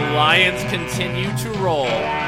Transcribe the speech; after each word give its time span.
Lions 0.00 0.62
continue 0.72 1.30
to 1.38 1.50
roll. 1.60 1.84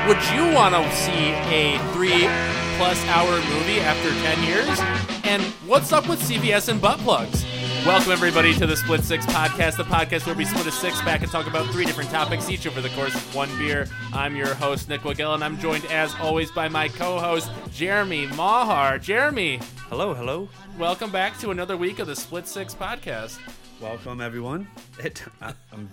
Would 0.06 0.22
you 0.34 0.54
want 0.54 0.74
to 0.74 0.90
see 0.94 1.30
a 1.50 1.78
three 1.92 2.28
plus 2.76 3.02
hour 3.06 3.30
movie 3.54 3.80
after 3.80 4.10
10 4.10 4.44
years? 4.44 4.78
And 5.24 5.42
what's 5.68 5.90
up 5.92 6.08
with 6.08 6.20
CVS 6.20 6.68
and 6.68 6.80
butt 6.80 6.98
plugs? 7.00 7.44
Welcome, 7.84 8.12
everybody, 8.12 8.54
to 8.54 8.66
the 8.66 8.76
Split 8.76 9.02
Six 9.02 9.26
Podcast, 9.26 9.76
the 9.78 9.84
podcast 9.84 10.26
where 10.26 10.36
we 10.36 10.44
split 10.44 10.66
a 10.66 10.70
six 10.70 11.00
pack 11.00 11.22
and 11.22 11.32
talk 11.32 11.48
about 11.48 11.66
three 11.72 11.84
different 11.84 12.10
topics 12.10 12.48
each 12.48 12.66
over 12.66 12.80
the 12.80 12.90
course 12.90 13.14
of 13.14 13.34
one 13.34 13.48
beer. 13.58 13.88
I'm 14.12 14.36
your 14.36 14.54
host, 14.54 14.88
Nick 14.88 15.00
Wagill, 15.00 15.34
and 15.34 15.42
I'm 15.42 15.58
joined, 15.58 15.84
as 15.86 16.14
always, 16.20 16.52
by 16.52 16.68
my 16.68 16.86
co 16.86 17.18
host, 17.18 17.50
Jeremy 17.72 18.26
Mahar. 18.28 18.98
Jeremy, 19.00 19.58
Hello, 19.88 20.14
hello. 20.14 20.48
welcome 20.78 21.10
back 21.10 21.36
to 21.40 21.50
another 21.50 21.76
week 21.76 21.98
of 21.98 22.06
the 22.06 22.14
Split 22.14 22.46
Six 22.46 22.72
Podcast. 22.72 23.38
Welcome, 23.82 24.20
everyone. 24.20 24.68
It, 25.02 25.24
I, 25.40 25.54
I'm 25.72 25.90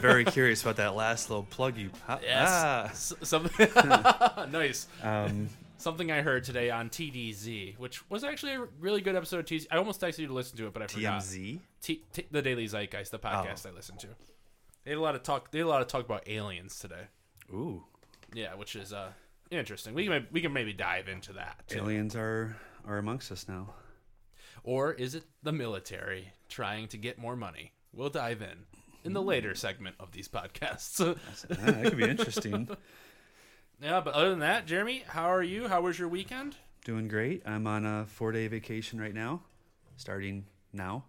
very 0.00 0.24
curious 0.24 0.62
about 0.62 0.76
that 0.76 0.94
last 0.94 1.28
little 1.28 1.44
plug 1.44 1.76
you. 1.76 1.90
Ah, 2.08 2.18
Yes. 2.22 3.12
S- 3.22 3.28
something 3.28 3.68
nice. 4.50 4.86
um, 5.02 5.48
Something 5.76 6.10
I 6.12 6.22
heard 6.22 6.44
today 6.44 6.70
on 6.70 6.88
TDZ, 6.90 7.76
which 7.78 8.08
was 8.08 8.22
actually 8.24 8.52
a 8.54 8.66
really 8.80 9.00
good 9.00 9.16
episode 9.16 9.40
of 9.40 9.46
TDZ. 9.46 9.66
I 9.70 9.76
almost 9.76 10.00
texted 10.00 10.20
you 10.20 10.26
to 10.28 10.32
listen 10.32 10.56
to 10.58 10.66
it, 10.68 10.72
but 10.72 10.82
I 10.82 10.86
forgot. 10.86 11.20
TMZ. 11.22 11.58
T- 11.82 12.04
T- 12.12 12.26
the 12.30 12.40
Daily 12.40 12.66
Zeitgeist, 12.66 13.10
the 13.10 13.18
podcast 13.18 13.66
Oh. 13.66 13.70
I 13.70 13.72
listened 13.72 13.98
to. 14.00 14.06
They 14.84 14.92
had 14.92 14.98
a 14.98 15.02
lot 15.02 15.14
of 15.16 15.22
talk. 15.22 15.50
They 15.50 15.58
had 15.58 15.66
a 15.66 15.68
lot 15.68 15.82
of 15.82 15.88
talk 15.88 16.04
about 16.04 16.28
aliens 16.28 16.78
today. 16.78 17.08
Ooh, 17.52 17.82
Yeah, 18.32 18.54
which 18.54 18.74
is 18.76 18.92
uh 18.92 19.08
interesting. 19.50 19.92
We 19.94 20.06
can 20.06 20.26
we 20.32 20.40
can 20.40 20.52
maybe 20.52 20.72
dive 20.72 21.08
into 21.08 21.34
that. 21.34 21.62
too. 21.68 21.78
aliens 21.80 22.16
are 22.16 22.56
are 22.86 22.98
amongst 22.98 23.30
us 23.32 23.46
now. 23.48 23.74
Or 24.64 24.92
is 24.92 25.14
it 25.14 25.24
the 25.42 25.52
military 25.52 26.32
trying 26.48 26.88
to 26.88 26.96
get 26.96 27.18
more 27.18 27.36
money? 27.36 27.72
We'll 27.92 28.10
dive 28.10 28.42
in 28.42 28.66
in 29.04 29.12
the 29.12 29.22
later 29.22 29.54
segment 29.54 29.96
of 29.98 30.12
these 30.12 30.28
podcasts. 30.28 31.00
Ah, 31.50 31.56
that 31.66 31.84
could 31.84 31.96
be 31.96 32.08
interesting. 32.08 32.68
yeah, 33.82 34.00
but 34.00 34.14
other 34.14 34.30
than 34.30 34.38
that, 34.40 34.66
Jeremy, 34.66 35.04
how 35.08 35.24
are 35.32 35.42
you? 35.42 35.68
How 35.68 35.80
was 35.80 35.98
your 35.98 36.08
weekend? 36.08 36.56
Doing 36.84 37.08
great. 37.08 37.42
I'm 37.44 37.66
on 37.66 37.84
a 37.84 38.06
four 38.06 38.32
day 38.32 38.46
vacation 38.48 39.00
right 39.00 39.14
now, 39.14 39.42
starting 39.96 40.46
now. 40.72 41.04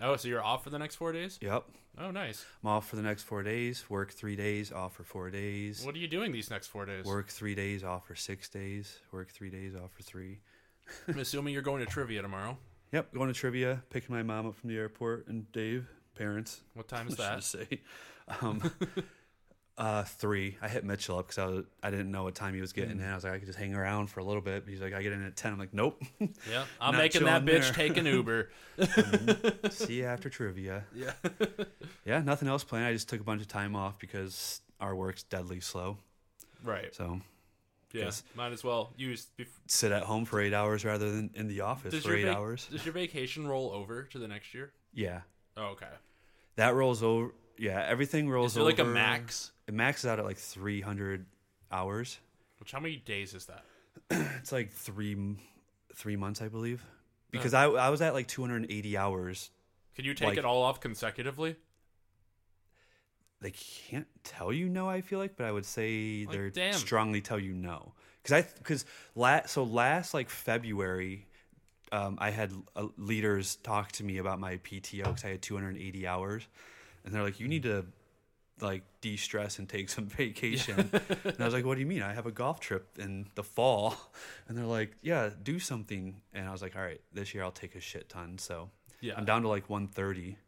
Oh, 0.00 0.16
so 0.16 0.28
you're 0.28 0.42
off 0.42 0.64
for 0.64 0.70
the 0.70 0.78
next 0.78 0.96
four 0.96 1.12
days? 1.12 1.38
Yep. 1.40 1.64
Oh, 1.98 2.10
nice. 2.10 2.44
I'm 2.62 2.68
off 2.68 2.88
for 2.88 2.96
the 2.96 3.02
next 3.02 3.22
four 3.22 3.42
days. 3.42 3.88
Work 3.88 4.12
three 4.12 4.36
days, 4.36 4.70
off 4.70 4.94
for 4.94 5.02
four 5.02 5.30
days. 5.30 5.82
What 5.84 5.94
are 5.94 5.98
you 5.98 6.08
doing 6.08 6.30
these 6.30 6.50
next 6.50 6.66
four 6.66 6.84
days? 6.84 7.06
Work 7.06 7.28
three 7.28 7.54
days, 7.54 7.82
off 7.82 8.06
for 8.06 8.14
six 8.14 8.48
days. 8.50 8.98
Work 9.12 9.30
three 9.30 9.48
days, 9.48 9.74
off 9.74 9.92
for 9.92 10.02
three. 10.02 10.40
I'm 11.08 11.18
assuming 11.18 11.54
you're 11.54 11.62
going 11.62 11.84
to 11.84 11.90
trivia 11.90 12.20
tomorrow. 12.20 12.58
Yep. 12.92 13.12
Going 13.14 13.28
to 13.28 13.34
trivia, 13.34 13.82
picking 13.90 14.14
my 14.14 14.22
mom 14.22 14.46
up 14.46 14.54
from 14.56 14.70
the 14.70 14.76
airport, 14.78 15.26
and 15.28 15.50
Dave, 15.52 15.86
parents. 16.14 16.60
What 16.74 16.88
time 16.88 17.08
is 17.08 17.18
I 17.20 17.34
that? 17.36 17.44
say. 17.44 17.80
Um, 18.40 18.70
uh, 19.78 20.04
three. 20.04 20.56
I 20.62 20.68
hit 20.68 20.84
Mitchell 20.84 21.18
up 21.18 21.26
because 21.28 21.38
I 21.38 21.46
was 21.46 21.64
I 21.82 21.90
didn't 21.90 22.10
know 22.10 22.22
what 22.24 22.34
time 22.34 22.54
he 22.54 22.60
was 22.60 22.72
Mm. 22.72 22.76
getting 22.76 23.00
in. 23.00 23.04
I 23.04 23.14
was 23.14 23.24
like, 23.24 23.34
I 23.34 23.38
could 23.38 23.46
just 23.46 23.58
hang 23.58 23.74
around 23.74 24.06
for 24.08 24.20
a 24.20 24.24
little 24.24 24.40
bit. 24.42 24.64
He's 24.68 24.80
like, 24.80 24.94
I 24.94 25.02
get 25.02 25.12
in 25.12 25.24
at 25.24 25.36
ten. 25.36 25.52
I'm 25.52 25.58
like, 25.58 25.74
nope. 25.74 26.00
Yeah, 26.20 26.64
I'm 26.80 26.92
Not 26.94 26.98
making 26.98 27.24
that 27.24 27.44
bitch 27.44 27.62
there. 27.62 27.72
take 27.72 27.96
an 27.96 28.06
Uber. 28.06 28.50
See 29.70 29.94
you 29.98 30.04
after 30.06 30.28
trivia. 30.30 30.84
yeah. 30.94 31.12
Yeah, 32.04 32.20
nothing 32.22 32.48
else 32.48 32.64
planned. 32.64 32.86
I 32.86 32.92
just 32.92 33.08
took 33.08 33.20
a 33.20 33.24
bunch 33.24 33.42
of 33.42 33.48
time 33.48 33.74
off 33.76 33.98
because 33.98 34.60
our 34.80 34.94
work's 34.94 35.24
deadly 35.24 35.60
slow. 35.60 35.98
Right. 36.64 36.94
So 36.94 37.20
Yeah. 37.96 38.04
Yes. 38.06 38.22
Might 38.34 38.52
as 38.52 38.62
well 38.62 38.92
use. 38.96 39.26
Bef- 39.38 39.46
sit 39.66 39.92
at 39.92 40.02
home 40.02 40.24
for 40.24 40.40
eight 40.40 40.52
hours 40.52 40.84
rather 40.84 41.10
than 41.10 41.30
in 41.34 41.48
the 41.48 41.62
office 41.62 41.92
does 41.92 42.04
for 42.04 42.14
eight 42.14 42.24
vac- 42.24 42.36
hours. 42.36 42.68
Does 42.70 42.84
your 42.84 42.92
vacation 42.94 43.46
roll 43.46 43.70
over 43.72 44.02
to 44.04 44.18
the 44.18 44.28
next 44.28 44.52
year? 44.54 44.72
Yeah, 44.92 45.20
Oh, 45.56 45.66
okay. 45.68 45.86
that 46.56 46.74
rolls 46.74 47.02
over. 47.02 47.32
Yeah, 47.58 47.82
everything 47.86 48.28
rolls 48.28 48.52
Is 48.52 48.54
there 48.54 48.62
over. 48.62 48.70
like 48.70 48.78
a 48.78 48.84
max? 48.84 49.52
It 49.66 49.74
maxes 49.74 50.06
out 50.06 50.18
at 50.18 50.24
like 50.24 50.36
three 50.38 50.80
hundred 50.80 51.26
hours. 51.72 52.18
Which 52.58 52.72
how 52.72 52.80
many 52.80 52.96
days 52.96 53.34
is 53.34 53.46
that? 53.46 53.64
It's 54.40 54.52
like 54.52 54.72
three 54.72 55.16
three 55.94 56.16
months, 56.16 56.42
I 56.42 56.48
believe. 56.48 56.82
Oh. 56.86 56.92
Because 57.30 57.54
I 57.54 57.64
I 57.66 57.88
was 57.88 58.00
at 58.02 58.12
like 58.14 58.28
280 58.28 58.96
hours. 58.96 59.50
Can 59.94 60.04
you 60.04 60.12
take 60.14 60.28
Like- 60.28 60.38
it 60.38 60.44
all 60.44 60.62
off 60.62 60.80
consecutively? 60.80 61.56
They 63.40 63.50
can't 63.52 64.06
tell 64.24 64.52
you 64.52 64.68
no. 64.68 64.88
I 64.88 65.00
feel 65.02 65.18
like, 65.18 65.36
but 65.36 65.46
I 65.46 65.52
would 65.52 65.66
say 65.66 66.24
Like, 66.26 66.32
they're 66.36 66.50
damn. 66.50 66.72
strongly 66.74 67.20
tell 67.20 67.38
you 67.38 67.52
no. 67.52 67.92
Because 68.22 68.44
I 68.44 68.48
because 68.58 68.84
last 69.14 69.50
so 69.50 69.62
last 69.62 70.14
like 70.14 70.30
February, 70.30 71.26
um, 71.92 72.16
I 72.20 72.30
had 72.30 72.50
uh, 72.74 72.86
leaders 72.96 73.56
talk 73.56 73.92
to 73.92 74.04
me 74.04 74.18
about 74.18 74.40
my 74.40 74.56
PTO 74.58 75.04
because 75.04 75.24
I 75.24 75.28
had 75.28 75.42
280 75.42 76.06
hours, 76.06 76.48
and 77.04 77.14
they're 77.14 77.22
like, 77.22 77.38
you 77.38 77.46
need 77.46 77.62
to 77.64 77.86
like 78.60 78.82
de-stress 79.02 79.58
and 79.58 79.68
take 79.68 79.90
some 79.90 80.06
vacation. 80.22 80.90
and 81.24 81.34
I 81.38 81.44
was 81.44 81.52
like, 81.54 81.66
what 81.66 81.74
do 81.74 81.80
you 81.80 81.86
mean? 81.86 82.02
I 82.02 82.14
have 82.14 82.24
a 82.26 82.32
golf 82.32 82.58
trip 82.58 82.88
in 82.98 83.26
the 83.34 83.44
fall, 83.44 83.94
and 84.48 84.56
they're 84.56 84.64
like, 84.64 84.96
yeah, 85.02 85.28
do 85.42 85.58
something. 85.58 86.16
And 86.32 86.48
I 86.48 86.52
was 86.52 86.62
like, 86.62 86.74
all 86.74 86.82
right, 86.82 87.00
this 87.12 87.34
year 87.34 87.44
I'll 87.44 87.52
take 87.52 87.74
a 87.76 87.80
shit 87.80 88.08
ton. 88.08 88.38
So 88.38 88.70
Yeah. 89.02 89.12
I'm 89.16 89.26
down 89.26 89.42
to 89.42 89.48
like 89.48 89.68
130. 89.68 90.38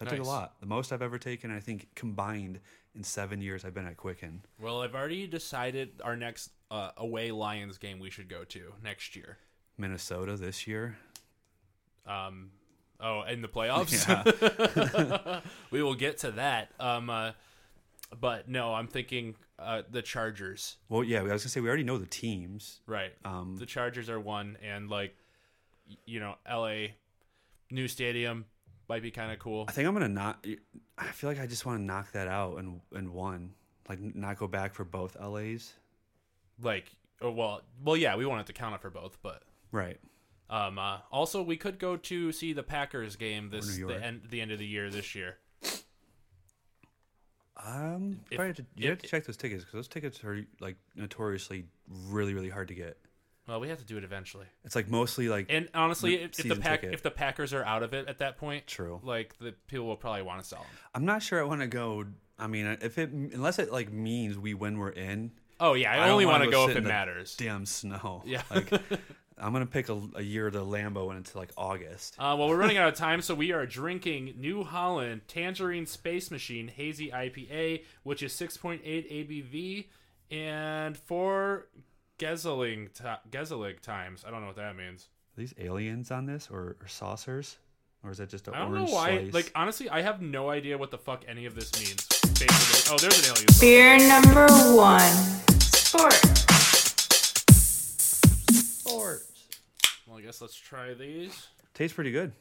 That 0.00 0.08
took 0.08 0.18
a 0.18 0.22
lot. 0.22 0.54
The 0.60 0.66
most 0.66 0.92
I've 0.92 1.02
ever 1.02 1.18
taken, 1.18 1.54
I 1.54 1.60
think, 1.60 1.88
combined 1.94 2.60
in 2.94 3.04
seven 3.04 3.42
years 3.42 3.66
I've 3.66 3.74
been 3.74 3.86
at 3.86 3.98
Quicken. 3.98 4.42
Well, 4.58 4.80
I've 4.80 4.94
already 4.94 5.26
decided 5.26 6.00
our 6.02 6.16
next 6.16 6.50
uh, 6.70 6.92
away 6.96 7.30
Lions 7.30 7.76
game 7.76 7.98
we 7.98 8.08
should 8.10 8.28
go 8.28 8.44
to 8.44 8.72
next 8.82 9.14
year. 9.14 9.36
Minnesota 9.76 10.36
this 10.36 10.66
year. 10.66 10.96
Um, 12.06 12.50
oh, 12.98 13.22
in 13.24 13.42
the 13.42 13.48
playoffs. 13.48 14.06
Yeah. 15.20 15.40
we 15.70 15.82
will 15.82 15.94
get 15.94 16.18
to 16.18 16.30
that. 16.32 16.70
Um, 16.80 17.10
uh, 17.10 17.32
but 18.18 18.48
no, 18.48 18.72
I'm 18.74 18.88
thinking 18.88 19.36
uh, 19.58 19.82
the 19.90 20.00
Chargers. 20.00 20.76
well, 20.88 21.04
yeah, 21.04 21.20
I 21.20 21.24
was 21.24 21.42
gonna 21.42 21.50
say 21.50 21.60
we 21.60 21.68
already 21.68 21.84
know 21.84 21.98
the 21.98 22.06
teams. 22.06 22.80
Right. 22.86 23.12
Um, 23.24 23.56
the 23.58 23.66
Chargers 23.66 24.08
are 24.08 24.18
one, 24.18 24.56
and 24.62 24.88
like, 24.88 25.14
you 26.06 26.20
know, 26.20 26.36
L.A. 26.46 26.94
new 27.70 27.86
stadium 27.86 28.46
might 28.90 29.02
be 29.02 29.12
kind 29.12 29.30
of 29.32 29.38
cool. 29.38 29.64
I 29.68 29.72
think 29.72 29.86
I'm 29.86 29.94
gonna 29.94 30.08
not. 30.08 30.44
I 30.98 31.04
feel 31.12 31.30
like 31.30 31.40
I 31.40 31.46
just 31.46 31.64
want 31.64 31.78
to 31.78 31.82
knock 31.82 32.10
that 32.12 32.26
out 32.26 32.58
and 32.58 32.80
and 32.92 33.10
one, 33.14 33.54
like 33.88 34.00
not 34.00 34.36
go 34.36 34.48
back 34.48 34.74
for 34.74 34.84
both 34.84 35.16
LAs. 35.18 35.72
Like, 36.60 36.90
oh, 37.22 37.30
well, 37.30 37.62
well, 37.82 37.96
yeah, 37.96 38.16
we 38.16 38.26
won't 38.26 38.38
have 38.38 38.46
to 38.46 38.52
count 38.52 38.74
it 38.74 38.80
for 38.82 38.90
both, 38.90 39.16
but 39.22 39.44
Right. 39.72 39.98
um, 40.50 40.78
uh, 40.78 40.98
also 41.12 41.40
we 41.42 41.56
could 41.56 41.78
go 41.78 41.96
to 41.96 42.32
see 42.32 42.52
the 42.52 42.64
Packers 42.64 43.14
game 43.16 43.48
this 43.48 43.76
the 43.76 44.04
end 44.04 44.22
the 44.28 44.40
end 44.40 44.50
of 44.50 44.58
the 44.58 44.66
year 44.66 44.90
this 44.90 45.14
year. 45.14 45.38
Um, 47.56 48.20
If- 48.30 48.56
to, 48.56 48.66
you 48.74 48.88
have 48.88 48.98
to 48.98 49.06
check 49.06 49.24
those 49.24 49.36
tickets 49.36 49.62
because 49.62 49.74
those 49.74 49.88
tickets 49.88 50.24
are 50.24 50.44
like 50.58 50.76
notoriously 50.96 51.66
really 52.08 52.34
really 52.34 52.50
hard 52.50 52.66
to 52.68 52.74
get. 52.74 52.98
Well, 53.48 53.58
we 53.60 53.68
have 53.68 53.78
to 53.78 53.84
do 53.84 53.96
it 53.98 54.04
eventually. 54.04 54.46
It's 54.64 54.76
like 54.76 54.88
mostly 54.88 55.28
like 55.28 55.46
And 55.48 55.68
honestly, 55.74 56.14
if, 56.16 56.30
if 56.30 56.36
the 56.36 56.42
season 56.42 56.60
pack 56.60 56.80
ticket. 56.82 56.94
if 56.94 57.02
the 57.02 57.10
Packers 57.10 57.52
are 57.52 57.64
out 57.64 57.82
of 57.82 57.94
it 57.94 58.08
at 58.08 58.18
that 58.18 58.36
point, 58.38 58.66
True. 58.66 59.00
like 59.02 59.36
the 59.38 59.54
people 59.66 59.86
will 59.86 59.96
probably 59.96 60.22
want 60.22 60.40
to 60.42 60.46
sell 60.46 60.60
them. 60.60 60.68
I'm 60.94 61.04
not 61.04 61.22
sure 61.22 61.40
I 61.40 61.44
want 61.44 61.60
to 61.60 61.66
go. 61.66 62.04
I 62.38 62.46
mean, 62.46 62.78
if 62.80 62.96
it 62.98 63.10
unless 63.10 63.58
it 63.58 63.72
like 63.72 63.92
means 63.92 64.38
we 64.38 64.54
win, 64.54 64.78
we're 64.78 64.90
in. 64.90 65.32
Oh 65.58 65.74
yeah, 65.74 65.92
I, 65.92 65.96
don't 65.96 66.10
only 66.10 66.26
wanna 66.26 66.38
want 66.40 66.44
to 66.44 66.50
go 66.50 66.66
sit 66.66 66.70
if 66.72 66.76
in 66.76 66.82
it 66.82 66.86
the 66.86 66.92
matters. 66.92 67.36
Damn 67.36 67.66
snow. 67.66 68.22
Yeah. 68.26 68.42
Like 68.50 68.72
I'm 69.38 69.52
gonna 69.52 69.66
pick 69.66 69.88
a, 69.88 70.00
a 70.16 70.22
year 70.22 70.50
to 70.50 70.58
Lambeau 70.58 71.08
and 71.08 71.18
into 71.18 71.36
like 71.36 71.50
August. 71.56 72.14
Uh, 72.18 72.36
well, 72.38 72.48
we're 72.48 72.56
running 72.56 72.76
out 72.76 72.88
of 72.88 72.94
time, 72.94 73.20
so 73.22 73.34
we 73.34 73.52
are 73.52 73.66
drinking 73.66 74.34
New 74.38 74.64
Holland 74.64 75.22
Tangerine 75.28 75.86
Space 75.86 76.30
Machine 76.30 76.68
Hazy 76.68 77.10
IPA, 77.10 77.84
which 78.02 78.22
is 78.22 78.32
6.8 78.34 78.82
ABV 78.84 79.86
and 80.30 80.96
four 80.96 81.66
Gesseling 82.20 82.92
ti 82.92 83.04
Gesseling 83.30 83.80
times. 83.80 84.24
I 84.26 84.30
don't 84.30 84.40
know 84.42 84.48
what 84.48 84.56
that 84.56 84.76
means. 84.76 85.08
Are 85.36 85.40
these 85.40 85.54
aliens 85.58 86.10
on 86.10 86.26
this 86.26 86.48
or, 86.50 86.76
or 86.80 86.86
saucers, 86.86 87.56
or 88.04 88.10
is 88.10 88.18
that 88.18 88.28
just 88.28 88.46
an 88.48 88.54
I 88.54 88.58
don't 88.58 88.72
know 88.72 88.80
orange 88.80 88.92
why. 88.92 89.18
slice? 89.22 89.34
Like 89.34 89.52
honestly, 89.54 89.88
I 89.88 90.02
have 90.02 90.20
no 90.20 90.50
idea 90.50 90.76
what 90.76 90.90
the 90.90 90.98
fuck 90.98 91.24
any 91.26 91.46
of 91.46 91.54
this 91.54 91.72
means. 91.78 92.06
Basically, 92.38 92.94
oh, 92.94 92.98
there's 92.98 93.18
an 93.26 93.34
alien. 93.34 93.46
Beer 93.58 93.98
number 94.06 94.46
one. 94.76 95.00
Sport. 95.60 96.12
Sports. 98.52 99.48
Well, 100.06 100.18
I 100.18 100.20
guess 100.20 100.42
let's 100.42 100.54
try 100.56 100.92
these. 100.94 101.48
Tastes 101.74 101.94
pretty 101.94 102.12
good. 102.12 102.32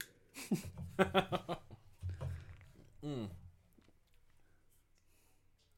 Hmm. 3.02 3.26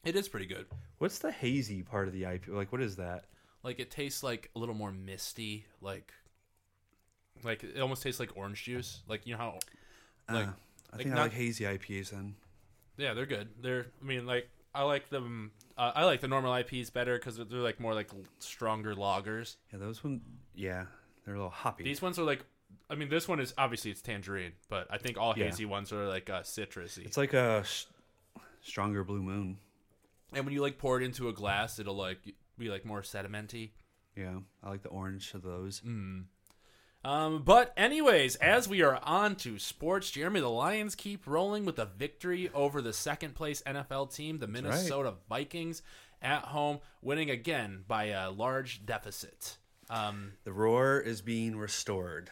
It 0.04 0.16
is 0.16 0.28
pretty 0.28 0.48
good. 0.48 0.66
What's 0.98 1.20
the 1.20 1.32
hazy 1.32 1.84
part 1.84 2.08
of 2.08 2.16
the 2.16 2.24
IP? 2.26 2.48
Like, 2.48 2.72
what 2.72 2.82
is 2.82 2.96
that? 2.96 3.26
Like 3.64 3.80
it 3.80 3.92
tastes 3.92 4.24
like 4.24 4.50
a 4.56 4.60
little 4.60 4.76
more 4.76 4.92
misty, 4.92 5.66
like 5.82 6.12
like 7.44 7.64
it 7.64 7.80
almost 7.80 8.04
tastes 8.04 8.20
like 8.20 8.36
orange 8.36 8.64
juice. 8.64 9.02
Like 9.08 9.26
you 9.26 9.34
know 9.34 9.38
how 9.40 9.60
like 10.30 10.48
Uh, 10.48 10.52
I 10.94 10.96
like 10.96 10.98
think 10.98 11.12
I 11.12 11.16
not- 11.16 11.22
like 11.24 11.34
hazy 11.34 11.64
IPAs 11.66 12.10
then. 12.12 12.36
yeah, 12.98 13.14
they're 13.14 13.26
good. 13.26 13.50
They're 13.62 13.88
I 14.02 14.06
mean 14.06 14.26
like 14.26 14.50
I 14.74 14.84
like 14.84 15.10
them. 15.10 15.52
Uh, 15.78 15.92
I 15.96 16.06
like 16.06 16.22
the 16.22 16.28
normal 16.28 16.54
IPs 16.56 16.90
better 16.90 17.18
because 17.18 17.38
they're 17.38 17.46
like 17.60 17.80
more 17.80 17.94
like 17.94 18.10
stronger 18.40 18.96
lagers. 18.96 19.56
Yeah, 19.72 19.80
those 19.80 20.04
one. 20.04 20.22
Yeah, 20.56 20.86
they're 21.26 21.36
a 21.36 21.38
little 21.38 21.50
hoppy. 21.52 21.84
These 21.84 22.02
ones 22.02 22.18
are 22.20 22.24
like, 22.24 22.44
I 22.90 22.96
mean, 22.96 23.10
this 23.10 23.28
one 23.28 23.40
is 23.40 23.54
obviously 23.58 23.92
it's 23.92 24.02
tangerine, 24.02 24.54
but 24.70 24.88
I 24.90 24.98
think 24.98 25.18
all 25.18 25.34
Yeah. 25.36 25.46
hazy 25.46 25.66
ones 25.66 25.92
are 25.92 26.08
like 26.08 26.30
uh, 26.30 26.42
citrusy. 26.42 27.06
It's 27.06 27.18
like 27.18 27.34
a 27.34 27.64
sh- 27.66 27.86
stronger 28.62 29.04
blue 29.04 29.22
moon. 29.22 29.58
and 30.34 30.46
when 30.46 30.54
you 30.54 30.62
like 30.62 30.78
pour 30.78 31.02
it 31.02 31.04
into 31.04 31.28
a 31.28 31.34
glass, 31.34 31.80
it'll 31.80 31.96
like 31.96 32.20
be 32.58 32.70
like 32.70 32.86
more 32.86 33.02
sedimenty. 33.02 33.72
Yeah, 34.16 34.40
I 34.64 34.70
like 34.70 34.82
the 34.84 34.90
orange 34.90 35.34
of 35.34 35.42
those. 35.42 35.82
Um, 37.04 37.42
but 37.44 37.74
anyways, 37.76 38.36
as 38.36 38.68
we 38.68 38.84
are 38.84 39.00
on 39.04 39.36
to 39.38 39.58
sports, 39.58 40.12
Jeremy, 40.12 40.40
the 40.42 40.50
Lions 40.50 40.94
keep 40.94 41.26
rolling 41.26 41.66
with 41.66 41.80
a 41.80 41.86
victory 41.86 42.50
over 42.54 42.82
the 42.82 42.94
second 42.94 43.34
place 43.34 43.64
NFL 43.66 44.14
team, 44.14 44.38
the 44.38 44.46
right. 44.46 44.54
Minnesota 44.54 45.16
Vikings, 45.28 45.82
at 46.22 46.44
home, 46.44 46.80
winning 47.02 47.32
again 47.32 47.84
by 47.88 48.06
a 48.06 48.30
large 48.30 48.86
deficit. 48.86 49.58
Um, 49.90 50.34
The 50.44 50.54
roar 50.54 51.00
is 51.00 51.22
being 51.22 51.58
restored. 51.58 52.30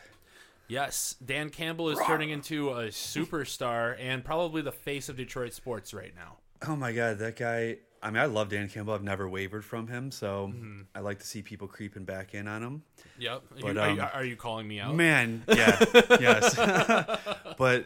yes, 0.68 1.16
Dan 1.26 1.50
Campbell 1.50 1.90
is 1.90 1.98
turning 2.06 2.30
into 2.30 2.70
a 2.70 2.90
superstar 2.90 3.96
and 4.00 4.24
probably 4.24 4.62
the 4.62 4.72
face 4.72 5.10
of 5.10 5.18
Detroit 5.18 5.54
sports 5.54 5.94
right 5.94 6.14
now. 6.16 6.38
Oh 6.68 6.76
my 6.76 6.92
god, 6.92 7.18
that 7.20 7.38
guy! 7.38 7.78
I 8.02 8.10
mean, 8.12 8.22
I 8.22 8.26
love 8.26 8.50
Dan 8.50 8.70
Campbell. 8.70 8.94
I've 8.94 9.04
never 9.04 9.28
wavered 9.28 9.66
from 9.66 9.88
him, 9.88 10.12
so 10.12 10.54
I 10.96 11.00
like 11.02 11.20
to 11.20 11.28
see 11.28 11.42
people 11.42 11.68
creeping 11.68 12.06
back 12.06 12.34
in 12.34 12.48
on 12.48 12.64
him. 12.64 12.84
Yep. 13.18 13.44
But, 13.62 13.74
You- 13.76 13.80
are, 13.82 13.90
you, 13.92 14.02
um, 14.02 14.10
are 14.14 14.24
you 14.26 14.36
calling 14.36 14.68
me 14.68 14.80
out? 14.80 14.96
Man, 14.96 15.44
yeah, 15.50 15.84
yes, 16.20 16.56
but 17.58 17.86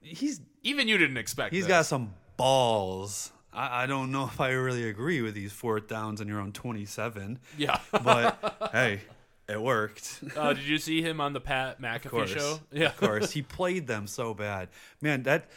he's 0.00 0.40
Even 0.62 0.86
you 0.88 0.98
didn't 0.98 1.16
expect. 1.16 1.52
he's 1.54 1.64
this. 1.64 1.68
got 1.68 1.86
some 1.86 2.14
balls. 2.36 3.32
I, 3.52 3.82
I 3.82 3.86
don't 3.86 4.10
know 4.12 4.24
if 4.24 4.40
I 4.40 4.50
really 4.50 4.88
agree 4.88 5.20
with 5.22 5.34
these 5.34 5.52
fourth 5.52 5.88
downs 5.88 6.20
on 6.20 6.28
your 6.28 6.40
own 6.40 6.52
twenty-seven, 6.52 7.38
Yeah. 7.58 7.78
but 7.92 8.68
hey, 8.72 9.00
it 9.48 9.60
worked. 9.60 10.20
uh, 10.36 10.52
did 10.54 10.64
you 10.64 10.78
see 10.78 11.02
him 11.02 11.20
on 11.20 11.32
the 11.32 11.40
Pat 11.40 11.80
McAfee 11.80 12.08
course. 12.10 12.30
show? 12.30 12.60
Yeah. 12.70 12.86
Of 12.86 12.96
course, 12.96 13.32
he 13.32 13.42
played 13.42 13.86
them 13.86 14.06
so 14.06 14.34
bad. 14.34 14.68
Man, 15.00 15.24
that 15.24 15.48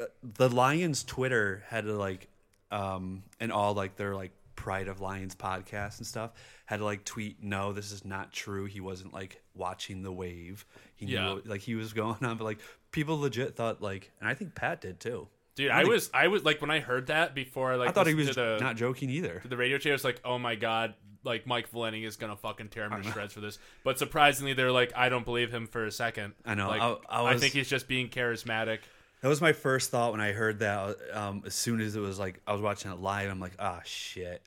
uh, 0.00 0.04
the 0.22 0.48
Lions 0.48 1.02
Twitter 1.04 1.64
had 1.68 1.84
to 1.84 1.94
like 1.94 2.28
um 2.74 3.22
and 3.40 3.52
all 3.52 3.74
like 3.74 3.96
their 3.96 4.14
like 4.14 4.32
Pride 4.56 4.88
of 4.88 5.00
Lions 5.00 5.34
podcast 5.34 5.98
and 5.98 6.06
stuff 6.06 6.30
had 6.66 6.78
to 6.78 6.84
like 6.84 7.04
tweet 7.04 7.42
no 7.42 7.72
this 7.72 7.90
is 7.92 8.04
not 8.04 8.32
true. 8.32 8.64
He 8.66 8.80
wasn't 8.80 9.12
like 9.12 9.42
watching 9.54 10.02
the 10.02 10.12
wave. 10.12 10.64
He 10.96 11.06
knew 11.06 11.14
Yeah. 11.14 11.32
what- 11.34 11.46
like 11.46 11.60
he 11.60 11.74
was 11.74 11.92
going 11.92 12.16
on 12.22 12.36
but 12.36 12.44
like 12.44 12.58
people 12.92 13.18
legit 13.18 13.56
thought 13.56 13.82
like 13.82 14.10
and 14.20 14.28
I 14.28 14.34
think 14.34 14.54
Pat 14.54 14.80
did 14.80 15.00
too. 15.00 15.28
Dude, 15.56 15.70
I 15.70 15.84
was 15.84 16.10
I 16.14 16.28
was 16.28 16.42
like 16.44 16.60
when 16.60 16.70
I 16.70 16.80
heard 16.80 17.08
that 17.08 17.34
before 17.34 17.72
I 17.72 17.76
like 17.76 17.88
I 17.88 17.92
thought 17.92 18.06
he 18.08 18.14
was 18.14 18.34
the, 18.34 18.58
not 18.60 18.76
joking 18.76 19.08
either. 19.10 19.40
the 19.44 19.56
radio 19.56 19.78
show. 19.78 19.90
I 19.90 19.92
was 19.92 20.02
like, 20.04 20.20
oh 20.24 20.36
my 20.38 20.56
god, 20.56 20.94
like 21.22 21.46
Mike 21.46 21.68
Valenti 21.68 22.04
is 22.04 22.16
gonna 22.16 22.34
fucking 22.36 22.68
tear 22.70 22.86
him 22.90 23.00
to 23.02 23.12
shreds 23.12 23.34
for 23.34 23.40
this. 23.40 23.58
But 23.84 23.98
surprisingly, 24.00 24.54
they're 24.54 24.72
like, 24.72 24.92
I 24.96 25.08
don't 25.10 25.24
believe 25.24 25.52
him 25.54 25.66
for 25.68 25.84
a 25.84 25.92
second. 25.92 26.34
I 26.44 26.54
know, 26.56 26.68
Like, 26.68 26.82
I- 26.82 26.96
I 27.08 27.32
was- 27.32 27.40
think 27.40 27.52
he's 27.54 27.68
just 27.68 27.86
being 27.86 28.08
charismatic. 28.08 28.78
That 29.24 29.30
was 29.30 29.40
my 29.40 29.54
first 29.54 29.90
thought 29.90 30.12
when 30.12 30.20
I 30.20 30.32
heard 30.32 30.58
that. 30.58 30.98
Um, 31.14 31.44
as 31.46 31.54
soon 31.54 31.80
as 31.80 31.96
it 31.96 32.00
was 32.00 32.18
like 32.18 32.42
I 32.46 32.52
was 32.52 32.60
watching 32.60 32.92
it 32.92 33.00
live, 33.00 33.30
I'm 33.30 33.40
like, 33.40 33.54
ah, 33.58 33.80
shit. 33.82 34.42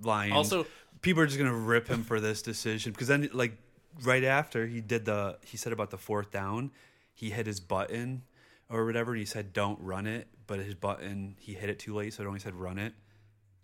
Lions. 0.00 0.32
Also- 0.32 0.66
people 1.02 1.22
are 1.22 1.26
just 1.26 1.36
gonna 1.36 1.52
rip 1.52 1.86
him 1.86 2.02
for 2.02 2.18
this 2.18 2.40
decision 2.40 2.92
because 2.92 3.08
then, 3.08 3.28
like, 3.34 3.58
right 4.02 4.24
after 4.24 4.66
he 4.66 4.80
did 4.80 5.04
the, 5.04 5.36
he 5.44 5.58
said 5.58 5.74
about 5.74 5.90
the 5.90 5.98
fourth 5.98 6.30
down, 6.30 6.70
he 7.12 7.28
hit 7.28 7.46
his 7.46 7.60
button 7.60 8.22
or 8.70 8.86
whatever, 8.86 9.10
and 9.12 9.18
he 9.18 9.26
said 9.26 9.52
don't 9.52 9.78
run 9.82 10.06
it, 10.06 10.28
but 10.46 10.60
his 10.60 10.76
button 10.76 11.36
he 11.38 11.52
hit 11.52 11.68
it 11.68 11.78
too 11.78 11.94
late, 11.94 12.14
so 12.14 12.22
it 12.22 12.26
only 12.26 12.40
said 12.40 12.54
run 12.54 12.78
it. 12.78 12.94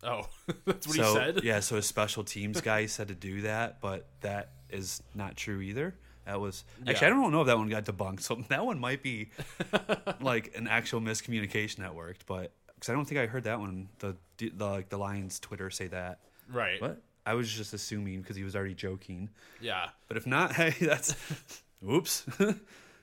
Oh, 0.02 0.28
that's 0.66 0.86
what 0.86 0.96
so 0.96 1.02
he 1.02 1.14
said. 1.14 1.44
yeah, 1.44 1.60
so 1.60 1.76
his 1.76 1.86
special 1.86 2.24
teams 2.24 2.60
guy 2.60 2.84
said 2.84 3.08
to 3.08 3.14
do 3.14 3.40
that, 3.40 3.80
but 3.80 4.06
that 4.20 4.50
is 4.68 5.02
not 5.14 5.34
true 5.34 5.62
either. 5.62 5.94
That 6.28 6.40
was 6.40 6.64
actually 6.86 7.06
Yeah. 7.06 7.06
I 7.06 7.08
don't 7.08 7.32
know 7.32 7.40
if 7.40 7.46
that 7.46 7.56
one 7.56 7.70
got 7.70 7.86
debunked. 7.86 8.20
So 8.20 8.34
that 8.48 8.66
one 8.66 8.78
might 8.78 9.02
be 9.02 9.30
like 10.20 10.54
an 10.54 10.68
actual 10.68 11.00
miscommunication 11.00 11.76
that 11.76 11.94
worked, 11.94 12.26
but 12.26 12.52
because 12.74 12.90
I 12.90 12.92
don't 12.92 13.06
think 13.06 13.18
I 13.18 13.26
heard 13.26 13.44
that 13.44 13.58
one. 13.58 13.88
The 13.98 14.14
the 14.36 14.52
like 14.58 14.90
the 14.90 14.98
Lions 14.98 15.40
Twitter 15.40 15.70
say 15.70 15.86
that. 15.88 16.18
Right. 16.52 16.82
What? 16.82 17.00
I 17.24 17.32
was 17.32 17.50
just 17.50 17.72
assuming 17.72 18.20
because 18.20 18.36
he 18.36 18.44
was 18.44 18.54
already 18.54 18.74
joking. 18.74 19.30
Yeah. 19.58 19.88
But 20.06 20.18
if 20.18 20.26
not, 20.26 20.52
hey, 20.60 20.74
that's 20.78 21.16
oops. 21.88 22.26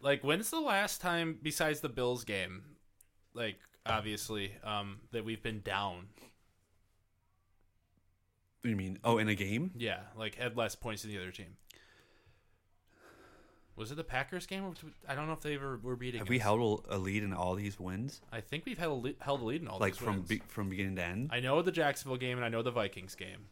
Like, 0.01 0.23
when's 0.23 0.51
the 0.51 0.59
last 0.59 1.01
time 1.01 1.39
besides 1.41 1.79
the 1.79 1.89
Bills 1.89 2.25
game, 2.25 2.61
like 3.33 3.57
obviously, 3.87 4.53
um, 4.63 4.99
that 5.13 5.25
we've 5.25 5.41
been 5.41 5.61
down? 5.61 6.09
you 8.63 8.75
mean? 8.75 8.99
Oh, 9.03 9.17
in 9.17 9.29
a 9.29 9.35
game? 9.35 9.71
Yeah, 9.75 9.99
like 10.15 10.35
had 10.35 10.55
less 10.55 10.75
points 10.75 11.01
than 11.01 11.11
the 11.11 11.17
other 11.17 11.31
team. 11.31 11.57
Was 13.75 13.91
it 13.91 13.95
the 13.95 14.03
Packers 14.05 14.45
game? 14.45 14.73
I 15.07 15.15
don't 15.15 15.27
know 15.27 15.33
if 15.33 15.41
they 15.41 15.55
ever 15.55 15.77
were 15.83 15.95
beating. 15.97 16.19
Have 16.19 16.29
we 16.29 16.39
held 16.39 16.85
a 16.89 16.97
lead 16.97 17.23
in 17.23 17.33
all 17.33 17.55
these 17.55 17.77
wins? 17.79 18.21
I 18.31 18.39
think 18.39 18.65
we've 18.65 18.77
held 18.77 19.03
a, 19.05 19.07
le- 19.09 19.13
held 19.19 19.41
a 19.41 19.43
lead 19.45 19.61
in 19.61 19.67
all 19.67 19.79
Like 19.79 19.93
these 19.93 20.01
from 20.01 20.15
wins. 20.15 20.27
be, 20.29 20.41
from 20.47 20.69
beginning 20.69 20.95
to 20.95 21.03
end? 21.03 21.29
I 21.33 21.41
know 21.41 21.61
the 21.61 21.73
Jacksonville 21.73 22.17
game 22.17 22.37
and 22.37 22.45
I 22.45 22.49
know 22.49 22.61
the 22.61 22.71
Vikings 22.71 23.15
game. 23.15 23.47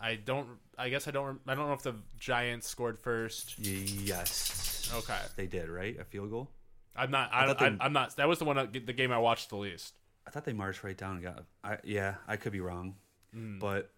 I 0.00 0.14
don't. 0.14 0.46
I 0.78 0.88
guess 0.90 1.08
I 1.08 1.10
don't. 1.10 1.40
I 1.48 1.56
don't 1.56 1.66
know 1.66 1.72
if 1.72 1.82
the 1.82 1.96
Giants 2.20 2.68
scored 2.68 2.96
first. 3.00 3.58
yes. 3.58 4.88
Okay, 4.94 5.18
They 5.36 5.46
did 5.46 5.68
right. 5.68 5.98
A 5.98 6.04
field 6.04 6.30
goal. 6.30 6.50
I'm 6.94 7.10
not. 7.10 7.30
I, 7.32 7.46
I, 7.52 7.76
I'm 7.80 7.92
not. 7.92 8.16
That 8.16 8.28
was 8.28 8.38
the 8.38 8.44
one. 8.44 8.56
The 8.72 8.92
game 8.92 9.10
I 9.12 9.18
watched 9.18 9.50
the 9.50 9.56
least. 9.56 9.94
I 10.26 10.30
thought 10.30 10.44
they 10.44 10.52
marched 10.52 10.84
right 10.84 10.96
down 10.96 11.16
and 11.16 11.22
got. 11.24 11.44
I 11.64 11.78
yeah, 11.82 12.14
I 12.28 12.36
could 12.36 12.52
be 12.52 12.60
wrong, 12.60 12.94
Hmm. 13.32 13.58
but 13.58 13.90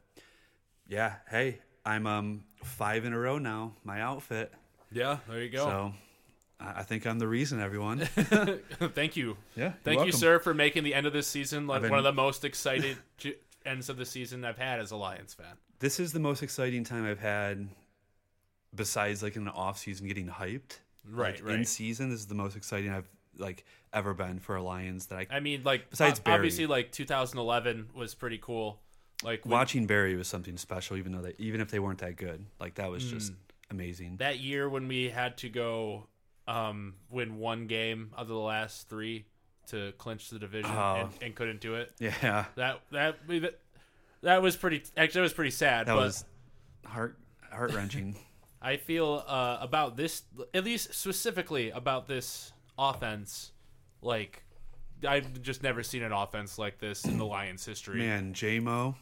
yeah. 0.88 1.14
Hey, 1.30 1.58
I'm 1.84 2.06
um 2.06 2.44
five 2.64 3.04
in 3.04 3.12
a 3.12 3.18
row 3.18 3.36
now. 3.38 3.74
My 3.84 4.00
outfit. 4.00 4.52
Yeah, 4.92 5.18
there 5.28 5.42
you 5.42 5.50
go. 5.50 5.64
So 5.64 5.92
I 6.60 6.82
think 6.82 7.06
I'm 7.06 7.18
the 7.18 7.28
reason, 7.28 7.60
everyone. 7.60 8.00
Thank 8.94 9.16
you. 9.16 9.36
Yeah, 9.56 9.72
Thank 9.84 10.04
you, 10.04 10.12
sir, 10.12 10.38
for 10.38 10.52
making 10.52 10.84
the 10.84 10.94
end 10.94 11.06
of 11.06 11.12
this 11.12 11.26
season 11.26 11.66
like 11.66 11.82
been- 11.82 11.90
one 11.90 11.98
of 11.98 12.04
the 12.04 12.12
most 12.12 12.44
excited 12.44 12.96
ends 13.66 13.88
of 13.88 13.96
the 13.96 14.06
season 14.06 14.44
I've 14.44 14.58
had 14.58 14.80
as 14.80 14.90
a 14.90 14.96
Lions 14.96 15.34
fan. 15.34 15.56
This 15.78 15.98
is 15.98 16.12
the 16.12 16.20
most 16.20 16.42
exciting 16.42 16.84
time 16.84 17.06
I've 17.06 17.20
had, 17.20 17.68
besides 18.74 19.22
like 19.22 19.36
in 19.36 19.44
the 19.44 19.52
off 19.52 19.78
season 19.78 20.06
getting 20.06 20.28
hyped. 20.28 20.78
Right, 21.08 21.36
Like, 21.36 21.44
right. 21.44 21.58
In 21.60 21.64
season, 21.64 22.10
this 22.10 22.20
is 22.20 22.26
the 22.26 22.34
most 22.34 22.56
exciting 22.56 22.90
I've 22.90 23.08
like 23.38 23.64
ever 23.92 24.12
been 24.12 24.38
for 24.38 24.56
a 24.56 24.62
Lions. 24.62 25.06
That 25.06 25.26
I 25.30 25.36
I 25.36 25.40
mean, 25.40 25.62
like 25.64 25.88
Besides 25.90 26.20
Barry. 26.20 26.34
obviously, 26.36 26.66
like 26.66 26.92
2011 26.92 27.90
was 27.94 28.14
pretty 28.14 28.38
cool. 28.38 28.80
Like 29.22 29.44
when- 29.44 29.52
watching 29.52 29.86
Barry 29.86 30.14
was 30.16 30.28
something 30.28 30.56
special, 30.58 30.98
even 30.98 31.12
though 31.12 31.22
they 31.22 31.34
even 31.38 31.60
if 31.62 31.70
they 31.70 31.78
weren't 31.78 32.00
that 32.00 32.16
good. 32.16 32.44
Like 32.58 32.74
that 32.74 32.90
was 32.90 33.04
just 33.04 33.32
mm. 33.32 33.36
Amazing. 33.70 34.16
that 34.18 34.38
year 34.38 34.68
when 34.68 34.88
we 34.88 35.08
had 35.08 35.36
to 35.38 35.48
go 35.48 36.06
um, 36.48 36.94
win 37.10 37.38
one 37.38 37.66
game 37.66 38.10
out 38.14 38.22
of 38.22 38.28
the 38.28 38.34
last 38.34 38.88
three 38.88 39.24
to 39.68 39.92
clinch 39.98 40.30
the 40.30 40.38
division 40.38 40.70
Oh. 40.74 40.96
and, 41.02 41.10
and 41.22 41.34
couldn't 41.34 41.60
do 41.60 41.76
it. 41.76 41.92
yeah, 42.00 42.46
That 42.56 42.80
that 42.90 43.16
that, 44.22 44.42
was 44.42 44.56
pretty. 44.56 44.82
Actually, 44.96 45.20
that 45.20 45.22
was 45.22 45.32
pretty 45.32 45.52
sad. 45.52 45.86
that 45.86 45.94
but 45.94 46.00
was 46.00 46.24
heart 46.84 47.16
heart 47.52 47.72
wrenching. 47.72 48.16
I 48.62 48.76
feel 48.76 49.24
uh, 49.26 49.56
about 49.60 49.96
this, 49.96 50.22
at 50.52 50.64
least 50.64 50.92
specifically 50.92 51.70
about 51.70 52.06
this 52.08 52.52
offense, 52.78 53.52
like 54.02 54.42
I've 55.06 55.40
just 55.40 55.62
never 55.62 55.82
seen 55.82 56.02
an 56.02 56.12
offense 56.12 56.58
like 56.58 56.78
this 56.78 57.04
in 57.06 57.16
the 57.16 57.24
Lions' 57.24 57.64
history. 57.64 57.98
Man, 58.00 58.34
JMO, 58.34 58.96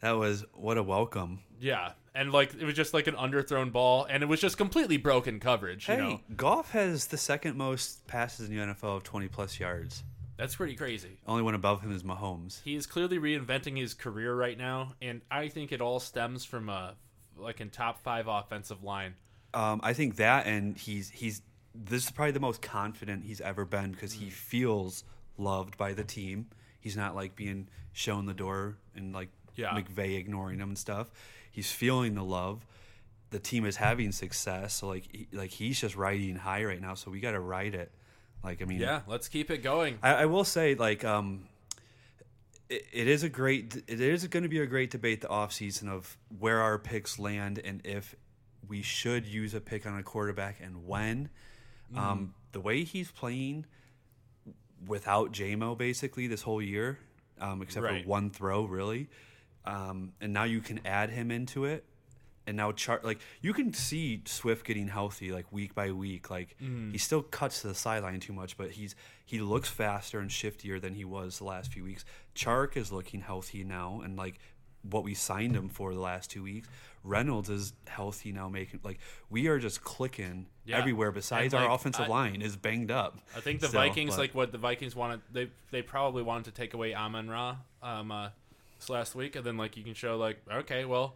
that 0.00 0.12
was 0.12 0.44
what 0.54 0.78
a 0.78 0.82
welcome. 0.82 1.40
Yeah, 1.60 1.92
and 2.14 2.32
like 2.32 2.54
it 2.54 2.64
was 2.64 2.74
just 2.74 2.92
like 2.94 3.06
an 3.06 3.14
underthrown 3.14 3.72
ball, 3.72 4.04
and 4.08 4.22
it 4.22 4.26
was 4.26 4.40
just 4.40 4.56
completely 4.56 4.96
broken 4.96 5.40
coverage. 5.40 5.88
You 5.88 5.94
Hey, 5.94 6.00
know, 6.00 6.20
Goff 6.36 6.70
has 6.72 7.06
the 7.06 7.16
second 7.18 7.56
most 7.56 8.06
passes 8.06 8.48
in 8.48 8.56
the 8.56 8.62
NFL 8.62 8.96
of 8.96 9.02
20 9.04 9.28
plus 9.28 9.58
yards. 9.60 10.02
that's 10.36 10.54
pretty 10.56 10.74
crazy. 10.76 11.16
Only 11.26 11.42
one 11.42 11.54
above 11.54 11.80
him 11.80 11.92
is 11.92 12.02
Mahomes. 12.02 12.60
He 12.62 12.74
is 12.76 12.86
clearly 12.86 13.18
reinventing 13.18 13.78
his 13.78 13.94
career 13.94 14.34
right 14.34 14.58
now, 14.58 14.92
and 15.00 15.22
I 15.30 15.48
think 15.48 15.72
it 15.72 15.80
all 15.80 15.98
stems 16.00 16.44
from 16.44 16.68
a 16.68 16.94
like 17.38 17.60
in 17.60 17.70
top 17.70 18.02
five 18.02 18.26
offensive 18.28 18.82
line. 18.84 19.14
Um, 19.54 19.80
I 19.82 19.92
think 19.94 20.16
that, 20.16 20.46
and 20.46 20.76
he's 20.76 21.08
he's 21.10 21.42
this 21.74 22.04
is 22.04 22.10
probably 22.10 22.32
the 22.32 22.40
most 22.40 22.60
confident 22.62 23.24
he's 23.24 23.40
ever 23.40 23.64
been 23.64 23.92
because 23.92 24.14
he 24.14 24.30
feels 24.30 25.04
loved 25.38 25.76
by 25.78 25.92
the 25.92 26.04
team. 26.04 26.46
He's 26.80 26.96
not 26.96 27.14
like 27.14 27.34
being 27.36 27.68
shown 27.92 28.26
the 28.26 28.34
door 28.34 28.76
and 28.94 29.14
like 29.14 29.28
Yeah. 29.56 29.70
McVay 29.70 30.18
ignoring 30.18 30.58
him 30.58 30.68
and 30.70 30.78
stuff. 30.78 31.10
He's 31.50 31.70
feeling 31.72 32.14
the 32.14 32.24
love. 32.24 32.66
The 33.30 33.38
team 33.40 33.64
is 33.66 33.76
having 33.76 34.12
success, 34.12 34.74
so 34.74 34.86
like 34.86 35.08
he, 35.10 35.26
like 35.32 35.50
he's 35.50 35.80
just 35.80 35.96
riding 35.96 36.36
high 36.36 36.64
right 36.64 36.80
now. 36.80 36.94
So 36.94 37.10
we 37.10 37.18
got 37.20 37.32
to 37.32 37.40
ride 37.40 37.74
it. 37.74 37.90
Like 38.44 38.62
I 38.62 38.66
mean, 38.66 38.80
Yeah, 38.80 39.00
let's 39.08 39.28
keep 39.28 39.50
it 39.50 39.58
going. 39.64 39.98
I, 40.02 40.14
I 40.14 40.26
will 40.26 40.44
say, 40.44 40.76
like, 40.76 41.04
um, 41.04 41.48
it, 42.68 42.86
it 42.92 43.08
is 43.08 43.24
a 43.24 43.28
great, 43.28 43.82
it 43.88 44.00
is 44.00 44.26
going 44.28 44.44
to 44.44 44.48
be 44.48 44.60
a 44.60 44.66
great 44.66 44.90
debate 44.92 45.22
the 45.22 45.28
off 45.28 45.52
season 45.52 45.88
of 45.88 46.16
where 46.38 46.60
our 46.60 46.78
picks 46.78 47.18
land 47.18 47.58
and 47.64 47.80
if 47.84 48.14
we 48.68 48.82
should 48.82 49.26
use 49.26 49.54
a 49.54 49.60
pick 49.60 49.86
on 49.86 49.98
a 49.98 50.02
quarterback 50.02 50.60
and 50.60 50.86
when. 50.86 51.28
Mm. 51.92 51.98
Um, 51.98 52.34
the 52.52 52.60
way 52.60 52.84
he's 52.84 53.10
playing 53.10 53.66
without 54.86 55.32
JMO 55.32 55.76
basically 55.76 56.26
this 56.26 56.42
whole 56.42 56.62
year, 56.62 56.98
um, 57.40 57.62
except 57.62 57.84
Right. 57.84 58.02
for 58.02 58.08
one 58.08 58.30
throw, 58.30 58.64
really. 58.64 59.08
Um, 59.66 60.12
and 60.20 60.32
now 60.32 60.44
you 60.44 60.60
can 60.60 60.80
add 60.86 61.10
him 61.10 61.30
into 61.30 61.64
it. 61.64 61.84
and 62.48 62.56
now 62.56 62.70
Char 62.70 63.00
like 63.02 63.18
you 63.40 63.52
can 63.52 63.72
see 63.72 64.22
Swift 64.24 64.64
getting 64.64 64.86
healthy 64.86 65.32
like 65.32 65.50
week 65.52 65.74
by 65.74 65.90
week. 65.90 66.30
Like 66.30 66.56
Mm-hmm. 66.62 66.92
he 66.92 66.98
still 66.98 67.22
cuts 67.22 67.62
to 67.62 67.68
the 67.68 67.74
sideline 67.74 68.20
too 68.20 68.32
much, 68.32 68.56
but 68.56 68.70
he's 68.70 68.94
he 69.24 69.40
looks 69.40 69.68
faster 69.68 70.20
and 70.20 70.30
shiftier 70.30 70.80
than 70.80 70.94
he 70.94 71.04
was 71.04 71.38
the 71.38 71.44
last 71.44 71.72
few 71.72 71.82
weeks. 71.82 72.04
Chark 72.36 72.76
is 72.76 72.92
looking 72.92 73.20
healthy 73.22 73.64
now, 73.64 74.00
and 74.04 74.16
like 74.16 74.38
what 74.82 75.02
we 75.02 75.14
signed 75.14 75.56
him 75.56 75.68
for 75.68 75.92
the 75.92 75.98
last 76.00 76.30
two 76.30 76.44
weeks. 76.44 76.68
Reynolds 77.02 77.50
is 77.50 77.72
healthy 77.88 78.30
now, 78.30 78.48
making 78.48 78.78
like 78.84 79.00
we 79.30 79.48
are 79.48 79.58
just 79.58 79.82
clicking 79.82 80.46
Yeah. 80.64 80.78
everywhere. 80.78 81.10
Besides, 81.10 81.52
And, 81.54 81.64
our 81.64 81.72
offensive 81.72 82.04
I- 82.06 82.08
line 82.08 82.42
is 82.42 82.56
banged 82.56 82.92
up. 82.92 83.18
I 83.36 83.40
think 83.40 83.58
the 83.60 83.66
still, 83.68 83.80
Vikings, 83.80 84.12
but- 84.14 84.20
like 84.20 84.34
what 84.36 84.52
the 84.52 84.58
Vikings 84.58 84.94
wanted, 84.94 85.22
they 85.32 85.50
they 85.72 85.82
probably 85.82 86.22
wanted 86.22 86.44
to 86.44 86.50
take 86.52 86.74
away 86.74 86.94
Amon 86.94 87.28
Ra 87.28 87.56
um, 87.82 88.12
uh, 88.12 88.28
this 88.78 88.88
last 88.90 89.14
week, 89.14 89.36
and 89.36 89.44
then 89.44 89.56
like 89.56 89.76
you 89.76 89.82
can 89.84 89.94
show 89.94 90.16
like, 90.16 90.38
okay, 90.52 90.84
well, 90.84 91.14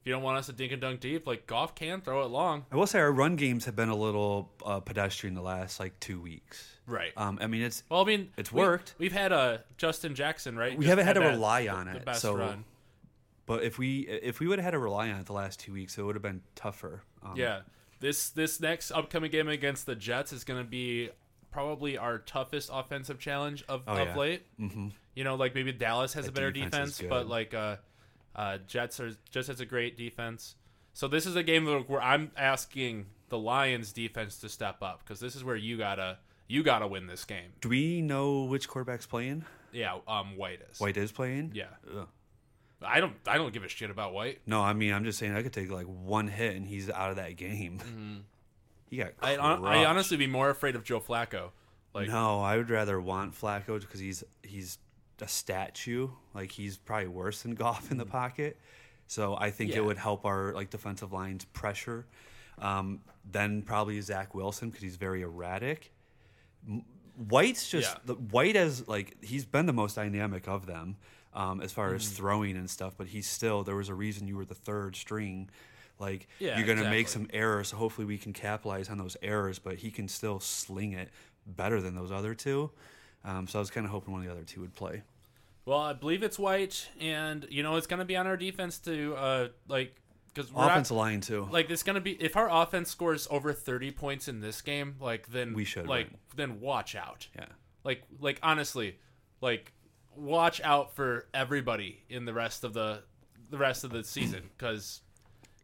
if 0.00 0.06
you 0.06 0.12
don't 0.12 0.22
want 0.22 0.38
us 0.38 0.46
to 0.46 0.52
dink 0.52 0.72
and 0.72 0.80
dunk 0.80 1.00
deep, 1.00 1.26
like 1.26 1.46
Goff 1.46 1.74
can 1.74 2.00
throw 2.00 2.22
it 2.22 2.28
long, 2.28 2.64
I 2.72 2.76
will 2.76 2.86
say 2.86 2.98
our 3.00 3.12
run 3.12 3.36
games 3.36 3.64
have 3.64 3.74
been 3.76 3.88
a 3.88 3.96
little 3.96 4.50
uh, 4.64 4.80
pedestrian 4.80 5.34
the 5.34 5.42
last 5.42 5.80
like 5.80 5.98
two 6.00 6.20
weeks. 6.20 6.76
right? 6.86 7.12
Um, 7.16 7.38
I 7.42 7.46
mean, 7.46 7.62
it's 7.62 7.82
well, 7.88 8.02
I 8.02 8.04
mean, 8.04 8.30
it's 8.36 8.52
worked. 8.52 8.94
We've 8.98 9.12
had 9.12 9.32
uh, 9.32 9.58
Justin 9.76 10.14
Jackson, 10.14 10.56
right? 10.56 10.72
We 10.78 10.84
Just 10.84 10.88
haven't 10.90 11.06
had 11.06 11.14
to 11.14 11.20
that- 11.20 11.30
rely 11.30 11.66
on 11.68 11.86
the 11.86 11.96
it, 11.96 12.04
best 12.04 12.22
so- 12.22 12.34
run. 12.36 12.64
But 13.46 13.62
if 13.64 13.78
we 13.78 14.00
if 14.00 14.40
we 14.40 14.46
would 14.46 14.58
have 14.58 14.64
had 14.64 14.70
to 14.72 14.78
rely 14.78 15.08
on 15.10 15.20
it 15.20 15.24
the 15.26 15.32
last 15.32 15.58
two 15.60 15.72
weeks, 15.72 15.96
it 15.96 16.02
would 16.02 16.14
have 16.14 16.22
been 16.22 16.42
tougher. 16.54 17.02
Um, 17.22 17.32
Yeah, 17.34 17.60
this 17.98 18.28
this 18.28 18.60
next 18.60 18.90
upcoming 18.90 19.30
game 19.30 19.48
against 19.48 19.86
the 19.86 19.94
Jets 19.94 20.34
is 20.34 20.44
going 20.44 20.62
to 20.62 20.68
be 20.68 21.08
probably 21.50 21.96
our 21.96 22.18
toughest 22.18 22.68
offensive 22.70 23.18
challenge 23.18 23.64
of, 23.66 23.82
Oh, 23.88 23.94
of 23.96 24.08
yeah. 24.08 24.16
late. 24.18 24.42
Mm-hmm. 24.60 24.88
You 25.18 25.24
know, 25.24 25.34
like 25.34 25.52
maybe 25.52 25.72
Dallas 25.72 26.12
has 26.12 26.26
The 26.26 26.30
a 26.30 26.32
better 26.32 26.52
defense 26.52 26.98
defense, 26.98 27.02
but 27.10 27.26
like 27.26 27.52
uh, 27.52 27.78
uh, 28.36 28.58
Jets 28.68 29.00
are 29.00 29.16
just 29.32 29.48
has 29.48 29.58
a 29.58 29.66
great 29.66 29.98
defense. 29.98 30.54
So 30.92 31.08
this 31.08 31.26
is 31.26 31.34
a 31.34 31.42
game 31.42 31.66
where 31.88 32.00
I'm 32.00 32.30
asking 32.36 33.06
the 33.28 33.36
Lions 33.36 33.92
defense 33.92 34.38
to 34.42 34.48
step 34.48 34.80
up 34.80 35.00
because 35.00 35.18
this 35.18 35.34
is 35.34 35.42
where 35.42 35.56
you 35.56 35.76
gotta 35.76 36.18
you 36.46 36.62
gotta 36.62 36.86
win 36.86 37.08
this 37.08 37.24
game. 37.24 37.50
Do 37.60 37.68
we 37.68 38.00
know 38.00 38.44
which 38.44 38.68
quarterback's 38.68 39.06
playing? 39.06 39.44
Yeah, 39.72 39.98
um, 40.06 40.36
White 40.36 40.60
is. 40.70 40.78
White 40.78 40.96
is 40.96 41.10
playing. 41.10 41.50
Yeah, 41.52 41.64
Ugh. 41.92 42.06
I 42.80 43.00
don't 43.00 43.14
I 43.26 43.38
don't 43.38 43.52
give 43.52 43.64
a 43.64 43.68
shit 43.68 43.90
about 43.90 44.12
White. 44.12 44.40
No, 44.46 44.62
I 44.62 44.72
mean 44.72 44.92
I'm 44.92 45.02
just 45.02 45.18
saying 45.18 45.34
I 45.34 45.42
could 45.42 45.52
take 45.52 45.68
like 45.68 45.86
one 45.86 46.28
hit 46.28 46.54
and 46.54 46.64
he's 46.64 46.88
out 46.88 47.10
of 47.10 47.16
that 47.16 47.34
game. 47.34 47.80
He 48.88 48.98
got. 48.98 49.16
Mm-hmm. 49.20 49.64
I. 49.64 49.80
I 49.80 49.84
honestly 49.84 50.16
be 50.16 50.28
more 50.28 50.48
afraid 50.48 50.76
of 50.76 50.84
Joe 50.84 51.00
Flacco. 51.00 51.50
Like 51.92 52.06
no, 52.06 52.40
I 52.40 52.56
would 52.56 52.70
rather 52.70 53.00
want 53.00 53.34
Flacco 53.34 53.80
because 53.80 53.98
he's 53.98 54.22
he's 54.44 54.78
a 55.22 55.28
statue. 55.28 56.08
Like 56.34 56.50
he's 56.52 56.76
probably 56.76 57.08
worse 57.08 57.42
than 57.42 57.54
Goff 57.54 57.90
in 57.90 57.96
the 57.98 58.06
pocket. 58.06 58.56
So 59.06 59.36
I 59.38 59.50
think 59.50 59.70
Mm. 59.70 59.74
Yeah. 59.74 59.78
it 59.80 59.84
would 59.86 59.98
help 59.98 60.24
our 60.24 60.52
like 60.52 60.70
defensive 60.70 61.12
lines 61.12 61.44
pressure. 61.46 62.06
Um, 62.58 63.00
then 63.30 63.62
probably 63.62 64.00
Zach 64.00 64.34
Wilson 64.34 64.68
because 64.70 64.82
he's 64.82 64.96
very 64.96 65.22
erratic. 65.22 65.92
White's 67.16 67.68
just 67.70 67.92
Yeah. 67.94 67.98
the 68.04 68.14
White 68.14 68.56
as 68.56 68.86
like 68.88 69.22
he's 69.22 69.44
been 69.44 69.66
the 69.66 69.72
most 69.72 69.96
dynamic 69.96 70.46
of 70.48 70.66
them 70.66 70.96
um, 71.34 71.60
as 71.60 71.72
far 71.72 71.88
Mm-hmm. 71.88 71.96
as 71.96 72.10
throwing 72.10 72.56
and 72.56 72.68
stuff. 72.70 72.94
But 72.96 73.08
he's 73.08 73.28
still 73.28 73.64
there 73.64 73.76
was 73.76 73.88
a 73.88 73.94
reason 73.94 74.28
you 74.28 74.36
were 74.36 74.44
the 74.44 74.54
third 74.54 74.96
string. 74.96 75.50
Like 75.98 76.28
Yeah, 76.38 76.58
you're 76.58 76.66
gonna 76.66 76.88
make 76.90 77.08
some 77.08 77.28
errors. 77.32 77.68
So 77.68 77.76
hopefully 77.76 78.06
we 78.06 78.18
can 78.18 78.32
capitalize 78.32 78.88
on 78.88 78.98
those 78.98 79.16
errors. 79.22 79.58
But 79.58 79.76
he 79.78 79.90
can 79.90 80.06
still 80.08 80.38
sling 80.40 80.92
it 80.92 81.10
better 81.46 81.80
than 81.80 81.94
those 81.94 82.12
other 82.12 82.34
two. 82.34 82.70
Um, 83.24 83.46
so 83.48 83.58
I 83.58 83.60
was 83.60 83.70
kind 83.70 83.84
of 83.86 83.92
hoping 83.92 84.12
one 84.12 84.22
of 84.22 84.26
the 84.26 84.32
other 84.32 84.44
two 84.44 84.60
would 84.60 84.74
play. 84.74 85.02
Well, 85.64 85.78
I 85.80 85.92
believe 85.92 86.22
it's 86.22 86.38
White, 86.38 86.88
and 87.00 87.46
you 87.50 87.62
know 87.62 87.76
it's 87.76 87.86
going 87.86 87.98
to 87.98 88.04
be 88.06 88.16
on 88.16 88.26
our 88.26 88.36
defense 88.36 88.78
to 88.80 89.14
uh 89.16 89.48
like 89.68 89.94
because 90.34 90.50
Offensive 90.54 90.96
line 90.96 91.20
too. 91.20 91.48
like 91.50 91.68
it's 91.68 91.82
going 91.82 91.94
to 91.94 92.00
be 92.00 92.12
if 92.12 92.36
our 92.36 92.48
offense 92.50 92.90
scores 92.90 93.26
over 93.30 93.52
thirty 93.52 93.90
points 93.90 94.28
in 94.28 94.40
this 94.40 94.62
game, 94.62 94.94
like 95.00 95.26
then 95.28 95.52
We 95.52 95.64
should 95.64 95.86
like 95.86 96.06
win. 96.08 96.16
then 96.36 96.60
watch 96.60 96.94
out. 96.94 97.26
yeah. 97.36 97.46
Like 97.84 98.02
like 98.20 98.38
honestly, 98.42 98.96
like 99.40 99.72
watch 100.16 100.60
out 100.62 100.94
for 100.96 101.26
everybody 101.34 102.02
in 102.08 102.24
the 102.24 102.32
rest 102.32 102.64
of 102.64 102.72
the 102.72 103.02
the 103.50 103.58
rest 103.58 103.84
of 103.84 103.90
the 103.90 104.04
season 104.04 104.42
because 104.56 105.00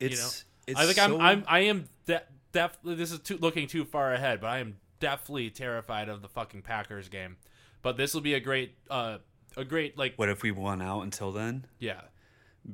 you 0.01 0.11
know 0.11 0.29
I 0.77 0.85
think 0.85 0.97
so, 0.97 1.05
I'm 1.05 1.21
I'm 1.21 1.45
I 1.49 1.59
am 1.61 1.85
de- 2.07 2.23
def 2.53 2.79
this 2.85 3.11
is 3.13 3.21
too, 3.21 3.39
looking 3.39 3.67
too 3.69 3.85
far 3.85 4.13
ahead, 4.13 4.41
but 4.41 4.49
I 4.49 4.59
am 4.59 4.77
definitely 5.01 5.51
terrified 5.51 6.09
of 6.09 6.23
the 6.23 6.29
fucking 6.29 6.63
Packers 6.63 7.09
game. 7.09 7.37
But 7.83 7.97
this 7.97 8.15
will 8.15 8.21
be 8.23 8.35
a 8.35 8.41
great 8.41 8.77
uh 8.91 9.19
a 9.57 9.65
great 9.65 9.97
like 9.99 10.15
What 10.17 10.29
if 10.29 10.43
we 10.43 10.51
won 10.51 10.81
out 10.83 11.03
until 11.03 11.33
then? 11.33 11.67
yeah. 11.79 12.01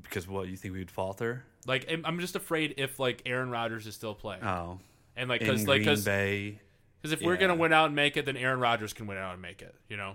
Because 0.02 0.28
what 0.28 0.46
you 0.48 0.56
think 0.56 0.74
we'd 0.74 0.90
falter? 0.90 1.44
Like 1.66 1.90
I'm- 1.90 2.20
just 2.20 2.36
afraid 2.36 2.74
if 2.78 2.98
like 3.00 3.22
Aaron 3.26 3.50
Rodgers 3.50 3.86
is 3.86 3.94
still 3.94 4.14
playing, 4.14 4.44
Oh, 4.44 4.78
and 5.16 5.28
like 5.28 5.40
because 5.40 5.66
like 5.66 5.80
because 5.80 6.04
Bay, 6.04 6.60
if 7.02 7.20
we're 7.20 7.36
gonna 7.36 7.56
win 7.56 7.72
out 7.72 7.86
and 7.86 7.96
make 7.96 8.16
it, 8.16 8.24
then 8.24 8.36
Aaron 8.36 8.60
Rodgers 8.60 8.92
can 8.92 9.06
win 9.08 9.18
out 9.18 9.32
and 9.32 9.42
make 9.42 9.62
it. 9.62 9.74
You 9.88 9.96
know, 9.96 10.14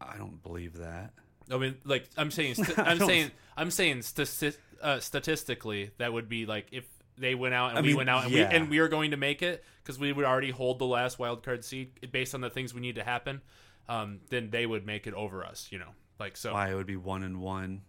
I 0.00 0.16
don't 0.16 0.42
believe 0.42 0.78
that. 0.78 1.12
I 1.52 1.58
mean, 1.58 1.76
like 1.84 2.08
I'm 2.16 2.30
saying, 2.30 2.54
st- 2.54 2.78
I'm 2.78 2.98
saying, 2.98 3.30
I'm 3.56 3.70
saying 3.70 3.98
stati- 3.98 4.56
uh, 4.82 5.00
statistically, 5.00 5.90
that 5.98 6.12
would 6.12 6.28
be 6.28 6.46
like 6.46 6.66
if 6.72 6.84
they 7.18 7.34
went 7.34 7.54
out 7.54 7.70
and 7.70 7.78
I 7.78 7.82
we 7.82 7.88
mean, 7.88 7.96
went 7.98 8.10
out 8.10 8.24
and 8.24 8.32
yeah. 8.32 8.48
we 8.48 8.56
and 8.56 8.70
we 8.70 8.78
are 8.78 8.88
going 8.88 9.10
to 9.12 9.16
make 9.16 9.42
it 9.42 9.64
because 9.82 9.98
we 9.98 10.12
would 10.12 10.24
already 10.24 10.50
hold 10.50 10.78
the 10.78 10.86
last 10.86 11.18
wild 11.18 11.42
card 11.42 11.64
seed 11.64 12.10
based 12.12 12.34
on 12.34 12.40
the 12.40 12.50
things 12.50 12.74
we 12.74 12.80
need 12.80 12.96
to 12.96 13.04
happen. 13.04 13.40
Um, 13.88 14.20
then 14.28 14.50
they 14.50 14.66
would 14.66 14.84
make 14.86 15.06
it 15.06 15.14
over 15.14 15.44
us. 15.44 15.68
You 15.70 15.78
know, 15.78 15.90
like 16.18 16.36
so. 16.36 16.52
Why 16.52 16.70
it 16.70 16.74
would 16.74 16.86
be 16.86 16.96
one 16.96 17.22
and 17.22 17.40
one. 17.40 17.82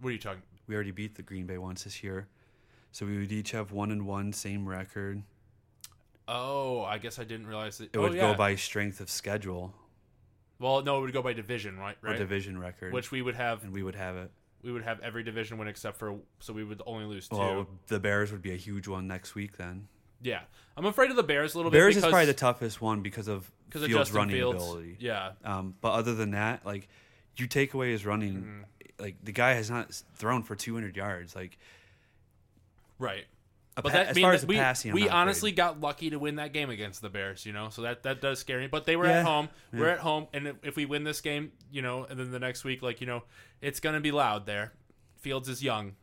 What 0.00 0.10
are 0.10 0.12
you 0.12 0.18
talking? 0.18 0.42
We 0.66 0.74
already 0.74 0.90
beat 0.90 1.14
the 1.16 1.22
Green 1.22 1.46
Bay 1.46 1.58
once 1.58 1.84
this 1.84 2.02
year, 2.02 2.28
so 2.92 3.06
we 3.06 3.18
would 3.18 3.32
each 3.32 3.50
have 3.52 3.72
one 3.72 3.90
and 3.90 4.06
one, 4.06 4.32
same 4.32 4.68
record. 4.68 5.22
Oh, 6.28 6.82
I 6.82 6.98
guess 6.98 7.18
I 7.18 7.24
didn't 7.24 7.46
realize 7.46 7.78
that. 7.78 7.94
It 7.94 7.96
oh, 7.96 8.02
would 8.02 8.14
yeah. 8.14 8.30
go 8.32 8.34
by 8.34 8.54
strength 8.54 9.00
of 9.00 9.10
schedule 9.10 9.74
Well, 10.60 10.82
no, 10.82 10.98
it 10.98 11.00
would 11.02 11.12
go 11.12 11.20
by 11.22 11.32
division, 11.32 11.76
right? 11.78 11.96
or 12.02 12.10
Right. 12.10 12.18
division 12.18 12.58
record, 12.58 12.92
Which 12.92 13.10
we 13.10 13.22
would 13.22 13.34
have. 13.34 13.64
and 13.64 13.72
we 13.72 13.82
would 13.82 13.96
have 13.96 14.16
it. 14.16 14.30
We 14.62 14.70
would 14.72 14.82
have 14.84 15.00
every 15.00 15.22
division 15.24 15.58
win 15.58 15.68
except 15.68 15.96
for 15.98 16.16
so 16.40 16.52
we 16.52 16.62
would 16.64 16.80
only 16.86 17.04
lose 17.06 17.28
two. 17.28 17.36
Well, 17.36 17.66
the 17.88 17.98
Bears 18.00 18.30
would 18.32 18.42
be 18.42 18.52
a 18.52 18.56
huge 18.56 18.86
one 18.88 19.06
next 19.08 19.34
week. 19.34 19.56
Then 19.56 19.88
yeah, 20.20 20.42
I'm 20.76 20.86
afraid 20.86 21.10
of 21.10 21.16
the 21.16 21.22
Bears 21.24 21.54
a 21.54 21.58
little 21.58 21.70
Bears 21.72 21.94
bit. 21.96 22.00
Bears 22.02 22.04
is 22.04 22.10
probably 22.12 22.26
the 22.26 22.34
toughest 22.34 22.80
one 22.80 23.02
because 23.02 23.26
of 23.28 23.50
because 23.68 23.82
of 23.82 23.88
Fields' 23.88 24.00
Justin 24.08 24.16
running 24.18 24.36
Fields. 24.36 24.62
ability. 24.62 24.96
Yeah, 25.00 25.32
Um, 25.44 25.74
but 25.80 25.92
other 25.92 26.14
than 26.14 26.30
that, 26.32 26.64
like 26.64 26.88
you 27.36 27.46
take 27.48 27.74
away 27.74 27.90
his 27.90 28.06
running, 28.06 28.34
Mm-hmm. 28.36 29.02
like 29.02 29.16
the 29.24 29.32
guy 29.32 29.54
has 29.54 29.68
not 29.70 29.92
thrown 30.14 30.42
for 30.44 30.54
200 30.54 30.96
yards. 30.96 31.34
Like 31.34 31.58
right. 32.98 33.24
But 33.74 33.84
pa- 33.84 33.90
that 33.90 34.06
as 34.08 34.16
mean, 34.16 34.22
far 34.24 34.32
as 34.32 34.44
we, 34.44 34.56
passing, 34.56 34.92
we 34.92 35.08
honestly 35.08 35.50
afraid. 35.50 35.56
got 35.56 35.80
lucky 35.80 36.10
to 36.10 36.18
win 36.18 36.36
that 36.36 36.52
game 36.52 36.68
against 36.68 37.00
the 37.00 37.08
Bears, 37.08 37.46
you 37.46 37.52
know. 37.52 37.70
So 37.70 37.82
that 37.82 38.02
that 38.02 38.20
does 38.20 38.38
scare 38.38 38.58
me. 38.60 38.66
But 38.66 38.84
they 38.84 38.96
were 38.96 39.06
Yeah. 39.06 39.20
at 39.20 39.24
home. 39.26 39.48
We're 39.72 39.88
at 39.88 40.00
home, 40.00 40.26
and 40.34 40.54
if, 40.62 40.76
we 40.76 40.84
win 40.84 41.04
this 41.04 41.20
game, 41.22 41.52
you 41.70 41.80
know, 41.80 42.04
and 42.04 42.18
then 42.20 42.30
the 42.30 42.38
next 42.38 42.64
week, 42.64 42.82
like 42.82 43.00
you 43.00 43.06
know, 43.06 43.22
it's 43.62 43.80
gonna 43.80 44.00
be 44.00 44.12
loud 44.12 44.44
there. 44.46 44.72
Fields 45.16 45.48
is 45.48 45.62
young. 45.62 45.94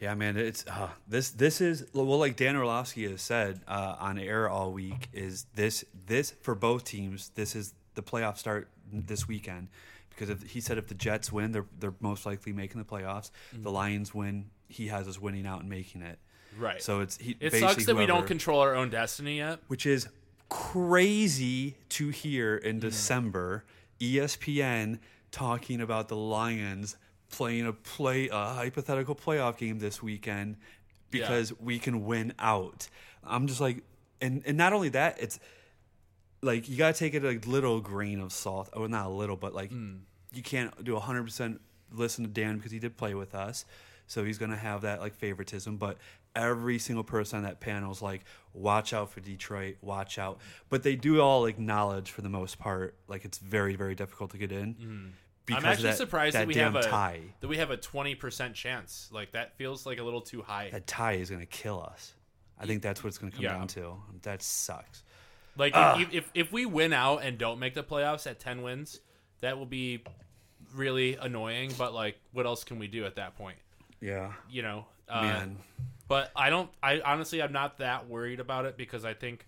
Yeah, 0.00 0.14
man, 0.16 0.36
it's 0.36 0.66
uh, 0.66 0.88
this. 1.06 1.30
This 1.30 1.60
is 1.60 1.86
well, 1.94 2.18
like 2.18 2.34
Dan 2.34 2.56
Orlovsky 2.56 3.08
has 3.08 3.22
said 3.22 3.60
uh, 3.68 3.94
on 4.00 4.18
air 4.18 4.48
all 4.48 4.72
week. 4.72 5.08
Is 5.12 5.46
this 5.54 5.84
this 6.06 6.32
for 6.40 6.56
both 6.56 6.82
teams? 6.82 7.30
This 7.36 7.54
is 7.54 7.74
the 7.94 8.02
playoffs 8.02 8.38
start 8.38 8.68
this 8.92 9.28
weekend 9.28 9.68
because 10.10 10.28
if, 10.30 10.42
he 10.42 10.60
said 10.60 10.78
if 10.78 10.88
the 10.88 10.94
Jets 10.94 11.30
win, 11.30 11.52
they're 11.52 11.66
they're 11.78 11.94
most 12.00 12.26
likely 12.26 12.52
making 12.52 12.80
the 12.80 12.84
playoffs. 12.84 13.30
The 13.52 13.70
Lions 13.70 14.12
win, 14.12 14.46
he 14.68 14.88
has 14.88 15.06
us 15.06 15.20
winning 15.20 15.46
out 15.46 15.60
and 15.60 15.68
making 15.68 16.02
it. 16.02 16.18
Right. 16.58 16.82
So 16.82 17.00
it's 17.00 17.16
he. 17.18 17.36
it 17.40 17.52
sucks 17.54 17.86
that 17.86 17.96
we 17.96 18.06
don't 18.06 18.26
control 18.26 18.60
our 18.60 18.74
own 18.74 18.90
destiny 18.90 19.38
yet. 19.38 19.58
which 19.68 19.86
is 19.86 20.08
crazy 20.48 21.76
to 21.90 22.08
hear 22.08 22.56
in. 22.56 22.78
December. 22.80 23.64
ESPN 24.00 24.98
talking 25.30 25.80
about 25.80 26.08
the 26.08 26.16
Lions 26.16 26.96
playing 27.30 27.66
a 27.66 27.72
play 27.72 28.28
a 28.28 28.54
hypothetical 28.54 29.14
playoff 29.14 29.56
game 29.56 29.78
this 29.78 30.02
weekend 30.02 30.56
because 31.10 31.52
we 31.60 31.78
can 31.78 32.04
win 32.04 32.32
out. 32.40 32.88
I'm 33.22 33.46
just 33.46 33.60
like, 33.60 33.84
and 34.20 34.42
and 34.44 34.56
not 34.58 34.72
only 34.72 34.88
that, 34.90 35.22
it's 35.22 35.38
like 36.42 36.68
you 36.68 36.76
gotta 36.76 36.98
take 36.98 37.14
it 37.14 37.24
a 37.24 37.48
little 37.48 37.80
grain 37.80 38.18
of 38.18 38.32
salt. 38.32 38.68
Oh, 38.72 38.86
not 38.86 39.06
a 39.06 39.10
little, 39.10 39.36
but 39.36 39.54
like 39.54 39.70
Mm. 39.70 40.00
you 40.32 40.42
can't 40.42 40.82
do 40.84 40.94
100 40.94 41.22
percent 41.22 41.60
listen 41.92 42.24
to 42.24 42.30
Dan 42.30 42.56
because 42.56 42.72
he 42.72 42.80
did 42.80 42.96
play 42.96 43.14
with 43.14 43.34
us, 43.36 43.64
so 44.08 44.24
he's 44.24 44.38
gonna 44.38 44.56
have 44.56 44.80
that 44.82 45.00
like 45.00 45.14
favoritism. 45.14 45.76
But 45.76 45.96
every 46.34 46.78
single 46.78 47.04
person 47.04 47.38
on 47.38 47.42
that 47.44 47.60
panel 47.60 47.92
is 47.92 48.00
like, 48.02 48.22
watch 48.54 48.92
out 48.92 49.10
for 49.10 49.20
Detroit, 49.20 49.76
watch 49.82 50.18
out. 50.18 50.38
But 50.68 50.82
they 50.82 50.96
do 50.96 51.20
all 51.20 51.46
acknowledge 51.46 52.10
for 52.10 52.22
the 52.22 52.28
most 52.28 52.58
part, 52.58 52.96
like 53.08 53.24
it's 53.24 53.38
very 53.38 53.76
very 53.76 53.94
difficult 53.94 54.30
to 54.32 54.38
get 54.38 54.52
in. 54.52 54.72
Because 55.44 55.62
Mm. 55.62 55.66
I'm 55.66 55.72
actually 55.72 55.88
that, 55.90 55.96
surprised 55.96 56.34
that, 56.34 56.40
that, 56.40 56.48
we 56.48 56.54
have 56.56 56.76
a 56.76 56.82
tie. 56.82 57.20
that 57.40 57.48
we 57.48 57.56
have 57.58 57.70
a 57.70 57.76
20 57.76 58.14
percent 58.14 58.54
chance. 58.54 59.08
Like 59.12 59.32
that 59.32 59.56
feels 59.56 59.84
like 59.86 59.98
a 59.98 60.02
little 60.02 60.20
too 60.22 60.42
high. 60.42 60.70
That 60.70 60.86
tie 60.86 61.14
is 61.14 61.30
gonna 61.30 61.46
kill 61.46 61.82
us. 61.82 62.14
I 62.58 62.66
think 62.66 62.82
that's 62.82 63.02
what 63.02 63.08
it's 63.08 63.18
gonna 63.18 63.32
come 63.32 63.42
Yeah. 63.42 63.54
down 63.54 63.66
to. 63.68 63.96
That 64.22 64.42
sucks. 64.42 65.02
Like 65.56 65.72
if, 65.76 66.12
if 66.14 66.30
if 66.34 66.52
we 66.52 66.64
win 66.64 66.92
out 66.92 67.18
and 67.18 67.36
don't 67.36 67.58
make 67.58 67.74
the 67.74 67.82
playoffs 67.82 68.26
at 68.30 68.40
10 68.40 68.62
wins, 68.62 69.00
that 69.40 69.58
will 69.58 69.66
be 69.66 70.02
really 70.74 71.16
annoying. 71.16 71.72
But 71.76 71.92
like, 71.92 72.16
what 72.32 72.46
else 72.46 72.64
can 72.64 72.78
we 72.78 72.86
do 72.86 73.04
at 73.04 73.16
that 73.16 73.36
point? 73.36 73.58
Yeah, 74.00 74.32
You 74.48 74.62
know, 74.62 74.86
uh, 75.08 75.20
man. 75.22 75.58
But 76.12 76.30
I 76.36 76.50
don't. 76.50 76.68
I 76.82 77.00
honestly, 77.02 77.40
I'm 77.40 77.54
not 77.54 77.78
that 77.78 78.06
worried 78.06 78.38
about 78.38 78.66
it 78.66 78.76
because 78.76 79.02
I 79.02 79.14
think, 79.14 79.46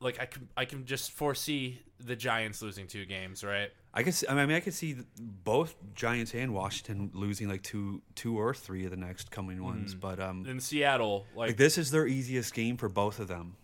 like, 0.00 0.20
I 0.20 0.26
can 0.26 0.48
I 0.56 0.64
can 0.64 0.84
just 0.84 1.12
foresee 1.12 1.80
the 2.00 2.16
Giants 2.16 2.60
losing 2.60 2.88
two 2.88 3.04
games, 3.04 3.44
right? 3.44 3.70
I. 3.92 4.02
See, 4.02 4.26
I 4.26 4.34
mean, 4.34 4.56
I 4.56 4.58
could 4.58 4.74
see 4.74 4.96
both 5.16 5.76
Giants 5.94 6.34
and 6.34 6.52
Washington 6.52 7.12
losing 7.14 7.48
like 7.48 7.62
two, 7.62 8.02
two 8.16 8.36
or 8.36 8.52
three 8.52 8.84
of 8.84 8.90
the 8.90 8.96
next 8.96 9.30
coming 9.30 9.62
ones. 9.62 9.94
But 9.94 10.18
um, 10.18 10.44
In 10.44 10.58
Seattle, 10.58 11.24
like, 11.36 11.50
like 11.50 11.56
this 11.56 11.78
is 11.78 11.92
their 11.92 12.08
easiest 12.08 12.52
game 12.52 12.76
for 12.76 12.88
both 12.88 13.20
of 13.20 13.28
them. 13.28 13.54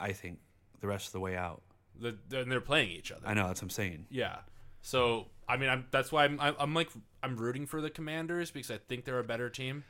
I- 0.00 0.10
think 0.14 0.40
the 0.80 0.88
rest 0.88 1.06
of 1.06 1.12
the 1.12 1.20
way 1.20 1.36
out. 1.36 1.62
the, 1.96 2.18
and 2.32 2.50
they're 2.50 2.60
playing 2.60 2.90
each 2.90 3.12
other. 3.12 3.22
I 3.24 3.34
know 3.34 3.46
that's 3.46 3.62
what 3.62 3.66
I'm 3.66 3.70
saying. 3.70 4.06
Yeah. 4.10 4.38
So 4.82 5.28
I 5.48 5.58
mean, 5.58 5.68
I'm 5.68 5.86
that's 5.92 6.10
why 6.10 6.24
I'm 6.24 6.40
I'm, 6.40 6.56
I'm 6.58 6.74
like 6.74 6.90
I'm 7.22 7.36
rooting 7.36 7.66
for 7.66 7.80
the 7.80 7.88
Commanders 7.88 8.50
because 8.50 8.72
I 8.72 8.78
think 8.78 9.04
they're 9.04 9.20
a 9.20 9.24
better 9.24 9.48
team. 9.48 9.84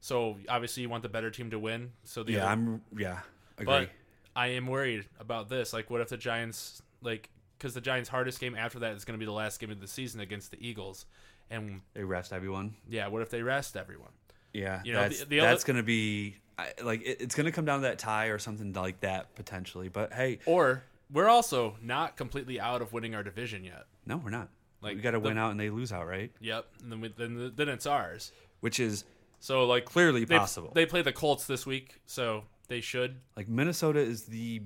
So 0.00 0.38
obviously 0.48 0.82
you 0.82 0.88
want 0.88 1.02
the 1.02 1.08
better 1.08 1.30
team 1.30 1.50
to 1.50 1.58
win. 1.58 1.92
So 2.04 2.22
the 2.22 2.32
Yeah, 2.32 2.38
other- 2.44 2.52
I'm. 2.52 2.82
Yeah, 2.96 3.20
agree. 3.58 3.64
but 3.66 3.90
I 4.34 4.48
am 4.48 4.66
worried 4.66 5.06
about 5.18 5.48
this. 5.48 5.72
Like, 5.72 5.90
what 5.90 6.00
if 6.00 6.08
the 6.08 6.16
Giants 6.16 6.82
like 7.02 7.30
because 7.58 7.72
the 7.74 7.80
Giants' 7.80 8.08
hardest 8.10 8.38
game 8.38 8.54
after 8.54 8.78
that 8.80 8.92
is 8.94 9.04
going 9.04 9.14
to 9.14 9.18
be 9.18 9.24
the 9.24 9.32
last 9.32 9.58
game 9.60 9.70
of 9.70 9.80
the 9.80 9.88
season 9.88 10.20
against 10.20 10.50
the 10.50 10.66
Eagles, 10.66 11.06
and 11.50 11.80
they 11.94 12.04
rest 12.04 12.32
everyone. 12.32 12.76
yeah, 12.88 13.06
what 13.08 13.22
if 13.22 13.30
they 13.30 13.42
rest 13.42 13.76
everyone? 13.76 14.10
Yeah, 14.52 14.82
You 14.84 14.92
know, 14.92 15.00
that's, 15.02 15.20
the- 15.20 15.26
the 15.26 15.40
that's 15.40 15.62
other- 15.64 15.72
gonna 15.72 15.82
be 15.82 16.36
like 16.82 17.02
it, 17.02 17.20
it's 17.20 17.34
gonna 17.34 17.52
come 17.52 17.64
down 17.64 17.80
to 17.80 17.88
that 17.88 17.98
tie 17.98 18.26
or 18.26 18.38
something 18.38 18.72
like 18.74 19.00
that 19.00 19.34
potentially. 19.34 19.88
But 19.88 20.12
hey, 20.12 20.38
Or 20.46 20.82
we're 21.10 21.28
also 21.28 21.76
not 21.82 22.16
completely 22.16 22.58
out 22.60 22.80
of 22.82 22.92
winning 22.92 23.14
our 23.14 23.22
division 23.22 23.64
yet. 23.64 23.84
no, 24.06 24.16
we're 24.18 24.30
not. 24.30 24.48
Like, 24.82 24.96
we 24.96 25.02
got 25.02 25.12
to 25.12 25.20
win 25.20 25.36
out 25.38 25.50
and 25.50 25.58
they 25.58 25.70
lose 25.70 25.90
out, 25.92 26.06
right? 26.06 26.30
Yep, 26.40 26.66
and 26.82 26.92
then 26.92 27.00
we, 27.00 27.08
then 27.08 27.52
then 27.56 27.68
it's 27.68 27.86
ours. 27.86 28.30
Which 28.60 28.78
is 28.78 29.04
So 29.40 29.64
like 29.66 29.84
Clearly 29.84 30.24
they- 30.24 30.36
possible. 30.38 30.72
They 30.74 30.86
play 30.86 31.02
the 31.02 31.12
Colts 31.12 31.46
this 31.46 31.66
week, 31.66 32.00
so 32.06 32.44
they 32.68 32.80
should. 32.80 33.16
like 33.36 33.48
Minnesota 33.48 34.00
is 34.00 34.24
the 34.24 34.62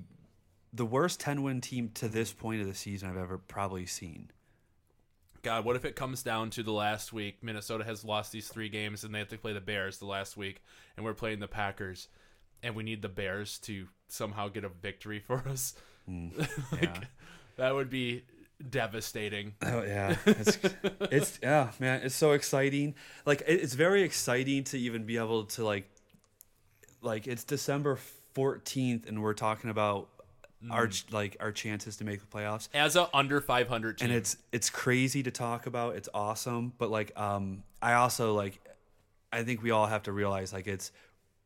the 0.73 0.85
worst 0.85 1.19
ten 1.19 1.43
win 1.43 1.59
team 1.61 1.89
to 1.95 2.07
this 2.07 2.31
point 2.33 2.61
of 2.61 2.67
the 2.67 2.73
season 2.73 3.09
I've 3.09 3.17
ever 3.17 3.37
probably 3.37 3.85
seen. 3.85 4.31
God, 5.43 5.65
what 5.65 5.75
if 5.75 5.85
it 5.85 5.95
comes 5.95 6.21
down 6.21 6.51
to 6.51 6.63
the 6.63 6.71
last 6.71 7.11
week? 7.11 7.39
Minnesota 7.41 7.83
has 7.83 8.05
lost 8.05 8.31
these 8.31 8.47
three 8.47 8.69
games, 8.69 9.03
and 9.03 9.13
they 9.13 9.19
have 9.19 9.27
to 9.29 9.37
play 9.39 9.53
the 9.53 9.59
Bears 9.61 9.97
the 9.97 10.05
last 10.05 10.37
week, 10.37 10.61
and 10.95 11.03
we're 11.03 11.15
playing 11.15 11.39
the 11.39 11.47
Packers, 11.47 12.09
and 12.61 12.75
we 12.75 12.83
need 12.83 13.01
the 13.01 13.09
Bears 13.09 13.57
to 13.59 13.87
somehow 14.07 14.49
get 14.49 14.63
a 14.63 14.69
victory 14.69 15.19
for 15.19 15.43
us. 15.47 15.73
Hmm. 16.07 16.27
like, 16.71 16.83
yeah. 16.83 16.99
that 17.57 17.73
would 17.73 17.89
be 17.89 18.23
devastating. 18.69 19.53
Oh 19.63 19.83
yeah, 19.83 20.15
it's, 20.25 20.59
it's 21.11 21.39
yeah, 21.41 21.71
man, 21.79 22.01
it's 22.03 22.15
so 22.15 22.31
exciting. 22.31 22.95
Like 23.25 23.41
it, 23.41 23.61
it's 23.61 23.73
very 23.73 24.03
exciting 24.03 24.63
to 24.65 24.77
even 24.77 25.05
be 25.05 25.17
able 25.17 25.45
to 25.45 25.63
like, 25.63 25.89
like 27.01 27.27
it's 27.27 27.43
December 27.43 27.97
fourteenth, 28.33 29.07
and 29.07 29.21
we're 29.21 29.33
talking 29.33 29.69
about 29.69 30.09
our 30.69 30.89
like 31.11 31.37
our 31.39 31.51
chances 31.51 31.97
to 31.97 32.03
make 32.03 32.19
the 32.19 32.27
playoffs. 32.27 32.69
As 32.73 32.95
a 32.95 33.09
under 33.15 33.41
500 33.41 34.01
and 34.01 34.11
it's 34.11 34.37
it's 34.51 34.69
crazy 34.69 35.23
to 35.23 35.31
talk 35.31 35.65
about. 35.65 35.95
It's 35.95 36.09
awesome, 36.13 36.73
but 36.77 36.91
like 36.91 37.17
um, 37.19 37.63
I 37.81 37.93
also 37.93 38.33
like, 38.35 38.59
I 39.33 39.43
think 39.43 39.63
we 39.63 39.71
all 39.71 39.87
have 39.87 40.03
to 40.03 40.11
realize 40.11 40.53
like 40.53 40.67
it's 40.67 40.91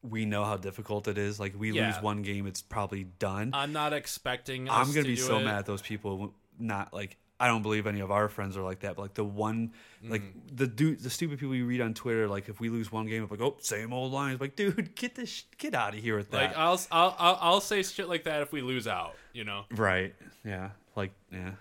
we 0.03 0.25
know 0.25 0.43
how 0.43 0.57
difficult 0.57 1.07
it 1.07 1.17
is. 1.17 1.39
Like 1.39 1.53
we 1.57 1.71
Yeah. 1.71 1.87
lose 1.87 2.01
one 2.03 2.21
game, 2.23 2.45
it's 2.45 2.61
probably 2.61 3.05
done. 3.05 3.51
I'm 3.53 3.71
not 3.71 3.93
expecting. 3.93 4.69
I'm 4.69 4.87
gonna 4.87 5.03
to 5.03 5.07
be 5.07 5.15
so 5.15 5.37
it. 5.39 5.45
mad 5.45 5.59
at 5.59 5.65
those 5.65 5.81
people. 5.81 6.33
Not 6.59 6.93
like 6.93 7.17
I 7.39 7.47
don't 7.47 7.61
believe 7.63 7.85
any 7.85 7.99
of 7.99 8.11
our 8.11 8.29
friends 8.29 8.55
are 8.55 8.61
like 8.63 8.79
that, 8.81 8.95
but 8.95 9.01
like 9.01 9.13
the 9.13 9.23
one, 9.25 9.73
like 10.03 10.21
Mm. 10.21 10.57
the 10.57 10.67
dude, 10.67 10.99
the 11.01 11.09
stupid 11.09 11.37
people 11.39 11.53
you 11.53 11.65
read 11.65 11.81
on 11.81 11.93
Twitter. 11.93 12.27
Like 12.29 12.47
if 12.47 12.59
we 12.61 12.69
lose 12.69 12.91
one 12.91 13.07
game, 13.07 13.23
it's 13.23 13.31
like 13.31 13.41
oh, 13.41 13.57
same 13.59 13.91
old 13.91 14.13
lines. 14.13 14.39
Like 14.39 14.55
dude, 14.55 14.95
get 14.95 15.15
this, 15.15 15.29
sh- 15.29 15.43
get 15.57 15.73
out 15.75 15.93
of 15.93 15.99
here 15.99 16.15
with 16.17 16.31
that. 16.31 16.37
Like 16.51 16.57
I'll, 16.57 16.79
I'll 16.91 17.15
I'll 17.19 17.37
I'll 17.41 17.61
say 17.61 17.83
shit 17.83 18.07
like 18.07 18.23
that 18.23 18.41
if 18.41 18.51
we 18.53 18.61
lose 18.61 18.87
out. 18.87 19.15
You 19.33 19.43
know. 19.43 19.65
right? 19.71 20.15
Yeah. 20.45 20.69
Like 20.95 21.11
yeah, 21.31 21.51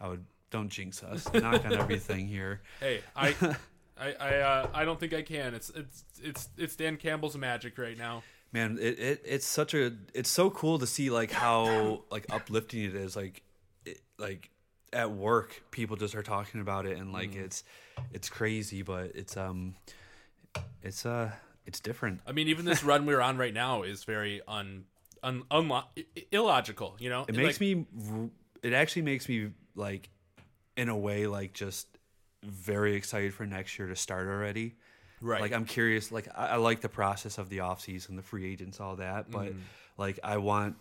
I 0.00 0.08
would. 0.08 0.24
Don't 0.50 0.70
jinx 0.70 1.02
us. 1.02 1.30
Knock 1.34 1.62
on 1.66 1.74
everything 1.74 2.26
here. 2.26 2.62
Hey, 2.80 3.02
I. 3.14 3.34
I 4.00 4.12
I, 4.20 4.36
uh, 4.36 4.70
I 4.72 4.84
don't 4.84 4.98
think 5.00 5.12
I 5.12 5.22
can. 5.22 5.54
It's 5.54 5.70
it's 5.70 6.04
it's 6.22 6.48
it's 6.56 6.76
Dan 6.76 6.96
Campbell's 6.96 7.36
magic 7.36 7.76
right 7.78 7.98
now. 7.98 8.22
man 8.52 8.78
it, 8.80 8.98
it 8.98 9.22
it's 9.26 9.44
such 9.44 9.74
a 9.74 9.92
it's 10.14 10.30
so 10.30 10.48
cool 10.50 10.78
to 10.78 10.86
see 10.86 11.10
like 11.10 11.32
how 11.32 12.04
like 12.10 12.24
uplifting 12.30 12.84
it 12.84 12.94
is 12.94 13.16
like 13.16 13.42
it, 13.90 14.00
like 14.18 14.50
at 14.92 15.10
work 15.10 15.62
people 15.70 15.96
just 15.96 16.14
are 16.14 16.22
talking 16.22 16.60
about 16.60 16.86
it 16.86 16.96
and 16.96 17.12
like 17.12 17.34
it's 17.34 17.62
it's 18.12 18.30
crazy 18.30 18.80
but 18.80 19.12
it's 19.14 19.36
um 19.36 19.74
it's 20.82 21.04
uh 21.04 21.30
it's 21.68 21.80
different 21.80 22.20
I 22.26 22.32
mean, 22.32 22.48
even 22.48 22.64
this 22.64 22.82
run 22.90 23.04
we're 23.04 23.20
on 23.20 23.36
right 23.36 23.52
now 23.52 23.82
is 23.82 24.04
very 24.04 24.40
un, 24.48 24.84
un, 25.22 25.42
i- 25.52 25.84
illogical. 26.32 26.96
You 26.98 27.10
know, 27.10 27.26
it 27.28 27.34
makes 27.34 27.60
me 27.60 27.84
it 28.62 28.72
actually 28.72 29.02
makes 29.02 29.28
me 29.28 29.50
like 29.74 30.08
in 30.78 30.88
a 30.88 30.96
way 30.96 31.26
like 31.26 31.52
just 31.52 31.86
very 32.42 32.94
excited 32.94 33.34
for 33.34 33.44
next 33.44 33.78
year 33.78 33.88
to 33.88 33.96
start 33.96 34.28
already 34.28 34.76
right. 35.20 35.40
like 35.40 35.52
i'm 35.52 35.64
curious 35.64 36.12
like 36.12 36.28
I, 36.36 36.50
I 36.50 36.56
like 36.56 36.80
the 36.80 36.88
process 36.88 37.36
of 37.36 37.48
the 37.48 37.60
off 37.60 37.80
season 37.80 38.14
the 38.14 38.22
free 38.22 38.50
agents 38.50 38.80
all 38.80 38.94
that 38.96 39.28
but 39.28 39.52
like 39.96 40.20
i 40.22 40.36
want 40.36 40.76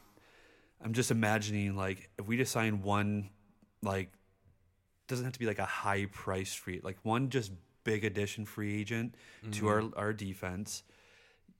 i'm 0.83 0.93
just 0.93 1.11
imagining 1.11 1.75
like 1.75 2.09
if 2.17 2.27
we 2.27 2.37
just 2.37 2.51
sign 2.51 2.81
one 2.81 3.29
like 3.81 4.11
doesn't 5.07 5.25
have 5.25 5.33
to 5.33 5.39
be 5.39 5.45
like 5.45 5.59
a 5.59 5.65
high 5.65 6.05
price 6.11 6.53
free 6.53 6.79
like 6.83 6.97
one 7.03 7.29
just 7.29 7.51
big 7.83 8.03
addition 8.03 8.45
free 8.45 8.79
agent 8.79 9.15
to 9.51 9.67
our 9.67 9.83
our 9.95 10.11
defense 10.13 10.83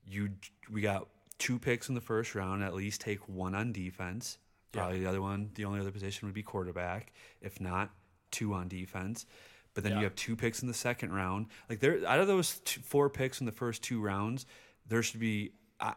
you 0.06 0.30
we 0.72 0.82
got 0.82 1.08
two 1.38 1.58
picks 1.60 1.88
in 1.90 1.96
the 1.96 2.02
first 2.02 2.36
round 2.36 2.64
at 2.64 2.74
least 2.74 3.00
take 3.02 3.20
one 3.30 3.54
on 3.54 3.72
defense. 3.72 4.38
Probably 4.72 5.00
the 5.00 5.08
other 5.08 5.22
one 5.22 5.52
the 5.56 5.66
only 5.66 5.80
other 5.80 5.92
position 5.92 6.28
would 6.28 6.34
be 6.34 6.44
quarterback. 6.44 7.14
If 7.42 7.60
not 7.62 7.92
two 8.32 8.54
on 8.54 8.68
defense. 8.68 9.26
But 9.74 9.84
then 9.84 9.94
Yeah. 9.94 10.00
you 10.00 10.04
have 10.06 10.16
two 10.16 10.36
picks 10.36 10.62
in 10.62 10.68
the 10.68 10.74
second 10.74 11.14
round. 11.14 11.48
Like 11.70 11.80
there 11.80 12.06
out 12.08 12.20
of 12.20 12.28
those 12.28 12.60
two, 12.60 12.82
four 12.82 13.10
picks 13.10 13.40
in 13.40 13.46
the 13.46 13.52
first 13.52 13.84
two 13.84 14.02
rounds 14.02 14.46
there 14.88 15.04
should 15.04 15.20
be 15.20 15.52
uh, 15.80 15.94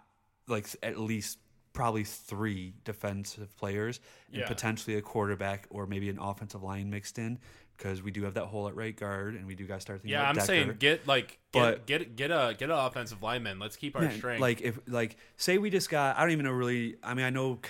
like 0.46 0.66
at 0.83 0.98
least 0.98 1.38
probably 1.72 2.04
three 2.04 2.74
defensive 2.85 3.56
players 3.56 4.00
and 4.33 4.40
Yeah. 4.42 4.48
potentially 4.48 4.96
a 4.96 5.02
quarterback 5.02 5.66
or 5.70 5.87
maybe 5.87 6.09
an 6.09 6.18
offensive 6.18 6.62
line 6.62 6.90
mixed 6.90 7.18
in 7.18 7.38
because 7.76 8.02
we 8.02 8.11
do 8.11 8.24
have 8.24 8.35
that 8.35 8.46
hole 8.46 8.68
at 8.68 8.74
right 8.76 8.94
guard 8.94 9.35
and 9.37 9.46
we 9.46 9.54
do 9.54 9.66
guys 9.66 9.80
start 9.83 10.00
thinking 10.02 10.12
yeah, 10.12 10.28
I'm 10.28 10.35
Decker. 10.35 10.46
saying 10.46 10.76
get 10.78 11.06
like 11.06 11.38
get 11.52 11.61
But- 11.61 11.87
get 11.87 12.16
get 12.16 12.30
a 12.30 12.54
get 12.59 12.70
an 12.70 12.76
offensive 12.78 13.22
lineman. 13.22 13.59
Let's 13.59 13.76
keep 13.76 13.94
our 13.96 14.02
Man, 14.02 14.16
strength. 14.16 14.40
Like 14.40 14.61
if 14.62 14.78
like 14.87 15.16
say 15.37 15.59
we 15.59 15.70
just 15.70 15.88
got 15.90 16.18
I 16.18 16.22
don't 16.22 16.33
even 16.33 16.44
know 16.44 16.50
really 16.52 16.96
I 17.02 17.14
mean 17.14 17.24
I 17.24 17.30
know 17.30 17.61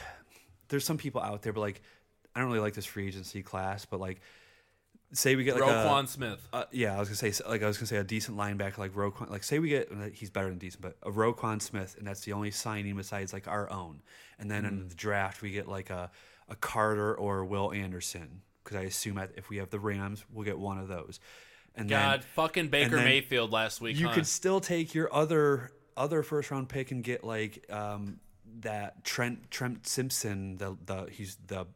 there's 0.68 0.84
some 0.84 0.96
people 0.98 1.20
out 1.20 1.42
there 1.42 1.52
but 1.52 1.60
like 1.60 1.82
I 2.34 2.40
don't 2.40 2.48
really 2.48 2.60
like 2.60 2.74
this 2.74 2.86
free 2.86 3.06
agency 3.06 3.42
class 3.42 3.84
but 3.84 4.00
like 4.00 4.20
say 5.12 5.36
we 5.36 5.44
get 5.44 5.54
like 5.58 5.64
Roquan 5.64 6.04
a 6.04 6.06
Smith. 6.06 6.48
uh, 6.52 6.64
yeah, 6.70 6.96
I 6.96 6.98
was 7.00 7.08
gonna 7.08 7.32
say 7.32 7.44
like 7.48 7.62
I 7.62 7.66
was 7.66 7.76
gonna 7.78 7.86
say 7.86 7.96
a 7.96 8.04
decent 8.04 8.36
linebacker 8.36 8.78
like 8.78 8.92
Roquan. 8.94 9.30
Like 9.30 9.42
say 9.44 9.58
we 9.58 9.68
get 9.68 9.90
he's 10.14 10.30
better 10.30 10.48
than 10.48 10.58
decent, 10.58 10.82
but 10.82 10.96
a 11.02 11.10
Roquan 11.10 11.60
Smith, 11.60 11.96
and 11.98 12.06
that's 12.06 12.20
the 12.22 12.32
only 12.32 12.50
signing 12.50 12.96
besides 12.96 13.32
like 13.32 13.48
our 13.48 13.70
own. 13.70 14.02
And 14.38 14.50
then 14.50 14.64
Mm. 14.64 14.68
in 14.68 14.88
the 14.88 14.94
draft 14.94 15.42
we 15.42 15.50
get 15.50 15.68
like 15.68 15.90
a 15.90 16.10
a 16.48 16.56
Carter 16.56 17.14
or 17.14 17.44
Will 17.44 17.72
Anderson 17.72 18.42
because 18.64 18.76
I 18.76 18.82
assume 18.82 19.18
at- 19.18 19.32
if 19.36 19.48
we 19.48 19.58
have 19.58 19.70
the 19.70 19.78
Rams 19.80 20.24
we'll 20.32 20.44
get 20.44 20.58
one 20.58 20.78
of 20.78 20.88
those. 20.88 21.20
And 21.76 21.88
God, 21.88 22.20
then 22.20 22.26
fucking 22.34 22.68
Baker 22.68 22.96
Mayfield 22.96 23.52
last 23.52 23.80
week. 23.80 23.96
you 23.96 24.08
huh? 24.08 24.14
could 24.14 24.26
still 24.26 24.60
take 24.60 24.94
your 24.94 25.12
other 25.14 25.70
other 25.96 26.22
first 26.22 26.50
round 26.50 26.68
pick 26.68 26.90
and 26.90 27.04
get 27.04 27.22
like 27.24 27.64
um, 27.70 28.18
that 28.60 29.04
Trent 29.04 29.50
Trent 29.50 29.86
Simpson. 29.86 30.56
The 30.56 30.76
the 30.84 31.06
he's 31.10 31.36
the 31.46 31.66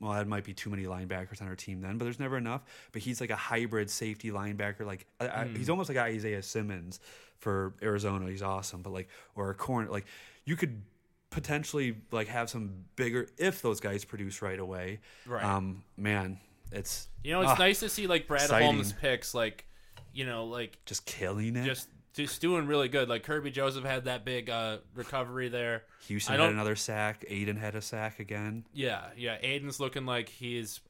well, 0.00 0.14
that 0.14 0.26
might 0.26 0.44
be 0.44 0.54
too 0.54 0.70
many 0.70 0.84
linebackers 0.84 1.42
on 1.42 1.48
our 1.48 1.54
team 1.54 1.82
then, 1.82 1.98
but 1.98 2.04
there's 2.04 2.18
never 2.18 2.38
enough. 2.38 2.62
But 2.92 3.02
he's 3.02 3.20
like 3.20 3.30
a 3.30 3.36
hybrid 3.36 3.90
safety 3.90 4.30
linebacker. 4.30 4.86
Like 4.86 5.06
I, 5.20 5.28
I, 5.28 5.48
he's 5.54 5.68
almost 5.68 5.90
like 5.90 5.98
Isaiah 5.98 6.42
Simmons 6.42 7.00
for 7.38 7.74
Arizona. 7.82 8.28
He's 8.28 8.42
awesome, 8.42 8.80
but 8.82 8.92
like 8.92 9.08
or 9.34 9.50
a 9.50 9.54
corner. 9.54 9.90
Like 9.90 10.06
you 10.46 10.56
could 10.56 10.82
potentially 11.28 11.96
like 12.10 12.28
have 12.28 12.48
some 12.48 12.72
bigger 12.96 13.28
if 13.36 13.60
those 13.60 13.78
guys 13.78 14.04
produce 14.04 14.40
right 14.40 14.58
away. 14.58 15.00
Right. 15.26 15.44
Um, 15.44 15.84
man, 15.98 16.38
it's 16.72 17.08
you 17.22 17.32
know, 17.32 17.42
it's 17.42 17.52
ah, 17.52 17.56
nice 17.58 17.80
to 17.80 17.90
see 17.90 18.06
like 18.06 18.26
Brad 18.26 18.42
exciting. 18.42 18.66
Holmes 18.66 18.92
picks, 18.94 19.34
like 19.34 19.66
you 20.14 20.24
know, 20.24 20.46
like 20.46 20.78
just 20.86 21.04
killing 21.04 21.56
it. 21.56 21.64
just 21.64 21.88
just 22.14 22.40
doing 22.40 22.66
really 22.66 22.88
good. 22.88 23.08
Like 23.08 23.24
Kerby 23.24 23.52
Joseph 23.52 23.84
had 23.84 24.04
that 24.04 24.24
big 24.24 24.50
uh, 24.50 24.78
recovery 24.94 25.48
there. 25.48 25.84
Houston 26.06 26.38
had 26.40 26.50
another 26.50 26.76
sack. 26.76 27.24
Aidan 27.28 27.56
had 27.56 27.74
a 27.74 27.82
sack 27.82 28.18
again. 28.18 28.64
Yeah, 28.72 29.04
yeah. 29.16 29.36
Aidan's 29.40 29.80
looking 29.80 30.06
like 30.06 30.28
he's 30.28 30.80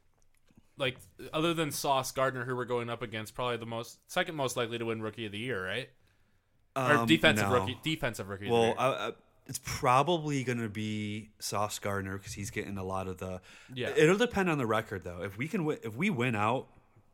like 0.79 0.97
other 1.33 1.53
than 1.55 1.71
Sauce 1.71 2.13
Gardner, 2.13 2.45
who 2.45 2.57
we're 2.57 2.65
going 2.65 2.89
up 2.91 3.03
against, 3.03 3.35
probably 3.35 3.59
the 3.59 3.67
most 3.67 3.99
second 4.07 4.35
most 4.35 4.57
likely 4.57 4.79
to 4.79 4.85
win 4.87 5.03
Rookie 5.03 5.27
of 5.27 5.33
the 5.33 5.39
Year, 5.39 5.65
right? 5.65 5.89
or 6.77 6.83
Um, 6.83 7.07
defensive 7.07 7.49
no. 7.49 7.55
rookie, 7.55 7.79
defensive 7.83 8.29
rookie. 8.29 8.47
of 8.47 8.51
the 8.53 8.59
Well. 8.59 8.75
I, 8.79 8.87
I, 9.09 9.13
it's 9.47 9.61
probably 9.65 10.45
going 10.45 10.61
to 10.61 10.69
be 10.69 11.31
Sauce 11.41 11.81
Gardner 11.81 12.17
because 12.17 12.33
he's 12.35 12.51
getting 12.51 12.79
a 12.79 12.85
lot 12.85 13.09
of 13.09 13.19
the. 13.19 13.41
Yeah. 13.75 13.89
It'll 13.97 14.17
depend 14.17 14.49
on 14.49 14.59
the 14.59 14.67
record 14.67 15.03
though. 15.03 15.23
If 15.23 15.37
we 15.37 15.49
can, 15.49 15.65
win, 15.65 15.79
if 15.83 15.97
we 15.97 16.09
win 16.09 16.37
out, 16.37 16.69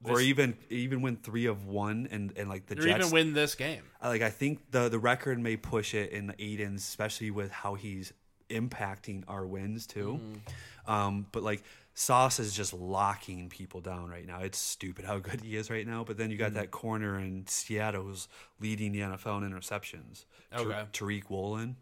or 0.05 0.21
even 0.21 0.57
even 0.71 1.03
win 1.03 1.17
three 1.17 1.47
of 1.47 1.67
one, 1.67 2.09
and 2.11 2.33
and 2.37 2.49
like 2.49 2.67
the 2.67 2.75
or 2.79 2.83
Jets. 2.83 2.99
even 3.07 3.11
win 3.13 3.33
this 3.35 3.55
game. 3.55 3.83
I- 4.01 4.09
like 4.09 4.23
I 4.23 4.31
think 4.31 4.71
the 4.71 4.89
the 4.89 4.99
record 4.99 5.39
may 5.39 5.57
push 5.57 5.95
it 5.95 6.11
in 6.13 6.35
Aidan's, 6.39 6.83
especially 6.83 7.31
with 7.31 7.51
how 7.51 7.75
he's 7.75 8.13
impacting 8.51 9.25
our 9.27 9.45
wins 9.47 9.87
too. 9.87 10.21
Mm-hmm. 10.23 10.91
Um, 10.93 11.27
but 11.33 11.43
like 11.43 11.65
Sauce 11.95 12.39
is 12.39 12.55
just 12.55 12.73
locking 12.75 13.49
people 13.49 13.81
down 13.81 14.09
right 14.09 14.27
now. 14.27 14.41
It's 14.43 14.59
stupid 14.59 15.05
how 15.05 15.19
good 15.19 15.41
he 15.41 15.57
is 15.57 15.71
right 15.71 15.87
now. 15.87 16.05
But 16.05 16.17
then 16.19 16.31
you 16.31 16.37
got 16.37 16.49
Mm-hmm. 16.51 16.55
that 16.57 16.71
corner 16.71 17.19
in 17.19 17.47
Seattle 17.49 18.05
who's 18.05 18.29
leading 18.61 18.93
the 18.93 19.01
NFL 19.01 19.45
in 19.45 19.51
interceptions. 19.51 20.27
Okay. 20.55 20.85
Tariq 20.93 21.29
Woolen. 21.31 21.77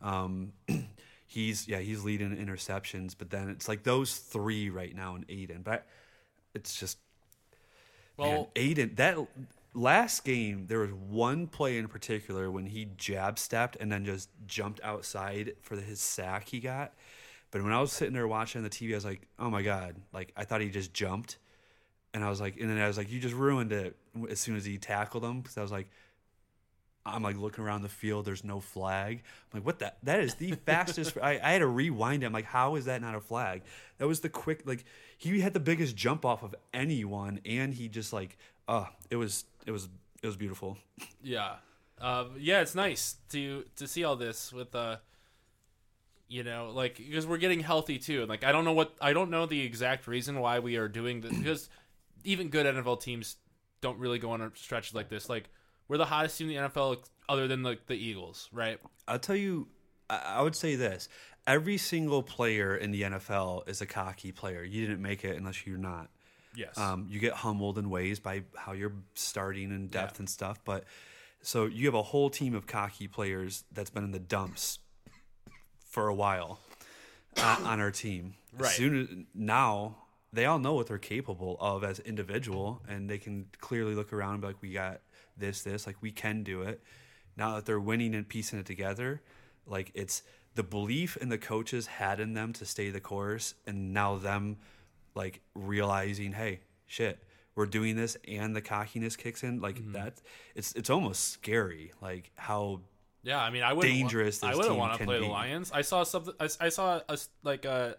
Um, 0.00 0.52
he's 1.26 1.68
yeah 1.68 1.78
he's 1.78 2.02
leading 2.02 2.36
in 2.36 2.44
interceptions. 2.44 3.14
But 3.16 3.30
then 3.30 3.48
it's 3.50 3.68
like 3.68 3.84
those 3.84 4.16
three 4.16 4.70
right 4.70 4.96
now 4.96 5.14
in 5.14 5.24
Aidan. 5.28 5.62
But 5.62 5.86
it's 6.54 6.78
just 6.78 6.98
Well, 8.16 8.30
Man, 8.30 8.46
Aidan, 8.56 8.94
that 8.96 9.18
last 9.74 10.24
game, 10.24 10.66
there 10.66 10.80
was 10.80 10.92
one 10.92 11.46
play 11.46 11.78
in 11.78 11.88
particular 11.88 12.50
when 12.50 12.66
he 12.66 12.88
jab 12.96 13.38
stepped 13.38 13.76
and 13.76 13.90
then 13.90 14.04
just 14.04 14.28
jumped 14.46 14.80
outside 14.82 15.54
for 15.62 15.76
his 15.76 16.00
sack 16.00 16.48
he 16.48 16.60
got. 16.60 16.92
But 17.50 17.62
when 17.62 17.72
I 17.72 17.80
was 17.80 17.92
sitting 17.92 18.14
there 18.14 18.28
watching 18.28 18.62
the 18.62 18.70
TV, 18.70 18.92
I 18.92 18.94
was 18.94 19.04
like, 19.04 19.22
"Oh 19.38 19.50
my 19.50 19.62
god!" 19.62 19.96
Like 20.12 20.32
I 20.36 20.44
thought 20.44 20.60
he 20.60 20.70
just 20.70 20.94
jumped, 20.94 21.38
and 22.14 22.24
I 22.24 22.30
was 22.30 22.40
like, 22.40 22.58
and 22.58 22.70
then 22.70 22.78
I 22.78 22.86
was 22.86 22.96
like, 22.96 23.10
"You 23.10 23.20
just 23.20 23.34
ruined 23.34 23.72
it." 23.72 23.96
As 24.30 24.40
soon 24.40 24.56
as 24.56 24.64
he 24.64 24.78
tackled 24.78 25.24
him, 25.24 25.40
because 25.40 25.58
I 25.58 25.62
was 25.62 25.72
like, 25.72 25.88
I'm 27.04 27.22
like 27.22 27.36
looking 27.36 27.64
around 27.64 27.82
the 27.82 27.88
field. 27.88 28.24
There's 28.24 28.44
no 28.44 28.60
flag. 28.60 29.22
I'm 29.52 29.58
like, 29.58 29.66
what 29.66 29.80
that? 29.80 29.98
That 30.04 30.20
is 30.20 30.34
the 30.34 30.52
fastest. 30.66 31.18
I, 31.22 31.40
I 31.42 31.52
had 31.52 31.58
to 31.58 31.66
rewind 31.66 32.22
it. 32.22 32.26
I'm 32.26 32.32
like, 32.32 32.44
how 32.44 32.76
is 32.76 32.84
that 32.84 33.00
not 33.00 33.14
a 33.14 33.20
flag? 33.20 33.62
That 33.98 34.06
was 34.06 34.20
the 34.20 34.28
quick. 34.28 34.62
Like 34.64 34.84
he 35.18 35.40
had 35.40 35.54
the 35.54 35.60
biggest 35.60 35.96
jump 35.96 36.24
off 36.24 36.42
of 36.42 36.54
anyone, 36.72 37.40
and 37.44 37.74
he 37.74 37.88
just 37.88 38.12
like, 38.12 38.38
uh, 38.68 38.86
it 39.10 39.16
was 39.16 39.44
it 39.66 39.72
was 39.72 39.88
it 40.22 40.26
was 40.26 40.36
beautiful. 40.36 40.78
Yeah, 41.22 41.54
uh, 42.00 42.26
yeah, 42.38 42.60
it's 42.60 42.74
nice 42.74 43.16
to 43.30 43.64
to 43.76 43.88
see 43.88 44.04
all 44.04 44.16
this 44.16 44.52
with 44.52 44.74
uh, 44.74 44.96
you 46.28 46.44
know, 46.44 46.70
like 46.72 46.96
because 46.96 47.26
we're 47.26 47.38
getting 47.38 47.60
healthy 47.60 47.98
too. 47.98 48.20
And 48.20 48.28
like 48.28 48.44
I 48.44 48.52
don't 48.52 48.64
know 48.64 48.72
what 48.72 48.94
I 49.00 49.12
don't 49.12 49.30
know 49.30 49.46
the 49.46 49.60
exact 49.60 50.06
reason 50.06 50.38
why 50.40 50.60
we 50.60 50.76
are 50.76 50.88
doing 50.88 51.20
this 51.20 51.36
because 51.36 51.68
even 52.24 52.48
good 52.48 52.66
NFL 52.66 53.00
teams 53.00 53.36
don't 53.80 53.98
really 53.98 54.18
go 54.18 54.30
on 54.30 54.40
a 54.40 54.50
stretch 54.54 54.94
like 54.94 55.08
this. 55.08 55.28
Like 55.28 55.50
we're 55.88 55.98
the 55.98 56.04
hottest 56.06 56.38
team 56.38 56.50
in 56.50 56.62
the 56.62 56.68
NFL 56.68 56.98
other 57.28 57.48
than 57.48 57.62
like 57.62 57.86
the 57.86 57.94
Eagles, 57.94 58.48
right? 58.52 58.78
I'll 59.08 59.18
tell 59.18 59.36
you, 59.36 59.68
I, 60.10 60.36
I 60.36 60.42
would 60.42 60.56
say 60.56 60.76
this: 60.76 61.08
every 61.46 61.76
single 61.78 62.22
player 62.22 62.76
in 62.76 62.90
the 62.90 63.02
NFL 63.02 63.68
is 63.68 63.80
a 63.80 63.86
cocky 63.86 64.32
player. 64.32 64.62
You 64.62 64.86
didn't 64.86 65.02
make 65.02 65.24
it 65.24 65.36
unless 65.36 65.66
you're 65.66 65.78
not. 65.78 66.08
Yes. 66.54 66.76
Um, 66.76 67.06
you 67.08 67.18
get 67.18 67.32
humbled 67.32 67.78
in 67.78 67.88
ways 67.88 68.20
by 68.20 68.42
how 68.56 68.72
you're 68.72 68.92
starting 69.14 69.70
and 69.72 69.90
depth 69.90 70.16
Yeah. 70.16 70.20
and 70.20 70.28
stuff. 70.30 70.58
But 70.64 70.84
so 71.40 71.64
you 71.66 71.86
have 71.86 71.94
a 71.94 72.02
whole 72.02 72.28
team 72.28 72.54
of 72.54 72.66
cocky 72.66 73.08
players 73.08 73.64
that's 73.72 73.88
been 73.90 74.04
in 74.04 74.10
the 74.12 74.18
dumps 74.18 74.78
for 75.88 76.08
a 76.08 76.14
while 76.14 76.60
uh, 77.38 77.58
on 77.64 77.80
our 77.80 77.90
team. 77.90 78.34
Right. 78.56 78.68
As 78.68 78.74
soon 78.76 79.00
as 79.00 79.08
now 79.34 79.96
they 80.32 80.44
all 80.44 80.58
know 80.58 80.74
what 80.74 80.86
they're 80.86 80.98
capable 80.98 81.56
of 81.60 81.84
as 81.84 81.98
individual, 82.00 82.82
and 82.88 83.08
they 83.08 83.18
can 83.18 83.46
clearly 83.60 83.94
look 83.94 84.12
around 84.12 84.32
and 84.34 84.40
be 84.42 84.46
like, 84.48 84.62
"We 84.62 84.72
got 84.72 85.00
this, 85.42 85.62
this. 85.62 85.86
Like 85.86 85.96
we 86.00 86.10
can 86.10 86.42
do 86.42 86.62
it." 86.62 86.82
Now 87.36 87.56
that 87.56 87.66
they're 87.66 87.80
winning 87.80 88.14
and 88.14 88.26
piecing 88.28 88.58
it 88.58 88.66
together, 88.66 89.20
like 89.66 89.90
it's 89.94 90.22
the 90.54 90.62
belief 90.62 91.16
in 91.18 91.28
the 91.28 91.38
coaches 91.38 91.86
had 91.86 92.20
in 92.20 92.34
them 92.34 92.52
to 92.54 92.64
stay 92.64 92.90
the 92.90 93.00
course, 93.00 93.54
and 93.66 93.92
now 93.92 94.16
them 94.16 94.56
like 95.14 95.40
realizing, 95.54 96.32
hey, 96.32 96.60
shit, 96.86 97.22
we're 97.54 97.66
doing 97.66 97.96
this, 97.96 98.16
and 98.26 98.54
the 98.56 98.60
cockiness 98.62 99.16
kicks 99.16 99.42
in. 99.42 99.60
Like 99.60 99.76
Mm-hmm. 99.76 99.92
that, 99.92 100.20
it's 100.54 100.72
it's 100.72 100.90
almost 100.90 101.28
scary. 101.30 101.92
Like 102.02 102.30
how 102.36 102.80
Yeah, 103.22 103.40
I 103.42 103.50
mean, 103.50 103.62
I 103.62 103.72
wouldn't 103.72 103.92
dangerous 103.94 104.42
I 104.42 104.48
this 104.48 104.58
wouldn't 104.58 104.76
want 104.76 104.98
to 104.98 105.04
play 105.04 105.18
be. 105.20 105.26
the 105.26 105.30
Lions. 105.32 105.70
I 105.72 105.82
saw 105.82 106.02
something. 106.04 106.34
I, 106.40 106.48
I 106.60 106.68
saw 106.68 107.00
a 107.08 107.18
like 107.42 107.64
a. 107.64 107.96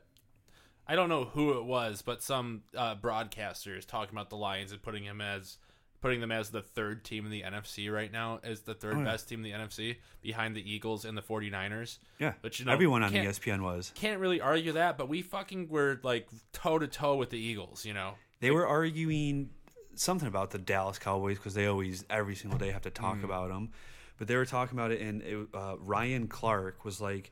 I 0.85 0.95
don't 0.95 1.07
know 1.09 1.23
who 1.25 1.57
it 1.57 1.63
was, 1.65 2.01
but 2.01 2.21
some 2.21 2.63
uh, 2.77 2.95
broadcasters 2.95 3.85
talking 3.85 4.13
about 4.13 4.29
the 4.29 4.35
Lions 4.37 4.71
and 4.73 4.81
putting 4.81 5.05
him 5.05 5.21
as 5.21 5.57
putting 6.03 6.19
them 6.19 6.31
as 6.31 6.49
the 6.51 6.61
third 6.61 7.03
team 7.03 7.25
in 7.25 7.31
the 7.31 7.41
NFC 7.41 7.89
right 7.91 8.11
now, 8.11 8.39
as 8.43 8.61
the 8.61 8.73
third 8.75 8.95
Oh, 8.95 8.99
yeah. 8.99 9.05
best 9.05 9.27
team 9.29 9.43
in 9.43 9.51
the 9.51 9.57
NFC 9.57 9.95
behind 10.21 10.53
the 10.55 10.61
Eagles 10.71 11.05
and 11.05 11.17
the 11.17 11.21
49ers. 11.21 11.97
yeah, 12.19 12.33
But, 12.41 12.59
you 12.59 12.65
know, 12.65 12.73
everyone 12.73 13.01
on 13.03 13.11
ESPN 13.13 13.61
was. 13.61 13.91
Can't 13.95 14.19
really 14.19 14.41
argue 14.41 14.73
that, 14.73 14.97
but 14.97 15.07
we 15.09 15.21
fucking 15.21 15.69
were 15.69 15.99
like 16.03 16.27
toe 16.51 16.77
to 16.77 16.87
toe 16.87 17.15
with 17.15 17.29
the 17.29 17.39
Eagles, 17.39 17.85
you 17.85 17.93
know. 17.93 18.15
They 18.41 18.51
were 18.51 18.67
arguing 18.67 19.49
something 19.95 20.27
about 20.27 20.51
the 20.51 20.57
Dallas 20.59 20.99
Cowboys 20.99 21.37
because 21.37 21.53
they 21.53 21.65
always 21.67 22.03
every 22.09 22.35
single 22.35 22.59
day 22.59 22.71
have 22.71 22.81
to 22.81 22.89
talk 22.91 23.17
Mm. 23.19 23.23
about 23.23 23.47
them. 23.49 23.71
But 24.17 24.27
they 24.27 24.35
were 24.35 24.45
talking 24.45 24.77
about 24.77 24.91
it, 24.91 25.01
and 25.01 25.21
it, 25.21 25.47
uh, 25.53 25.75
Ryan 25.79 26.27
Clark 26.27 26.83
was 26.85 26.99
like, 27.01 27.31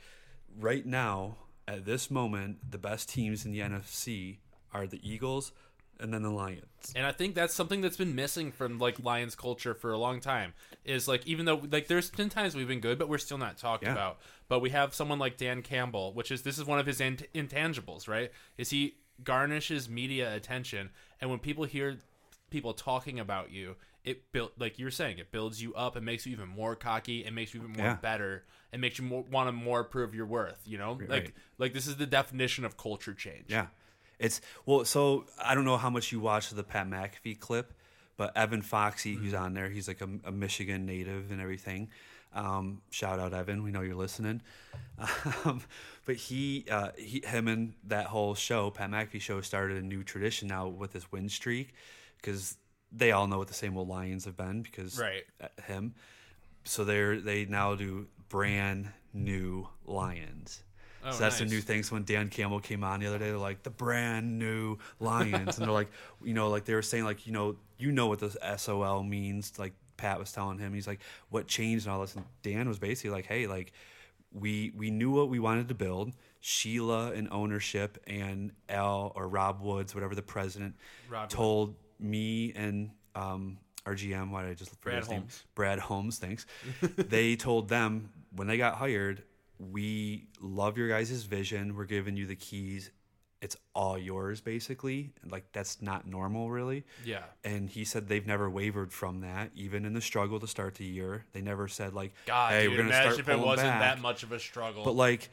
right 0.58 0.86
now 0.86 1.38
at 1.68 1.86
this 1.86 2.10
moment, 2.10 2.72
the 2.72 2.78
best 2.78 3.10
teams 3.10 3.46
in 3.46 3.52
the 3.52 3.60
NFC 3.60 4.40
are 4.74 4.88
the 4.88 5.00
Eagles 5.08 5.52
and 6.02 6.14
then 6.14 6.24
the 6.24 6.30
Lions. 6.32 6.66
And 6.96 7.06
I 7.06 7.12
think 7.12 7.36
that's 7.36 7.54
something 7.54 7.82
that's 7.82 7.98
been 7.98 8.16
missing 8.16 8.52
from 8.52 8.80
like 8.80 9.04
Lions 9.04 9.36
culture 9.36 9.74
for 9.74 9.92
a 9.92 9.98
long 9.98 10.20
time. 10.20 10.54
Is 10.84 11.08
like 11.08 11.26
even 11.28 11.46
though 11.46 11.62
like 11.72 11.88
there's 11.88 12.10
been 12.10 12.30
times 12.30 12.56
we've 12.56 12.68
been 12.68 12.80
good, 12.80 12.98
but 12.98 13.08
we're 13.10 13.18
still 13.18 13.38
not 13.38 13.58
talked 13.58 13.84
Yeah. 13.84 13.92
about. 13.92 14.20
But 14.50 14.60
we 14.60 14.72
have 14.72 14.94
someone 14.94 15.20
like 15.20 15.38
Dan 15.38 15.62
Campbell, 15.62 16.14
which 16.14 16.32
is 16.32 16.42
this 16.42 16.58
is 16.58 16.66
one 16.66 16.80
of 16.80 16.86
his 16.86 17.00
int- 17.00 17.32
intangibles, 17.34 18.08
right? 18.08 18.32
Is 18.58 18.70
he 18.72 18.96
garnishes 19.24 19.88
media 19.88 20.36
attention, 20.36 20.90
and 21.22 21.30
when 21.30 21.40
people 21.40 21.64
hear 21.66 21.98
people 22.50 22.74
talking 22.74 23.20
about 23.20 23.52
you, 23.52 23.76
it 24.04 24.32
built 24.32 24.52
like 24.58 24.80
you 24.80 24.86
were 24.86 24.92
saying, 24.92 25.20
it 25.20 25.32
builds 25.32 25.62
you 25.62 25.74
up, 25.76 25.96
it 25.96 26.02
makes 26.02 26.26
you 26.26 26.32
even 26.34 26.48
more 26.50 26.76
cocky, 26.76 27.24
it 27.24 27.32
makes 27.32 27.54
you 27.54 27.62
even 27.62 27.74
more 27.74 27.86
Yeah. 27.86 27.96
better, 27.96 28.44
it 28.74 28.80
makes 28.80 28.98
you 28.98 29.06
more, 29.06 29.22
want 29.24 29.48
to 29.48 29.52
more 29.52 29.84
prove 29.84 30.16
your 30.16 30.26
worth. 30.26 30.60
You 30.66 30.78
know, 30.80 30.94
like 30.94 31.10
right. 31.10 31.34
like 31.60 31.74
this 31.74 31.86
is 31.88 31.98
the 31.98 32.08
definition 32.08 32.66
of 32.66 32.76
culture 32.78 33.14
change. 33.14 33.46
Yeah. 33.50 33.68
It's 34.22 34.40
well, 34.66 34.86
so 34.86 35.26
I 35.44 35.56
don't 35.56 35.66
know 35.66 35.78
how 35.78 35.90
much 35.90 36.12
you 36.12 36.20
watched 36.20 36.56
the 36.56 36.64
Pat 36.64 36.88
McAfee 36.88 37.40
clip, 37.40 37.74
but 38.18 38.36
Evan 38.38 38.62
Foxy, 38.62 39.16
who's 39.16 39.34
on 39.34 39.54
there, 39.54 39.70
he's 39.70 39.88
like 39.88 40.02
a, 40.02 40.10
a 40.26 40.32
Michigan 40.32 40.86
native 40.86 41.32
and 41.32 41.42
everything. 41.42 41.90
Um, 42.34 42.82
shout 42.92 43.20
out 43.20 43.34
Evan, 43.34 43.62
we 43.64 43.72
know 43.72 43.82
you're 43.82 43.96
listening. 43.96 44.42
Um, 45.46 45.62
but 46.06 46.16
he, 46.16 46.66
uh, 46.70 46.90
he, 46.98 47.22
him, 47.26 47.48
and 47.48 47.74
that 47.86 48.06
whole 48.06 48.36
show, 48.36 48.70
Pat 48.70 48.92
McAfee 48.92 49.22
show, 49.22 49.42
started 49.42 49.78
a 49.78 49.86
new 49.86 50.04
tradition 50.04 50.48
now 50.48 50.68
with 50.68 50.94
this 50.94 51.12
win 51.12 51.30
streak 51.30 51.74
because 52.18 52.58
they 52.92 53.12
all 53.12 53.28
know 53.28 53.38
what 53.40 53.48
the 53.48 53.54
same 53.54 53.76
old 53.78 53.88
Lions 53.88 54.26
have 54.26 54.38
been 54.38 54.62
because 54.62 55.00
Right. 55.00 55.24
him. 55.66 55.96
So 56.64 56.84
they're 56.84 57.20
they 57.20 57.46
now 57.46 57.74
do 57.76 58.08
brand 58.30 58.90
new 59.14 59.68
Lions. 59.86 60.62
Oh, 61.04 61.12
so 61.12 61.20
that's 61.20 61.40
the 61.40 61.46
new 61.46 61.62
thing. 61.62 61.84
So 61.84 61.96
when 61.96 62.04
Dan 62.04 62.30
Campbell 62.30 62.60
came 62.60 62.84
on 62.84 63.00
the 63.00 63.08
other 63.08 63.18
day, 63.18 63.30
they're 63.30 63.38
like 63.38 63.64
the 63.64 63.70
brand 63.70 64.38
new 64.40 64.78
Lions, 65.00 65.58
and 65.58 65.66
they're 65.66 65.74
like, 65.74 65.90
you 66.24 66.34
know, 66.34 66.50
like 66.50 66.66
they 66.66 66.74
were 66.74 66.82
saying, 66.82 67.06
like 67.06 67.26
you 67.26 67.34
know, 67.34 67.56
you 67.78 67.92
know 67.92 68.08
what 68.08 68.20
the 68.20 68.58
SOL 68.58 69.04
means. 69.04 69.58
Like 69.58 69.74
Pat 69.98 70.20
was 70.20 70.32
telling 70.32 70.58
him, 70.60 70.74
he's 70.74 70.88
like, 70.88 71.02
what 71.30 71.48
changed 71.48 71.86
and 71.86 71.94
all 71.94 72.02
this. 72.02 72.16
And 72.16 72.26
Dan 72.44 72.68
was 72.68 72.80
basically 72.80 73.12
like, 73.12 73.26
hey, 73.26 73.48
like 73.48 73.74
we 74.34 74.72
we 74.76 74.92
knew 74.92 75.12
what 75.12 75.30
we 75.30 75.40
wanted 75.40 75.68
to 75.70 75.76
build. 75.76 76.14
Sheila 76.42 77.12
and 77.12 77.28
ownership 77.32 78.00
and 78.08 78.52
Al 78.68 79.12
or 79.16 79.28
Rob 79.28 79.62
Woods, 79.62 79.94
whatever 79.94 80.16
the 80.16 80.24
president, 80.24 80.76
Rob 81.08 81.30
told 81.30 81.76
me 82.00 82.52
and 82.56 82.90
um, 83.14 83.60
our 83.86 83.94
GM. 83.94 84.32
Why 84.32 84.42
did 84.44 84.52
I 84.52 84.54
just 84.56 84.72
forget 84.72 84.82
Brad 84.82 84.98
his 84.98 85.10
name? 85.10 85.20
Holmes. 85.20 85.44
Brad 85.54 85.80
Holmes, 85.80 86.18
thanks. 86.18 86.46
they 86.98 87.36
told 87.36 87.70
them 87.70 88.10
when 88.36 88.48
they 88.48 88.58
got 88.58 88.76
hired, 88.76 89.24
we 89.70 90.28
love 90.40 90.78
your 90.78 90.90
guys' 90.90 91.24
vision. 91.24 91.76
We're 91.76 91.86
giving 91.86 92.18
you 92.18 92.26
the 92.26 92.36
keys. 92.36 92.90
It's 93.42 93.58
all 93.74 93.98
yours, 93.98 94.40
basically. 94.40 95.14
Like 95.30 95.46
that's 95.52 95.82
not 95.82 96.08
normal, 96.08 96.52
really. 96.52 96.84
Yeah. 97.04 97.24
And 97.44 97.70
he 97.70 97.86
said 97.86 98.08
they've 98.08 98.26
never 98.26 98.50
wavered 98.50 98.94
from 98.94 99.22
that, 99.22 99.52
even 99.56 99.86
in 99.86 99.94
the 99.94 100.02
struggle 100.02 100.40
to 100.40 100.48
start 100.48 100.76
the 100.76 100.86
year. 100.86 101.26
They 101.34 101.42
never 101.42 101.68
said 101.68 101.94
like, 101.94 102.14
God, 102.26 102.54
"Hey, 102.54 102.64
dude, 102.64 102.72
we're 102.72 102.78
gonna 102.78 102.90
imagine 102.90 103.12
start 103.14 103.20
if 103.20 103.30
it 103.30 103.40
wasn't 103.40 103.70
back." 103.70 103.96
that 103.96 104.02
much 104.02 104.24
of 104.24 104.32
a 104.32 104.40
struggle. 104.40 104.84
But 104.84 104.96
like, 104.96 105.30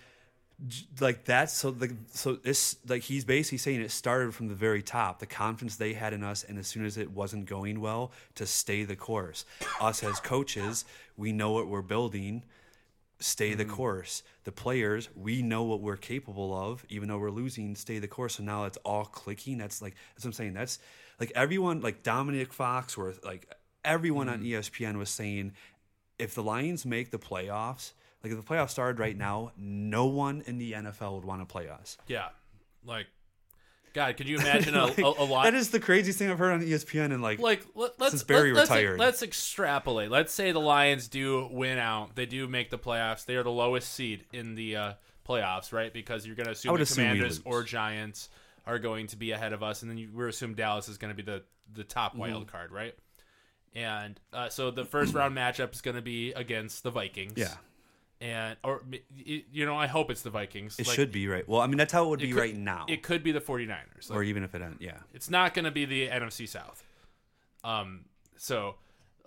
like 1.00 1.24
that's 1.24 1.52
so 1.52 1.70
the 1.70 1.94
so 2.10 2.38
it's 2.44 2.76
like 2.88 3.02
he's 3.02 3.26
basically 3.26 3.58
saying 3.58 3.80
it 3.82 3.90
started 3.90 4.34
from 4.34 4.48
the 4.48 4.54
very 4.54 4.82
top. 4.82 5.18
The 5.18 5.26
confidence 5.26 5.76
they 5.76 5.92
had 5.92 6.14
in 6.14 6.24
us, 6.24 6.44
and 6.44 6.58
as 6.58 6.66
soon 6.66 6.86
as 6.86 6.96
it 6.96 7.10
wasn't 7.10 7.44
going 7.44 7.78
well, 7.78 8.12
to 8.36 8.46
stay 8.46 8.84
the 8.84 8.96
course. 8.96 9.44
Us 9.80 10.02
as 10.02 10.18
coaches, 10.18 10.86
we 11.16 11.32
know 11.32 11.52
what 11.52 11.68
we're 11.68 11.82
building. 11.82 12.42
Stay 13.20 13.54
the 13.54 13.64
mm. 13.64 13.70
course. 13.70 14.22
The 14.44 14.52
players, 14.52 15.08
we 15.16 15.42
know 15.42 15.64
what 15.64 15.80
we're 15.80 15.96
capable 15.96 16.54
of, 16.54 16.84
even 16.88 17.08
though 17.08 17.18
we're 17.18 17.30
losing. 17.30 17.74
Stay 17.74 17.98
the 17.98 18.06
course. 18.06 18.36
So 18.36 18.44
now 18.44 18.64
it's 18.64 18.78
all 18.78 19.04
clicking. 19.04 19.58
That's 19.58 19.82
like 19.82 19.96
that's 20.14 20.24
what 20.24 20.30
I'm 20.30 20.32
saying. 20.34 20.54
That's 20.54 20.78
like 21.18 21.32
everyone, 21.34 21.80
like 21.80 22.02
Domonique 22.02 22.54
Foxworth, 22.54 23.24
like 23.24 23.52
everyone 23.84 24.28
on 24.28 24.40
mm. 24.40 24.46
E 24.46 24.50
ESPN 24.52 24.98
was 24.98 25.10
saying, 25.10 25.52
if 26.18 26.34
the 26.34 26.42
Lions 26.42 26.86
make 26.86 27.10
the 27.10 27.18
playoffs, 27.18 27.92
like 28.22 28.32
if 28.32 28.38
the 28.38 28.44
playoffs 28.54 28.70
started 28.70 29.00
right 29.00 29.16
mm. 29.16 29.20
now, 29.20 29.52
no 29.56 30.06
one 30.06 30.42
in 30.46 30.58
the 30.58 30.72
NFL 30.72 31.14
would 31.14 31.24
want 31.24 31.40
to 31.40 31.46
play 31.46 31.68
us. 31.68 31.98
yeah, 32.06 32.28
like 32.84 33.06
God, 33.92 34.16
could 34.16 34.28
you 34.28 34.36
imagine 34.40 34.74
a, 34.76 34.86
Like, 34.86 34.98
a, 34.98 35.02
a 35.02 35.24
lot? 35.24 35.44
That 35.44 35.54
is 35.54 35.70
the 35.70 35.80
craziest 35.80 36.18
thing 36.18 36.30
I've 36.30 36.38
heard 36.38 36.52
on 36.52 36.62
ESPN. 36.62 37.12
And 37.12 37.22
like, 37.22 37.38
like 37.38 37.64
let, 37.74 37.98
let's 38.00 38.12
Since 38.12 38.22
Barry 38.24 38.52
let, 38.52 38.60
let's, 38.60 38.70
retired. 38.70 38.98
let's 38.98 39.22
extrapolate. 39.22 40.10
Let's 40.10 40.32
say 40.32 40.52
the 40.52 40.60
Lions 40.60 41.08
do 41.08 41.48
win 41.50 41.78
out. 41.78 42.14
They 42.14 42.26
do 42.26 42.46
make 42.48 42.70
the 42.70 42.78
playoffs. 42.78 43.24
They 43.24 43.36
are 43.36 43.42
the 43.42 43.50
lowest 43.50 43.92
seed 43.92 44.24
in 44.32 44.54
the 44.54 44.76
uh, 44.76 44.92
playoffs, 45.28 45.72
right? 45.72 45.92
Because 45.92 46.26
you're 46.26 46.36
going 46.36 46.46
to 46.46 46.52
assume 46.52 46.76
the 46.76 46.82
assume 46.82 47.04
Commanders 47.04 47.40
or 47.44 47.62
Giants 47.62 48.28
are 48.66 48.78
going 48.78 49.06
to 49.08 49.16
be 49.16 49.30
ahead 49.32 49.52
of 49.52 49.62
us, 49.62 49.82
and 49.82 49.90
then 49.90 49.96
you, 49.98 50.10
we're 50.14 50.28
assume 50.28 50.54
Dallas 50.54 50.88
is 50.88 50.98
going 50.98 51.10
to 51.10 51.16
be 51.16 51.22
the 51.22 51.42
the 51.74 51.84
top 51.84 52.12
Mm-hmm. 52.12 52.20
wild 52.20 52.46
card, 52.52 52.70
right? 52.72 52.94
And 53.74 54.18
uh, 54.32 54.48
so 54.48 54.70
the 54.70 54.84
first 54.84 55.14
round 55.14 55.36
matchup 55.36 55.72
is 55.74 55.80
going 55.82 55.96
to 55.96 56.02
be 56.02 56.32
against 56.32 56.82
the 56.82 56.90
Vikings. 56.90 57.34
yeah, 57.36 57.54
and 58.20 58.56
or 58.64 58.82
you 59.14 59.64
know, 59.66 59.76
I 59.76 59.86
hope 59.86 60.10
it's 60.10 60.22
the 60.22 60.30
Vikings. 60.30 60.78
it 60.78 60.86
Like, 60.86 60.96
should 60.96 61.12
be 61.12 61.28
right. 61.28 61.48
Well, 61.48 61.60
I 61.60 61.66
mean, 61.66 61.76
that's 61.78 61.92
how 61.92 62.04
it 62.06 62.08
would 62.10 62.20
it 62.22 62.26
be 62.26 62.32
could- 62.32 62.40
right 62.40 62.56
now. 62.56 62.86
It 62.88 63.02
could 63.02 63.22
be 63.22 63.32
the 63.32 63.40
49ers. 63.40 64.10
Like, 64.10 64.18
or 64.18 64.22
even 64.22 64.42
if 64.42 64.54
it, 64.54 64.62
end, 64.62 64.76
yeah. 64.80 64.98
it's 65.14 65.30
not 65.30 65.54
going 65.54 65.64
to 65.66 65.70
be 65.70 65.84
the 65.84 66.08
NFC 66.08 66.48
South. 66.48 66.82
Um, 67.64 68.06
so 68.36 68.76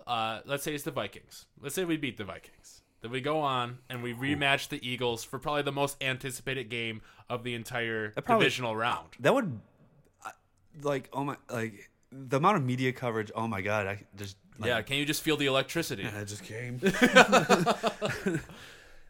uh, 0.06 0.40
let's 0.44 0.62
say 0.62 0.74
it's 0.74 0.84
the 0.84 0.90
Vikings. 0.90 1.46
Let's 1.60 1.74
say 1.74 1.84
we 1.84 1.96
beat 1.96 2.16
the 2.16 2.24
Vikings. 2.24 2.82
Then 3.00 3.10
we 3.10 3.20
go 3.20 3.40
on 3.40 3.78
and 3.90 4.02
we 4.02 4.14
rematch 4.14 4.68
the 4.68 4.86
Eagles 4.86 5.24
for 5.24 5.38
probably 5.38 5.62
the 5.62 5.72
most 5.72 6.02
anticipated 6.02 6.68
game 6.68 7.02
of 7.28 7.42
the 7.44 7.54
entire 7.54 8.10
probably- 8.10 8.44
divisional 8.44 8.76
round. 8.76 9.08
That 9.20 9.34
would, 9.34 9.60
like, 10.82 11.08
oh 11.12 11.24
my, 11.24 11.36
like 11.50 11.90
the 12.12 12.36
amount 12.36 12.56
of 12.58 12.62
media 12.64 12.92
coverage. 12.92 13.30
Oh 13.34 13.48
my 13.48 13.60
god, 13.60 13.86
I 13.86 14.02
just 14.16 14.36
like, 14.58 14.68
yeah, 14.68 14.82
can 14.82 14.96
you 14.98 15.04
just 15.04 15.22
feel 15.22 15.36
the 15.36 15.46
electricity? 15.46 16.02
And 16.04 16.16
I 16.16 16.24
just 16.24 16.44
came. 16.44 16.78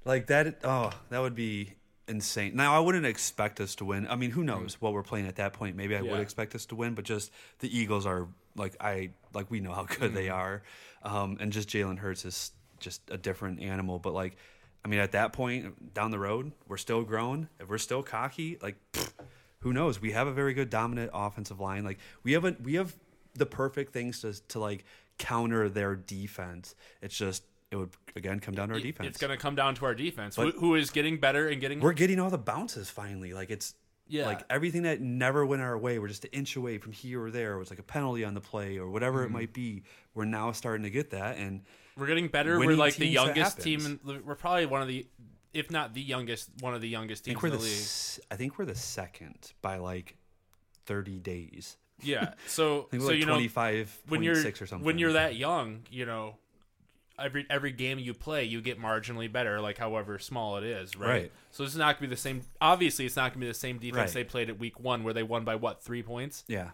like 0.05 0.27
that. 0.29 0.59
Oh, 0.65 0.91
that 1.11 1.21
would 1.21 1.35
be 1.35 1.75
insane. 2.09 2.57
Now, 2.57 2.75
I 2.77 2.81
wouldn't 2.81 3.07
expect 3.07 3.61
us 3.61 3.75
to 3.77 3.85
win. 3.85 4.07
I 4.09 4.17
mean, 4.17 4.31
who 4.33 4.45
knows 4.45 4.81
what 4.81 4.93
we're 4.93 5.03
playing 5.03 5.27
at 5.27 5.37
that 5.37 5.53
point? 5.53 5.77
Maybe 5.77 5.95
I 5.97 6.03
Yeah. 6.03 6.11
would 6.11 6.21
expect 6.21 6.55
us 6.55 6.67
to 6.67 6.75
win, 6.77 6.95
but 6.95 7.05
just 7.05 7.31
the 7.61 7.77
Eagles 7.77 8.07
are 8.07 8.29
like 8.57 8.77
I 8.81 9.11
like 9.33 9.51
we 9.51 9.61
know 9.61 9.73
how 9.73 9.85
good 9.85 10.13
they 10.15 10.29
are, 10.29 10.63
um, 11.03 11.39
and 11.41 11.53
just 11.53 11.69
Jalen 11.69 11.99
Hurts 11.99 12.25
is 12.25 12.53
just 12.81 13.01
a 13.11 13.17
different 13.17 13.61
animal. 13.61 13.99
But 13.99 14.13
like, 14.13 14.37
I 14.85 14.89
mean, 14.89 15.01
at 15.01 15.13
that 15.13 15.33
point 15.33 15.95
down 15.95 16.11
the 16.11 16.19
road, 16.19 16.53
we're 16.69 16.77
still 16.77 17.03
growing. 17.03 17.49
If 17.61 17.69
we're 17.69 17.79
still 17.79 18.03
cocky, 18.03 18.59
like. 18.63 18.77
pfft, 18.93 19.13
who 19.61 19.73
knows? 19.73 20.01
We 20.01 20.11
have 20.11 20.27
a 20.27 20.33
very 20.33 20.55
good 20.55 20.71
dominant 20.71 21.13
offensive 21.15 21.61
line. 21.61 21.85
Like 21.85 21.99
we 22.25 22.33
haven't 22.33 22.61
we 22.63 22.75
have 22.75 22.97
the 23.35 23.47
perfect 23.47 23.93
things 23.93 24.21
to 24.23 24.33
to 24.49 24.59
like 24.59 24.85
counter 25.19 25.69
their 25.69 25.95
defense. 25.95 26.75
It's 27.01 27.17
just 27.17 27.45
it 27.73 27.77
would 27.77 27.91
again 28.15 28.39
come 28.39 28.55
down 28.55 28.69
to 28.69 28.75
our 28.75 28.81
defense. 28.81 29.09
It's 29.09 29.19
going 29.19 29.31
to 29.31 29.37
come 29.37 29.55
down 29.57 29.75
to 29.77 29.85
our 29.87 29.95
defense, 29.95 30.37
who, 30.37 30.51
who 30.53 30.75
is 30.77 30.91
getting 30.91 31.19
better 31.19 31.49
and 31.49 31.61
getting. 31.61 31.81
we're 31.81 31.93
getting 31.95 32.21
all 32.21 32.31
the 32.31 32.39
bounces 32.39 32.91
finally. 32.91 33.33
Like 33.33 33.51
it's 33.51 33.75
Yeah. 34.09 34.27
like 34.27 34.43
everything 34.51 34.83
that 34.83 35.01
never 35.01 35.45
went 35.47 35.63
our 35.63 35.77
way. 35.79 35.99
We're 35.99 36.09
just 36.09 36.25
an 36.25 36.31
inch 36.33 36.55
away 36.57 36.79
from 36.79 36.93
here 36.93 37.23
or 37.23 37.31
there. 37.31 37.55
It 37.55 37.59
was 37.59 37.71
like 37.71 37.79
a 37.79 37.83
penalty 37.85 38.25
on 38.25 38.35
the 38.35 38.41
play 38.41 38.79
or 38.79 38.91
whatever 38.91 39.21
Mm-hmm. 39.25 39.35
it 39.35 39.39
might 39.39 39.53
be. 39.55 39.83
We're 40.15 40.27
now 40.27 40.53
starting 40.53 40.85
to 40.85 40.91
get 40.91 41.11
that, 41.11 41.39
and 41.39 41.63
we're 41.97 42.07
getting 42.07 42.29
better. 42.29 42.59
We're 42.59 42.77
like 42.77 42.97
the 42.97 43.07
youngest 43.07 43.61
team. 43.63 43.99
In, 44.05 44.23
we're 44.27 44.35
probably 44.35 44.67
one 44.67 44.83
of 44.83 44.89
the, 44.89 45.07
if 45.55 45.71
not 45.71 45.95
the 45.95 46.03
youngest, 46.03 46.51
one 46.61 46.75
of 46.75 46.81
the 46.83 46.89
youngest 46.89 47.23
I 47.25 47.33
teams 47.33 47.41
think 47.41 47.43
we're 47.43 47.47
in 47.49 47.53
the 47.53 47.59
the 47.59 47.65
league. 47.65 47.73
s- 47.73 48.21
I 48.31 48.37
think 48.37 48.59
we're 48.59 48.65
the 48.67 48.75
second 48.75 49.53
by 49.63 49.79
like 49.79 50.17
thirty 50.85 51.19
days. 51.19 51.77
Yeah. 52.03 52.35
So 52.47 52.81
I 52.89 52.91
think 52.91 52.93
we're 52.93 52.99
so 53.01 53.07
like 53.13 53.19
you 53.21 53.27
know 53.27 53.33
twenty 53.35 53.49
five 53.49 53.97
when 54.09 54.23
you're 54.23 54.35
six 54.35 54.61
or 54.61 54.67
something. 54.67 54.85
when 54.85 54.99
you're 54.99 55.13
that 55.15 55.37
young, 55.37 55.83
you 55.91 56.05
know, 56.07 56.37
every 57.23 57.47
every 57.49 57.73
game 57.73 57.99
you 57.99 58.13
play, 58.15 58.45
you 58.45 58.61
get 58.61 58.81
marginally 58.81 59.31
better, 59.31 59.61
like 59.61 59.79
however 59.79 60.19
small 60.19 60.57
it 60.57 60.65
is, 60.65 60.97
right? 60.97 61.09
Right. 61.09 61.33
So 61.51 61.63
this 61.63 61.73
is 61.73 61.79
not 61.79 61.97
gonna 61.97 62.09
be 62.09 62.15
the 62.15 62.21
same. 62.21 62.43
Obviously, 62.61 63.07
it's 63.07 63.17
not 63.17 63.33
gonna 63.33 63.41
be 63.45 63.49
the 63.49 63.55
same 63.55 63.79
defense 63.79 64.15
Right. 64.15 64.15
they 64.15 64.25
played 64.25 64.49
at 64.51 64.59
week 64.59 64.81
one, 64.81 65.05
where 65.05 65.15
they 65.15 65.23
won 65.23 65.45
by 65.45 65.55
what 65.57 65.83
three 65.83 66.03
points. 66.03 66.45
yeah. 66.49 66.71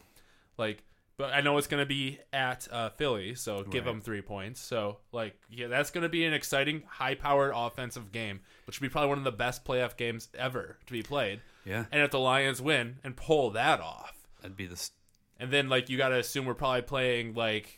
Like, 0.57 0.83
but 1.17 1.33
I 1.33 1.41
know 1.41 1.57
it's 1.59 1.67
gonna 1.67 1.87
be 1.87 2.19
at 2.33 2.67
uh, 2.71 2.91
Philly, 2.91 3.35
so 3.35 3.63
give 3.65 3.85
Right. 3.87 3.93
them 3.93 4.01
three 4.01 4.23
points. 4.23 4.61
So 4.61 4.99
like, 5.13 5.35
yeah, 5.51 5.67
that's 5.69 5.91
gonna 5.91 6.09
be 6.09 6.25
an 6.25 6.33
exciting, 6.33 6.83
high-powered 6.87 7.53
offensive 7.55 8.13
game, 8.13 8.41
which 8.67 8.81
will 8.81 8.87
be 8.89 8.93
probably 8.93 9.09
one 9.09 9.19
of 9.19 9.25
the 9.25 9.33
best 9.33 9.65
playoff 9.65 9.97
games 9.97 10.29
ever 10.39 10.79
to 10.87 10.93
be 10.93 11.03
played. 11.03 11.41
Yeah. 11.65 11.85
And 11.93 12.03
if 12.03 12.11
the 12.11 12.21
Lions 12.21 12.63
win 12.63 12.99
and 13.05 13.17
pull 13.17 13.51
that 13.51 13.81
off, 13.81 14.15
That'd 14.41 14.57
be 14.57 14.67
the 14.67 14.75
s- 14.75 14.93
and 15.41 15.53
then 15.53 15.69
like 15.69 15.89
you 15.91 15.99
got 15.99 16.09
to 16.11 16.19
assume 16.19 16.45
we're 16.47 16.55
probably 16.55 16.83
playing 16.83 17.35
like 17.35 17.78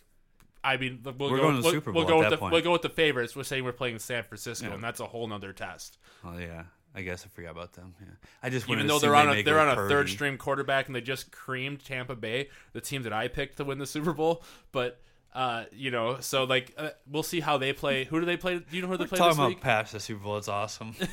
I 0.62 0.76
mean 0.76 1.00
we'll 1.04 1.30
We're 1.30 1.36
go, 1.38 1.42
going 1.44 1.56
to 1.56 1.62
the 1.62 1.64
we'll, 1.64 1.72
Super 1.72 1.92
we'll 1.92 2.04
Bowl 2.04 2.08
go 2.10 2.14
at 2.16 2.18
with 2.18 2.24
that 2.26 2.36
the 2.36 2.40
point. 2.40 2.52
we'll 2.52 2.62
go 2.62 2.72
with 2.72 2.82
the 2.82 2.88
favorites. 2.90 3.34
We're 3.34 3.44
saying 3.44 3.64
we're 3.64 3.72
playing 3.72 3.98
San 3.98 4.22
Francisco, 4.24 4.68
Yeah. 4.68 4.74
and 4.74 4.84
that's 4.84 5.00
a 5.00 5.06
whole 5.06 5.26
nother 5.26 5.52
test. 5.52 5.98
Oh 6.24 6.36
yeah, 6.38 6.64
I 6.94 7.02
guess 7.02 7.24
I 7.24 7.28
forgot 7.28 7.52
about 7.52 7.72
them. 7.72 7.94
Yeah, 8.00 8.06
I 8.42 8.50
just 8.50 8.68
Even 8.68 8.86
though 8.86 8.98
they're 8.98 9.14
on 9.16 9.30
they 9.30 9.40
a 9.40 9.42
they're 9.42 9.60
on 9.60 9.68
a 9.78 9.88
third 9.88 10.08
string 10.08 10.36
quarterback 10.38 10.86
and 10.86 10.94
they 10.94 11.00
just 11.00 11.30
creamed 11.32 11.84
Tampa 11.84 12.14
Bay, 12.14 12.48
the 12.72 12.80
team 12.80 13.02
that 13.04 13.12
I 13.12 13.28
picked 13.28 13.56
to 13.58 13.64
win 13.64 13.78
the 13.78 13.86
Super 13.86 14.12
Bowl. 14.12 14.42
But 14.72 15.00
uh, 15.32 15.64
you 15.72 15.92
know, 15.92 16.18
so 16.20 16.42
like 16.44 16.74
uh, 16.76 16.90
we'll 17.08 17.22
see 17.22 17.38
how 17.40 17.56
they 17.56 17.72
play. 17.72 18.04
Who 18.04 18.18
do 18.18 18.26
they 18.26 18.36
play? 18.36 18.58
Do 18.58 18.64
you 18.76 18.82
know 18.82 18.88
who 18.88 18.96
they 18.96 19.06
play 19.06 19.16
Talking 19.16 19.28
this 19.30 19.36
about 19.38 19.48
week? 19.50 19.60
past 19.60 19.92
the 19.92 20.00
Super 20.00 20.24
Bowl, 20.24 20.36
it's 20.36 20.48
awesome. 20.48 20.94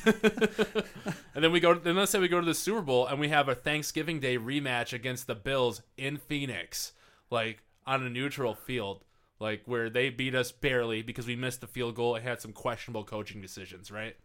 And 1.34 1.44
then 1.44 1.52
we 1.52 1.60
go. 1.60 1.74
Then 1.74 1.94
let's 1.96 2.10
say 2.10 2.18
we 2.18 2.26
go 2.28 2.40
to 2.40 2.46
the 2.46 2.54
Super 2.54 2.80
Bowl 2.82 3.06
and 3.06 3.20
we 3.20 3.28
have 3.28 3.48
a 3.48 3.54
Thanksgiving 3.54 4.18
Day 4.18 4.36
rematch 4.38 4.92
against 4.92 5.28
the 5.28 5.36
Bills 5.36 5.82
in 5.96 6.16
Phoenix, 6.16 6.92
like 7.30 7.62
on 7.86 8.02
a 8.04 8.10
neutral 8.10 8.54
field, 8.54 9.04
like 9.40 9.62
where 9.66 9.90
they 9.90 10.10
beat 10.10 10.34
us 10.34 10.50
barely 10.52 11.02
because 11.02 11.26
we 11.26 11.36
missed 11.36 11.60
the 11.60 11.66
field 11.66 11.94
goal 11.94 12.14
and 12.14 12.24
had 12.24 12.40
some 12.40 12.52
questionable 12.52 13.04
coaching 13.04 13.40
decisions, 13.40 13.90
right? 13.90 14.16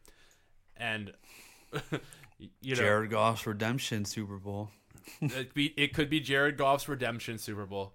And 0.76 1.14
you 2.62 2.76
know, 2.76 2.82
Jared 2.82 3.12
Goff's 3.12 3.46
redemption 3.46 4.06
Super 4.06 4.38
Bowl. 4.38 4.70
it, 5.22 5.54
be, 5.54 5.74
it 5.78 5.94
could 5.94 6.10
be 6.10 6.20
Jared 6.20 6.58
Goff's 6.58 6.88
redemption 6.88 7.38
Super 7.38 7.66
Bowl. 7.66 7.94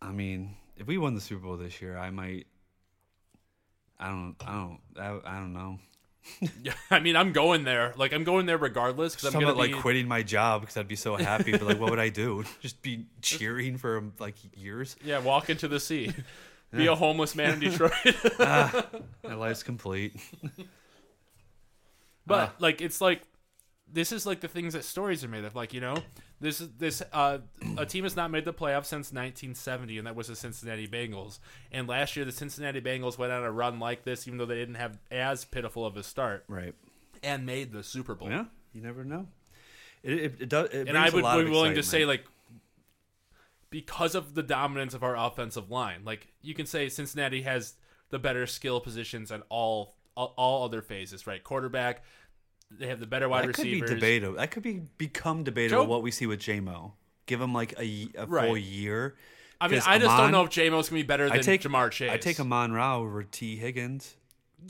I 0.00 0.12
mean, 0.12 0.54
if 0.76 0.86
we 0.86 0.98
won 0.98 1.14
the 1.14 1.20
Super 1.20 1.42
Bowl 1.42 1.56
this 1.56 1.82
year, 1.82 1.96
I 1.96 2.10
might. 2.10 2.46
I 3.98 4.08
don't. 4.08 4.36
I 4.46 4.52
don't. 4.52 4.80
I, 4.96 5.36
I 5.36 5.38
don't 5.38 5.52
know. 5.52 5.78
Yeah, 6.62 6.72
I 6.90 7.00
mean, 7.00 7.16
I'm 7.16 7.32
going 7.32 7.64
there. 7.64 7.94
Like 7.96 8.12
I'm 8.12 8.22
going 8.24 8.46
there 8.46 8.58
regardless 8.58 9.14
because 9.14 9.34
I'm 9.34 9.40
gonna 9.40 9.54
like 9.54 9.72
be. 9.72 9.78
quitting 9.78 10.06
my 10.06 10.22
job 10.22 10.60
because 10.60 10.76
I'd 10.76 10.86
be 10.88 10.96
so 10.96 11.16
happy. 11.16 11.52
but 11.52 11.62
like, 11.62 11.80
what 11.80 11.90
would 11.90 11.98
I 11.98 12.10
do? 12.10 12.44
Just 12.60 12.82
be 12.82 13.06
cheering 13.22 13.78
for 13.78 14.02
like 14.18 14.34
years. 14.56 14.94
Yeah, 15.02 15.20
walk 15.20 15.48
into 15.50 15.68
the 15.68 15.80
sea. 15.80 16.12
Be 16.70 16.86
a 16.86 16.94
homeless 16.94 17.34
man 17.34 17.54
in 17.54 17.60
Detroit. 17.60 17.92
My 18.38 19.34
life's 19.34 19.62
complete. 19.62 20.14
But 22.26 22.48
Uh. 22.50 22.52
like 22.58 22.82
it's 22.82 23.00
like 23.00 23.22
this 23.90 24.12
is 24.12 24.26
like 24.26 24.40
the 24.40 24.48
things 24.48 24.74
that 24.74 24.84
stories 24.84 25.24
are 25.24 25.28
made 25.28 25.44
of. 25.44 25.54
Like 25.54 25.72
you 25.72 25.80
know, 25.80 25.96
this 26.40 26.60
is 26.60 26.68
this 26.78 27.02
uh, 27.12 27.38
a 27.76 27.84
team 27.86 28.04
has 28.04 28.14
not 28.16 28.30
made 28.30 28.44
the 28.44 28.52
playoffs 28.52 28.86
since 28.86 29.12
1970, 29.12 29.98
and 29.98 30.06
that 30.06 30.14
was 30.16 30.28
the 30.28 30.36
Cincinnati 30.36 30.86
Bengals. 30.86 31.38
And 31.72 31.88
last 31.88 32.14
year, 32.16 32.24
the 32.24 32.32
Cincinnati 32.32 32.80
Bengals 32.80 33.18
went 33.18 33.32
on 33.32 33.42
a 33.42 33.50
run 33.50 33.78
like 33.80 34.04
this, 34.04 34.26
even 34.28 34.38
though 34.38 34.46
they 34.46 34.54
didn't 34.56 34.76
have 34.76 34.98
as 35.10 35.44
pitiful 35.44 35.84
of 35.84 35.96
a 35.96 36.02
start, 36.02 36.44
Right. 36.48 36.74
and 37.22 37.44
made 37.44 37.72
the 37.72 37.82
Super 37.82 38.14
Bowl. 38.14 38.30
Yeah. 38.30 38.44
You 38.72 38.82
never 38.82 39.04
know. 39.04 39.26
It 40.02 40.12
it, 40.12 40.34
it 40.42 40.48
does. 40.48 40.70
It 40.70 40.88
and 40.88 40.96
I 40.96 41.10
brings 41.10 41.12
a 41.12 41.16
would 41.16 41.24
lot 41.24 41.44
be 41.44 41.50
willing 41.50 41.74
to 41.74 41.82
say 41.82 42.04
like 42.04 42.24
because 43.70 44.14
of 44.14 44.34
the 44.34 44.42
dominance 44.42 44.94
of 44.94 45.02
our 45.02 45.16
offensive 45.16 45.70
line, 45.70 46.02
like 46.04 46.28
you 46.40 46.54
can 46.54 46.66
say 46.66 46.88
Cincinnati 46.88 47.42
has 47.42 47.74
the 48.10 48.18
better 48.18 48.46
skill 48.46 48.80
positions 48.80 49.30
on 49.30 49.42
all 49.48 49.94
all, 50.16 50.34
all 50.36 50.64
other 50.64 50.82
phases, 50.82 51.26
right? 51.26 51.42
Quarterback, 51.44 52.02
they 52.70 52.86
have 52.88 53.00
the 53.00 53.06
better 53.06 53.28
wide 53.28 53.48
that 53.48 53.54
could 53.54 53.64
be 53.64 53.80
debatable. 53.80 54.34
That 54.36 54.50
could 54.50 54.62
be 54.62 54.82
become 54.98 55.44
debatable. 55.44 55.84
Joe- 55.84 55.88
what 55.88 56.02
we 56.02 56.10
see 56.10 56.26
with 56.26 56.40
JMO. 56.40 56.92
Give 57.26 57.40
him 57.40 57.52
like 57.52 57.74
a 57.78 58.08
Right. 58.26 58.46
full 58.46 58.56
year. 58.56 59.16
I 59.60 59.68
mean, 59.68 59.80
I 59.84 59.98
just 59.98 60.16
don't 60.16 60.30
know 60.30 60.44
if 60.44 60.50
J-Mo's 60.50 60.88
gonna 60.88 61.00
be 61.02 61.06
better 61.06 61.28
than 61.28 61.38
I 61.38 61.42
take 61.42 61.62
Ja'Marr 61.62 61.90
Chase. 61.90 62.10
I 62.10 62.16
take 62.16 62.38
Amon 62.38 62.72
Ra 62.72 62.96
over 62.98 63.24
Tee 63.24 63.56
Higgins 63.56 64.16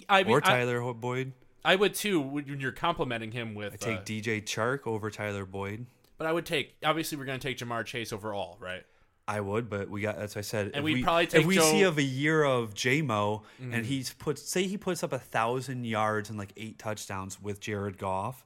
I 0.09 0.23
mean, 0.23 0.33
or 0.33 0.41
Tyler 0.41 0.81
Ho- 0.81 0.95
Boyd. 0.95 1.33
I 1.65 1.77
would 1.77 1.95
too 1.95 2.21
when 2.21 2.59
you're 2.61 2.73
complimenting 2.73 3.33
him 3.33 3.55
with. 3.55 3.75
I 3.75 3.77
take 3.77 3.99
uh, 3.99 4.03
DJ 4.03 4.41
Chark 4.43 4.87
over 4.87 5.11
Tyler 5.11 5.45
Boyd. 5.45 5.87
but 6.17 6.27
I 6.27 6.33
would 6.33 6.47
take. 6.47 6.75
Obviously, 6.83 7.19
we're 7.19 7.27
gonna 7.27 7.39
take 7.39 7.59
Ja'Marr 7.59 7.85
Chase 7.85 8.13
overall, 8.13 8.57
right? 8.61 8.85
I 9.29 9.41
would, 9.41 9.69
but 9.69 9.89
we 9.91 10.01
got 10.01 10.17
as 10.17 10.37
I 10.37 10.41
said. 10.41 10.73
if 10.75 10.83
we'd 10.83 10.95
we, 10.95 11.03
probably 11.03 11.27
take 11.27 11.43
if 11.43 11.47
we 11.47 11.55
Joe- 11.57 11.61
Mm-hmm. 11.63 11.71
see 11.79 11.83
of 11.83 11.99
a 11.99 12.03
year 12.03 12.43
of 12.43 12.75
JMO 12.75 13.43
and 13.61 13.85
he's 13.87 14.13
put 14.15 14.39
say 14.39 14.63
he 14.65 14.77
puts 14.79 15.05
up 15.05 15.13
a 15.13 15.19
thousand 15.19 15.85
yards 15.85 16.31
and 16.31 16.39
like 16.39 16.53
eight 16.57 16.79
touchdowns 16.79 17.41
with 17.41 17.61
Jared 17.61 17.99
Goff. 17.99 18.45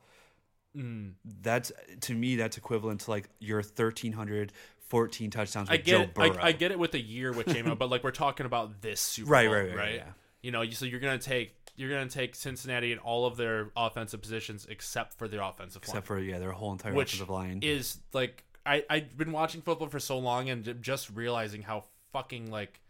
Mm. 0.76 1.12
That's 1.42 1.70
to 2.02 2.14
me 2.14 2.36
that's 2.36 2.56
equivalent 2.56 3.00
to 3.02 3.10
like 3.10 3.28
your 3.38 3.58
1300 3.58 4.52
14 4.88 5.30
touchdowns 5.30 5.70
with 5.70 5.80
I 5.80 5.82
get 5.82 5.90
Joe 5.92 6.02
it. 6.02 6.14
Burrow. 6.14 6.36
I, 6.38 6.48
I 6.48 6.52
get 6.52 6.70
it 6.70 6.78
with 6.78 6.92
a 6.94 7.00
year 7.00 7.32
with 7.32 7.46
J-Mo, 7.46 7.74
but 7.78 7.88
like 7.90 8.04
we're 8.04 8.10
talking 8.10 8.44
about 8.44 8.82
this 8.82 9.00
Super 9.00 9.30
Right, 9.30 9.46
Bowl, 9.46 9.54
right, 9.54 9.68
right, 9.68 9.76
right, 9.76 9.94
yeah. 9.94 10.04
You 10.42 10.50
know, 10.50 10.68
so 10.70 10.84
you're 10.84 11.00
gonna 11.00 11.18
take 11.18 11.54
you're 11.76 11.88
gonna 11.90 12.10
take 12.10 12.34
Cincinnati 12.34 12.92
and 12.92 13.00
all 13.00 13.24
of 13.26 13.36
their 13.36 13.70
offensive 13.76 14.20
positions 14.20 14.66
except 14.68 15.16
for 15.18 15.28
their 15.28 15.40
offensive 15.40 15.82
line, 15.86 15.90
except 15.96 16.06
for 16.06 16.18
yeah, 16.18 16.38
their 16.38 16.52
whole 16.52 16.72
entire 16.72 16.92
which 16.92 17.14
offensive 17.14 17.30
line. 17.30 17.60
is 17.62 17.98
like 18.12 18.44
I 18.64 18.84
I've 18.88 19.16
been 19.16 19.32
watching 19.32 19.62
football 19.62 19.88
for 19.88 20.00
so 20.00 20.18
long 20.18 20.48
and 20.48 20.78
just 20.80 21.10
realizing 21.10 21.62
how 21.62 21.84
fucking 22.12 22.50
like 22.50 22.80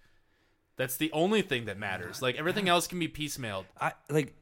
that's 0.76 0.96
the 0.96 1.12
only 1.12 1.42
thing 1.42 1.66
that 1.66 1.78
matters. 1.78 2.22
Like 2.22 2.36
everything 2.36 2.68
else 2.68 2.86
can 2.86 2.98
be 2.98 3.08
piecemealed. 3.08 3.64
I 3.80 3.92
like 4.08 4.34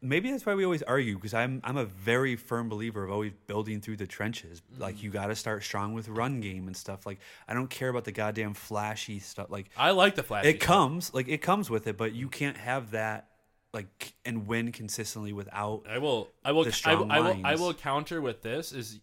maybe 0.00 0.30
that's 0.30 0.44
why 0.44 0.54
we 0.54 0.64
always 0.64 0.82
argue 0.82 1.14
because 1.16 1.34
I'm 1.34 1.60
I'm 1.64 1.76
a 1.76 1.84
very 1.84 2.36
firm 2.36 2.68
believer 2.68 3.04
of 3.04 3.10
always 3.10 3.32
building 3.46 3.80
through 3.80 3.96
the 3.96 4.06
trenches. 4.06 4.62
Like 4.78 4.96
mm. 4.96 5.02
you 5.04 5.10
got 5.10 5.26
to 5.26 5.36
start 5.36 5.62
strong 5.64 5.94
with 5.94 6.08
run 6.08 6.40
game 6.40 6.66
and 6.66 6.76
stuff. 6.76 7.06
Like 7.06 7.20
I 7.48 7.54
don't 7.54 7.70
care 7.70 7.88
about 7.88 8.04
the 8.04 8.12
goddamn 8.12 8.54
flashy 8.54 9.18
stuff. 9.18 9.50
Like 9.50 9.70
I 9.76 9.90
like 9.92 10.14
the 10.14 10.22
flash. 10.22 10.44
it 10.44 10.60
comes 10.60 11.14
like 11.14 11.28
it 11.28 11.38
comes 11.38 11.70
with 11.70 11.86
it, 11.86 11.96
but 11.96 12.14
you 12.14 12.28
can't 12.28 12.56
have 12.56 12.92
that 12.92 13.28
like 13.72 14.14
and 14.24 14.46
win 14.46 14.72
consistently 14.72 15.32
without. 15.32 15.84
I 15.88 15.98
will. 15.98 16.28
I 16.44 16.52
will. 16.52 16.66
I, 16.84 16.94
will 16.94 17.12
I 17.12 17.20
will. 17.20 17.40
I 17.44 17.54
will 17.54 17.74
counter 17.74 18.20
with 18.20 18.42
this: 18.42 18.72
is 18.72 19.00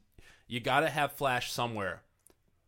you 0.49 0.59
got 0.59 0.81
to 0.81 0.89
have 0.89 1.13
flash 1.13 1.51
somewhere. 1.53 2.01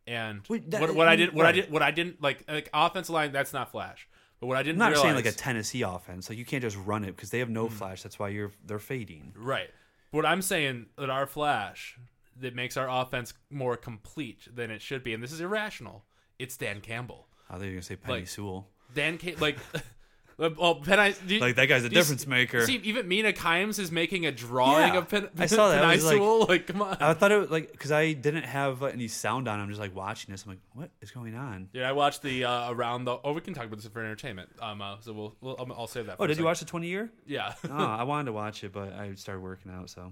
And 0.08 0.42
Wait, 0.48 0.72
that- 0.72 0.80
what, 0.80 0.96
what 0.96 1.08
I 1.10 1.18
did, 1.18 1.34
what 1.34 1.46
I 1.46 1.50
right. 1.50 1.56
did, 1.56 1.72
what 1.72 1.82
I 1.82 1.92
didn't 1.92 2.22
like, 2.22 2.46
like 2.48 2.70
offensive 2.74 3.14
line, 3.14 3.34
that's 3.34 3.52
not 3.52 3.72
flash. 3.72 4.08
But 4.40 4.48
what 4.48 4.56
I 4.58 4.62
I'm 4.62 4.66
didn't 4.66 4.80
not 4.80 4.92
realize, 4.92 5.04
saying 5.04 5.16
like 5.16 5.26
a 5.26 5.32
Tennessee 5.32 5.82
offense. 5.84 6.30
Like 6.30 6.38
you 6.40 6.46
can't 6.46 6.64
just 6.64 6.78
run 6.78 7.04
it 7.04 7.16
because 7.16 7.30
they 7.30 7.40
have 7.40 7.50
no 7.50 7.66
mm-hmm. 7.66 7.76
flash. 7.76 8.02
That's 8.02 8.18
why 8.18 8.30
you're 8.30 8.52
they're 8.66 8.80
fading. 8.80 9.34
right? 9.38 9.70
What 10.12 10.26
I'm 10.26 10.42
saying 10.42 10.88
that 10.98 11.10
our 11.10 11.28
flash 11.28 11.98
that 12.40 12.56
makes 12.56 12.76
our 12.76 12.90
offense 12.90 13.34
more 13.50 13.78
complete 13.78 14.48
than 14.54 14.72
it 14.72 14.82
should 14.82 15.04
be, 15.04 15.14
and 15.14 15.22
this 15.22 15.32
is 15.32 15.42
irrational. 15.42 16.04
It's 16.40 16.58
Dan 16.58 16.82
Campbell. 16.82 17.28
I 17.50 17.54
thought 17.54 17.62
you 17.62 17.68
were 17.68 17.74
gonna 17.74 17.82
say 17.84 17.96
Penei 17.98 18.08
Like- 18.10 18.28
Sewell. 18.28 18.68
Dan 18.94 19.18
Cam- 19.18 19.36
like. 19.40 19.58
Well, 20.50 20.82
Penei, 20.82 21.16
do 21.28 21.36
you- 21.36 21.40
Like 21.42 21.56
that 21.58 21.68
guy's 21.68 21.82
a 21.84 21.86
you 21.86 21.90
difference 21.92 22.26
maker. 22.26 22.66
See, 22.66 22.78
even 22.78 23.08
Mina 23.08 23.32
Kimes 23.32 23.78
is 23.78 23.92
making 23.92 24.26
a 24.26 24.32
drawing 24.32 24.94
Yeah, 24.94 24.98
of 25.00 25.08
Pen- 25.08 25.30
I 25.38 25.46
saw 25.46 25.70
that. 25.70 25.84
I 25.84 25.94
was 25.96 26.04
like- 26.06 26.50
Like, 26.50 26.68
come 26.68 26.82
on. 26.82 26.98
I 27.00 27.14
thought 27.14 27.32
it 27.32 27.38
was 27.38 27.52
like 27.52 27.72
because 27.72 27.92
I 27.92 28.14
didn't 28.14 28.46
have 28.46 28.82
uh, 28.82 28.88
any 28.88 29.08
sound 29.08 29.48
on. 29.48 29.60
I'm 29.60 29.68
just 29.70 29.80
like 29.80 29.96
watching 29.96 30.32
this. 30.32 30.44
I'm 30.44 30.50
like, 30.54 30.60
what 30.74 30.90
is 31.02 31.12
going 31.12 31.36
on? 31.36 31.70
Yeah, 31.74 31.88
I 31.88 31.92
watched 31.92 32.24
the 32.24 32.46
uh, 32.46 32.72
around 32.72 33.06
the. 33.06 33.18
Oh, 33.24 33.34
we 33.34 33.42
can 33.42 33.54
talk 33.54 33.66
about 33.66 33.78
this 33.78 33.88
for 33.88 34.00
entertainment. 34.00 34.50
Um, 34.60 34.82
uh, 34.82 34.96
so 35.02 35.14
we'll, 35.14 35.36
we'll 35.42 35.56
I'll, 35.60 35.72
I'll 35.82 35.88
save 35.88 36.08
that. 36.08 36.18
For 36.18 36.24
Oh, 36.24 36.28
did 36.28 36.38
you 36.40 36.44
watch 36.46 36.60
the 36.60 36.66
20 36.66 36.88
year? 36.88 37.12
Yeah. 37.28 37.54
oh, 37.70 37.76
I 37.78 38.04
wanted 38.04 38.26
to 38.26 38.34
watch 38.34 38.64
it, 38.64 38.74
but 38.74 38.94
I 38.94 39.14
started 39.14 39.42
working 39.42 39.72
out. 39.72 39.90
So 39.92 40.12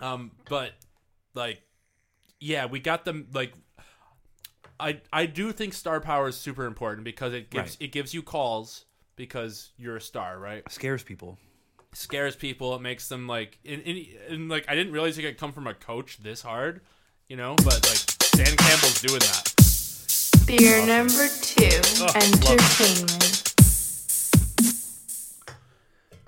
um, 0.00 0.32
but 0.50 0.72
like, 1.34 1.62
yeah, 2.40 2.66
we 2.66 2.78
got 2.80 3.04
them. 3.06 3.28
Like, 3.32 3.52
I 4.78 5.00
I 5.12 5.26
do 5.26 5.52
think 5.52 5.72
star 5.72 6.00
power 6.00 6.28
is 6.28 6.36
super 6.36 6.66
important 6.66 7.04
because 7.04 7.32
it 7.32 7.48
gives 7.50 7.72
Right. 7.72 7.76
it 7.86 7.92
gives 7.92 8.12
you 8.12 8.22
calls 8.22 8.84
because 9.16 9.70
you're 9.78 9.96
a 9.96 10.00
star, 10.00 10.38
right? 10.38 10.62
scares 10.70 11.02
people. 11.02 11.38
Scares 11.92 12.34
people. 12.36 12.74
It 12.74 12.82
makes 12.82 13.08
them 13.08 13.26
like, 13.26 13.58
and, 13.64 13.82
and, 13.86 14.06
and 14.28 14.48
like 14.48 14.64
I 14.68 14.74
didn't 14.74 14.92
realize 14.92 15.16
it 15.18 15.22
could 15.22 15.38
come 15.38 15.52
from 15.52 15.66
a 15.66 15.74
coach 15.74 16.18
this 16.18 16.42
hard, 16.42 16.80
you 17.28 17.36
know. 17.36 17.54
But 17.56 17.86
like 17.88 18.32
Dan 18.32 18.56
Campbell's 18.56 19.00
doing 19.00 19.20
that. 19.20 19.52
Beer 20.46 20.84
number 20.86 21.28
two, 21.40 21.80
entertainment. 22.14 23.40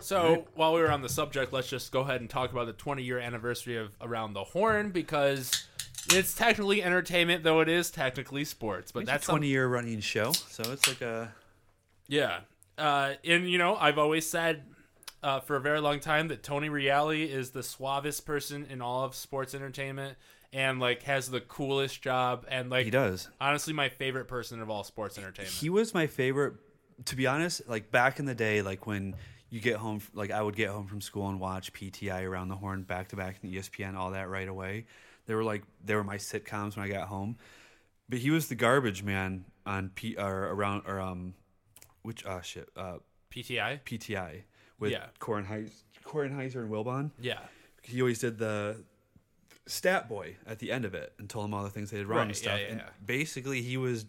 So 0.00 0.46
while 0.54 0.72
we 0.72 0.80
were 0.80 0.92
on 0.92 1.02
the 1.02 1.08
subject, 1.08 1.52
let's 1.52 1.68
just 1.68 1.90
go 1.90 2.02
ahead 2.02 2.20
and 2.20 2.30
talk 2.30 2.52
about 2.52 2.66
the 2.66 2.72
20 2.72 3.02
year 3.02 3.18
anniversary 3.18 3.76
of 3.76 3.90
Around 4.00 4.34
the 4.34 4.44
Horn 4.44 4.90
because 4.90 5.66
it's 6.12 6.32
technically 6.32 6.80
entertainment, 6.80 7.42
though 7.42 7.58
it 7.58 7.68
is 7.68 7.90
technically 7.90 8.44
sports. 8.44 8.92
But 8.92 9.00
It's 9.00 9.10
that's 9.10 9.26
a 9.26 9.32
20 9.32 9.48
year 9.48 9.66
running 9.66 9.98
show, 9.98 10.30
so 10.30 10.62
it's 10.70 10.86
like 10.86 11.00
a 11.00 11.32
yeah. 12.06 12.40
Uh, 12.78 13.14
and 13.24 13.48
you 13.50 13.58
know, 13.58 13.76
I've 13.76 13.98
always 13.98 14.28
said 14.28 14.62
uh, 15.22 15.40
for 15.40 15.56
a 15.56 15.60
very 15.60 15.80
long 15.80 16.00
time 16.00 16.28
that 16.28 16.42
Tony 16.42 16.68
Reali 16.68 17.28
is 17.28 17.50
the 17.50 17.62
suavest 17.62 18.26
person 18.26 18.66
in 18.70 18.82
all 18.82 19.04
of 19.04 19.14
sports 19.14 19.54
entertainment, 19.54 20.16
and 20.52 20.78
like 20.78 21.02
has 21.02 21.30
the 21.30 21.40
coolest 21.40 22.02
job, 22.02 22.46
and 22.48 22.70
like 22.70 22.84
he 22.84 22.90
does. 22.90 23.28
honestly 23.40 23.72
my 23.72 23.88
favorite 23.88 24.26
person 24.26 24.60
of 24.60 24.70
all 24.70 24.84
sports 24.84 25.18
entertainment. 25.18 25.54
He 25.54 25.70
was 25.70 25.94
my 25.94 26.06
favorite. 26.06 26.54
To 27.06 27.16
be 27.16 27.26
honest, 27.26 27.68
like 27.68 27.90
back 27.90 28.20
in 28.20 28.24
the 28.24 28.34
day, 28.34 28.62
like 28.62 28.86
when 28.86 29.16
you 29.50 29.60
get 29.60 29.76
home, 29.76 30.00
like 30.14 30.30
I 30.30 30.40
would 30.40 30.56
get 30.56 30.70
home 30.70 30.86
from 30.86 31.00
school 31.00 31.28
and 31.28 31.38
watch 31.38 31.72
PTI 31.72 32.24
around 32.24 32.48
the 32.48 32.56
horn 32.56 32.82
back 32.82 33.08
to 33.08 33.16
back 33.16 33.36
and 33.42 33.52
ESPN, 33.52 33.96
all 33.96 34.12
that 34.12 34.30
right 34.30 34.48
away. 34.48 34.86
They 35.26 35.34
were 35.34 35.44
like 35.44 35.62
they 35.84 35.94
were 35.94 36.04
my 36.04 36.16
sitcoms 36.16 36.76
when 36.76 36.86
I 36.86 36.88
got 36.88 37.08
home. 37.08 37.36
But 38.08 38.20
he 38.20 38.30
was 38.30 38.48
the 38.48 38.54
garbage 38.54 39.02
man 39.02 39.44
on 39.66 39.90
P 39.90 40.16
or 40.16 40.52
around 40.52 40.84
or 40.86 41.00
um, 41.00 41.34
which 42.06 42.24
ah 42.24 42.40
shit 42.40 42.68
uh 42.76 42.98
PTI. 43.30 43.80
PTI 43.84 44.42
with 44.78 44.92
Yeah. 44.92 45.06
Kornheiser, 45.20 45.72
Kornheiser 46.04 46.56
and 46.62 46.70
Wilbon. 46.70 47.10
Yeah. 47.20 47.40
he 47.82 48.00
always 48.00 48.18
did 48.20 48.38
the 48.38 48.84
stat 49.66 50.08
boy 50.08 50.36
at 50.46 50.58
the 50.60 50.70
end 50.72 50.84
of 50.84 50.94
it 50.94 51.12
and 51.18 51.28
told 51.28 51.44
him 51.46 51.54
all 51.54 51.64
the 51.64 51.70
things 51.70 51.90
they 51.90 51.98
did 51.98 52.06
wrong 52.06 52.18
Right, 52.18 52.26
and 52.28 52.36
stuff. 52.36 52.58
yeah, 52.60 52.66
yeah, 52.66 52.72
and 52.72 52.82
basically, 53.04 53.62
he 53.62 53.76
was 53.76 54.06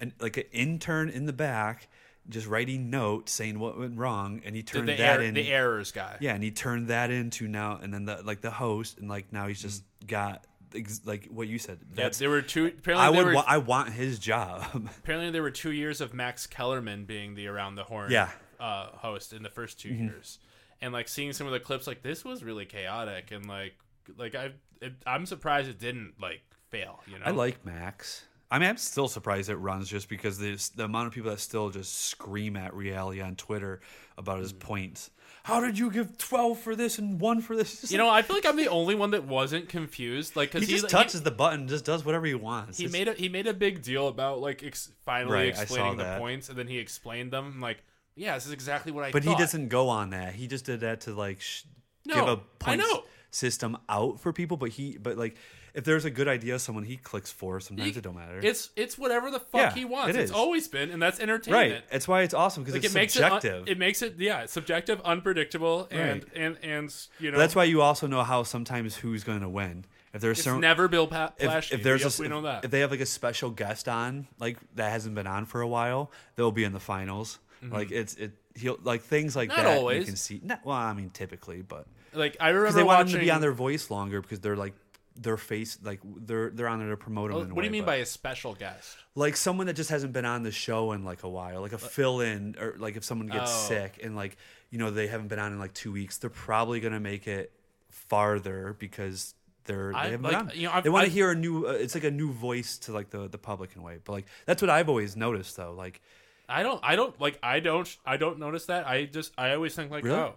an, 0.00 0.12
like 0.20 0.36
an 0.36 0.44
intern 0.52 1.08
in 1.08 1.26
the 1.26 1.32
back, 1.32 1.88
just 2.28 2.46
writing 2.48 2.90
notes 2.90 3.32
saying 3.32 3.58
what 3.58 3.78
went 3.78 3.96
wrong, 3.98 4.40
and 4.44 4.54
he 4.56 4.62
turned 4.62 4.88
the, 4.88 4.96
that 4.96 5.20
error- 5.20 5.22
in. 5.22 5.34
the 5.34 5.48
errors 5.52 5.92
guy. 5.92 6.16
Yeah, 6.20 6.34
and 6.34 6.42
he 6.42 6.50
turned 6.50 6.88
that 6.88 7.10
into 7.10 7.46
now, 7.48 7.78
and 7.80 7.94
then 7.94 8.04
the 8.04 8.20
like 8.24 8.40
the 8.40 8.50
host, 8.50 8.98
and 8.98 9.08
like 9.08 9.32
now 9.32 9.46
he's 9.46 9.62
just 9.62 9.84
got 10.06 10.44
ex- 10.74 11.00
like 11.04 11.26
what 11.30 11.48
you 11.48 11.58
said. 11.58 11.78
Yeah, 11.96 12.08
there 12.10 12.30
were 12.30 12.42
two. 12.42 12.66
Apparently, 12.66 13.06
I 13.06 13.10
would 13.10 13.26
were, 13.26 13.34
wa- 13.34 13.44
I 13.46 13.58
want 13.58 13.90
his 13.90 14.18
job. 14.18 14.64
apparently 14.98 15.30
there 15.30 15.42
were 15.42 15.50
two 15.50 15.72
years 15.72 16.00
of 16.00 16.12
Max 16.14 16.46
Kellerman 16.46 17.04
being 17.04 17.34
the 17.34 17.46
Around 17.48 17.74
the 17.76 17.84
Horn 17.84 18.10
Yeah. 18.10 18.30
uh, 18.60 18.86
host 18.96 19.32
in 19.32 19.42
the 19.42 19.50
first 19.50 19.80
2 19.80 19.88
years, 19.88 20.38
and 20.80 20.92
like 20.92 21.08
seeing 21.08 21.32
some 21.32 21.46
of 21.46 21.52
the 21.52 21.60
clips, 21.60 21.86
like 21.86 22.02
this 22.02 22.24
was 22.24 22.42
really 22.44 22.64
chaotic, 22.66 23.30
and 23.32 23.46
like 23.46 23.74
like 24.16 24.34
I 24.34 24.52
it, 24.80 24.94
I'm 25.06 25.26
surprised 25.26 25.68
it 25.68 25.78
didn't 25.78 26.14
like 26.20 26.42
fail. 26.70 27.00
You 27.06 27.18
know, 27.18 27.24
I 27.26 27.30
like 27.30 27.64
Max. 27.64 28.24
I 28.50 28.58
mean, 28.60 28.68
I'm 28.68 28.76
still 28.76 29.08
surprised 29.08 29.50
it 29.50 29.56
runs 29.56 29.88
just 29.88 30.08
because 30.08 30.38
there's 30.38 30.68
the 30.70 30.84
amount 30.84 31.08
of 31.08 31.12
people 31.12 31.30
that 31.30 31.40
still 31.40 31.70
just 31.70 31.96
scream 32.04 32.56
at 32.56 32.72
Reali 32.72 33.24
on 33.24 33.34
Twitter 33.36 33.80
about 34.16 34.38
Mm. 34.38 34.42
his 34.42 34.52
points. 34.52 35.10
How 35.42 35.60
did 35.60 35.78
you 35.78 35.90
give 35.90 36.16
12 36.18 36.58
for 36.58 36.74
this 36.76 36.98
and 36.98 37.20
one 37.20 37.40
for 37.40 37.54
this? 37.56 37.82
It's 37.84 37.92
You 37.92 37.98
know, 37.98 38.08
I 38.08 38.22
feel 38.22 38.36
like 38.36 38.46
I'm 38.46 38.56
the 38.56 38.68
only 38.68 38.94
one 38.94 39.10
that 39.12 39.24
wasn't 39.24 39.68
confused. 39.68 40.34
Like, 40.36 40.46
like, 40.48 40.52
because 40.52 40.68
he 40.68 40.74
just 40.74 40.88
touches 40.88 41.22
the 41.22 41.30
button, 41.30 41.66
just 41.68 41.84
does 41.84 42.04
whatever 42.04 42.26
he 42.26 42.34
wants. 42.34 42.78
He, 42.78 42.84
It's- 42.84 42.92
made 42.92 43.08
a 43.08 43.14
he 43.14 43.28
made 43.28 43.46
a 43.46 43.54
big 43.54 43.82
deal 43.82 44.08
about 44.08 44.40
like 44.40 44.62
ex- 44.64 44.90
finally 45.04 45.32
Right, 45.32 45.48
explaining 45.48 45.96
the 45.98 46.04
that. 46.04 46.18
points, 46.20 46.48
and 46.48 46.56
then 46.58 46.66
he 46.68 46.78
explained 46.78 47.32
them. 47.32 47.46
I'm 47.54 47.60
like, 47.60 47.78
yeah, 48.16 48.34
this 48.34 48.46
is 48.46 48.52
exactly 48.52 48.90
what 48.92 49.04
I. 49.04 49.10
but 49.12 49.22
he 49.24 49.34
doesn't 49.34 49.68
go 49.68 49.88
on 49.88 50.10
that. 50.10 50.34
He 50.34 50.46
just 50.48 50.64
did 50.64 50.80
that 50.80 51.02
to 51.02 51.14
like 51.14 51.40
sh- 51.40 51.62
give 52.04 52.26
a 52.28 52.36
point 52.38 52.82
system 53.30 53.76
out 53.88 54.20
for 54.20 54.32
people. 54.32 54.56
But 54.56 54.70
he, 54.70 54.96
but 54.98 55.16
like, 55.16 55.36
if 55.76 55.84
there's 55.84 56.04
a 56.04 56.10
good 56.10 56.26
idea, 56.26 56.58
someone 56.58 56.82
he 56.84 56.96
clicks 56.96 57.30
for. 57.30 57.60
Sometimes 57.60 57.92
He- 57.92 57.98
it 57.98 58.02
don't 58.02 58.16
matter. 58.16 58.40
It's 58.42 58.70
it's 58.74 58.98
whatever 58.98 59.30
the 59.30 59.38
fuck 59.38 59.60
Yeah, 59.60 59.74
he 59.74 59.84
wants. 59.84 60.16
it 60.16 60.20
it's 60.20 60.32
always 60.32 60.66
been, 60.66 60.90
and 60.90 61.00
that's 61.00 61.20
entertainment. 61.20 61.72
right. 61.74 61.84
It's 61.92 62.08
why 62.08 62.22
it's 62.22 62.34
awesome 62.34 62.64
because 62.64 62.74
Like 62.74 62.84
it's 62.84 62.94
it 62.94 62.98
makes 62.98 63.12
subjective. 63.12 63.52
it, 63.54 63.60
un- 63.62 63.68
it 63.68 63.78
makes 63.78 64.02
it 64.02 64.14
yeah 64.18 64.42
it's 64.42 64.52
subjective, 64.52 65.00
unpredictable, 65.04 65.86
and 65.90 66.24
and 66.34 66.56
and 66.62 66.94
you 67.20 67.30
know 67.30 67.36
But 67.36 67.42
that's 67.42 67.54
why 67.54 67.64
you 67.64 67.82
also 67.82 68.06
know 68.06 68.22
how 68.24 68.42
sometimes 68.42 68.96
who's 68.96 69.22
going 69.24 69.40
to 69.42 69.48
win. 69.48 69.84
If 70.14 70.22
there's 70.22 70.38
it's 70.38 70.44
certain 70.44 70.60
never 70.62 70.88
Bill 70.88 71.06
pa- 71.06 71.34
if, 71.38 71.72
if 71.72 71.82
there's 71.82 72.18
we, 72.18 72.24
a, 72.26 72.28
we 72.30 72.34
know 72.34 72.42
that. 72.42 72.64
if 72.64 72.70
they 72.70 72.80
have 72.80 72.90
like 72.90 73.00
a 73.00 73.06
special 73.06 73.50
guest 73.50 73.86
on 73.86 74.26
like 74.38 74.56
that 74.76 74.90
hasn't 74.90 75.14
been 75.14 75.26
on 75.26 75.44
for 75.44 75.60
a 75.60 75.68
while 75.68 76.10
they'll 76.36 76.52
be 76.52 76.64
in 76.64 76.72
the 76.72 76.80
finals 76.80 77.38
like 77.62 77.90
it's 77.90 78.14
it 78.14 78.32
he'll 78.54 78.78
like 78.82 79.02
things 79.02 79.36
like 79.36 79.50
Mm-hmm. 79.50 79.62
Not 79.62 79.88
that 79.90 79.98
you 79.98 80.04
can 80.06 80.16
see 80.16 80.40
not, 80.42 80.64
well 80.64 80.76
i 80.76 80.94
mean 80.94 81.10
typically 81.10 81.60
but 81.60 81.86
like 82.14 82.36
I 82.40 82.48
remember 82.48 82.64
because 82.66 82.76
they 82.76 82.82
want 82.82 83.08
them 83.08 83.18
to 83.18 83.24
be 83.24 83.30
on 83.30 83.42
their 83.42 83.52
voice 83.52 83.90
longer 83.90 84.22
because 84.22 84.40
they're 84.40 84.56
like 84.56 84.72
their 85.18 85.36
face 85.36 85.78
like 85.82 86.00
they're 86.18 86.50
they're 86.50 86.68
on 86.68 86.78
there 86.78 86.90
to 86.90 86.96
promote 86.96 87.30
them 87.30 87.38
Oh, 87.38 87.42
in 87.44 87.50
a 87.50 87.54
what 87.54 87.62
do 87.62 87.66
you 87.66 87.72
mean 87.72 87.84
by 87.84 87.96
a 87.96 88.06
special 88.06 88.54
guest? 88.54 88.96
like 89.14 89.36
someone 89.36 89.66
that 89.66 89.74
just 89.76 89.90
hasn't 89.90 90.12
been 90.12 90.26
on 90.26 90.42
the 90.42 90.50
show 90.52 90.92
in 90.92 91.04
like 91.04 91.22
a 91.22 91.28
while 91.28 91.60
like 91.62 91.72
a 91.72 91.78
fill 91.78 92.20
in 92.20 92.54
or 92.60 92.74
like 92.78 92.96
if 92.96 93.04
someone 93.04 93.26
gets 93.28 93.50
Oh. 93.50 93.68
sick 93.68 93.98
and 94.02 94.14
like 94.14 94.36
you 94.70 94.78
know 94.78 94.90
they 94.90 95.06
haven't 95.06 95.28
been 95.28 95.38
on 95.38 95.52
in 95.52 95.58
like 95.58 95.72
two 95.74 95.90
weeks 95.92 96.18
they're 96.18 96.28
probably 96.30 96.80
gonna 96.80 97.00
make 97.00 97.26
it 97.26 97.50
farther 97.88 98.76
because 98.78 99.34
they're 99.64 99.92
they 99.92 99.98
I- 99.98 100.08
haven't 100.10 100.22
like, 100.22 100.56
you 100.56 100.66
know, 100.68 100.72
I've- 100.72 100.82
they 100.82 100.90
want 100.90 101.06
to 101.06 101.10
hear 101.12 101.30
a 101.30 101.34
new 101.34 101.66
uh, 101.66 101.72
it's 101.72 101.94
like 101.94 102.04
a 102.04 102.10
new 102.10 102.30
voice 102.32 102.78
to 102.78 102.92
like 102.92 103.10
the 103.10 103.28
the 103.28 103.38
public 103.38 103.70
in 103.74 103.80
a 103.80 103.84
way 103.84 103.98
but 104.04 104.12
like 104.12 104.26
that's 104.44 104.62
what 104.62 104.70
i've 104.70 104.88
always 104.88 105.16
noticed 105.16 105.56
though 105.56 105.72
like 105.72 106.00
I 106.48 106.62
don't 106.62 106.80
I 106.84 106.94
don't 106.94 107.20
like 107.20 107.40
I 107.42 107.58
don't 107.58 107.88
I 108.06 108.16
don't 108.18 108.38
notice 108.38 108.66
that. 108.66 108.86
I 108.86 109.06
just 109.06 109.32
I 109.36 109.54
always 109.54 109.74
think 109.74 109.90
like 109.90 110.04
Really? 110.04 110.16
oh 110.16 110.34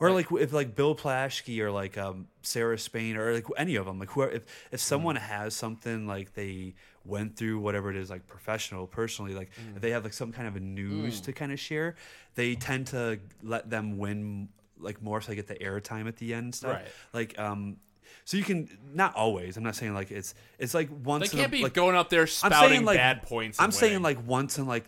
or 0.00 0.10
like 0.10 0.26
if 0.32 0.52
like 0.52 0.74
bill 0.74 0.94
plaschke 0.94 1.58
or 1.60 1.70
like 1.70 1.96
um 1.98 2.26
sarah 2.42 2.78
spain 2.78 3.16
or 3.16 3.32
like 3.32 3.46
any 3.56 3.76
of 3.76 3.86
them 3.86 3.98
like 3.98 4.10
whoever 4.10 4.32
if, 4.32 4.44
if 4.72 4.80
someone 4.80 5.16
has 5.16 5.54
something 5.54 6.06
like 6.06 6.34
they 6.34 6.74
went 7.04 7.36
through 7.36 7.58
whatever 7.58 7.90
it 7.90 7.96
is 7.96 8.10
like 8.10 8.26
professional 8.26 8.86
personally 8.86 9.34
like 9.34 9.50
if 9.74 9.80
they 9.82 9.90
have 9.90 10.04
like 10.04 10.12
some 10.12 10.32
kind 10.32 10.48
of 10.48 10.56
a 10.56 10.60
news 10.60 11.20
to 11.20 11.32
kind 11.32 11.52
of 11.52 11.58
share 11.60 11.94
they 12.34 12.54
tend 12.54 12.86
to 12.86 13.18
let 13.42 13.70
them 13.70 13.96
win 13.98 14.48
like 14.78 15.00
more 15.02 15.20
so 15.20 15.28
they 15.28 15.36
get 15.36 15.46
the 15.46 15.54
airtime 15.54 16.06
at 16.06 16.16
the 16.16 16.34
end 16.34 16.44
and 16.44 16.54
stuff. 16.54 16.72
Right. 16.74 16.86
like 17.12 17.38
um 17.38 17.76
so 18.24 18.36
you 18.36 18.42
can 18.42 18.68
not 18.92 19.14
always 19.14 19.56
i'm 19.56 19.62
not 19.62 19.76
saying 19.76 19.94
like 19.94 20.10
it's 20.10 20.34
it's 20.58 20.74
like 20.74 20.88
once 21.04 21.30
they 21.30 21.38
in 21.38 21.38
a- 21.38 21.42
can't 21.42 21.52
be 21.52 21.62
like, 21.62 21.74
going 21.74 21.96
up 21.96 22.10
there 22.10 22.22
I'm 22.22 22.26
spouting 22.26 22.70
saying 22.70 22.84
like 22.84 22.98
bad 22.98 23.22
points. 23.22 23.58
I'm 23.58 23.66
and 23.66 23.74
saying 23.74 24.02
like 24.02 24.18
once 24.26 24.58
in 24.58 24.66
like 24.66 24.84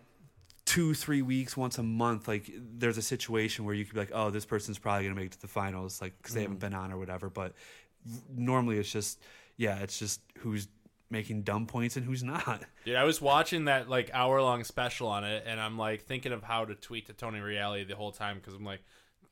two, 0.68 0.92
three 0.94 1.22
weeks, 1.22 1.56
once 1.56 1.78
a 1.78 1.82
month. 1.82 2.28
Like 2.28 2.50
there's 2.56 2.98
a 2.98 3.02
situation 3.02 3.64
where 3.64 3.74
you 3.74 3.84
could 3.84 3.94
be 3.94 4.00
like, 4.00 4.10
oh, 4.12 4.30
this 4.30 4.44
person's 4.44 4.78
probably 4.78 5.04
gonna 5.04 5.14
make 5.16 5.26
it 5.26 5.32
to 5.32 5.40
the 5.40 5.48
finals, 5.48 6.00
like 6.02 6.16
because 6.18 6.34
they 6.34 6.40
Mm. 6.40 6.44
haven't 6.44 6.60
been 6.60 6.74
on 6.74 6.92
or 6.92 6.98
whatever. 6.98 7.30
But 7.30 7.54
normally 8.34 8.78
it's 8.78 8.90
just 8.90 9.20
yeah, 9.56 9.78
it's 9.80 9.98
just 9.98 10.20
who's 10.38 10.68
making 11.10 11.42
dumb 11.42 11.66
points 11.66 11.96
and 11.96 12.04
who's 12.04 12.22
not. 12.22 12.62
Dude, 12.84 12.94
I 12.96 13.04
was 13.04 13.20
watching 13.20 13.64
that 13.64 13.88
like 13.88 14.10
hour 14.12 14.40
long 14.42 14.62
special 14.64 15.08
on 15.08 15.24
it, 15.24 15.44
and 15.46 15.58
I'm 15.60 15.78
like 15.78 16.02
thinking 16.02 16.32
of 16.32 16.42
how 16.42 16.64
to 16.64 16.74
tweet 16.74 17.06
to 17.06 17.12
Tony 17.12 17.40
Reali 17.40 17.86
the 17.86 17.96
whole 17.96 18.12
time 18.12 18.36
because 18.38 18.54
I'm 18.54 18.64
like 18.64 18.82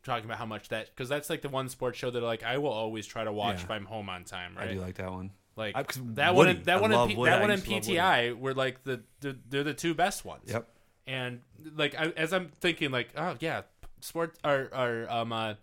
talking 0.03 0.25
about 0.25 0.39
how 0.39 0.47
much 0.47 0.69
that 0.71 0.87
because 0.95 1.09
that's 1.09 1.29
like 1.29 1.43
the 1.43 1.49
one 1.49 1.69
sports 1.69 1.99
show 1.99 2.11
that 2.11 2.23
like 2.23 2.43
I 2.45 2.59
will 2.59 2.71
always 2.71 3.07
try 3.07 3.25
to 3.25 3.33
watch 3.33 3.59
Yeah. 3.59 3.65
if 3.65 3.71
I'm 3.71 3.85
home 3.85 4.09
on 4.09 4.25
time. 4.25 4.57
Right. 4.57 4.71
I 4.71 4.75
do 4.75 4.81
like 4.81 4.97
that 4.97 5.11
one. 5.13 5.31
Like 5.57 5.77
I- 5.77 5.85
that 6.15 6.35
Woody, 6.35 6.55
one, 6.55 6.63
that 6.65 6.77
I 6.77 6.81
one, 6.81 6.93
in 6.93 7.09
P, 7.09 7.15
that 7.25 7.33
I 7.39 7.41
one 7.41 7.51
in 7.51 7.57
used 7.57 7.65
to 7.67 7.71
love 7.73 7.85
Woody. 7.87 7.97
PTI 7.97 8.39
were 8.39 8.55
like 8.55 8.85
the, 8.85 9.03
the 9.21 9.39
they're 9.49 9.65
the 9.65 9.73
two 9.75 9.95
best 9.95 10.25
ones. 10.25 10.45
Yep. 10.51 10.69
And 11.07 11.41
like 11.75 11.95
I, 11.95 12.07
as 12.17 12.33
I'm 12.33 12.51
thinking, 12.61 12.91
like 12.91 13.11
oh 13.17 13.37
yeah, 13.41 13.63
sports 14.01 14.39
are 14.45 14.69
are 14.73 15.09
um 15.11 15.33
uh, 15.33 15.55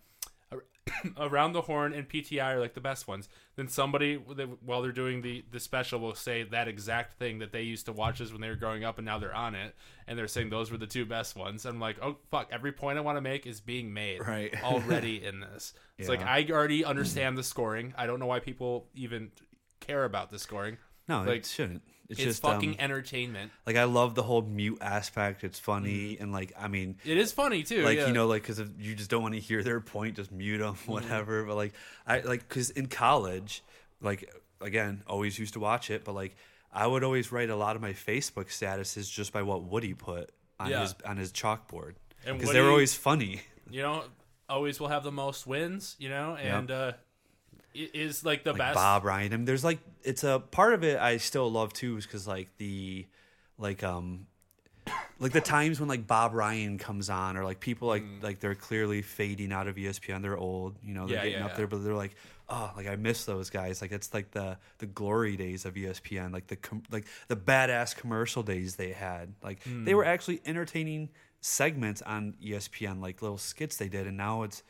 around 1.17 1.53
the 1.53 1.61
horn 1.61 1.93
and 1.93 2.07
PTI 2.09 2.55
are 2.55 2.59
like 2.59 2.73
the 2.73 2.81
best 2.81 3.07
ones. 3.07 3.29
Then 3.55 3.67
somebody 3.67 4.15
while 4.15 4.81
they're 4.81 4.91
doing 4.91 5.21
the 5.21 5.43
the 5.51 5.59
special 5.59 5.99
will 5.99 6.15
say 6.15 6.43
that 6.43 6.67
exact 6.67 7.17
thing 7.19 7.39
that 7.39 7.51
they 7.51 7.61
used 7.61 7.85
to 7.85 7.93
watch 7.93 8.19
this 8.19 8.31
when 8.31 8.41
they 8.41 8.49
were 8.49 8.55
growing 8.55 8.83
up 8.83 8.97
and 8.97 9.05
now 9.05 9.17
they're 9.19 9.35
on 9.35 9.55
it 9.55 9.75
and 10.07 10.17
they're 10.17 10.27
saying 10.27 10.49
those 10.49 10.71
were 10.71 10.77
the 10.77 10.87
two 10.87 11.05
best 11.05 11.35
ones. 11.35 11.65
I'm 11.65 11.79
like 11.79 11.97
oh 12.01 12.17
fuck, 12.31 12.49
every 12.51 12.71
point 12.71 12.97
I 12.97 13.01
want 13.01 13.17
to 13.17 13.21
make 13.21 13.45
is 13.45 13.61
being 13.61 13.93
made 13.93 14.25
Right. 14.25 14.53
already 14.63 15.23
in 15.23 15.39
this. 15.39 15.73
It's 15.97 16.09
like 16.09 16.21
I 16.21 16.45
already 16.51 16.83
understand 16.83 17.37
the 17.37 17.43
scoring. 17.43 17.93
I 17.97 18.07
don't 18.07 18.19
know 18.19 18.27
why 18.27 18.39
people 18.39 18.87
even 18.95 19.31
care 19.79 20.03
about 20.05 20.31
the 20.31 20.39
scoring. 20.39 20.77
No, 21.07 21.23
Like, 21.23 21.39
it 21.39 21.45
shouldn't. 21.45 21.83
It's, 22.13 22.19
It's, 22.21 22.29
just 22.29 22.41
fucking 22.41 22.71
um, 22.71 22.75
entertainment. 22.79 23.51
like 23.67 23.75
I 23.75 23.83
love 23.83 24.15
the 24.15 24.23
whole 24.23 24.41
mute 24.41 24.79
aspect. 24.81 25.43
It's 25.43 25.59
funny 25.59 26.17
and 26.19 26.31
like 26.31 26.53
I 26.57 26.67
mean, 26.67 26.95
It 27.05 27.17
is 27.17 27.31
funny 27.31 27.63
too. 27.63 27.83
like 27.83 27.97
yeah. 27.97 28.07
you 28.07 28.13
know, 28.13 28.27
like 28.27 28.41
because 28.43 28.61
you 28.79 28.95
just 28.95 29.09
don't 29.09 29.21
want 29.21 29.33
to 29.35 29.39
hear 29.39 29.61
their 29.63 29.79
point, 29.81 30.15
just 30.15 30.31
mute 30.31 30.59
them, 30.59 30.75
whatever. 30.85 31.43
But 31.43 31.55
like 31.55 31.73
I 32.07 32.21
like 32.21 32.47
because 32.47 32.69
in 32.71 32.87
college, 32.87 33.63
like 34.01 34.33
again, 34.61 35.03
always 35.07 35.37
used 35.37 35.53
to 35.53 35.59
watch 35.59 35.89
it, 35.89 36.03
but 36.05 36.13
like 36.15 36.35
I 36.71 36.87
would 36.87 37.03
always 37.03 37.31
write 37.31 37.49
a 37.49 37.55
lot 37.55 37.75
of 37.75 37.81
my 37.81 37.93
Facebook 37.93 38.47
statuses 38.47 39.11
just 39.11 39.31
by 39.33 39.41
what 39.43 39.63
Woody 39.63 39.93
put 39.93 40.31
on 40.59 40.69
Yeah. 40.69 40.81
his 40.81 40.95
on 41.05 41.17
his 41.17 41.31
chalkboard 41.31 41.93
because 42.25 42.51
they 42.51 42.61
were 42.61 42.69
always 42.69 42.93
funny. 42.95 43.41
you 43.69 43.81
know, 43.81 44.03
always 44.49 44.79
will 44.79 44.87
have 44.87 45.03
the 45.03 45.11
most 45.11 45.45
wins. 45.47 45.95
You 45.99 46.09
know, 46.09 46.35
and 46.35 46.71
uh, 46.71 46.93
i- 46.93 46.97
is 47.73 48.23
like 48.25 48.43
the 48.43 48.51
like 48.51 48.59
best. 48.59 48.75
Bob 48.75 49.03
Ryan. 49.03 49.33
I 49.33 49.37
mean, 49.37 49.45
there's 49.45 49.63
like 49.63 49.79
it's 50.03 50.23
a 50.23 50.39
part 50.39 50.73
of 50.73 50.83
it 50.83 50.99
I 50.99 51.17
still 51.17 51.51
love 51.51 51.73
too, 51.73 51.97
is 51.97 52.05
because 52.05 52.27
like 52.27 52.49
the 52.57 53.05
like 53.57 53.83
um 53.83 54.27
like 55.19 55.31
the 55.31 55.41
times 55.41 55.79
when 55.79 55.87
like 55.87 56.05
Bob 56.07 56.33
Ryan 56.33 56.77
comes 56.77 57.09
on, 57.09 57.37
or 57.37 57.43
like 57.43 57.59
people 57.59 57.87
like 57.87 58.03
like 58.21 58.39
they're 58.39 58.55
clearly 58.55 59.01
fading 59.01 59.51
out 59.51 59.67
of 59.67 59.75
ESPN. 59.75 60.21
They're 60.21 60.37
old, 60.37 60.75
you 60.83 60.93
know, 60.93 61.07
they're 61.07 61.17
Mm. 61.17 61.19
Yeah, 61.19 61.23
getting 61.29 61.39
yeah, 61.39 61.45
up 61.45 61.51
yeah. 61.51 61.57
there, 61.57 61.67
but 61.67 61.83
they're 61.83 61.93
like, 61.93 62.15
oh, 62.49 62.71
like 62.75 62.87
I 62.87 62.95
miss 62.97 63.23
those 63.25 63.49
guys. 63.49 63.81
Like 63.81 63.91
it's 63.91 64.13
like 64.13 64.31
the 64.31 64.57
the 64.79 64.85
glory 64.85 65.37
days 65.37 65.65
of 65.65 65.75
ESPN, 65.75 66.33
like 66.33 66.47
the 66.47 66.57
com- 66.57 66.83
like 66.91 67.05
the 67.29 67.35
badass 67.37 67.95
commercial 67.95 68.43
days 68.43 68.75
they 68.75 68.91
had. 68.91 69.33
Like 69.41 69.63
Mm. 69.63 69.85
they 69.85 69.95
were 69.95 70.05
actually 70.05 70.41
entertaining 70.45 71.09
segments 71.39 72.01
on 72.01 72.33
ESPN, 72.43 73.01
like 73.01 73.21
little 73.21 73.37
skits 73.37 73.77
they 73.77 73.87
did, 73.89 74.05
and 74.07 74.17
now 74.17 74.43
it's 74.43 74.63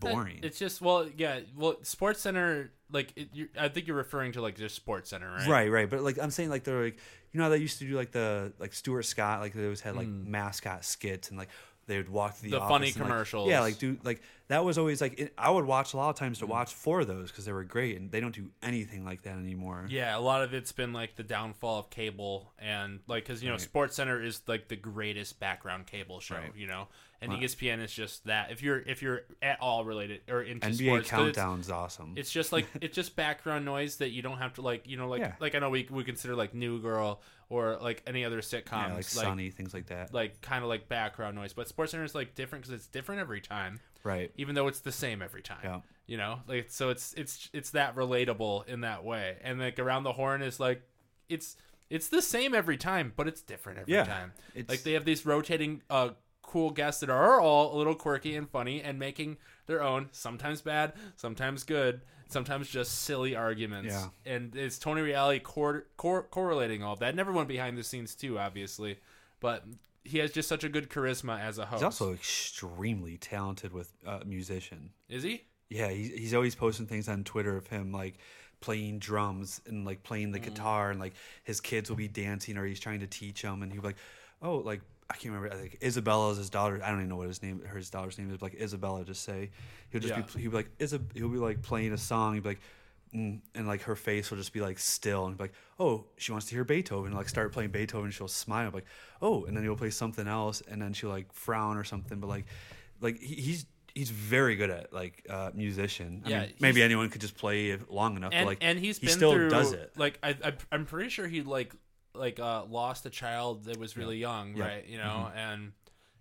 boring. 0.00 0.40
It's 0.42 0.58
just 0.58 0.80
well, 0.80 1.08
yeah. 1.16 1.40
Well, 1.56 1.76
Sports 1.82 2.20
Center, 2.20 2.70
like 2.90 3.12
it, 3.16 3.28
you 3.32 3.48
I 3.58 3.68
think 3.68 3.86
you're 3.86 3.96
referring 3.96 4.32
to 4.32 4.40
like 4.42 4.56
just 4.56 4.74
Sports 4.76 5.10
Center, 5.10 5.30
right? 5.30 5.48
Right, 5.48 5.70
right. 5.70 5.90
But 5.90 6.02
like 6.02 6.18
I'm 6.20 6.30
saying, 6.30 6.50
like 6.50 6.64
they're 6.64 6.82
like 6.84 6.98
you 7.32 7.38
know 7.38 7.44
how 7.44 7.50
they 7.50 7.58
used 7.58 7.78
to 7.80 7.84
do 7.86 7.96
like 7.96 8.10
the 8.12 8.52
like 8.58 8.72
Stuart 8.74 9.04
Scott, 9.04 9.40
like 9.40 9.52
they 9.52 9.64
always 9.64 9.80
had 9.80 9.96
like 9.96 10.08
mascot 10.08 10.84
skits 10.84 11.28
and 11.28 11.38
like 11.38 11.48
they 11.86 11.96
would 11.96 12.08
walk 12.10 12.38
the. 12.40 12.50
The 12.50 12.56
office 12.60 12.68
funny 12.68 12.86
and, 12.88 12.96
like- 12.96 13.02
commercials. 13.06 13.48
yeah, 13.48 13.60
like 13.60 13.78
do 13.78 13.96
like 14.04 14.20
that 14.48 14.64
was 14.64 14.76
always 14.78 15.00
like 15.00 15.18
it, 15.18 15.32
I 15.38 15.50
would 15.50 15.64
watch 15.64 15.94
a 15.94 15.96
lot 15.96 16.10
of 16.10 16.16
times 16.16 16.38
to 16.40 16.44
Hmm. 16.46 16.52
watch 16.52 16.72
for 16.74 17.04
those 17.04 17.30
because 17.30 17.44
they 17.46 17.52
were 17.52 17.64
great 17.64 17.96
and 17.98 18.10
they 18.10 18.20
don't 18.20 18.34
do 18.34 18.50
anything 18.62 19.04
like 19.04 19.22
that 19.22 19.36
anymore. 19.36 19.86
Yeah, 19.88 20.16
a 20.16 20.20
lot 20.20 20.42
of 20.42 20.52
it's 20.54 20.72
been 20.72 20.92
like 20.92 21.16
the 21.16 21.22
downfall 21.22 21.78
of 21.80 21.90
cable 21.90 22.52
and 22.58 23.00
like 23.08 23.24
because 23.24 23.42
you 23.42 23.48
know 23.50 23.56
Sports 23.56 23.96
Center 23.96 24.22
is 24.22 24.42
like 24.46 24.68
the 24.68 24.76
greatest 24.76 25.40
background 25.40 25.86
cable 25.86 26.20
show, 26.20 26.36
Right. 26.36 26.52
you 26.56 26.66
know, 26.66 26.88
and 27.20 27.32
E 27.32 27.36
ESPN 27.38 27.82
is 27.82 27.92
just 27.92 28.24
that. 28.26 28.50
If 28.52 28.62
you're 28.62 28.78
if 28.78 29.02
you're 29.02 29.22
at 29.42 29.58
all 29.60 29.84
related 29.84 30.20
or 30.28 30.42
into 30.42 30.66
NBA 30.66 30.86
sports, 31.04 31.10
Countdown's 31.10 31.70
awesome. 31.70 32.14
It's 32.16 32.30
just 32.30 32.52
like 32.52 32.66
it's 32.80 32.94
just 32.94 33.16
background 33.16 33.64
noise 33.64 33.96
that 33.96 34.10
you 34.10 34.22
don't 34.22 34.38
have 34.38 34.54
to 34.54 34.62
like 34.62 34.86
you 34.86 34.96
know 34.96 35.08
like 35.08 35.20
Yeah. 35.20 35.32
like 35.40 35.54
I 35.54 35.58
know 35.58 35.70
we 35.70 35.86
we 35.90 36.04
consider 36.04 36.34
like 36.36 36.54
New 36.54 36.80
Girl 36.80 37.20
or 37.50 37.78
like 37.80 38.02
any 38.06 38.24
other 38.24 38.40
sitcoms 38.40 38.70
yeah, 38.72 38.86
like 38.88 38.94
like 38.96 39.04
Sunny, 39.04 39.50
things 39.50 39.72
like 39.74 39.86
that. 39.86 40.12
like 40.12 40.40
kind 40.42 40.62
of 40.62 40.68
like 40.68 40.88
background 40.88 41.34
noise. 41.34 41.52
But 41.54 41.66
Sports 41.68 41.92
Center 41.92 42.04
is 42.04 42.14
like 42.14 42.34
different 42.34 42.64
because 42.64 42.78
it's 42.78 42.86
different 42.88 43.20
every 43.22 43.40
time, 43.40 43.80
right. 44.04 44.30
even 44.36 44.54
though 44.54 44.68
it's 44.68 44.80
the 44.80 44.92
same 44.92 45.22
every 45.22 45.40
time. 45.42 45.60
Yeah. 45.64 45.80
You 46.06 46.18
know, 46.18 46.40
like 46.46 46.66
so 46.70 46.90
it's 46.90 47.14
it's 47.14 47.48
it's 47.52 47.70
that 47.70 47.96
relatable 47.96 48.68
in 48.68 48.82
that 48.82 49.02
way. 49.04 49.36
And 49.42 49.58
like 49.58 49.78
around 49.78 50.04
the 50.04 50.12
horn 50.12 50.42
is 50.42 50.60
like 50.60 50.82
it's 51.28 51.56
it's 51.90 52.08
the 52.08 52.20
same 52.22 52.54
every 52.54 52.76
time, 52.76 53.12
but 53.16 53.26
it's 53.28 53.40
different 53.40 53.78
every 53.78 53.94
Yeah. 53.94 54.04
time. 54.04 54.32
It's- 54.54 54.68
Like 54.68 54.82
they 54.82 54.92
have 54.92 55.04
these 55.06 55.24
rotating 55.26 55.82
uh 55.90 56.10
cool 56.48 56.70
guests 56.70 57.00
that 57.00 57.10
are 57.10 57.38
all 57.40 57.74
a 57.74 57.76
little 57.76 57.94
quirky 57.94 58.34
and 58.34 58.48
funny 58.48 58.80
and 58.80 58.98
making 58.98 59.36
their 59.66 59.82
own 59.82 60.08
sometimes 60.12 60.62
bad, 60.62 60.94
sometimes 61.14 61.62
good, 61.62 62.00
sometimes 62.28 62.70
just 62.70 63.02
silly 63.02 63.36
arguments. 63.36 63.92
Yeah. 63.92 64.08
And 64.34 64.56
it's 64.56 64.78
Tony 64.78 65.02
Reali 65.02 65.42
cor- 65.42 65.86
cor- 65.98 66.22
correlating 66.22 66.82
all 66.82 66.94
of 66.94 67.00
that. 67.00 67.14
Never 67.14 67.32
went 67.32 67.48
behind 67.48 67.76
the 67.76 67.84
scenes 67.84 68.14
too, 68.14 68.38
obviously, 68.38 68.98
but 69.40 69.64
he 70.04 70.18
has 70.18 70.32
just 70.32 70.48
such 70.48 70.64
a 70.64 70.70
good 70.70 70.88
charisma 70.88 71.38
as 71.38 71.58
a 71.58 71.66
host. 71.66 71.82
He's 71.82 71.84
also 71.84 72.14
extremely 72.14 73.18
talented 73.18 73.74
with 73.74 73.92
uh, 74.06 74.20
musician. 74.24 74.90
is 75.10 75.22
he? 75.22 75.44
Yeah, 75.68 75.90
he's, 75.90 76.08
he's 76.14 76.34
always 76.34 76.54
posting 76.54 76.86
things 76.86 77.10
on 77.10 77.24
Twitter 77.24 77.58
of 77.58 77.66
him 77.66 77.92
like 77.92 78.14
playing 78.60 79.00
drums 79.00 79.60
and 79.66 79.84
like 79.84 80.02
playing 80.02 80.32
the 80.32 80.38
guitar 80.38 80.90
and 80.90 80.98
like 80.98 81.12
his 81.44 81.60
kids 81.60 81.90
will 81.90 81.96
be 81.98 82.08
dancing 82.08 82.56
or 82.56 82.64
he's 82.64 82.80
trying 82.80 83.00
to 83.00 83.06
teach 83.06 83.42
them 83.42 83.62
and 83.62 83.70
he'll 83.70 83.82
be 83.82 83.88
like, 83.88 83.98
oh, 84.40 84.56
like 84.56 84.80
I 85.10 85.14
can't 85.14 85.34
remember. 85.34 85.54
I 85.54 85.58
think 85.58 85.78
Isabella 85.82 86.30
is 86.32 86.38
his 86.38 86.50
daughter. 86.50 86.80
I 86.84 86.88
don't 86.90 86.98
even 86.98 87.08
know 87.08 87.16
what 87.16 87.28
his 87.28 87.42
name, 87.42 87.62
her 87.66 87.78
his 87.78 87.88
daughter's 87.90 88.18
name 88.18 88.28
is. 88.30 88.36
But 88.38 88.52
like 88.52 88.60
Isabella, 88.60 89.04
just 89.04 89.22
say 89.24 89.50
he'll 89.90 90.00
just 90.00 90.14
Yeah. 90.14 90.20
be 90.22 90.42
he'll 90.42 90.50
be 90.50 90.56
like 90.56 90.76
Isab 90.78 91.02
he'll 91.14 91.28
be 91.30 91.38
like 91.38 91.62
playing 91.62 91.92
a 91.92 91.98
song. 91.98 92.34
He'll 92.34 92.42
be 92.42 92.48
like. 92.50 92.60
Mm, 93.14 93.40
and 93.54 93.66
like 93.66 93.80
her 93.84 93.96
face 93.96 94.30
will 94.30 94.36
just 94.36 94.52
be 94.52 94.60
like 94.60 94.78
still 94.78 95.24
and 95.24 95.34
be 95.38 95.44
like, 95.44 95.54
oh, 95.80 96.04
she 96.18 96.30
wants 96.30 96.46
to 96.48 96.54
hear 96.54 96.62
Beethoven. 96.62 97.14
Like 97.14 97.26
start 97.30 97.54
playing 97.54 97.70
Beethoven, 97.70 98.10
she'll 98.10 98.28
smile 98.28 98.70
like, 98.74 98.84
oh, 99.22 99.46
and 99.46 99.56
then 99.56 99.64
he'll 99.64 99.76
play 99.76 99.88
something 99.88 100.28
else, 100.28 100.60
and 100.68 100.82
then 100.82 100.92
she'll 100.92 101.08
like 101.08 101.32
frown 101.32 101.78
or 101.78 101.84
something. 101.84 102.20
But 102.20 102.26
like, 102.26 102.44
like 103.00 103.18
he, 103.18 103.36
he's 103.36 103.64
he's 103.94 104.10
very 104.10 104.56
good 104.56 104.68
at 104.68 104.92
like 104.92 105.24
uh, 105.30 105.52
musician. 105.54 106.20
I 106.26 106.28
Yeah, 106.28 106.40
mean, 106.42 106.52
maybe 106.60 106.82
anyone 106.82 107.08
could 107.08 107.22
just 107.22 107.34
play 107.34 107.78
long 107.88 108.14
enough. 108.18 108.32
and 108.34 108.44
but 108.44 108.50
like, 108.50 108.58
and 108.60 108.78
he's 108.78 108.98
he 108.98 109.06
been 109.06 109.16
still 109.16 109.32
through, 109.32 109.48
does 109.48 109.72
it. 109.72 109.90
Like 109.96 110.18
I, 110.22 110.36
I 110.44 110.52
I'm 110.70 110.84
pretty 110.84 111.08
sure 111.08 111.26
he 111.26 111.40
like 111.40 111.72
like 112.18 112.38
uh 112.40 112.64
lost 112.64 113.06
a 113.06 113.10
child 113.10 113.64
that 113.64 113.78
was 113.78 113.96
really 113.96 114.18
young, 114.18 114.48
Yeah. 114.56 114.64
Mm-hmm. 114.64 114.74
right? 114.74 114.86
You 114.88 114.98
know, 114.98 115.30
and 115.34 115.72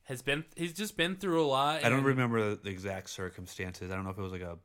has 0.04 0.22
been 0.22 0.46
he's 0.56 0.74
just 0.74 0.96
been 0.98 1.16
through 1.16 1.44
a 1.44 1.48
lot. 1.48 1.84
I 1.84 1.90
don't 1.90 2.00
and, 2.00 2.08
remember 2.08 2.56
the 2.56 2.70
exact 2.70 3.10
circumstances. 3.10 3.92
I 3.92 3.96
don't 3.96 4.04
know 4.04 4.12
if 4.12 4.18
it 4.18 4.22
was 4.22 4.32
like 4.32 4.42
a 4.42 4.58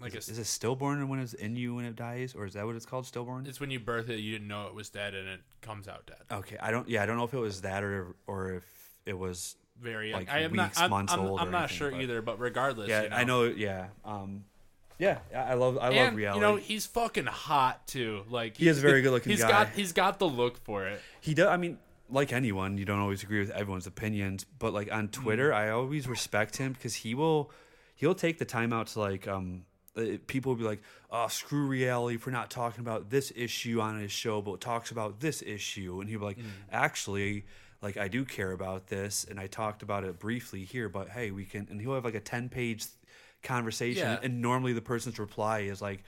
Like 0.00 0.14
is, 0.16 0.28
a, 0.28 0.32
is 0.32 0.38
it 0.38 0.46
stillborn 0.46 1.08
when 1.08 1.20
it's 1.20 1.34
in 1.34 1.54
you 1.56 1.74
when 1.76 1.84
it 1.84 1.94
dies, 1.96 2.34
or 2.34 2.44
is 2.46 2.54
that 2.54 2.66
what 2.66 2.74
it's 2.74 2.86
called, 2.86 3.06
stillborn? 3.06 3.46
it's 3.46 3.60
when 3.60 3.70
you 3.70 3.78
birth 3.78 4.08
it, 4.08 4.18
you 4.18 4.32
didn't 4.32 4.48
know 4.48 4.66
it 4.66 4.74
was 4.74 4.90
dead, 4.90 5.14
and 5.14 5.28
it 5.28 5.40
comes 5.60 5.86
out 5.86 6.06
dead. 6.06 6.22
Okay, 6.30 6.56
I 6.60 6.70
don't. 6.70 6.88
Yeah, 6.88 7.02
I 7.02 7.06
don't 7.06 7.16
know 7.16 7.24
if 7.24 7.34
it 7.34 7.38
was 7.38 7.60
that 7.62 7.84
or 7.84 8.16
or 8.26 8.54
if 8.54 8.64
it 9.06 9.16
was. 9.18 9.56
Very 9.80 10.10
young. 10.10 10.20
Like 10.20 10.30
I 10.32 10.40
am 10.42 10.52
weeks, 10.52 10.76
not. 10.76 10.84
I'm, 10.84 10.90
months 10.90 11.12
I'm, 11.12 11.18
old 11.20 11.40
I'm 11.40 11.48
or 11.48 11.50
not 11.50 11.58
anything, 11.62 11.76
sure 11.78 11.90
but- 11.90 12.00
either, 12.00 12.22
but 12.22 12.38
regardless, 12.38 12.88
Yeah, 12.88 13.02
you 13.02 13.08
know. 13.08 13.16
I 13.16 13.24
know. 13.24 13.42
Yeah, 13.44 13.86
um, 14.04 14.44
yeah. 14.98 15.18
I 15.34 15.54
love. 15.54 15.78
I 15.78 15.88
love 15.88 16.14
Reali. 16.14 16.34
you 16.34 16.40
know 16.40 16.56
he's 16.56 16.86
fucking 16.86 17.26
hot 17.26 17.86
too. 17.86 18.22
Like 18.28 18.56
He 18.56 18.68
is 18.68 18.78
a 18.78 18.80
very 18.80 19.02
good-looking 19.02 19.30
He's 19.30 19.42
guy. 19.42 19.48
got 19.50 19.68
he's 19.70 19.92
got 19.92 20.18
the 20.18 20.28
look 20.28 20.58
for 20.64 20.86
it. 20.86 21.00
He 21.20 21.34
does. 21.34 21.48
I 21.48 21.56
mean, 21.56 21.78
like 22.10 22.32
anyone, 22.32 22.78
you 22.78 22.84
don't 22.84 23.00
always 23.00 23.22
agree 23.22 23.40
with 23.40 23.50
everyone's 23.50 23.86
opinions, 23.86 24.44
but 24.58 24.72
like 24.72 24.92
on 24.92 25.08
Twitter, 25.08 25.50
Mm. 25.50 25.54
I 25.56 25.70
always 25.70 26.06
respect 26.06 26.56
him 26.58 26.72
because 26.72 26.94
he 26.96 27.14
will, 27.14 27.50
he'll 27.96 28.14
take 28.14 28.38
the 28.38 28.44
time 28.44 28.72
out 28.72 28.88
to 28.88 29.00
like, 29.00 29.26
um, 29.26 29.64
uh, 29.96 30.02
people 30.26 30.52
will 30.52 30.58
be 30.58 30.64
like, 30.64 30.82
"Oh, 31.10 31.28
screw 31.28 31.68
Reali 31.68 32.18
for 32.20 32.30
not 32.30 32.50
talking 32.50 32.80
about 32.80 33.10
this 33.10 33.32
issue 33.34 33.80
on 33.80 33.98
his 34.00 34.12
show, 34.12 34.42
but 34.42 34.60
talks 34.60 34.90
about 34.90 35.20
this 35.20 35.40
issue," 35.42 36.00
and 36.00 36.08
he'll 36.10 36.18
be 36.20 36.24
like, 36.24 36.38
Mm. 36.38 36.44
"Actually." 36.72 37.44
Like 37.82 37.98
I 37.98 38.08
do 38.08 38.24
care 38.24 38.52
about 38.52 38.86
this, 38.86 39.26
and 39.28 39.38
I 39.38 39.46
talked 39.46 39.82
about 39.82 40.04
it 40.04 40.18
briefly 40.18 40.64
here. 40.64 40.88
But 40.88 41.10
hey, 41.10 41.30
we 41.30 41.44
can, 41.44 41.66
and 41.70 41.78
he'll 41.82 41.92
have 41.94 42.04
like 42.06 42.14
a 42.14 42.20
ten-page 42.20 42.86
conversation, 43.44 44.02
Yeah. 44.08 44.18
and 44.22 44.42
normally 44.42 44.72
the 44.72 44.82
person's 44.82 45.18
reply 45.18 45.60
is 45.60 45.80
like, 45.80 46.02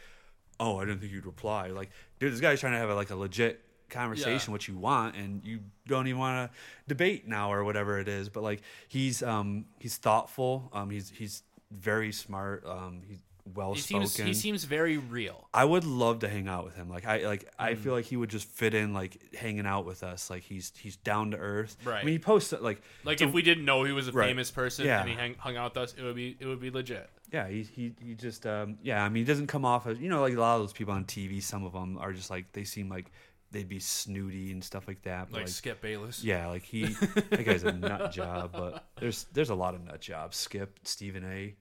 "Oh, 0.58 0.78
I 0.78 0.84
didn't 0.86 1.00
think 1.00 1.12
you'd 1.12 1.26
reply." 1.26 1.68
Like, 1.68 1.90
dude, 2.18 2.32
this 2.32 2.40
guy's 2.40 2.58
trying 2.60 2.72
to 2.72 2.78
have 2.78 2.90
a, 2.90 2.94
like 2.94 3.10
a 3.10 3.16
legit 3.16 3.62
conversation 3.88 4.50
Yeah. 4.50 4.52
what 4.52 4.66
you 4.66 4.76
want 4.76 5.14
and 5.14 5.44
you 5.44 5.60
don't 5.86 6.08
even 6.08 6.18
want 6.18 6.50
to 6.50 6.58
debate 6.88 7.28
now 7.28 7.52
or 7.52 7.62
whatever 7.62 8.00
it 8.00 8.08
is 8.08 8.28
but 8.28 8.42
like 8.42 8.60
he's 8.88 9.22
um 9.22 9.64
he's 9.78 9.96
thoughtful 9.96 10.68
um 10.72 10.90
he's 10.90 11.10
he's 11.10 11.44
very 11.70 12.10
smart 12.10 12.66
um 12.66 13.02
he's 13.06 13.18
well 13.54 13.74
He 13.74 13.80
spoken 13.80 14.06
seems 14.08 14.26
he 14.28 14.34
seems 14.34 14.64
very 14.64 14.96
real. 14.98 15.48
I 15.54 15.64
would 15.64 15.84
love 15.84 16.18
to 16.20 16.28
hang 16.28 16.48
out 16.48 16.64
with 16.64 16.74
him 16.74 16.88
like 16.90 17.06
I 17.06 17.24
like 17.26 17.48
I 17.58 17.74
Mm. 17.74 17.78
feel 17.78 17.92
like 17.92 18.04
he 18.06 18.16
would 18.16 18.30
just 18.30 18.48
fit 18.48 18.74
in 18.74 18.92
like 18.92 19.34
hanging 19.34 19.66
out 19.66 19.84
with 19.86 20.02
us 20.02 20.28
like 20.30 20.42
he's 20.42 20.72
he's 20.78 20.96
down 20.96 21.30
to 21.30 21.36
earth 21.36 21.76
Right. 21.84 22.00
I 22.02 22.04
mean 22.04 22.12
he 22.14 22.18
posts 22.18 22.52
like 22.60 22.82
Like 23.04 23.20
if 23.20 23.32
we 23.32 23.42
didn't 23.42 23.64
know 23.64 23.84
he 23.84 23.92
was 23.92 24.08
a 24.08 24.12
Right. 24.12 24.28
famous 24.28 24.50
person 24.50 24.84
Yeah. 24.86 25.00
and 25.00 25.08
he 25.08 25.14
hang, 25.14 25.34
hung 25.38 25.56
out 25.56 25.74
with 25.74 25.82
us, 25.84 25.94
it 25.96 26.02
would 26.02 26.16
be 26.16 26.36
it 26.40 26.46
would 26.46 26.60
be 26.60 26.70
legit. 26.70 27.08
yeah 27.32 27.46
he, 27.48 27.62
he 27.62 27.92
he 28.02 28.14
just 28.14 28.46
um 28.46 28.78
yeah 28.82 29.04
I 29.04 29.08
mean 29.08 29.22
he 29.22 29.26
doesn't 29.26 29.46
come 29.46 29.64
off 29.64 29.86
as 29.86 29.98
you 29.98 30.08
know 30.08 30.20
like 30.20 30.34
a 30.34 30.40
lot 30.40 30.56
of 30.56 30.62
those 30.62 30.72
people 30.72 30.94
on 30.94 31.04
TV 31.04 31.42
some 31.42 31.64
of 31.64 31.72
them 31.72 31.98
are 31.98 32.12
just 32.12 32.30
like 32.30 32.52
they 32.52 32.64
seem 32.64 32.88
like 32.88 33.10
they'd 33.52 33.68
be 33.68 33.78
snooty 33.78 34.50
and 34.50 34.62
stuff 34.62 34.88
like 34.88 35.00
that. 35.02 35.30
but, 35.30 35.38
Like, 35.42 35.48
Skip 35.48 35.80
Bayless. 35.80 36.22
yeah, 36.22 36.48
like 36.48 36.64
he 36.64 36.82
that 37.30 37.44
guy's 37.46 37.62
a 37.62 37.70
nut 37.72 38.10
job, 38.10 38.50
but 38.52 38.84
there's 39.00 39.24
there's 39.32 39.50
a 39.50 39.54
lot 39.54 39.74
of 39.76 39.84
nut 39.84 40.00
jobs. 40.00 40.36
Skip, 40.36 40.80
Stephen 40.82 41.24
A. 41.24 41.54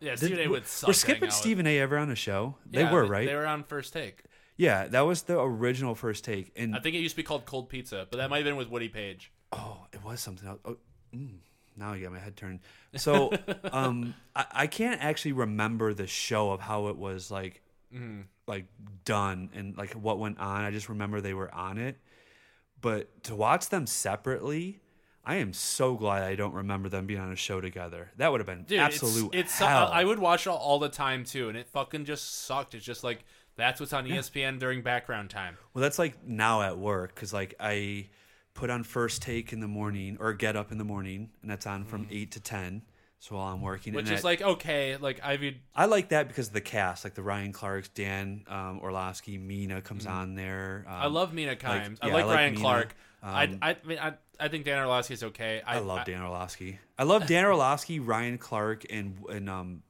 Yeah, 0.00 0.10
did- 0.10 0.18
Stephen 0.18 0.38
A. 0.40 0.46
were- 0.46 0.52
would 0.52 0.66
suck 0.66 0.88
Were 0.88 0.92
to 0.94 0.98
Skip 0.98 1.14
hang 1.16 1.20
with. 1.22 1.32
Stephen 1.32 1.66
A. 1.66 1.78
ever 1.78 1.96
on 1.98 2.10
a 2.10 2.14
show? 2.14 2.56
They 2.66 2.80
Yeah, 2.82 2.92
were, 2.92 3.04
right? 3.06 3.26
They 3.26 3.34
were 3.34 3.46
on 3.46 3.64
first 3.64 3.92
take. 3.92 4.22
yeah, 4.56 4.86
that 4.88 5.00
was 5.02 5.22
the 5.22 5.40
original 5.40 5.94
first 5.94 6.24
take. 6.24 6.52
And 6.56 6.74
I 6.76 6.80
think 6.80 6.94
it 6.96 7.00
used 7.00 7.14
to 7.14 7.16
be 7.16 7.22
called 7.22 7.46
Cold 7.46 7.68
Pizza, 7.68 8.06
but 8.10 8.16
that 8.18 8.30
might 8.30 8.38
have 8.38 8.44
been 8.44 8.56
with 8.56 8.68
Woody 8.68 8.88
Paige. 8.88 9.32
Oh, 9.52 9.86
it 9.92 10.02
was 10.04 10.20
something 10.20 10.48
else. 10.48 10.60
Oh, 10.64 10.76
mm, 11.14 11.38
now 11.76 11.92
I 11.92 11.98
got 12.00 12.12
my 12.12 12.18
head 12.18 12.36
turned. 12.36 12.60
So, 12.96 13.32
um, 13.72 14.14
I, 14.36 14.46
I 14.52 14.66
can't 14.66 15.02
actually 15.02 15.32
remember 15.32 15.92
the 15.94 16.06
show 16.06 16.50
of 16.52 16.60
how 16.60 16.88
it 16.88 16.96
was 16.96 17.30
like, 17.30 17.62
Mm-hmm. 17.92 18.20
like 18.46 18.66
done 19.04 19.50
and 19.52 19.76
like 19.76 19.94
what 19.94 20.20
went 20.20 20.38
on. 20.38 20.62
I 20.64 20.70
just 20.70 20.88
remember 20.88 21.20
they 21.20 21.34
were 21.34 21.52
on 21.52 21.76
it, 21.76 21.96
but 22.80 23.24
to 23.24 23.34
watch 23.34 23.68
them 23.68 23.84
separately, 23.88 24.78
I 25.30 25.36
am 25.36 25.52
so 25.52 25.94
glad 25.94 26.24
I 26.24 26.34
don't 26.34 26.54
remember 26.54 26.88
them 26.88 27.06
being 27.06 27.20
on 27.20 27.30
a 27.30 27.36
show 27.36 27.60
together. 27.60 28.10
That 28.16 28.32
would 28.32 28.40
have 28.40 28.48
been 28.48 28.64
Dude, 28.64 28.80
absolute 28.80 29.32
It's, 29.32 29.52
it's 29.52 29.58
hell. 29.60 29.88
I 29.92 30.02
would 30.02 30.18
watch 30.18 30.48
it 30.48 30.50
all 30.50 30.80
the 30.80 30.88
time 30.88 31.22
too, 31.24 31.48
and 31.48 31.56
it 31.56 31.68
fucking 31.68 32.04
just 32.04 32.46
sucked. 32.46 32.74
It's 32.74 32.84
just 32.84 33.04
like 33.04 33.24
that's 33.54 33.78
what's 33.78 33.92
on 33.92 34.08
E 34.08 34.10
ESPN 34.10 34.58
during 34.58 34.82
background 34.82 35.30
time. 35.30 35.56
Well, 35.72 35.82
that's 35.82 36.00
like 36.00 36.26
now 36.26 36.62
at 36.62 36.78
work 36.78 37.14
because 37.14 37.32
like 37.32 37.54
I 37.60 38.08
put 38.54 38.70
on 38.70 38.82
first 38.82 39.22
take 39.22 39.52
in 39.52 39.60
the 39.60 39.68
morning 39.68 40.16
or 40.18 40.32
get 40.32 40.56
up 40.56 40.72
in 40.72 40.78
the 40.78 40.84
morning, 40.84 41.30
and 41.42 41.50
that's 41.50 41.64
on 41.64 41.84
from 41.84 42.08
eight 42.10 42.32
to 42.32 42.40
ten. 42.40 42.82
So 43.20 43.36
while 43.36 43.52
I'm 43.54 43.60
working, 43.62 43.92
Mm. 43.92 43.96
Which 43.96 44.10
is 44.10 44.22
that- 44.22 44.24
like 44.24 44.42
okay, 44.42 44.96
like 44.96 45.20
I 45.22 45.36
would 45.36 45.60
I 45.76 45.84
like 45.84 46.08
that 46.08 46.26
because 46.26 46.48
of 46.48 46.54
the 46.54 46.60
cast, 46.60 47.04
like 47.04 47.14
the 47.14 47.22
Ryan 47.22 47.52
Clarks, 47.52 47.88
Dan 47.90 48.44
um, 48.48 48.80
Orlovsky, 48.82 49.38
Mina 49.38 49.80
comes 49.80 50.06
on 50.06 50.34
there. 50.34 50.84
Um, 50.88 50.92
Mm. 50.94 50.98
I 51.02 51.06
love 51.06 51.32
Mina 51.32 51.54
Kimes. 51.54 51.98
I 52.02 52.08
yeah, 52.08 52.14
like 52.14 52.24
I 52.24 52.26
like 52.26 52.36
Ryan 52.36 52.52
Mina. 52.54 52.60
Clark. 52.62 52.96
I 53.22 53.44
Um, 53.44 53.58
I 53.62 53.70
I 53.70 53.76
mean 53.84 53.98
I, 53.98 54.14
I 54.40 54.48
think 54.48 54.64
Dan 54.64 54.78
Orlovsky 54.78 55.14
is 55.14 55.22
okay. 55.22 55.62
I, 55.66 55.76
I 55.76 55.78
love 55.80 56.04
Dan 56.04 56.22
Orlovsky. 56.22 56.78
I 56.98 57.04
love 57.04 57.26
Dan 57.26 57.44
Orlovsky, 57.44 58.00
Ryan 58.00 58.38
Clark, 58.38 58.86
and 58.90 59.16
and 59.30 59.50
um, 59.50 59.82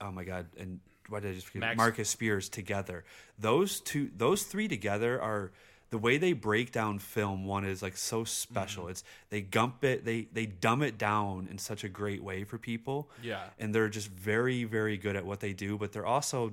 oh 0.00 0.10
my 0.10 0.24
god, 0.24 0.46
and 0.58 0.80
why 1.08 1.20
did 1.20 1.32
I 1.32 1.34
just 1.34 1.46
forget 1.46 1.60
Max- 1.60 1.76
Marcus 1.76 2.08
Spears 2.08 2.48
together? 2.48 3.04
Those 3.38 3.80
two, 3.80 4.10
those 4.16 4.44
three 4.44 4.68
together 4.68 5.20
are 5.20 5.52
the 5.90 5.98
way 5.98 6.18
they 6.18 6.32
break 6.32 6.72
down 6.72 6.98
film. 6.98 7.44
One 7.44 7.64
is 7.64 7.82
like 7.82 7.96
so 7.96 8.24
special. 8.24 8.84
Mm-hmm. 8.84 8.90
It's 8.92 9.04
they 9.30 9.40
gump 9.40 9.84
it, 9.84 10.04
they 10.04 10.28
they 10.32 10.46
dumb 10.46 10.82
it 10.82 10.98
down 10.98 11.48
in 11.50 11.58
such 11.58 11.84
a 11.84 11.88
great 11.88 12.22
way 12.22 12.44
for 12.44 12.58
people. 12.58 13.10
Yeah. 13.22 13.44
and 13.58 13.74
they're 13.74 13.88
just 13.88 14.08
very 14.08 14.64
very 14.64 14.96
good 14.96 15.16
at 15.16 15.24
what 15.24 15.40
they 15.40 15.52
do. 15.52 15.78
But 15.78 15.92
they're 15.92 16.06
also 16.06 16.52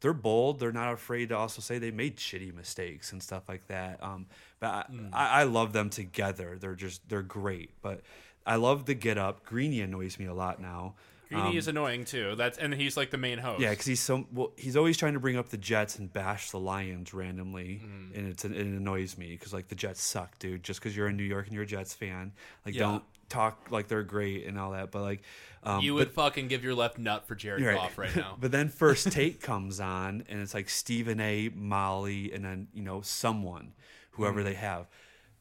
they're 0.00 0.12
bold. 0.12 0.60
They're 0.60 0.72
not 0.72 0.92
afraid 0.92 1.30
to 1.30 1.36
also 1.36 1.60
say 1.62 1.78
they 1.78 1.90
made 1.90 2.16
shitty 2.18 2.54
mistakes 2.54 3.12
and 3.12 3.22
stuff 3.22 3.48
like 3.48 3.66
that. 3.68 4.02
Um, 4.02 4.26
but 4.60 4.66
I, 4.70 4.84
Mm. 4.92 5.10
I, 5.12 5.28
I 5.40 5.42
love 5.44 5.72
them 5.72 5.90
together. 5.90 6.56
They're 6.60 6.74
just 6.74 7.08
they're 7.08 7.22
great. 7.22 7.70
But 7.82 8.02
I 8.46 8.56
love 8.56 8.84
the 8.84 8.94
get 8.94 9.16
up. 9.18 9.44
Greeny 9.44 9.80
annoys 9.80 10.18
me 10.18 10.26
a 10.26 10.34
lot 10.34 10.60
now. 10.60 10.94
Greeny 11.30 11.56
is 11.56 11.66
annoying 11.66 12.04
too. 12.04 12.34
That's 12.36 12.58
and 12.58 12.72
he's 12.74 12.96
like 12.96 13.10
the 13.10 13.16
main 13.16 13.38
host. 13.38 13.56
Um, 13.56 13.62
Yeah, 13.62 13.70
because 13.70 13.86
he's 13.86 14.00
so 14.00 14.26
well. 14.30 14.52
He's 14.56 14.76
always 14.76 14.96
trying 14.96 15.14
to 15.14 15.20
bring 15.20 15.36
up 15.36 15.48
the 15.48 15.56
Jets 15.56 15.98
and 15.98 16.12
bash 16.12 16.50
the 16.50 16.60
Lions 16.60 17.12
randomly, 17.14 17.80
Mm. 17.84 18.16
and 18.16 18.28
it's 18.28 18.44
it 18.44 18.52
annoys 18.52 19.16
me 19.18 19.30
because 19.30 19.52
like 19.52 19.66
the 19.68 19.74
Jets 19.74 20.00
suck, 20.02 20.38
dude. 20.38 20.62
Just 20.62 20.80
because 20.80 20.94
you're 20.96 21.08
in 21.08 21.16
New 21.16 21.24
York 21.24 21.46
and 21.46 21.54
you're 21.54 21.64
a 21.64 21.66
Jets 21.66 21.92
fan, 21.94 22.32
like 22.64 22.74
Yeah. 22.74 22.80
don't 22.82 23.04
talk 23.28 23.68
like 23.70 23.88
they're 23.88 24.02
great 24.02 24.46
and 24.46 24.58
all 24.58 24.72
that. 24.72 24.90
But 24.90 25.02
like, 25.02 25.22
um, 25.62 25.80
you 25.82 25.92
but- 25.92 25.98
would 25.98 26.10
fucking 26.12 26.48
give 26.48 26.62
your 26.64 26.74
left 26.74 26.98
nut 26.98 27.26
for 27.26 27.34
Jared 27.34 27.64
Right. 27.64 27.76
Goff 27.76 27.96
right 27.98 28.14
now. 28.14 28.36
but 28.40 28.50
then 28.52 28.68
first 28.68 29.10
take 29.12 29.40
comes 29.40 29.80
on, 29.80 30.24
and 30.28 30.40
it's 30.40 30.54
like 30.54 30.68
Stephen 30.68 31.20
A, 31.20 31.50
Molly, 31.54 32.32
and 32.32 32.44
then 32.44 32.68
you 32.74 32.82
know 32.82 33.00
someone, 33.02 33.72
whoever 34.12 34.40
Mm. 34.40 34.44
they 34.44 34.54
have. 34.54 34.86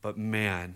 But 0.02 0.18
man, 0.18 0.76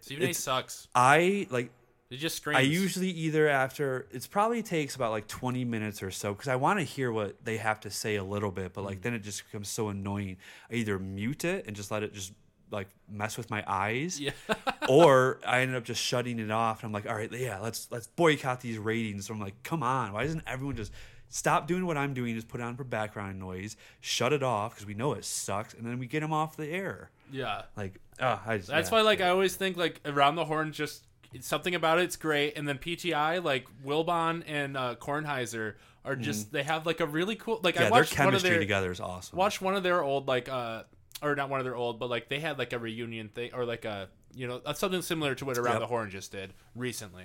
Stephen 0.00 0.28
A. 0.28 0.32
sucks. 0.32 0.88
I 0.94 1.46
like. 1.50 1.70
It 2.10 2.16
just 2.16 2.36
screams. 2.36 2.56
I 2.56 2.62
usually 2.62 3.10
either 3.10 3.48
after 3.48 4.06
it's 4.12 4.26
probably 4.26 4.62
takes 4.62 4.94
about 4.96 5.10
like 5.10 5.26
20 5.28 5.66
minutes 5.66 6.02
or 6.02 6.10
so 6.10 6.32
because 6.32 6.48
I 6.48 6.56
want 6.56 6.78
to 6.78 6.82
hear 6.82 7.12
what 7.12 7.44
they 7.44 7.58
have 7.58 7.80
to 7.80 7.90
say 7.90 8.16
a 8.16 8.24
little 8.24 8.50
bit, 8.50 8.72
but 8.72 8.80
Mm. 8.80 8.86
like 8.86 9.02
then 9.02 9.12
it 9.12 9.18
just 9.18 9.44
becomes 9.44 9.68
so 9.68 9.90
annoying. 9.90 10.38
I 10.70 10.76
either 10.76 10.98
mute 10.98 11.44
it 11.44 11.66
and 11.66 11.76
just 11.76 11.90
let 11.90 12.02
it 12.02 12.14
just 12.14 12.32
like 12.70 12.88
mess 13.08 13.36
with 13.36 13.50
my 13.50 13.62
eyes, 13.66 14.20
Yeah. 14.20 14.32
or 14.88 15.38
I 15.46 15.60
ended 15.60 15.76
up 15.76 15.84
just 15.84 16.02
shutting 16.02 16.38
it 16.38 16.50
off. 16.50 16.82
And 16.82 16.88
I'm 16.88 16.92
like, 16.92 17.08
all 17.08 17.14
right, 17.16 17.30
yeah, 17.32 17.58
let's 17.60 17.88
let's 17.90 18.06
boycott 18.06 18.60
these 18.60 18.78
ratings. 18.78 19.26
So 19.26 19.34
I'm 19.34 19.40
like, 19.40 19.62
come 19.62 19.82
on, 19.82 20.12
why 20.12 20.24
doesn't 20.24 20.42
everyone 20.46 20.76
just 20.76 20.92
stop 21.28 21.66
doing 21.66 21.86
what 21.86 21.96
I'm 21.96 22.14
doing? 22.14 22.34
Just 22.34 22.48
put 22.48 22.60
it 22.60 22.64
on 22.64 22.76
for 22.76 22.84
background 22.84 23.38
noise, 23.38 23.76
shut 24.00 24.32
it 24.32 24.42
off 24.42 24.74
because 24.74 24.86
we 24.86 24.94
know 24.94 25.12
it 25.12 25.24
sucks, 25.24 25.74
and 25.74 25.86
then 25.86 25.98
we 25.98 26.06
get 26.06 26.20
them 26.20 26.32
off 26.32 26.56
the 26.56 26.68
air. 26.68 27.10
yeah. 27.30 27.62
Like, 27.76 28.00
oh, 28.20 28.40
I 28.46 28.58
just, 28.58 28.68
That's 28.68 28.90
yeah. 28.90 28.96
why, 28.98 29.02
like, 29.02 29.20
I 29.20 29.28
always 29.28 29.54
think 29.56 29.76
like 29.76 30.00
around 30.04 30.36
the 30.36 30.44
horn, 30.44 30.72
just 30.72 31.04
something 31.40 31.74
about 31.74 31.98
it's 31.98 32.16
great, 32.16 32.56
and 32.56 32.66
then 32.66 32.78
PTI, 32.78 33.42
like 33.44 33.66
Wilbon 33.84 34.42
and 34.46 34.76
uh, 34.76 34.94
Kornheiser, 34.96 35.74
are 36.04 36.16
just 36.16 36.52
they 36.52 36.62
have 36.62 36.86
like 36.86 37.00
a 37.00 37.06
really 37.06 37.36
cool 37.36 37.60
like 37.62 37.74
yeah, 37.74 37.82
I 37.82 37.84
their 37.84 37.90
watched 37.90 38.18
one 38.18 38.28
of 38.28 38.30
chemistry 38.30 38.50
their 38.50 38.58
together 38.60 38.90
is 38.90 38.98
awesome. 39.00 39.36
watched 39.36 39.60
one 39.60 39.74
of 39.74 39.82
their 39.82 40.02
old 40.02 40.26
like 40.26 40.48
uh 40.48 40.84
or 41.22 41.34
not 41.34 41.48
one 41.50 41.60
of 41.60 41.64
their 41.64 41.76
old, 41.76 41.98
but 41.98 42.08
like 42.10 42.28
they 42.28 42.40
had 42.40 42.58
like 42.58 42.72
a 42.72 42.78
reunion 42.78 43.28
thing 43.28 43.50
or 43.54 43.64
like 43.64 43.84
a 43.84 44.08
you 44.34 44.46
know 44.46 44.60
something 44.74 45.02
similar 45.02 45.34
to 45.36 45.44
what 45.44 45.56
Around 45.58 45.74
Yep. 45.74 45.80
the 45.80 45.86
Horn 45.86 46.10
just 46.10 46.32
did 46.32 46.52
recently, 46.74 47.24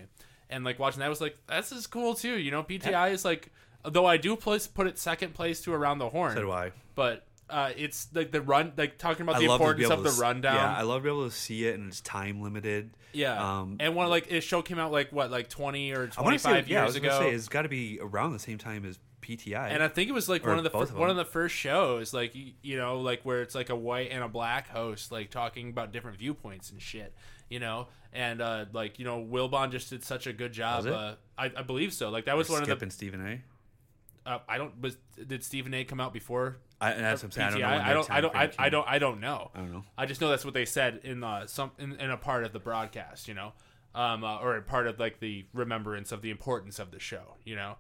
and 0.49 0.63
like 0.63 0.79
watching 0.79 0.99
that 1.01 1.09
was 1.09 1.21
like 1.21 1.37
this 1.47 1.71
is 1.71 1.87
cool 1.87 2.13
too. 2.15 2.37
You 2.37 2.51
know, 2.51 2.63
PTI 2.63 3.11
is 3.11 3.23
like 3.25 3.51
though 3.83 4.05
I 4.05 4.17
do 4.17 4.35
place 4.35 4.67
put 4.67 4.87
it 4.87 4.97
second 4.97 5.33
place 5.33 5.61
to 5.61 5.73
Around 5.73 5.99
the 5.99 6.09
Horn, 6.09 6.35
So 6.35 6.41
do 6.43 6.51
I. 6.51 6.71
but 6.95 7.25
uh, 7.49 7.71
it's 7.75 8.07
like 8.13 8.31
the 8.31 8.41
run 8.41 8.71
like 8.77 8.97
talking 8.97 9.21
about 9.23 9.35
I 9.35 9.39
the 9.39 9.47
love 9.47 9.59
to 9.59 9.73
be 9.75 9.83
importance 9.83 10.07
of 10.09 10.15
the 10.15 10.21
rundown. 10.21 10.55
Yeah, 10.55 10.73
I 10.75 10.81
love 10.83 11.01
to 11.01 11.03
be 11.03 11.09
able 11.09 11.25
to 11.29 11.35
see 11.35 11.65
it, 11.67 11.75
and 11.77 11.89
it's 11.89 12.01
time 12.01 12.41
limited. 12.41 12.91
Yeah, 13.11 13.59
Um, 13.59 13.75
and 13.79 13.95
one 13.95 14.09
like 14.09 14.25
his 14.27 14.43
show 14.43 14.63
came 14.63 14.79
out 14.79 14.91
like 14.91 15.11
what 15.11 15.29
like 15.29 15.49
twenty 15.49 15.91
or 15.91 16.07
twenty 16.07 16.09
five 16.09 16.15
want 16.15 16.23
twenty 16.23 16.37
to 16.37 16.43
say, 16.43 16.49
five 16.49 16.67
yeah, 16.67 16.79
I 16.79 16.83
years 16.85 16.93
was 16.95 17.01
gonna 17.01 17.15
ago, 17.15 17.29
say 17.29 17.35
it's 17.35 17.47
got 17.49 17.61
to 17.63 17.69
be 17.69 17.99
around 18.01 18.33
the 18.33 18.39
same 18.39 18.57
time 18.57 18.85
as 18.85 18.97
PTI. 19.24 19.69
and 19.71 19.82
I 19.82 19.88
think 19.88 20.09
it 20.09 20.13
was 20.13 20.28
like 20.30 20.45
one 20.45 20.57
of 20.57 20.63
the 20.63 20.69
fir- 20.69 20.84
of 20.84 20.95
one 20.95 21.09
of 21.09 21.15
the 21.15 21.26
first 21.26 21.55
shows, 21.55 22.13
like 22.13 22.36
you 22.61 22.78
know, 22.78 22.99
like 22.99 23.21
where 23.24 23.41
it's 23.41 23.55
like 23.55 23.69
a 23.69 23.76
white 23.76 24.11
and 24.11 24.24
a 24.24 24.28
black 24.28 24.69
host, 24.69 25.11
like 25.11 25.30
talking 25.32 25.69
about 25.69 25.91
different 25.91 26.17
viewpoints 26.17 26.69
and 26.71 26.82
shit, 26.82 27.13
you 27.49 27.59
know, 27.59 27.88
and 28.11 28.41
uh 28.41 28.65
like 28.74 28.99
you 28.99 29.05
know, 29.05 29.24
Wilbon 29.24 29.71
just 29.71 29.89
did 29.89 30.03
such 30.03 30.28
a 30.28 30.34
good 30.34 30.53
job. 30.53 30.86
Uh, 30.86 31.15
I, 31.38 31.51
I 31.57 31.61
believe 31.63 31.93
so. 31.93 32.09
Like 32.09 32.26
that 32.26 32.38
was 32.38 32.49
one 32.49 32.63
Skip 32.63 32.74
of 32.74 32.80
the. 32.80 32.86
and 32.86 32.93
Stephen 32.93 33.26
A. 33.26 33.41
Uh, 34.26 34.39
I 34.47 34.57
don't. 34.57 34.80
Was 34.82 34.97
did 35.28 35.43
Stephen 35.43 35.74
A. 35.74 35.84
come 35.84 35.99
out 35.99 36.13
before 36.13 36.57
I, 36.80 36.93
that's 36.93 37.24
what 37.24 37.28
I'm 37.28 37.32
saying. 37.32 37.47
I 37.47 37.51
don't 37.51 37.61
know. 37.61 37.67
I 37.67 37.93
don't. 37.93 38.11
I 38.11 38.21
don't. 38.21 38.36
I, 38.36 38.65
I 38.65 38.69
don't. 38.69 38.88
I 38.88 38.99
don't 38.99 39.19
know. 39.19 39.51
I 39.53 39.59
don't 39.59 39.71
know. 39.71 39.84
I 39.97 40.05
just 40.05 40.21
know 40.21 40.30
that's 40.30 40.45
what 40.45 40.53
they 40.53 40.65
said 40.65 41.01
in 41.03 41.24
uh, 41.24 41.47
some 41.47 41.71
in, 41.78 41.93
in 41.93 42.09
a 42.09 42.17
part 42.17 42.43
of 42.43 42.53
the 42.53 42.59
broadcast, 42.59 43.28
you 43.28 43.34
know, 43.34 43.53
um, 43.95 44.24
uh, 44.24 44.39
or 44.39 44.55
a 44.57 44.61
part 44.61 44.88
of 44.88 44.99
like 44.99 45.19
the 45.19 45.45
remembrance 45.53 46.11
of 46.11 46.21
the 46.21 46.30
importance 46.30 46.80
of 46.80 46.91
the 46.91 46.99
show, 46.99 47.36
you 47.45 47.55
know, 47.55 47.76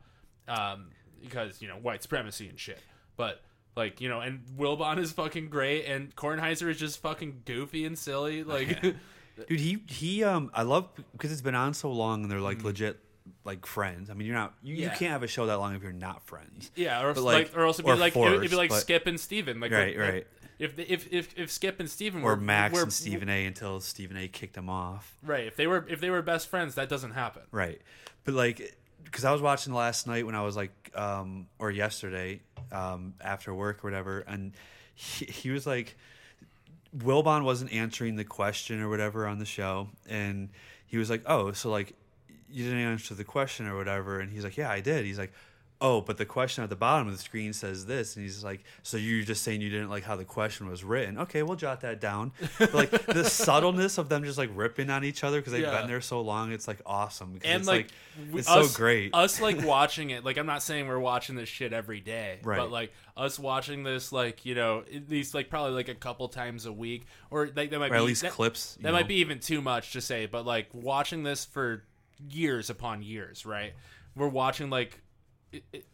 um, 0.47 0.87
because 1.23 1.61
you 1.61 1.67
know 1.67 1.75
white 1.75 2.01
supremacy 2.03 2.47
and 2.49 2.59
shit. 2.59 2.79
But 3.17 3.41
like 3.75 4.01
you 4.01 4.09
know, 4.09 4.19
and 4.19 4.41
Wilbon 4.57 4.99
is 4.99 5.11
fucking 5.11 5.49
great, 5.49 5.85
and 5.85 6.15
Kornheiser 6.15 6.69
is 6.69 6.77
just 6.77 6.99
fucking 7.01 7.41
goofy 7.45 7.85
and 7.85 7.97
silly. 7.97 8.43
Like, 8.53 8.81
Dude, 9.47 9.59
he 9.59 9.83
he 9.87 10.23
um 10.23 10.51
I 10.53 10.61
love 10.61 10.89
because 11.13 11.31
it's 11.31 11.41
been 11.41 11.55
on 11.55 11.73
so 11.73 11.91
long 11.91 12.21
and 12.23 12.31
they're 12.31 12.39
like 12.39 12.63
legit 12.63 12.99
like 13.45 13.65
friends. 13.65 14.09
I 14.11 14.13
mean, 14.13 14.27
you're 14.27 14.35
not 14.35 14.53
you, 14.61 14.75
you 14.75 14.89
Mm. 14.89 14.95
Can't 14.97 15.11
have 15.11 15.23
a 15.23 15.27
show 15.27 15.47
that 15.47 15.55
long 15.59 15.73
if 15.75 15.81
you're 15.81 15.91
not 15.91 16.21
friends. 16.27 16.69
yeah, 16.75 17.01
or 17.03 17.13
But, 17.15 17.23
like, 17.23 17.47
like- 17.49 17.57
or 17.57 17.65
else 17.65 17.79
it'd 17.79 17.85
be 17.85 17.93
like 17.99 18.15
it'd 18.15 18.49
be 18.51 18.55
like 18.55 18.69
but- 18.69 18.79
Skip 18.81 19.07
and 19.07 19.19
Stephen. 19.19 19.59
like 19.59 19.71
Right, 19.71 19.97
we're- 19.97 20.11
right. 20.11 20.27
If, 20.59 20.77
if 20.77 21.11
if 21.11 21.37
if 21.37 21.51
Skip 21.51 21.79
and 21.79 21.89
Stephen 21.89 22.21
Or 22.21 22.35
were 22.35 22.37
Max 22.37 22.75
were- 22.75 22.83
and 22.83 22.93
Stephen 22.93 23.27
A. 23.27 23.45
until 23.47 23.79
Stephen 23.79 24.17
A. 24.17 24.27
kicked 24.27 24.53
them 24.53 24.69
off. 24.69 25.17
right, 25.23 25.47
if 25.47 25.55
they 25.55 25.65
were 25.65 25.83
if 25.89 25.99
they 25.99 26.11
were 26.11 26.21
best 26.21 26.47
friends, 26.47 26.75
that 26.75 26.87
doesn't 26.89 27.11
happen. 27.11 27.41
Right. 27.51 27.81
But 28.25 28.35
like, 28.35 28.77
because 29.13 29.25
I 29.25 29.31
was 29.31 29.43
watching 29.43 29.75
last 29.75 30.07
night 30.07 30.25
when 30.25 30.33
I 30.33 30.41
was 30.41 30.55
like, 30.55 30.71
um, 30.95 31.45
or 31.59 31.69
yesterday, 31.69 32.41
um, 32.71 33.13
after 33.21 33.53
work 33.53 33.83
or 33.83 33.87
whatever, 33.87 34.21
and 34.21 34.53
he, 34.95 35.25
he 35.25 35.51
was 35.51 35.67
like, 35.67 35.95
Wilbon 36.97 37.43
wasn't 37.43 37.71
answering 37.71 38.15
the 38.15 38.23
question 38.23 38.81
or 38.81 38.89
whatever 38.89 39.27
on 39.27 39.37
the 39.37 39.45
show, 39.45 39.89
and 40.09 40.49
he 40.87 40.97
was 40.97 41.11
like, 41.11 41.21
"Oh, 41.27 41.51
so 41.51 41.69
like, 41.69 41.93
you 42.49 42.63
didn't 42.63 42.79
answer 42.79 43.13
the 43.13 43.23
question 43.23 43.67
or 43.67 43.77
whatever," 43.77 44.19
and 44.19 44.31
he's 44.31 44.43
like, 44.43 44.57
"Yeah, 44.57 44.71
I 44.71 44.81
did." 44.81 45.05
He's 45.05 45.19
like. 45.19 45.31
Oh, 45.81 45.99
but 45.99 46.17
the 46.17 46.25
question 46.25 46.63
at 46.63 46.69
the 46.69 46.77
bottom 46.77 47.07
of 47.07 47.13
the 47.13 47.21
screen 47.21 47.51
says 47.51 47.85
this, 47.85 48.15
and 48.15 48.23
he's 48.23 48.41
like, 48.43 48.63
"So 48.83 48.95
you're 48.95 49.25
just 49.25 49.43
saying 49.43 49.59
you 49.59 49.69
didn't 49.69 49.89
like 49.89 50.03
how 50.03 50.15
the 50.15 50.23
question 50.23 50.69
was 50.69 50.81
written?" 50.83 51.17
Okay, 51.19 51.43
we'll 51.43 51.57
jot 51.57 51.81
that 51.81 51.99
down. 51.99 52.31
But 52.57 52.73
like 52.73 52.91
the 53.05 53.25
subtleness 53.29 53.97
of 53.97 54.07
them 54.07 54.23
just 54.23 54.37
like 54.37 54.49
ripping 54.53 54.89
on 54.89 55.03
each 55.03 55.23
other 55.25 55.39
because 55.41 55.51
they've 55.51 55.63
Yeah. 55.63 55.79
been 55.79 55.87
there 55.87 55.99
so 55.99 56.21
long, 56.21 56.53
it's 56.53 56.67
like 56.69 56.81
awesome. 56.85 57.39
And 57.43 57.59
it's 57.61 57.67
like, 57.67 57.89
like, 58.31 58.39
it's 58.39 58.49
us, 58.49 58.71
so 58.71 58.77
great. 58.77 59.13
us 59.13 59.41
like 59.41 59.61
watching 59.65 60.11
it 60.11 60.23
like 60.23 60.37
i'm 60.37 60.45
not 60.45 60.61
saying 60.61 60.87
we're 60.87 60.99
watching 60.99 61.35
this 61.35 61.49
shit 61.49 61.73
every 61.73 61.99
day 61.99 62.39
Right. 62.43 62.59
but 62.59 62.71
like 62.71 62.93
us 63.17 63.39
watching 63.39 63.81
this 63.83 64.11
like 64.11 64.45
you 64.45 64.53
know 64.55 64.83
at 64.93 65.09
least 65.09 65.33
like 65.33 65.49
probably 65.49 65.71
like 65.71 65.87
a 65.89 65.95
couple 65.95 66.27
times 66.29 66.65
a 66.67 66.71
week 66.71 67.05
or 67.31 67.49
like 67.55 67.71
that 67.71 67.79
might 67.79 67.87
or 67.87 67.95
be 67.95 67.97
at 67.97 68.03
least 68.03 68.21
that, 68.21 68.31
clips. 68.31 68.75
that 68.75 68.83
know? 68.83 68.91
might 68.91 69.07
be 69.07 69.15
even 69.15 69.39
too 69.39 69.61
much 69.61 69.93
to 69.93 70.01
say 70.01 70.27
but 70.27 70.45
like 70.45 70.67
watching 70.73 71.23
this 71.23 71.43
for 71.43 71.83
years 72.29 72.69
upon 72.69 73.01
years 73.01 73.45
right 73.45 73.73
we're 74.15 74.27
watching 74.27 74.69
like 74.69 75.01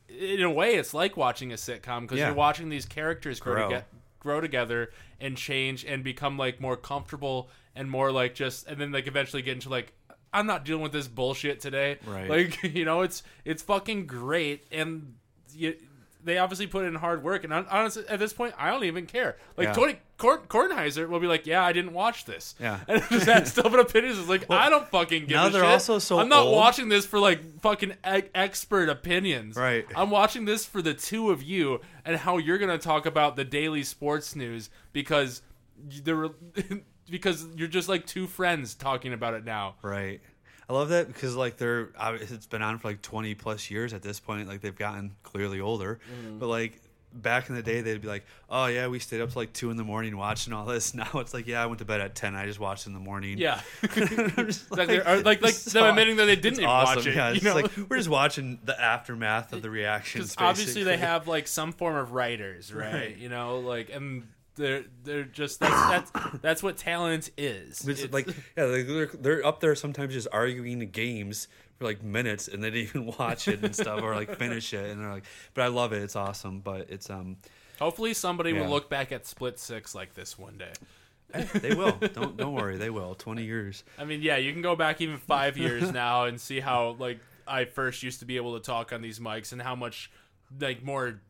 in 0.10 0.42
a 0.42 0.50
way 0.52 0.76
it's 0.76 0.94
like 0.94 1.16
watching 1.18 1.52
a 1.52 1.56
sitcom 1.56 2.02
because 2.02 2.18
Yeah. 2.20 2.28
you're 2.28 2.36
watching 2.36 2.70
these 2.70 2.86
characters 2.86 3.40
grow 3.40 3.54
Grow. 3.56 3.64
together 3.70 3.86
grow 4.20 4.42
together 4.42 4.92
and 5.22 5.38
change 5.38 5.86
and 5.86 6.04
become 6.04 6.38
like 6.38 6.60
more 6.60 6.76
comfortable 6.76 7.50
and 7.76 7.90
more 7.90 8.12
like 8.12 8.36
just 8.36 8.68
and 8.68 8.80
then 8.80 8.92
like 8.92 9.08
eventually 9.08 9.42
get 9.42 9.54
into 9.54 9.70
like 9.70 9.94
I'm 10.34 10.46
not 10.46 10.64
dealing 10.66 10.84
with 10.84 10.92
this 10.92 11.08
bullshit 11.08 11.60
today. 11.60 11.98
Right. 12.06 12.30
Like 12.30 12.62
you 12.76 12.86
know, 12.86 13.02
it's 13.02 13.24
it's 13.46 13.64
fucking 13.64 14.06
great 14.06 14.66
and 14.72 15.16
you, 15.56 15.76
they 16.24 16.38
obviously 16.38 16.68
put 16.68 16.86
in 16.86 16.96
hard 16.96 17.24
work 17.24 17.44
and 17.46 17.54
honestly 17.54 18.04
at 18.10 18.20
this 18.20 18.34
point 18.34 18.54
I 18.58 18.70
don't 18.72 18.84
even 18.84 19.06
care. 19.06 19.38
Like 19.58 19.68
Yeah. 19.68 19.74
Tony 19.74 20.00
Kornheiser 20.18 21.08
will 21.08 21.20
be 21.22 21.28
like, 21.28 21.46
"Yeah, 21.46 21.64
I 21.64 21.72
didn't 21.72 21.94
watch 21.94 22.26
this." 22.26 22.56
Yeah. 22.60 22.80
And 22.88 23.02
just 23.10 23.54
stupid 23.54 23.80
opinions. 23.80 24.20
It's 24.20 24.28
like 24.28 24.50
I 24.50 24.70
don't 24.70 24.88
fucking 24.90 25.22
give 25.28 25.36
now 25.36 25.48
a 25.48 25.50
they're 25.50 25.62
shit. 25.62 25.70
also 25.72 26.00
so 26.00 26.20
I'm 26.20 26.28
not 26.30 26.44
old. 26.44 26.56
watching 26.56 26.90
this 26.90 27.06
for 27.06 27.20
like 27.20 27.62
fucking 27.62 27.92
e- 27.92 28.24
expert 28.36 28.90
opinions. 28.90 29.56
Right. 29.56 29.86
I'm 29.96 30.10
watching 30.10 30.46
this 30.46 30.66
for 30.66 30.82
the 30.82 30.94
two 30.94 31.30
of 31.32 31.42
you 31.42 31.80
and 32.06 32.18
how 32.18 32.38
you're 32.38 32.58
gonna 32.58 32.78
talk 32.78 33.06
about 33.06 33.36
the 33.38 33.46
daily 33.46 33.84
sports 33.84 34.36
news 34.36 34.70
because 34.92 35.42
they're 36.04 36.30
because 37.10 37.46
you're 37.56 37.68
just 37.68 37.90
like 37.90 38.06
two 38.06 38.28
friends 38.28 38.76
talking 38.76 39.14
about 39.14 39.34
it 39.34 39.46
now. 39.46 39.76
Right. 39.82 40.20
I 40.70 40.74
love 40.74 40.90
that 40.90 41.08
because 41.08 41.36
like 41.36 41.58
they're 41.58 41.90
it's 42.00 42.46
been 42.46 42.62
on 42.62 42.78
for 42.78 42.90
like 42.90 43.02
20 43.02 43.34
plus 43.36 43.72
years 43.72 43.92
at 43.94 44.04
this 44.04 44.20
point. 44.20 44.48
Like 44.48 44.62
they've 44.62 44.76
gotten 44.76 45.16
clearly 45.24 45.60
older, 45.60 46.00
Mm-hmm. 46.14 46.38
but 46.40 46.48
like 46.48 46.80
back 47.12 47.50
in 47.50 47.56
the 47.56 47.64
day 47.64 47.82
they'd 47.82 48.00
be 48.00 48.08
like, 48.08 48.24
"Oh 48.52 48.68
yeah, 48.68 48.86
we 48.88 49.00
stayed 49.00 49.20
up 49.20 49.32
to 49.32 49.38
like 49.40 49.52
two 49.52 49.72
in 49.72 49.78
the 49.78 49.84
morning 49.84 50.16
watching 50.16 50.54
all 50.54 50.66
this." 50.68 50.94
Now 51.00 51.10
it's 51.16 51.34
like, 51.34 51.48
"Yeah, 51.48 51.64
I 51.64 51.66
went 51.66 51.80
to 51.80 51.86
bed 51.86 52.02
at 52.02 52.14
10. 52.14 52.36
I 52.36 52.46
just 52.46 52.60
watched 52.60 52.86
in 52.86 52.94
the 52.94 53.00
morning." 53.00 53.40
Yeah. 53.40 53.62
Like 54.70 55.26
like 55.26 55.42
it's 55.44 55.64
them 55.66 55.72
so- 55.84 55.90
admitting 55.90 56.18
that 56.18 56.26
they 56.26 56.36
didn't 56.36 56.64
awesome. 56.66 56.98
watch 56.98 57.08
it. 57.08 57.16
Yeah, 57.16 57.32
you 57.32 57.42
know? 57.42 57.56
like 57.56 57.72
we're 57.90 57.98
just 57.98 58.10
watching 58.10 58.60
the 58.64 58.80
aftermath 58.80 59.54
of 59.54 59.62
the 59.62 59.70
reactions. 59.70 60.36
Obviously 60.38 60.84
they 60.84 60.98
have 60.98 61.28
like 61.28 61.48
some 61.48 61.72
form 61.72 61.96
of 61.96 62.12
writers, 62.12 62.72
right? 62.74 62.94
Right. 62.94 63.18
You 63.18 63.30
know, 63.30 63.60
like 63.60 63.90
and 63.92 64.28
they're 64.60 64.84
they're 65.04 65.24
just 65.24 65.60
that's 65.60 66.12
that's 66.12 66.38
that's 66.42 66.62
what 66.64 66.78
talent 66.78 67.32
is. 67.38 67.88
It's, 67.88 68.04
It's- 68.04 68.14
like 68.14 68.28
yeah, 68.28 68.66
they're 68.66 69.08
they're 69.08 69.46
up 69.46 69.60
there 69.60 69.74
sometimes 69.76 70.14
just 70.14 70.28
arguing 70.32 70.80
the 70.80 70.86
games 70.86 71.48
for 71.78 71.86
like 71.86 72.04
minutes 72.04 72.48
and 72.48 72.64
they 72.64 72.70
didn't 72.70 72.90
even 72.90 73.14
watch 73.20 73.48
it 73.48 73.64
and 73.64 73.74
stuff 73.76 74.02
or 74.04 74.14
like 74.14 74.36
finish 74.38 74.74
it 74.74 74.90
and 74.92 75.02
they're 75.02 75.12
like, 75.12 75.24
but 75.54 75.64
I 75.64 75.68
love 75.68 75.94
it. 75.94 76.04
It's 76.04 76.16
awesome, 76.16 76.60
but 76.60 76.90
it's 76.90 77.10
um 77.10 77.38
hopefully 77.80 78.14
somebody 78.14 78.54
will 78.54 78.68
look 78.70 78.90
back 78.90 79.12
at 79.12 79.26
Split 79.26 79.58
Six 79.58 79.96
like 79.96 80.14
this 80.14 80.38
one 80.38 80.58
day. 80.58 80.74
they 81.54 81.76
will. 81.76 81.92
don't 82.14 82.36
don't 82.38 82.54
worry, 82.54 82.78
they 82.78 82.90
will. 82.90 83.16
Twenty 83.16 83.46
years. 83.46 83.84
I 83.98 84.04
mean, 84.06 84.22
yeah, 84.22 84.38
you 84.38 84.52
can 84.52 84.62
go 84.62 84.76
back 84.76 85.00
even 85.00 85.18
five 85.18 85.58
years 85.58 85.92
now 85.94 86.26
and 86.26 86.40
see 86.42 86.60
how 86.60 86.96
like 87.00 87.20
I 87.48 87.66
first 87.66 88.04
used 88.04 88.20
to 88.20 88.26
be 88.26 88.36
able 88.38 88.60
to 88.60 88.64
talk 88.66 88.92
on 88.94 89.02
these 89.02 89.20
mics 89.20 89.52
and 89.52 89.62
how 89.62 89.76
much 89.76 90.12
like 90.60 90.84
more 90.84 91.22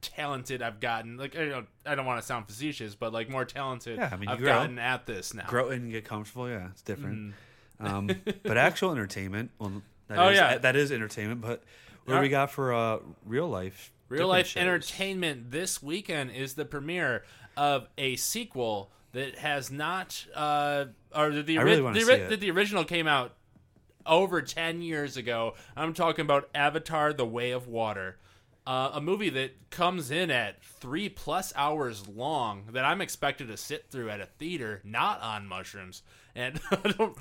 talented 0.00 0.62
I've 0.62 0.80
gotten. 0.80 1.16
Like 1.16 1.36
I 1.36 1.46
don't 1.46 1.66
I 1.86 1.94
don't 1.94 2.06
want 2.06 2.20
to 2.20 2.26
sound 2.26 2.46
facetious, 2.46 2.94
but 2.94 3.12
like 3.12 3.28
more 3.28 3.44
talented 3.44 3.98
Yeah, 3.98 4.10
I 4.12 4.16
mean, 4.16 4.28
I've 4.28 4.38
grow. 4.38 4.48
gotten 4.48 4.78
at 4.78 5.06
this 5.06 5.34
now. 5.34 5.46
Grow 5.46 5.68
and 5.70 5.90
get 5.90 6.04
comfortable. 6.04 6.48
Yeah, 6.48 6.68
it's 6.70 6.82
different. 6.82 7.34
Um, 7.80 8.10
but 8.42 8.56
actual 8.56 8.92
entertainment. 8.92 9.50
Well, 9.58 9.82
that. 10.08 10.18
Oh, 10.18 10.28
is- 10.28 10.36
yeah. 10.36 10.58
that 10.58 10.76
is 10.76 10.90
entertainment. 10.92 11.40
But 11.40 11.62
what 12.04 12.14
do 12.14 12.20
we 12.20 12.28
got 12.28 12.50
for 12.50 12.72
uh, 12.72 12.98
real 13.26 13.48
life? 13.48 13.92
Real 14.08 14.26
life 14.28 14.46
shows? 14.48 14.62
entertainment 14.62 15.50
this 15.50 15.82
weekend 15.82 16.30
is 16.30 16.54
the 16.54 16.64
premiere 16.64 17.24
of 17.56 17.88
a 17.98 18.16
sequel 18.16 18.90
that 19.12 19.36
has 19.38 19.70
not 19.70 20.24
uh 20.34 20.86
or 21.14 21.30
the, 21.30 21.42
the, 21.42 21.58
really 21.58 21.82
the, 21.92 22.00
see 22.00 22.10
ori- 22.12 22.20
it. 22.22 22.28
the, 22.30 22.36
the 22.36 22.50
original 22.50 22.84
came 22.84 23.06
out 23.06 23.34
over 24.06 24.40
10 24.40 24.80
years 24.80 25.16
ago. 25.18 25.54
I'm 25.76 25.92
talking 25.92 26.22
about 26.22 26.48
Avatar 26.54 27.12
The 27.12 27.26
Way 27.26 27.50
of 27.50 27.66
Water. 27.68 28.16
Uh, 28.68 28.90
a 28.92 29.00
movie 29.00 29.30
that 29.30 29.70
comes 29.70 30.10
in 30.10 30.30
at 30.30 30.62
three 30.62 31.08
plus 31.08 31.54
hours 31.56 32.06
long 32.06 32.64
that 32.72 32.84
I'm 32.84 33.00
expected 33.00 33.48
to 33.48 33.56
sit 33.56 33.86
through 33.90 34.10
at 34.10 34.20
a 34.20 34.26
theater, 34.26 34.82
not 34.84 35.22
on 35.22 35.46
mushrooms. 35.46 36.02
And 36.34 36.60
I 36.70 36.92
don't. 36.92 37.16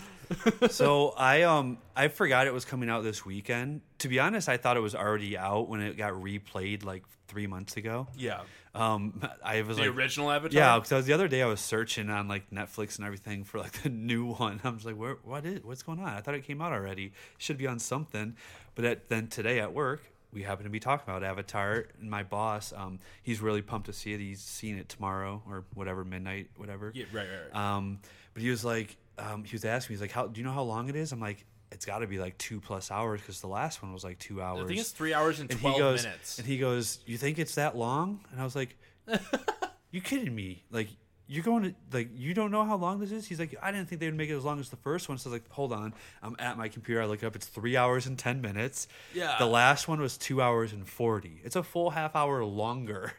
so 0.71 1.13
I 1.17 1.43
um 1.43 1.77
I 1.95 2.09
forgot 2.09 2.47
it 2.47 2.53
was 2.53 2.65
coming 2.65 2.89
out 2.89 3.03
this 3.05 3.25
weekend. 3.25 3.79
To 3.99 4.09
be 4.09 4.19
honest, 4.19 4.49
I 4.49 4.57
thought 4.57 4.75
it 4.75 4.81
was 4.81 4.93
already 4.93 5.37
out 5.37 5.69
when 5.69 5.79
it 5.79 5.95
got 5.97 6.11
replayed 6.13 6.83
like 6.83 7.03
three 7.29 7.47
months 7.47 7.77
ago. 7.77 8.07
yeah. 8.17 8.41
Um, 8.75 9.21
I 9.43 9.61
was 9.63 9.77
The 9.77 9.83
like, 9.87 9.95
original 9.97 10.29
Avatar? 10.29 10.55
yeah, 10.55 10.77
because 10.79 11.05
the 11.07 11.13
other 11.13 11.27
day 11.27 11.41
I 11.41 11.47
was 11.47 11.59
searching 11.61 12.09
on 12.11 12.27
like 12.27 12.51
Netflix 12.51 12.97
and 12.97 13.05
everything 13.05 13.43
for 13.45 13.57
like 13.59 13.71
the 13.83 13.89
new 13.89 14.33
one. 14.33 14.59
I 14.63 14.69
was 14.69 14.85
like, 14.85 14.95
where, 14.97 15.17
what 15.23 15.45
is, 15.45 15.63
what's 15.63 15.81
going 15.81 15.99
on? 15.99 16.09
I 16.09 16.19
thought 16.21 16.35
it 16.35 16.43
came 16.43 16.61
out 16.61 16.73
already. 16.73 17.13
Should 17.39 17.57
be 17.57 17.65
on 17.67 17.79
something. 17.79 18.35
But 18.75 18.85
at, 18.85 19.09
then 19.09 19.27
today 19.29 19.59
at 19.61 19.73
work, 19.73 20.03
we 20.31 20.43
happen 20.43 20.65
to 20.65 20.69
be 20.69 20.79
talking 20.79 21.03
about 21.09 21.23
Avatar. 21.23 21.85
And 21.99 22.09
my 22.09 22.23
boss, 22.23 22.73
um, 22.75 22.99
he's 23.23 23.41
really 23.41 23.61
pumped 23.61 23.87
to 23.87 23.93
see 23.93 24.13
it. 24.13 24.19
He's 24.19 24.41
seeing 24.41 24.77
it 24.77 24.89
tomorrow 24.89 25.41
or 25.49 25.65
whatever 25.73 26.03
midnight, 26.03 26.49
whatever. 26.57 26.91
Yeah, 26.93 27.05
right, 27.13 27.27
right, 27.27 27.53
right. 27.53 27.75
Um, 27.75 27.99
but 28.33 28.43
he 28.43 28.49
was 28.49 28.63
like, 28.65 28.97
um, 29.17 29.43
he 29.43 29.53
was 29.53 29.65
asking 29.65 29.93
me, 29.93 29.95
he's 29.95 30.01
like, 30.01 30.11
how 30.11 30.27
do 30.27 30.39
you 30.39 30.45
know 30.45 30.53
how 30.53 30.63
long 30.63 30.89
it 30.89 30.95
is? 30.95 31.11
I'm 31.11 31.19
like, 31.19 31.45
it's 31.71 31.85
got 31.85 31.99
to 31.99 32.07
be 32.07 32.17
like 32.19 32.37
two 32.37 32.59
plus 32.61 32.91
hours 32.91 33.19
because 33.21 33.41
the 33.41 33.47
last 33.47 33.81
one 33.81 33.91
was 33.93 34.03
like 34.03 34.19
two 34.19 34.41
hours. 34.41 34.63
I 34.63 34.67
think 34.67 34.79
it's 34.79 34.91
three 34.91 35.13
hours 35.13 35.39
and 35.39 35.49
and 35.51 35.59
12 35.59 35.75
he 35.75 35.81
goes, 35.81 36.03
minutes. 36.03 36.37
and 36.37 36.47
he 36.47 36.57
goes, 36.57 36.99
you 37.05 37.17
think 37.17 37.39
it's 37.39 37.55
that 37.55 37.75
long? 37.75 38.21
And 38.31 38.39
I 38.39 38.43
was 38.43 38.55
like, 38.55 38.77
you 39.91 40.01
kidding 40.01 40.33
me? 40.33 40.63
Like 40.71 40.89
you're 41.27 41.43
going 41.43 41.63
to 41.63 41.75
like 41.91 42.09
you 42.15 42.33
don't 42.33 42.51
know 42.51 42.63
how 42.63 42.77
long 42.77 42.99
this 42.99 43.11
is? 43.11 43.27
He's 43.27 43.39
like, 43.39 43.55
I 43.61 43.71
didn't 43.71 43.89
think 43.89 43.99
they 43.99 44.07
would 44.07 44.15
make 44.15 44.29
it 44.29 44.35
as 44.35 44.45
long 44.45 44.59
as 44.59 44.69
the 44.69 44.77
first 44.77 45.09
one. 45.09 45.17
So 45.17 45.29
I 45.29 45.33
was 45.33 45.41
like, 45.41 45.51
hold 45.51 45.73
on, 45.73 45.93
I'm 46.23 46.35
at 46.39 46.57
my 46.57 46.69
computer. 46.69 47.01
I 47.01 47.05
look 47.05 47.23
up. 47.23 47.35
It's 47.35 47.47
three 47.47 47.75
hours 47.75 48.05
and 48.07 48.17
ten 48.17 48.41
minutes. 48.41 48.87
Yeah. 49.13 49.35
The 49.37 49.45
last 49.45 49.87
one 49.87 49.99
was 49.99 50.17
two 50.17 50.41
hours 50.41 50.73
and 50.73 50.87
forty. 50.87 51.41
It's 51.43 51.55
a 51.55 51.63
full 51.63 51.89
half 51.91 52.15
hour 52.15 52.43
longer. 52.45 53.13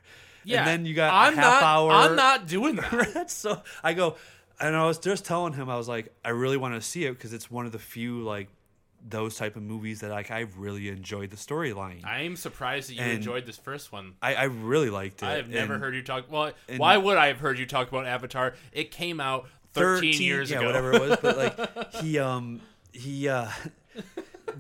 yeah. 0.45 0.61
And 0.61 0.67
then 0.67 0.87
you 0.87 0.95
got 0.95 1.13
I'm 1.13 1.35
half 1.35 1.61
not, 1.61 1.63
hour. 1.63 1.93
I'm 1.93 2.17
not 2.17 2.47
doing 2.47 2.77
that. 2.77 3.31
So. 3.31 3.63
I 3.85 3.93
go, 3.93 4.17
and 4.61 4.75
I 4.75 4.87
was 4.87 4.99
just 4.99 5.25
telling 5.25 5.53
him, 5.53 5.69
I 5.69 5.77
was 5.77 5.89
like, 5.89 6.13
I 6.25 6.31
really 6.31 6.57
want 6.57 6.75
to 6.75 6.81
see 6.81 7.05
it 7.05 7.13
because 7.13 7.33
it's 7.33 7.51
one 7.51 7.67
of 7.67 7.73
the 7.73 7.79
few 7.79 8.23
like 8.23 8.49
those 9.11 9.37
type 9.37 9.57
of 9.57 9.63
movies 9.63 10.01
that 10.01 10.11
like 10.11 10.31
I 10.31 10.47
really 10.57 10.89
enjoyed 10.89 11.31
the 11.31 11.37
storyline. 11.37 12.05
I, 12.05 12.19
I'm 12.21 12.37
surprised 12.37 12.91
that 12.91 12.95
you 12.95 13.03
And- 13.03 13.13
enjoyed 13.13 13.47
this 13.47 13.57
first 13.57 13.93
one. 13.93 14.15
I, 14.23 14.45
really 14.45 14.91
liked 14.91 15.23
it. 15.23 15.27
I 15.27 15.37
have 15.37 15.49
never 15.49 15.75
And 15.75 15.83
heard 15.83 15.95
you 15.95 16.03
talk. 16.03 16.31
Well, 16.31 16.53
why 16.77 16.97
would 16.97 17.17
I 17.17 17.29
have 17.29 17.39
heard 17.41 17.59
you 17.59 17.67
talk 17.67 17.89
about 17.89 18.07
Avatar? 18.07 18.55
It 18.73 18.91
came 18.91 19.21
out 19.21 19.49
13, 19.75 20.21
years 20.21 20.51
yeah, 20.51 20.59
ago. 20.59 20.67
whatever 20.67 20.93
it 20.93 21.01
was. 21.01 21.19
But 21.23 21.39
like 21.39 21.93
he 22.03 22.19
um 22.19 22.61
he 22.93 23.29
uh. 23.29 23.49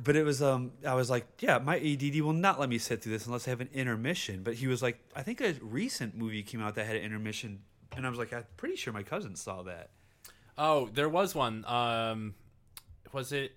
But 0.04 0.14
it 0.16 0.22
was 0.22 0.42
um 0.42 0.72
I 0.86 0.94
was 0.94 1.10
like 1.10 1.26
yeah 1.40 1.58
my 1.58 1.76
ADD 1.76 2.20
will 2.20 2.32
not 2.34 2.60
let 2.60 2.68
me 2.68 2.78
sit 2.78 3.02
through 3.02 3.12
this 3.12 3.26
unless 3.26 3.48
I 3.48 3.50
have 3.50 3.60
an 3.60 3.70
intermission. 3.72 4.42
But 4.42 4.54
he 4.54 4.66
was 4.66 4.82
like 4.82 4.98
I 5.16 5.22
think 5.22 5.40
a 5.40 5.54
recent 5.60 6.16
movie 6.16 6.42
came 6.42 6.62
out 6.62 6.74
that 6.76 6.86
had 6.86 6.96
an 6.96 7.02
intermission, 7.02 7.60
and 7.96 8.06
I 8.06 8.10
was 8.10 8.18
like 8.18 8.32
I'm 8.32 8.44
pretty 8.56 8.76
sure 8.76 8.92
my 8.92 9.02
cousin 9.02 9.34
saw 9.34 9.62
that. 9.62 9.90
Oh, 10.56 10.88
there 10.92 11.08
was 11.08 11.34
one. 11.34 11.64
Um, 11.66 12.34
was 13.12 13.32
it? 13.32 13.52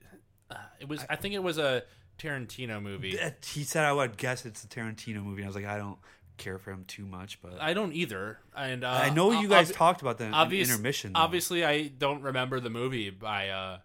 Uh, 0.52 0.56
it 0.80 0.88
was. 0.88 1.06
I 1.10 1.16
think 1.16 1.34
it 1.34 1.44
was 1.44 1.58
a 1.58 1.84
Tarantino 2.20 2.82
movie. 2.82 3.16
That- 3.16 3.46
He 3.46 3.64
said 3.64 3.86
I 3.86 3.94
would 3.94 4.18
guess 4.18 4.46
it's 4.46 4.64
a 4.64 4.68
Tarantino 4.68 5.24
movie. 5.24 5.44
I 5.44 5.48
was 5.48 5.56
like, 5.56 5.66
I 5.66 5.78
don't 5.78 5.98
care 6.38 6.58
for 6.58 6.72
him 6.72 6.86
too 6.88 7.06
much, 7.06 7.42
but 7.42 7.62
I, 7.62 7.72
I 7.72 7.74
don't 7.74 7.94
either. 7.94 8.40
And 8.56 8.84
uh, 8.84 9.14
know 9.14 9.40
you 9.40 9.48
guys 9.48 9.70
ob- 9.70 9.76
talked 9.76 10.02
about 10.02 10.18
that 10.20 10.34
in 10.52 10.60
intermission. 10.60 11.14
though. 11.14 11.20
Obviously, 11.20 11.64
I 11.66 11.88
don't 11.88 12.22
remember 12.24 12.60
the 12.60 12.70
movie 12.70 13.10
by 13.10 13.50
uh, 13.50 13.78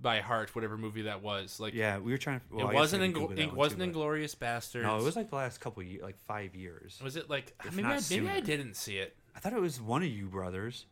by 0.00 0.20
heart. 0.20 0.54
Whatever 0.54 0.76
movie 0.78 1.02
that 1.02 1.22
was. 1.22 1.58
Like, 1.60 1.74
yeah, 1.74 1.98
we 1.98 2.12
were 2.12 2.18
trying. 2.18 2.40
To, 2.40 2.46
well, 2.56 2.70
it 2.70 2.74
wasn't. 2.74 3.02
In, 3.02 3.38
it 3.38 3.52
wasn't 3.52 3.82
Inglourious 3.82 4.36
Basterds. 4.36 4.82
No, 4.82 4.98
it 4.98 5.02
was 5.02 5.16
like 5.16 5.30
the 5.30 5.36
last 5.36 5.60
couple 5.60 5.82
years, 5.82 6.02
like 6.02 6.18
five 6.26 6.54
years. 6.54 7.00
Was 7.02 7.16
it 7.16 7.28
like 7.28 7.54
If 7.64 7.74
maybe? 7.74 7.88
I, 7.88 8.00
maybe 8.10 8.28
I 8.28 8.40
didn't 8.40 8.74
see 8.74 8.98
it. 8.98 9.16
I 9.36 9.40
thought 9.40 9.52
it 9.52 9.60
was 9.60 9.80
one 9.80 10.02
of 10.02 10.08
you 10.08 10.26
brothers. 10.26 10.86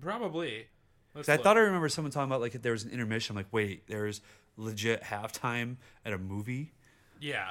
Probably. 0.00 0.66
I 1.16 1.38
thought 1.38 1.56
I 1.56 1.60
remember 1.60 1.88
someone 1.88 2.12
talking 2.12 2.30
about 2.30 2.40
like 2.42 2.52
there 2.60 2.72
was 2.72 2.84
an 2.84 2.90
intermission. 2.90 3.32
I'm 3.34 3.36
like, 3.40 3.52
wait, 3.52 3.86
there's 3.86 4.20
legit 4.56 5.02
halftime 5.02 5.76
at 6.04 6.12
a 6.12 6.18
movie. 6.18 6.72
Yeah. 7.20 7.50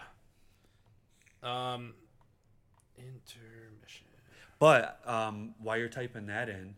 Um, 1.43 1.93
intermission. 2.97 4.05
But 4.59 4.99
um, 5.05 5.53
while 5.61 5.77
you're 5.77 5.89
typing 5.89 6.27
that 6.27 6.49
in, 6.49 6.75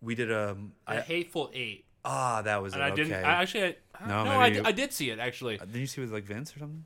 we 0.00 0.14
did 0.14 0.30
um, 0.32 0.72
The 0.86 0.94
I, 0.98 1.00
Hateful 1.00 1.50
Eight, 1.54 1.84
ah, 2.04 2.42
that 2.42 2.62
was 2.62 2.74
and 2.74 2.82
it. 2.82 2.86
I 2.86 2.90
didn't. 2.90 3.12
okay. 3.14 3.22
I 3.22 3.42
actually, 3.42 3.64
I, 3.98 4.06
No, 4.08 4.24
no, 4.24 4.30
I, 4.32 4.50
maybe- 4.50 4.64
I 4.66 4.72
did 4.72 4.92
see 4.92 5.10
it 5.10 5.18
actually. 5.18 5.56
Didn't 5.58 5.74
you 5.74 5.86
see 5.86 6.02
it 6.02 6.04
with 6.04 6.12
like 6.12 6.24
Vince 6.24 6.54
or 6.54 6.58
something? 6.60 6.84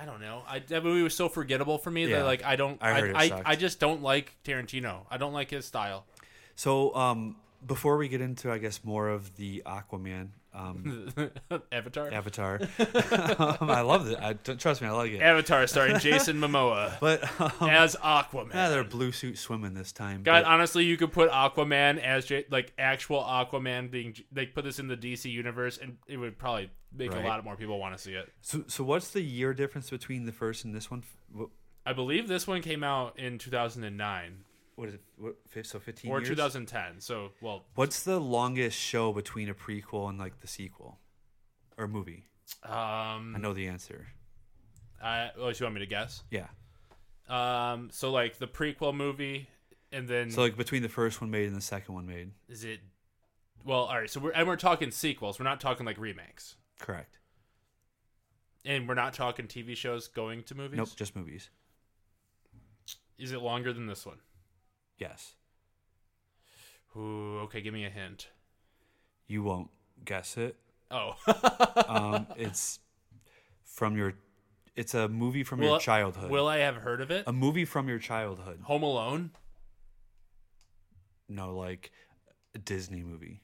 I 0.00 0.04
don't 0.04 0.20
know. 0.20 0.42
I 0.48 0.58
that 0.58 0.82
movie 0.82 1.02
was 1.02 1.14
so 1.14 1.28
forgettable 1.28 1.78
for 1.78 1.90
me 1.92 2.06
Yeah. 2.08 2.18
that 2.18 2.24
like 2.24 2.44
I 2.44 2.56
don't. 2.56 2.82
I 2.82 2.90
I 2.90 3.00
heard 3.00 3.10
it 3.10 3.16
I. 3.16 3.42
I 3.46 3.54
just 3.56 3.78
don't 3.78 4.02
like 4.02 4.34
Tarantino. 4.44 5.02
I 5.08 5.18
don't 5.18 5.32
like 5.32 5.50
his 5.50 5.66
style. 5.66 6.04
So 6.56 6.92
um, 6.96 7.36
before 7.64 7.96
we 7.96 8.08
get 8.08 8.20
into, 8.20 8.50
I 8.50 8.58
guess, 8.58 8.82
more 8.82 9.08
of 9.08 9.36
the 9.36 9.62
Aquaman 9.64 10.30
um, 10.54 11.12
Avatar. 11.72 12.12
Avatar, 12.12 12.60
um, 13.38 13.70
I 13.70 13.80
love 13.82 14.08
it. 14.10 14.18
I, 14.20 14.32
trust 14.34 14.80
me, 14.82 14.88
I 14.88 14.92
like 14.92 15.12
it. 15.12 15.20
Avatar 15.22 15.66
starring 15.66 15.98
Jason 16.00 16.38
Momoa 16.40 16.98
But 17.00 17.22
um, 17.40 17.68
as 17.70 17.94
Aquaman. 17.96 18.54
yeah, 18.54 18.68
they're 18.70 18.84
blue 18.84 19.12
suit 19.12 19.38
swimming 19.38 19.74
this 19.74 19.92
time. 19.92 20.22
God, 20.22 20.42
but- 20.44 20.50
honestly, 20.50 20.84
you 20.84 20.96
could 20.96 21.12
put 21.12 21.30
Aquaman 21.30 22.02
as 22.02 22.24
J- 22.26 22.46
like 22.50 22.72
actual 22.78 23.22
Aquaman 23.22 23.90
being. 23.90 24.16
They 24.32 24.46
put 24.46 24.64
this 24.64 24.78
in 24.78 24.88
the 24.88 24.96
DC 24.96 25.30
universe, 25.30 25.78
and 25.78 25.96
it 26.06 26.16
would 26.16 26.38
probably 26.38 26.70
make 26.96 27.12
Right. 27.12 27.24
a 27.24 27.28
lot 27.28 27.44
more 27.44 27.54
people 27.56 27.78
want 27.78 27.94
to 27.96 28.02
see 28.02 28.14
it. 28.14 28.32
so, 28.40 28.64
so 28.66 28.82
what's 28.82 29.10
the 29.10 29.20
year 29.20 29.52
difference 29.52 29.90
between 29.90 30.24
the 30.24 30.32
first 30.32 30.64
and 30.64 30.74
this 30.74 30.90
one? 30.90 31.04
Wh- 31.38 31.44
I 31.84 31.92
believe 31.92 32.28
this 32.28 32.46
one 32.46 32.62
came 32.62 32.82
out 32.82 33.18
in 33.18 33.38
2009. 33.38 34.44
What 34.78 34.88
is 34.88 34.94
it? 34.94 35.00
What, 35.16 35.34
so 35.66 35.80
fifteen 35.80 36.08
or 36.12 36.18
years. 36.20 36.28
2010. 36.28 37.00
So 37.00 37.30
well, 37.40 37.64
What's 37.74 38.04
the 38.04 38.20
longest 38.20 38.78
show 38.78 39.12
between 39.12 39.48
a 39.48 39.54
prequel 39.54 40.08
and 40.08 40.18
like 40.20 40.38
the 40.40 40.46
sequel, 40.46 41.00
or 41.76 41.88
movie? 41.88 42.26
um, 42.62 43.34
I 43.34 43.38
know 43.40 43.52
the 43.52 43.66
answer. 43.66 44.06
I, 45.02 45.30
oh, 45.36 45.48
you 45.48 45.56
want 45.62 45.74
me 45.74 45.80
to 45.80 45.86
guess? 45.86 46.22
Yeah. 46.30 46.46
Um, 47.28 47.88
so 47.92 48.12
like 48.12 48.38
the 48.38 48.46
prequel 48.46 48.94
movie, 48.94 49.48
and 49.90 50.06
then 50.08 50.30
So 50.30 50.42
like 50.42 50.56
between 50.56 50.82
the 50.82 50.88
first 50.88 51.20
one 51.20 51.30
made 51.30 51.48
and 51.48 51.56
the 51.56 51.60
second 51.60 51.94
one 51.96 52.06
made. 52.06 52.30
is 52.48 52.62
it? 52.62 52.78
Well, 53.64 53.80
all 53.86 53.98
right. 53.98 54.08
So 54.08 54.20
we're 54.20 54.30
and 54.30 54.46
we're 54.46 54.54
talking 54.56 54.92
sequels. 54.92 55.40
We're 55.40 55.44
not 55.44 55.60
talking 55.60 55.84
like 55.86 55.98
remakes, 55.98 56.54
Correct. 56.78 57.18
and 58.64 58.86
we're 58.88 58.94
not 58.94 59.12
talking 59.12 59.46
TV 59.48 59.76
shows 59.76 60.06
going 60.06 60.44
to 60.44 60.54
movies. 60.54 60.76
Nope, 60.76 60.90
just 60.94 61.16
movies. 61.16 61.50
Is 63.18 63.32
it 63.32 63.42
longer 63.42 63.72
than 63.72 63.88
this 63.88 64.06
one? 64.06 64.18
Yes. 64.98 65.34
Ooh, 66.96 67.38
okay. 67.44 67.60
Give 67.60 67.72
me 67.74 67.84
a 67.84 67.90
hint. 67.90 68.28
You 69.26 69.42
won't 69.42 69.68
guess 70.04 70.36
it. 70.36 70.56
Oh, 70.90 71.14
Um, 71.88 72.26
it's 72.36 72.78
from 73.64 73.96
your. 73.96 74.14
It's 74.74 74.94
a 74.94 75.08
movie 75.08 75.42
from 75.44 75.60
will, 75.60 75.70
your 75.70 75.80
childhood. 75.80 76.30
Will 76.30 76.46
I 76.48 76.58
have 76.58 76.76
heard 76.76 77.00
of 77.00 77.10
it? 77.10 77.24
a 77.26 77.32
movie 77.32 77.64
from 77.64 77.88
your 77.88 77.98
childhood. 77.98 78.60
Home 78.62 78.82
Alone. 78.82 79.30
No, 81.28 81.56
like 81.56 81.90
a 82.54 82.58
Disney 82.58 83.02
movie. 83.02 83.42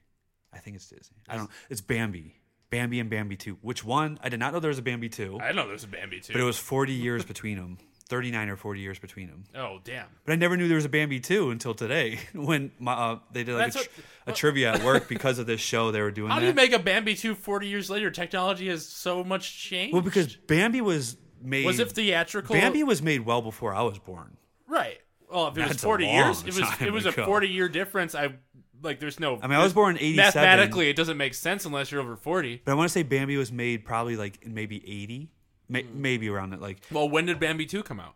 I 0.52 0.59
think 0.59 0.76
it's 0.76 0.88
Disney. 0.88 1.18
I 1.28 1.36
don't. 1.36 1.50
It's 1.68 1.80
Bambi. 1.80 2.40
Bambi 2.70 2.98
and 2.98 3.11
Bambi 3.11 3.36
Two. 3.36 3.59
Which 3.61 3.84
one? 3.84 4.18
I 4.22 4.28
did 4.28 4.40
not 4.40 4.52
know 4.52 4.61
there 4.61 4.68
was 4.68 4.78
a 4.78 4.82
Bambi 4.82 5.09
Two, 5.09 5.38
I 5.40 5.48
didn't 5.48 5.57
know 5.57 5.68
there's 5.68 5.84
a 5.84 5.88
Bambi 5.88 6.20
Two. 6.20 6.32
but 6.32 6.40
it 6.40 6.44
was 6.44 6.59
forty 6.59 6.92
years 6.94 7.24
between 7.24 7.57
them. 7.59 7.78
Thirty 8.09 8.30
nine 8.30 8.48
or 8.50 8.57
forty 8.57 8.80
years 8.80 8.98
between 8.98 9.28
them. 9.28 9.44
oh 9.57 9.80
damn. 9.82 10.07
But 10.26 10.32
I 10.32 10.36
never 10.36 10.57
knew 10.57 10.68
there 10.68 10.76
was 10.76 10.84
a 10.84 10.90
Bambi 10.90 11.20
2 11.20 11.50
until 11.50 11.72
today 11.74 12.18
when 12.34 12.70
my, 12.78 12.92
uh, 12.92 13.18
they 13.32 13.44
did 13.44 13.55
like 13.55 13.74
a, 13.74 13.78
tr- 13.78 13.88
a 14.26 14.32
trivia 14.40 14.74
at 14.74 14.82
work 14.84 15.09
because 15.09 15.38
of 15.38 15.46
this 15.46 15.61
show 15.61 15.90
they 15.90 16.02
were 16.02 16.11
doing 16.11 16.28
How 16.28 16.34
that. 16.36 16.40
do 16.42 16.46
you 16.48 16.52
make 16.55 16.72
a 16.72 16.78
Bambi 16.78 17.14
2 17.14 17.34
40 17.34 17.66
years 17.66 17.88
later? 17.88 18.11
Technology 18.11 18.68
has 18.68 18.86
so 18.86 19.24
much 19.24 19.59
changed. 19.59 19.94
well, 19.94 20.02
because 20.02 20.36
Bambi 20.36 20.82
was 20.82 21.16
made. 21.42 21.64
was 21.64 21.78
it 21.80 21.92
theatrical? 21.92 22.55
Bambi 22.55 22.82
was 22.84 23.00
made 23.00 23.20
well 23.24 23.40
before 23.40 23.74
I 23.74 23.82
was 23.82 23.98
born. 23.98 24.36
right. 24.68 24.98
Well, 25.30 25.48
if 25.48 25.57
it 25.57 25.61
was 25.62 25.68
That's 25.70 25.82
a 25.82 25.86
40 25.86 26.07
years, 26.07 26.40
it 26.42 26.46
was 26.46 26.80
it 26.82 26.92
was 26.92 27.07
a 27.07 27.09
ago. 27.09 27.24
40 27.24 27.48
year 27.48 27.68
difference. 27.68 28.14
I 28.14 28.34
like 28.82 29.00
there's 29.00 29.18
no 29.18 29.38
I 29.42 29.46
mean, 29.48 29.59
I 29.59 29.64
was 29.64 29.72
born 29.72 29.96
in 29.96 30.02
87. 30.02 30.16
Mathematically, 30.16 30.90
it 30.90 30.94
doesn't 30.96 31.16
make 31.16 31.32
sense 31.34 31.64
unless 31.64 31.90
you're 31.90 32.00
over 32.02 32.14
40. 32.16 32.61
But 32.64 32.72
I 32.72 32.74
want 32.76 32.88
to 32.88 32.92
say 32.92 33.02
Bambi 33.02 33.36
was 33.38 33.50
made 33.50 33.84
probably 33.84 34.16
like 34.16 34.42
in 34.42 34.52
maybe 34.55 34.76
80, 34.86 35.30
May, 35.74 35.82
Hmm. 35.82 36.00
maybe 36.02 36.28
around 36.30 36.52
it, 36.54 36.60
like 36.60 36.78
Well, 36.90 37.08
when 37.08 37.26
did 37.26 37.38
Bambi 37.38 37.66
2 37.66 37.82
come 37.82 38.00
out? 38.00 38.14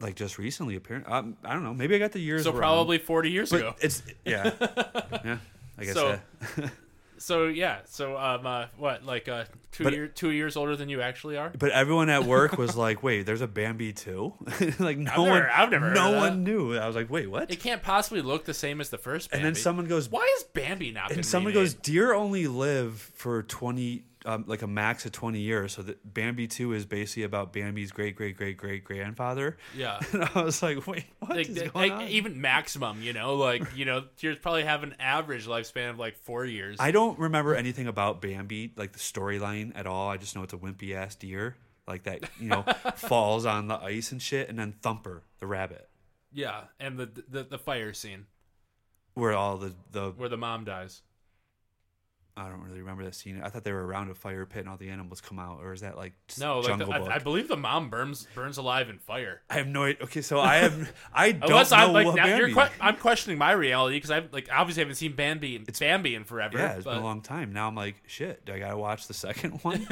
like 0.00 0.14
just 0.16 0.38
recently. 0.38 0.76
Apparently, 0.76 1.12
um, 1.12 1.36
I 1.44 1.52
don't 1.52 1.62
know. 1.62 1.74
Maybe 1.74 1.94
I 1.94 1.98
got 1.98 2.12
the 2.12 2.20
years. 2.20 2.44
So 2.44 2.52
wrong. 2.52 2.60
probably 2.60 2.98
40 2.98 3.30
years 3.30 3.52
ago. 3.52 3.74
It's 3.80 4.02
yeah, 4.24 4.50
yeah. 5.24 5.38
I 5.78 5.84
guess 5.84 5.94
So- 5.94 6.18
yeah. 6.58 6.68
So 7.22 7.48
yeah, 7.48 7.80
so 7.84 8.16
um 8.16 8.46
uh, 8.46 8.64
what 8.78 9.04
like 9.04 9.28
uh 9.28 9.44
2 9.72 9.84
But- 9.84 9.92
year 9.92 10.08
2 10.08 10.30
years 10.30 10.56
older 10.56 10.74
than 10.74 10.88
you 10.88 11.02
actually 11.02 11.36
are? 11.36 11.50
But 11.50 11.70
everyone 11.72 12.08
at 12.08 12.24
work 12.24 12.56
was 12.56 12.76
like, 12.86 13.02
"Wait, 13.02 13.26
there's 13.26 13.42
a 13.42 13.46
Bambi 13.46 13.92
too?" 13.92 14.32
like 14.78 14.96
no 14.96 15.10
I've 15.12 15.18
one, 15.18 15.28
never- 15.28 15.50
I've 15.50 15.70
never 15.70 15.86
heard 15.88 15.94
no 15.96 16.06
of 16.06 16.12
that. 16.12 16.18
one 16.18 16.44
knew. 16.44 16.78
I 16.78 16.86
was 16.86 16.96
like, 16.96 17.10
"Wait, 17.10 17.26
what?" 17.30 17.50
It 17.50 17.60
can't 17.60 17.82
possibly 17.82 18.22
look 18.22 18.46
the 18.46 18.54
same 18.54 18.80
as 18.80 18.88
the 18.88 18.96
first 18.96 19.30
Bambi. 19.30 19.38
and 19.46 19.54
then 19.54 19.60
someone 19.62 19.84
goes, 19.86 20.08
Why 20.08 20.26
is 20.38 20.44
Bambi 20.44 20.92
not 20.92 21.10
been 21.10 21.18
and 21.18 21.26
someone 21.26 21.52
remade? 21.52 21.62
goes, 21.66 21.74
"Deer 21.74 22.14
only 22.14 22.46
live 22.46 22.98
for 23.16 23.42
twenty, 23.42 24.04
um, 24.24 24.44
like 24.46 24.62
a 24.62 24.66
max 24.66 25.06
of 25.06 25.12
twenty 25.12 25.40
years." 25.40 25.72
So 25.72 25.82
that 25.82 26.14
Bambi 26.14 26.46
two 26.46 26.72
is 26.72 26.86
basically 26.86 27.22
about 27.24 27.52
Bambi's 27.52 27.92
great 27.92 28.16
great 28.16 28.36
great 28.36 28.56
great 28.56 28.84
grandfather. 28.84 29.56
Yeah. 29.76 29.98
And 30.12 30.28
I 30.34 30.42
was 30.42 30.62
like, 30.62 30.86
"Wait, 30.86 31.04
what 31.20 31.36
like, 31.36 31.48
is 31.48 31.58
like, 31.58 31.72
going 31.72 31.92
on?" 31.92 32.02
even 32.08 32.40
maximum, 32.40 33.02
you 33.02 33.12
know, 33.12 33.34
like 33.34 33.62
you 33.76 33.84
know, 33.84 34.04
deers 34.18 34.38
probably 34.38 34.64
have 34.64 34.82
an 34.82 34.96
average 34.98 35.46
lifespan 35.46 35.90
of 35.90 35.98
like 35.98 36.16
four 36.16 36.44
years. 36.44 36.76
I 36.80 36.90
don't 36.90 37.18
remember 37.18 37.54
anything 37.54 37.86
about 37.86 38.20
Bambi, 38.20 38.72
like 38.76 38.92
the 38.92 38.98
storyline 38.98 39.72
at 39.74 39.86
all. 39.86 40.10
I 40.10 40.16
just 40.16 40.36
know 40.36 40.42
it's 40.42 40.52
a 40.52 40.58
wimpy 40.58 40.94
ass 40.94 41.14
deer, 41.14 41.56
like 41.86 42.04
that, 42.04 42.28
you 42.38 42.48
know, 42.48 42.62
falls 42.96 43.46
on 43.46 43.68
the 43.68 43.76
ice 43.76 44.12
and 44.12 44.20
shit, 44.20 44.48
and 44.48 44.58
then 44.58 44.74
Thumper, 44.82 45.22
the 45.38 45.46
rabbit, 45.46 45.88
yeah, 46.32 46.62
and 46.78 46.98
the, 46.98 47.08
the 47.28 47.44
the 47.44 47.58
fire 47.58 47.92
scene 47.92 48.26
where 49.14 49.32
all 49.32 49.56
the 49.56 49.74
the 49.92 50.10
where 50.10 50.28
the 50.28 50.36
mom 50.36 50.64
dies. 50.64 51.02
I 52.36 52.48
don't 52.48 52.62
really 52.62 52.80
remember 52.80 53.04
that 53.04 53.14
scene. 53.14 53.40
I 53.44 53.48
thought 53.48 53.64
they 53.64 53.72
were 53.72 53.84
around 53.86 54.10
a 54.10 54.14
fire 54.14 54.46
pit 54.46 54.60
and 54.60 54.68
all 54.68 54.76
the 54.76 54.88
animals 54.90 55.20
come 55.20 55.38
out, 55.38 55.58
or 55.62 55.72
is 55.72 55.80
that 55.82 55.96
like 55.96 56.12
No, 56.38 56.60
like 56.60 56.78
the? 56.78 56.86
I, 56.86 57.16
I 57.16 57.18
believe 57.18 57.48
the 57.48 57.56
mom 57.56 57.90
burns 57.90 58.26
burns 58.34 58.56
alive 58.56 58.88
in 58.88 58.98
fire. 58.98 59.42
I 59.50 59.54
have 59.54 59.66
no 59.66 59.84
idea. 59.84 60.04
Okay, 60.04 60.22
so 60.22 60.40
I 60.40 60.56
have 60.56 60.92
I 61.12 61.32
don't 61.32 61.50
Unless 61.50 61.70
know 61.72 61.76
I'm 61.78 61.92
like 61.92 62.06
what 62.06 62.16
now 62.16 62.26
you're 62.26 62.48
Bambi. 62.48 62.54
que- 62.70 62.76
I'm 62.80 62.96
questioning 62.96 63.38
my 63.38 63.52
reality 63.52 63.96
because 63.96 64.10
I 64.10 64.22
like 64.32 64.48
obviously 64.52 64.82
haven't 64.82 64.96
seen 64.96 65.12
Bambi 65.14 65.56
It's 65.68 65.80
Bambi 65.80 66.14
in 66.14 66.24
forever. 66.24 66.56
yeah, 66.58 66.72
it's 66.74 66.84
but 66.84 66.92
been 66.94 67.02
a 67.02 67.04
long 67.04 67.20
time. 67.20 67.52
Now 67.52 67.68
I'm 67.68 67.74
like, 67.74 68.02
shit. 68.06 68.44
Do 68.46 68.52
I 68.52 68.58
gotta 68.58 68.76
watch 68.78 69.06
the 69.06 69.14
second 69.14 69.52
one 69.62 69.86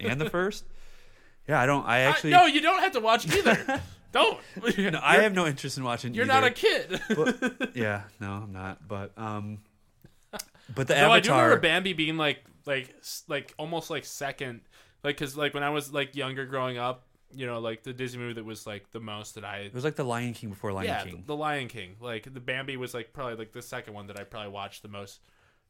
and 0.00 0.20
the 0.20 0.30
first? 0.30 0.64
Yeah, 1.48 1.60
I 1.60 1.66
don't. 1.66 1.84
I 1.86 1.96
I- 1.96 2.00
actually 2.02 2.30
no, 2.30 2.46
you 2.46 2.60
don't 2.60 2.80
have 2.80 2.92
to 2.92 3.00
watch 3.00 3.26
either. 3.26 3.80
don't. 4.12 4.38
No, 4.78 5.00
I 5.02 5.16
have 5.22 5.34
no 5.34 5.46
interest 5.46 5.76
in 5.78 5.84
watching. 5.84 6.14
You're 6.14 6.24
either. 6.24 6.32
not 6.32 6.44
a 6.44 6.50
kid. 6.50 7.00
But, 7.08 7.76
yeah, 7.76 8.02
no, 8.20 8.30
I'm 8.32 8.52
not. 8.52 8.86
But 8.86 9.12
um, 9.16 9.58
but 10.74 10.88
the 10.88 10.94
No, 10.94 11.10
I 11.10 11.20
do 11.20 11.30
remember 11.30 11.58
Bambi 11.60 11.92
being 11.92 12.16
like 12.16 12.44
like 12.66 12.94
like 13.28 13.54
almost 13.58 13.90
like 13.90 14.04
second, 14.04 14.60
like 15.04 15.16
because 15.16 15.36
like 15.36 15.54
when 15.54 15.62
I 15.62 15.70
was 15.70 15.92
like 15.92 16.14
younger 16.16 16.46
growing 16.46 16.78
up, 16.78 17.06
you 17.34 17.46
know, 17.46 17.60
like 17.60 17.82
the 17.82 17.92
Disney 17.92 18.20
movie 18.20 18.34
that 18.34 18.44
was 18.44 18.66
like 18.66 18.90
the 18.90 19.00
most 19.00 19.34
that 19.36 19.44
I 19.44 19.58
it 19.58 19.74
was 19.74 19.84
like 19.84 19.96
the 19.96 20.04
Lion 20.04 20.34
King 20.34 20.50
before 20.50 20.72
Lion 20.72 20.86
yeah 20.88 21.04
King. 21.04 21.24
the 21.26 21.36
Lion 21.36 21.68
King. 21.68 21.96
Like 22.00 22.32
the 22.32 22.40
Bambi 22.40 22.76
was 22.76 22.92
like 22.94 23.12
probably 23.12 23.36
like 23.36 23.52
the 23.52 23.62
second 23.62 23.94
one 23.94 24.06
that 24.08 24.18
I 24.18 24.24
probably 24.24 24.50
watched 24.52 24.82
the 24.82 24.88
most. 24.88 25.20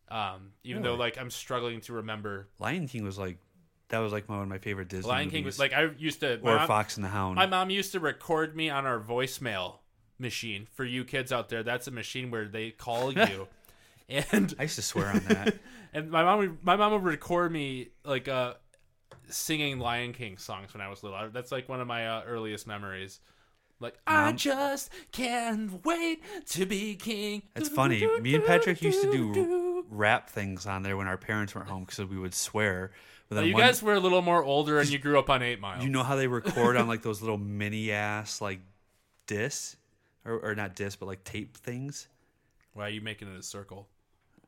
Um, 0.08 0.52
even 0.64 0.82
though 0.82 0.96
like 0.96 1.18
I'm 1.18 1.30
struggling 1.30 1.80
to 1.82 1.92
remember, 1.94 2.48
Lion 2.58 2.88
King 2.88 3.04
was 3.04 3.16
like 3.18 3.38
that 3.90 3.98
was 3.98 4.12
like 4.12 4.28
one 4.28 4.40
of 4.40 4.48
my 4.48 4.58
favorite 4.58 4.88
Disney. 4.88 5.08
Lion 5.08 5.30
King 5.30 5.42
movies. 5.44 5.54
was 5.54 5.58
like 5.60 5.72
I 5.72 5.90
used 5.98 6.20
to 6.20 6.40
or 6.40 6.56
mom- 6.56 6.66
Fox 6.66 6.96
and 6.96 7.04
the 7.04 7.08
Hound. 7.10 7.36
My 7.36 7.46
mom 7.46 7.70
used 7.70 7.92
to 7.92 8.00
record 8.00 8.56
me 8.56 8.70
on 8.70 8.86
our 8.86 8.98
voicemail 8.98 9.78
machine. 10.18 10.66
For 10.74 10.84
you 10.84 11.04
kids 11.04 11.30
out 11.32 11.48
there, 11.48 11.62
that's 11.62 11.86
a 11.86 11.90
machine 11.92 12.30
where 12.30 12.46
they 12.48 12.70
call 12.72 13.12
you. 13.16 13.46
And 14.32 14.54
I 14.58 14.62
used 14.62 14.76
to 14.76 14.82
swear 14.82 15.06
on 15.08 15.20
that. 15.28 15.56
and 15.92 16.10
my 16.10 16.22
mom 16.24 16.38
would, 16.40 16.64
my 16.64 16.76
mom 16.76 16.92
would 16.92 17.04
record 17.04 17.52
me 17.52 17.88
like 18.04 18.28
uh 18.28 18.54
singing 19.28 19.78
Lion 19.78 20.12
King 20.12 20.36
songs 20.38 20.74
when 20.74 20.80
I 20.80 20.88
was 20.88 21.02
little. 21.02 21.28
That's 21.32 21.52
like 21.52 21.68
one 21.68 21.80
of 21.80 21.86
my 21.86 22.06
uh, 22.08 22.22
earliest 22.26 22.66
memories. 22.66 23.20
Like 23.78 23.96
I 24.06 24.32
just 24.32 24.90
can't 25.12 25.84
wait 25.86 26.22
to 26.50 26.66
be 26.66 26.96
king. 26.96 27.42
It's 27.56 27.68
funny. 27.70 28.06
Me 28.20 28.34
and 28.34 28.44
Patrick 28.44 28.82
used 28.82 29.00
to 29.02 29.10
do 29.10 29.84
rap 29.88 30.28
things 30.28 30.66
on 30.66 30.82
there 30.82 30.96
when 30.98 31.06
our 31.06 31.16
parents 31.16 31.54
weren't 31.54 31.68
home 31.68 31.84
because 31.84 32.04
we 32.04 32.18
would 32.18 32.34
swear. 32.34 32.90
But 33.30 33.46
You 33.46 33.54
one- 33.54 33.62
guys 33.62 33.82
were 33.82 33.94
a 33.94 34.00
little 34.00 34.20
more 34.22 34.44
older 34.44 34.80
and 34.80 34.90
you 34.90 34.98
grew 34.98 35.18
up 35.18 35.30
on 35.30 35.42
Eight 35.42 35.60
Mile. 35.60 35.82
you 35.82 35.88
know 35.88 36.02
how 36.02 36.16
they 36.16 36.26
record 36.26 36.76
on 36.76 36.88
like 36.88 37.00
those 37.02 37.22
little 37.22 37.38
mini 37.38 37.90
ass 37.92 38.40
like 38.42 38.60
discs, 39.26 39.76
or, 40.26 40.38
or 40.40 40.54
not 40.54 40.74
discs, 40.74 40.96
but 40.96 41.06
like 41.06 41.24
tape 41.24 41.56
things. 41.56 42.08
Why 42.74 42.86
are 42.86 42.90
you 42.90 43.00
making 43.00 43.32
it 43.32 43.38
a 43.38 43.42
circle? 43.42 43.88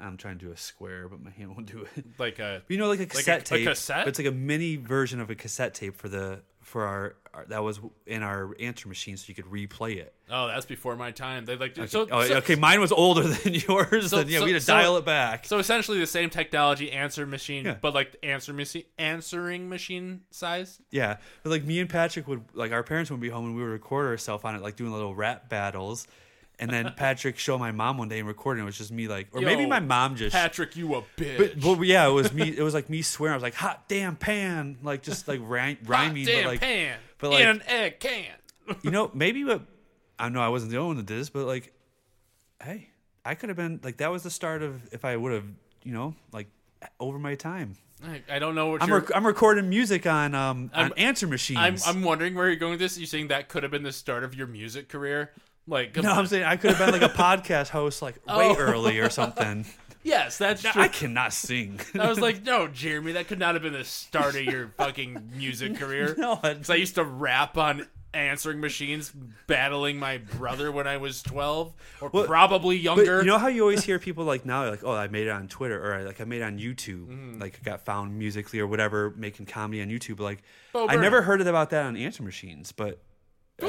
I'm 0.02 0.16
trying 0.16 0.38
to 0.38 0.44
do 0.46 0.52
a 0.52 0.56
square, 0.56 1.08
but 1.08 1.20
my 1.22 1.30
hand 1.30 1.50
won't 1.50 1.66
do 1.70 1.86
it. 1.96 2.04
Like 2.18 2.38
a 2.38 2.62
You 2.68 2.76
know, 2.78 2.88
like 2.88 3.00
a 3.00 3.06
cassette 3.06 3.42
a 3.42 3.44
tape. 3.44 3.66
cassette? 3.68 4.04
but 4.04 4.08
It's 4.08 4.18
like 4.18 4.28
a 4.28 4.32
mini 4.32 4.76
version 4.76 5.20
of 5.20 5.30
a 5.30 5.34
cassette 5.34 5.74
tape 5.74 5.96
for 5.96 6.08
the 6.08 6.40
for 6.60 6.84
our, 6.86 7.16
our 7.34 7.44
that 7.46 7.64
was 7.64 7.80
in 8.06 8.22
our 8.22 8.54
answer 8.60 8.86
machine, 8.88 9.16
so 9.16 9.24
you 9.26 9.34
could 9.34 9.46
replay 9.46 9.96
it. 9.96 10.14
oh, 10.30 10.46
that's 10.46 10.64
before 10.64 10.94
my 10.94 11.10
time. 11.10 11.44
They 11.44 11.56
like 11.56 11.74
so, 11.88 12.06
oh, 12.10 12.24
so, 12.24 12.36
okay, 12.36 12.54
mine 12.54 12.80
was 12.80 12.92
older 12.92 13.22
than 13.28 13.54
yours. 13.54 14.10
So- 14.10 14.18
then 14.18 14.28
yeah, 14.28 14.38
so- 14.38 14.44
we 14.44 14.52
had 14.52 14.60
to 14.60 14.64
so- 14.64 14.74
dial 14.74 14.96
it 14.96 15.04
back. 15.04 15.44
So 15.44 15.58
essentially 15.58 15.98
the 15.98 16.06
same 16.06 16.30
technology 16.30 16.92
answer 16.92 17.26
machine, 17.26 17.64
Yeah. 17.64 17.76
but 17.80 17.94
like 17.94 18.14
answer 18.22 18.52
machine 18.52 18.84
answering 18.96 19.68
machine 19.68 20.20
size. 20.30 20.80
Yeah, 20.90 21.16
but 21.42 21.50
like 21.50 21.64
me 21.64 21.80
and 21.80 21.90
Patrick 21.90 22.28
would 22.28 22.42
like 22.54 22.70
our 22.72 22.84
parents 22.84 23.10
would 23.10 23.20
be 23.20 23.28
home 23.28 23.46
and 23.46 23.56
we 23.56 23.62
would 23.62 23.68
record 23.70 24.06
ourselves 24.06 24.44
on 24.44 24.54
it, 24.54 24.62
like 24.62 24.76
doing 24.76 24.92
little 24.92 25.14
rap 25.16 25.48
battles. 25.48 26.06
And 26.62 26.70
then 26.70 26.92
Patrick 26.96 27.38
showed 27.38 27.58
my 27.58 27.72
mom 27.72 27.98
one 27.98 28.08
day 28.08 28.20
and 28.20 28.28
recording. 28.28 28.62
It 28.62 28.66
was 28.66 28.78
just 28.78 28.92
me, 28.92 29.08
like, 29.08 29.28
or 29.32 29.40
maybe 29.40 29.66
my 29.66 29.80
mom 29.80 30.14
just. 30.14 30.32
Patrick, 30.32 30.76
you 30.76 30.94
a 30.94 31.02
bitch. 31.16 31.60
but, 31.60 31.76
but 31.78 31.80
yeah, 31.82 32.06
it 32.06 32.12
was 32.12 32.32
me. 32.32 32.56
It 32.56 32.62
was 32.62 32.72
like 32.72 32.88
me 32.88 33.02
swearing. 33.02 33.32
I 33.32 33.36
was 33.36 33.42
like, 33.42 33.54
"Hot 33.54 33.88
damn 33.88 34.14
pan!" 34.14 34.78
Like 34.82 35.02
just 35.02 35.26
like 35.26 35.40
rhy- 35.42 35.78
rhyming, 35.84 36.24
Hot 36.24 36.32
damn 36.32 36.44
but 36.44 36.50
like 36.50 36.60
pan 36.60 36.98
but 37.18 37.30
like- 37.32 37.40
in 37.40 37.48
an 37.48 37.62
egg 37.66 37.98
can. 37.98 38.26
you 38.82 38.92
know, 38.92 39.10
maybe 39.14 39.42
what 39.44 39.62
I 40.18 40.28
know 40.28 40.40
I 40.40 40.48
wasn't 40.48 40.70
the 40.70 40.78
only 40.78 40.88
one 40.88 40.96
that 40.98 41.06
did 41.06 41.18
this, 41.18 41.30
but 41.30 41.46
like, 41.46 41.72
hey, 42.62 42.90
I 43.24 43.34
could 43.34 43.48
have 43.48 43.56
been 43.56 43.80
like 43.82 43.96
that 43.96 44.12
was 44.12 44.22
the 44.22 44.30
start 44.30 44.62
of 44.62 44.80
if 44.92 45.04
I 45.04 45.16
would 45.16 45.32
have, 45.32 45.46
you 45.82 45.92
know, 45.92 46.14
like 46.32 46.46
over 47.00 47.18
my 47.18 47.34
time. 47.34 47.76
I, 48.04 48.22
I 48.28 48.38
don't 48.38 48.54
know 48.54 48.68
what 48.70 48.82
I'm 48.82 48.88
you're. 48.88 48.98
rec- 49.00 49.14
I'm 49.16 49.26
recording 49.26 49.68
music 49.68 50.06
on 50.06 50.34
um 50.36 50.70
I'm- 50.74 50.92
answer 50.96 51.28
I'm. 51.56 51.76
I'm 51.86 52.02
wondering 52.02 52.34
where 52.34 52.46
you're 52.46 52.56
going 52.56 52.72
with 52.72 52.80
this. 52.80 52.98
You 52.98 53.06
saying 53.06 53.28
that 53.28 53.48
could 53.48 53.62
have 53.64 53.72
been 53.72 53.82
the 53.84 53.92
start 53.92 54.22
of 54.22 54.34
your 54.34 54.46
music 54.46 54.88
career? 54.88 55.32
Like, 55.66 55.96
no, 55.96 56.10
I'm 56.12 56.26
saying 56.26 56.44
I 56.44 56.56
could 56.56 56.74
have 56.74 56.78
been 56.78 57.00
like 57.00 57.08
a 57.10 57.14
podcast 57.16 57.68
host 57.68 58.02
like 58.02 58.16
way 58.26 58.48
Oh. 58.50 58.56
early 58.56 58.98
or 58.98 59.10
something. 59.10 59.64
yes, 60.02 60.38
that's 60.38 60.62
true. 60.62 60.82
I 60.82 60.88
cannot 60.88 61.32
sing. 61.32 61.80
I 61.98 62.08
was 62.08 62.18
like, 62.20 62.42
no, 62.44 62.66
Jeremy, 62.68 63.12
that 63.12 63.28
could 63.28 63.38
not 63.38 63.54
have 63.54 63.62
been 63.62 63.72
the 63.72 63.84
start 63.84 64.34
of 64.34 64.42
your 64.44 64.68
fucking 64.76 65.30
music 65.36 65.76
career. 65.76 66.14
no, 66.18 66.36
Because 66.36 66.68
I 66.70 66.74
used 66.74 66.96
to 66.96 67.04
rap 67.04 67.56
on 67.56 67.86
answering 68.14 68.60
machines 68.60 69.10
battling 69.46 69.98
my 69.98 70.18
brother 70.18 70.70
when 70.70 70.86
I 70.86 70.98
was 70.98 71.22
12 71.22 71.72
or 72.02 72.10
Well, 72.12 72.26
probably 72.26 72.76
younger. 72.76 73.20
you 73.20 73.26
know 73.26 73.38
how 73.38 73.46
you 73.46 73.62
always 73.62 73.84
hear 73.84 73.98
people 73.98 74.24
like 74.26 74.44
now, 74.44 74.68
like, 74.68 74.84
oh, 74.84 74.92
I 74.92 75.08
made 75.08 75.28
it 75.28 75.30
on 75.30 75.48
Twitter 75.48 75.80
or 75.94 76.02
like 76.04 76.20
I 76.20 76.24
made 76.24 76.42
it 76.42 76.44
on 76.44 76.58
YouTube, 76.58 77.06
Mm-hmm. 77.06 77.40
like 77.40 77.62
got 77.64 77.86
found 77.86 78.18
musically 78.18 78.58
or 78.60 78.66
whatever, 78.66 79.14
making 79.16 79.46
comedy 79.46 79.80
on 79.80 79.88
YouTube. 79.88 80.20
Like, 80.20 80.42
Bo 80.74 80.82
I 80.84 80.86
Burnham. 80.88 81.00
never 81.02 81.22
heard 81.22 81.40
about 81.40 81.70
that 81.70 81.86
on 81.86 81.96
answer 81.96 82.22
machines, 82.22 82.70
but 82.72 83.00
at- 83.60 83.64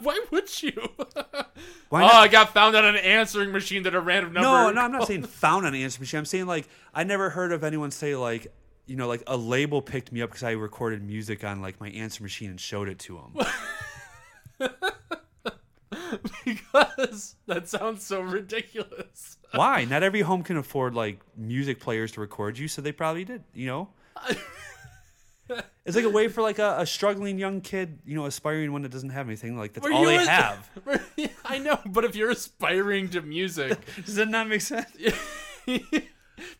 why, 0.00 0.20
would 0.30 0.62
you? 0.62 0.72
Why 1.88 2.02
oh. 2.02 2.06
I 2.06 2.28
got 2.28 2.52
found 2.52 2.76
on 2.76 2.84
an 2.84 2.96
answering 2.96 3.50
machine 3.50 3.82
that 3.84 3.94
a 3.94 4.00
random 4.00 4.34
number. 4.34 4.46
no, 4.46 4.70
no, 4.70 4.80
I'm 4.82 4.92
not 4.92 5.06
saying 5.06 5.22
found 5.22 5.66
on 5.66 5.74
an 5.74 5.80
answering 5.80 6.02
machine. 6.02 6.18
I'm 6.18 6.26
saying 6.26 6.46
like 6.46 6.68
I 6.94 7.04
never 7.04 7.30
heard 7.30 7.50
of 7.52 7.64
anyone 7.64 7.90
say 7.90 8.14
like, 8.14 8.52
you 8.86 8.96
know, 8.96 9.08
like 9.08 9.22
a 9.26 9.36
label 9.36 9.80
picked 9.80 10.12
me 10.12 10.20
up 10.22 10.30
because 10.30 10.42
I 10.42 10.52
recorded 10.52 11.02
music 11.02 11.44
on 11.44 11.62
like 11.62 11.80
my 11.80 11.88
answer 11.90 12.22
machine 12.22 12.50
and 12.50 12.60
showed 12.60 12.88
it 12.88 12.98
to 13.00 13.20
them. 14.58 14.70
because 16.44 17.36
that 17.46 17.68
sounds 17.68 18.04
so 18.04 18.20
ridiculous. 18.20 19.38
Why? 19.54 19.84
Not 19.84 20.02
every 20.02 20.20
home 20.20 20.42
can 20.42 20.58
afford 20.58 20.94
like 20.94 21.20
music 21.36 21.80
players 21.80 22.12
to 22.12 22.20
record 22.20 22.58
you, 22.58 22.68
so 22.68 22.82
they 22.82 22.92
probably 22.92 23.24
did. 23.24 23.44
You 23.54 23.66
know. 23.66 23.88
It's 25.84 25.96
like 25.96 26.04
a 26.04 26.10
way 26.10 26.28
for 26.28 26.42
like 26.42 26.58
a, 26.58 26.76
a 26.80 26.86
struggling 26.86 27.38
young 27.38 27.60
kid, 27.60 28.00
you 28.04 28.14
know, 28.14 28.26
aspiring 28.26 28.72
one 28.72 28.82
that 28.82 28.90
doesn't 28.90 29.10
have 29.10 29.26
anything. 29.26 29.56
Like 29.56 29.72
that's 29.72 29.86
Were 29.86 29.92
all 29.92 30.04
they 30.04 30.16
a- 30.16 30.26
have. 30.26 30.70
I 31.44 31.58
know, 31.58 31.78
but 31.86 32.04
if 32.04 32.14
you're 32.14 32.30
aspiring 32.30 33.08
to 33.10 33.22
music, 33.22 33.78
Does 34.04 34.16
that 34.16 34.28
not 34.28 34.48
make 34.48 34.60
sense? 34.60 34.90
if 35.66 36.04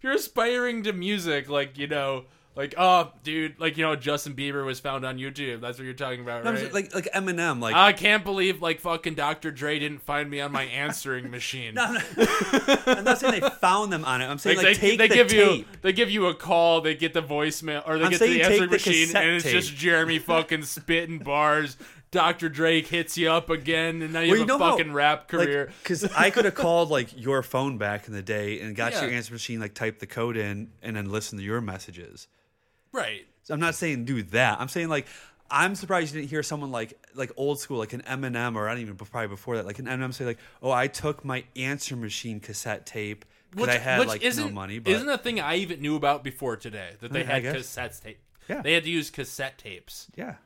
you're 0.01 0.13
aspiring 0.13 0.83
to 0.85 0.93
music, 0.93 1.49
like 1.49 1.77
you 1.79 1.87
know, 1.87 2.25
like 2.59 2.75
oh, 2.77 3.13
dude, 3.23 3.59
like 3.61 3.77
you 3.79 3.85
know, 3.85 3.97
Justin 3.97 4.35
Bieber 4.35 4.65
was 4.67 4.81
found 4.81 5.05
on 5.07 5.17
YouTube. 5.17 5.61
That's 5.63 5.79
what 5.79 5.85
you're 5.85 5.95
talking 5.95 6.21
about, 6.21 6.43
No, 6.45 6.51
I'm 6.51 6.57
right? 6.57 6.63
just- 6.65 6.75
like 6.75 6.95
like 6.95 7.09
Eminem, 7.15 7.61
like 7.61 7.75
I 7.75 7.93
can't 7.95 8.25
believe 8.25 8.61
like 8.61 8.81
fucking 8.81 9.15
Dr. 9.15 9.51
Dre 9.53 9.79
didn't 9.79 10.03
find 10.03 10.29
me 10.29 10.41
on 10.41 10.51
my 10.53 10.65
answering 10.65 11.31
machine. 11.39 11.79
I'm 11.79 13.05
not 13.05 13.19
saying 13.19 13.41
they 13.41 13.49
found 13.49 13.93
them 13.93 14.05
on 14.05 14.21
it. 14.21 14.27
I'm 14.27 14.39
saying 14.39 14.57
like, 14.59 14.67
they, 14.67 14.75
take 14.75 14.99
they 14.99 15.09
the 15.09 15.15
give 15.15 15.29
tape. 15.29 15.59
you 15.61 15.65
they 15.83 15.93
give 15.93 16.11
you 16.11 16.27
a 16.27 16.35
call, 16.35 16.81
they 16.81 16.95
get 16.95 17.15
the 17.15 17.23
voicemail 17.23 17.83
or 17.89 17.97
they 17.99 18.05
I'm 18.05 18.11
get 18.11 18.19
saying 18.19 18.33
the 18.33 18.39
take 18.41 18.51
answering 18.51 18.71
the 18.71 18.75
machine 18.75 19.07
cassette 19.07 19.25
and 19.25 19.37
it's 19.37 19.45
tape. 19.45 19.53
just 19.55 19.75
Jeremy 19.75 20.19
fucking 20.19 20.65
spitting 20.65 21.19
bars. 21.21 21.77
Dr. 22.11 22.49
Drake 22.49 22.87
hits 22.87 23.19
you 23.19 23.31
up 23.31 23.51
again 23.51 24.01
and 24.01 24.15
now 24.15 24.21
you 24.21 24.33
Well, 24.33 24.41
have 24.41 24.49
a 24.49 24.65
how- 24.65 24.71
fucking 24.79 24.93
rap 24.95 25.29
career. 25.29 25.71
Because 25.83 26.05
I 26.05 26.31
could 26.31 26.47
have 26.47 26.55
called 26.57 26.89
like 26.91 27.11
your 27.15 27.43
phone 27.43 27.77
back 27.79 28.09
in 28.09 28.15
the 28.15 28.23
day 28.23 28.61
and 28.61 28.75
got 28.75 28.93
Yeah. 28.93 29.03
your 29.05 29.11
answer 29.13 29.33
machine, 29.35 29.61
like 29.61 29.75
type 29.75 29.99
the 29.99 30.07
code 30.07 30.37
in 30.39 30.71
and 30.83 30.97
then 30.97 31.11
listen 31.11 31.39
to 31.39 31.45
your 31.45 31.61
messages. 31.61 32.27
Right. 32.99 33.27
So 33.45 33.55
I'm 33.55 33.61
not 33.61 33.75
saying 33.75 34.05
do 34.05 34.23
that. 34.25 34.61
I'm 34.61 34.69
saying 34.69 34.89
like 34.89 35.07
I'm 35.51 35.75
surprised 35.75 36.15
you 36.15 36.21
didn't 36.21 36.31
hear 36.31 36.43
someone 36.43 36.71
like 36.71 36.99
like 37.15 37.33
old 37.37 37.59
school, 37.61 37.79
like 37.79 37.95
an 37.95 38.03
Eminem, 38.03 38.55
or 38.57 38.69
I 38.69 38.73
don't 38.73 38.83
even 38.83 38.97
probably 38.97 39.29
before 39.29 39.57
that, 39.57 39.65
like 39.67 39.79
an 39.79 39.87
Eminem 39.87 40.13
say 40.13 40.27
like, 40.27 40.39
"Oh, 40.63 40.71
I 40.71 40.89
took 40.89 41.25
my 41.25 41.45
answer 41.57 41.97
machine 41.97 42.41
cassette 42.41 42.85
tape 42.85 43.25
because 43.51 43.69
I 43.69 43.79
had 43.79 44.07
like 44.07 44.23
no 44.23 44.51
money." 44.51 44.79
But 44.79 44.93
isn't 44.93 45.09
a 45.09 45.17
thing 45.17 45.41
I 45.41 45.57
even 45.57 45.81
knew 45.81 45.97
about 45.97 46.23
before 46.23 46.57
today 46.57 46.91
that 47.01 47.13
they 47.13 47.23
I- 47.23 47.27
had 47.27 47.43
guess. 47.45 47.57
cassettes 47.57 48.03
tape. 48.03 48.19
Yeah. 48.49 48.61
They 48.63 48.73
had 48.75 48.85
to 48.85 48.91
use 48.91 49.11
cassette 49.11 49.59
tapes. 49.59 50.07
yeah, 50.17 50.37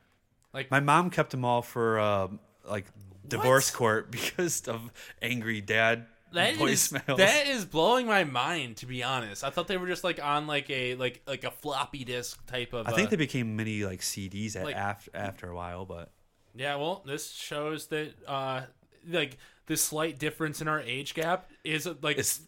Like 0.53 0.69
my 0.69 0.79
mom 0.81 1.09
kept 1.09 1.31
them 1.31 1.43
all 1.45 1.61
for 1.61 1.99
um, 1.99 2.39
like 2.65 2.85
divorce 3.27 3.71
court 3.71 4.11
because 4.17 4.61
of 4.67 4.91
angry 5.21 5.61
dad 5.61 6.05
That 6.33 6.53
is 6.53 6.59
voicemails. 6.59 7.17
that 7.17 7.47
is 7.47 7.65
blowing 7.65 8.05
my 8.07 8.23
mind 8.23 8.77
to 8.77 8.85
be 8.85 9.03
honest. 9.03 9.43
I 9.43 9.49
thought 9.49 9.67
they 9.67 9.77
were 9.77 9.87
just 9.87 10.03
like 10.03 10.21
on 10.23 10.47
like 10.47 10.69
a 10.69 10.95
like 10.95 11.21
like 11.27 11.43
a 11.43 11.51
floppy 11.51 12.03
disk 12.03 12.45
type 12.47 12.73
of. 12.73 12.87
I 12.87 12.91
think 12.91 13.07
uh, 13.07 13.09
they 13.11 13.15
became 13.17 13.55
mini 13.55 13.83
like 13.85 14.01
CDs 14.01 14.55
at 14.55 14.65
like- 14.65 14.75
after 14.75 15.11
after 15.13 15.49
a 15.49 15.55
while, 15.55 15.85
but 15.85 16.11
Yeah, 16.55 16.75
well, 16.75 17.03
this 17.05 17.31
shows 17.31 17.87
that 17.87 18.13
uh 18.27 18.61
like 19.07 19.37
the 19.67 19.77
slight 19.77 20.19
difference 20.19 20.61
in 20.61 20.67
our 20.67 20.81
age 20.81 21.13
gap 21.13 21.49
is 21.63 21.87
like 22.01 22.17
it's 22.17 22.41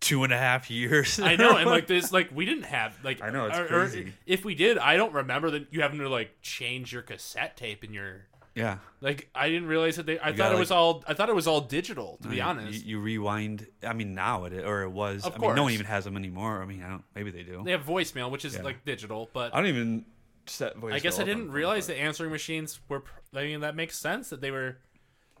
two 0.00 0.24
and 0.24 0.32
a 0.32 0.38
half 0.38 0.70
years. 0.70 1.20
I 1.20 1.36
know, 1.36 1.56
and 1.56 1.68
like 1.68 1.86
this, 1.86 2.10
like 2.12 2.30
we 2.34 2.44
didn't 2.46 2.64
have 2.64 2.96
like 3.04 3.22
I 3.22 3.30
know, 3.30 3.46
it's 3.46 3.58
or- 3.58 3.64
or 3.64 3.86
crazy. 3.86 4.12
if 4.26 4.44
we 4.44 4.54
did, 4.54 4.78
I 4.78 4.96
don't 4.96 5.12
remember 5.12 5.50
that 5.52 5.66
you 5.72 5.82
having 5.82 5.98
to 5.98 6.08
like 6.08 6.36
change 6.42 6.92
your 6.92 7.02
cassette 7.02 7.56
tape 7.56 7.84
in 7.84 7.92
your 7.92 8.26
yeah. 8.54 8.78
like. 9.00 9.28
I 9.34 9.48
didn't 9.48 9.68
realize 9.68 9.96
that 9.96 10.06
they. 10.06 10.18
I 10.18 10.26
thought 10.26 10.36
gotta, 10.36 10.56
it 10.56 10.58
was 10.58 10.70
like- 10.70 10.76
all. 10.78 11.04
I 11.06 11.14
thought 11.14 11.28
it 11.28 11.34
was 11.34 11.46
all 11.46 11.60
digital. 11.60 12.18
To 12.22 12.28
be 12.28 12.36
You- 12.36 12.42
honest, 12.42 12.84
you, 12.84 12.96
you 12.98 13.00
rewind. 13.00 13.66
I 13.82 13.92
mean, 13.92 14.14
now 14.14 14.44
it 14.44 14.52
or 14.52 14.82
it 14.82 14.90
was. 14.90 15.24
Of 15.24 15.34
I 15.34 15.38
mean, 15.38 15.40
no 15.42 15.46
one 15.48 15.56
course. 15.70 15.72
even 15.74 15.86
has 15.86 16.04
them 16.04 16.16
anymore. 16.16 16.62
I 16.62 16.66
mean, 16.66 16.82
I 16.82 16.88
don't. 16.90 17.04
Maybe 17.14 17.30
they 17.30 17.42
do. 17.42 17.62
they 17.64 17.70
have 17.72 17.84
voicemail, 17.84 18.30
which 18.30 18.44
is 18.44 18.58
like 18.60 18.84
digital, 18.84 19.30
but 19.32 19.54
I 19.54 19.58
don't 19.58 19.68
even 19.68 20.04
set 20.46 20.76
voice. 20.76 20.94
I 20.94 20.98
guess 20.98 21.18
I 21.18 21.24
didn't 21.24 21.50
realize 21.52 21.86
that 21.86 21.96
answering 21.98 22.30
machines 22.32 22.80
were. 22.88 23.00
pr- 23.00 23.12
I 23.34 23.42
mean, 23.44 23.60
that 23.60 23.76
makes 23.76 23.96
sense 23.98 24.30
that 24.30 24.40
they 24.40 24.50
were, 24.50 24.78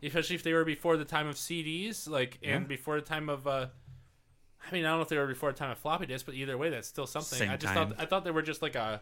especially 0.02 0.36
if 0.36 0.42
they 0.44 0.52
were 0.52 0.64
before 0.64 0.96
the 0.96 1.04
time 1.04 1.26
of 1.26 1.34
CDs, 1.36 2.08
like 2.08 2.38
and 2.42 2.68
before 2.68 2.96
the 2.96 3.06
time 3.06 3.28
of. 3.28 3.46
uh 3.46 3.66
I 4.62 4.72
mean, 4.74 4.84
I 4.84 4.88
don't 4.90 4.98
know 4.98 5.02
if 5.02 5.08
they 5.08 5.16
were 5.16 5.26
before 5.26 5.50
the 5.52 5.58
time 5.58 5.70
of 5.70 5.78
floppy 5.78 6.04
disk, 6.04 6.26
but 6.26 6.34
either 6.34 6.56
way, 6.58 6.68
that's 6.68 6.86
still 6.86 7.06
something. 7.06 7.38
Same 7.38 7.50
I 7.50 7.56
just 7.56 7.72
time. 7.72 7.88
thought 7.88 7.96
I 8.00 8.04
thought 8.04 8.24
they 8.24 8.30
were 8.30 8.42
just 8.42 8.60
like 8.60 8.74
a, 8.74 9.00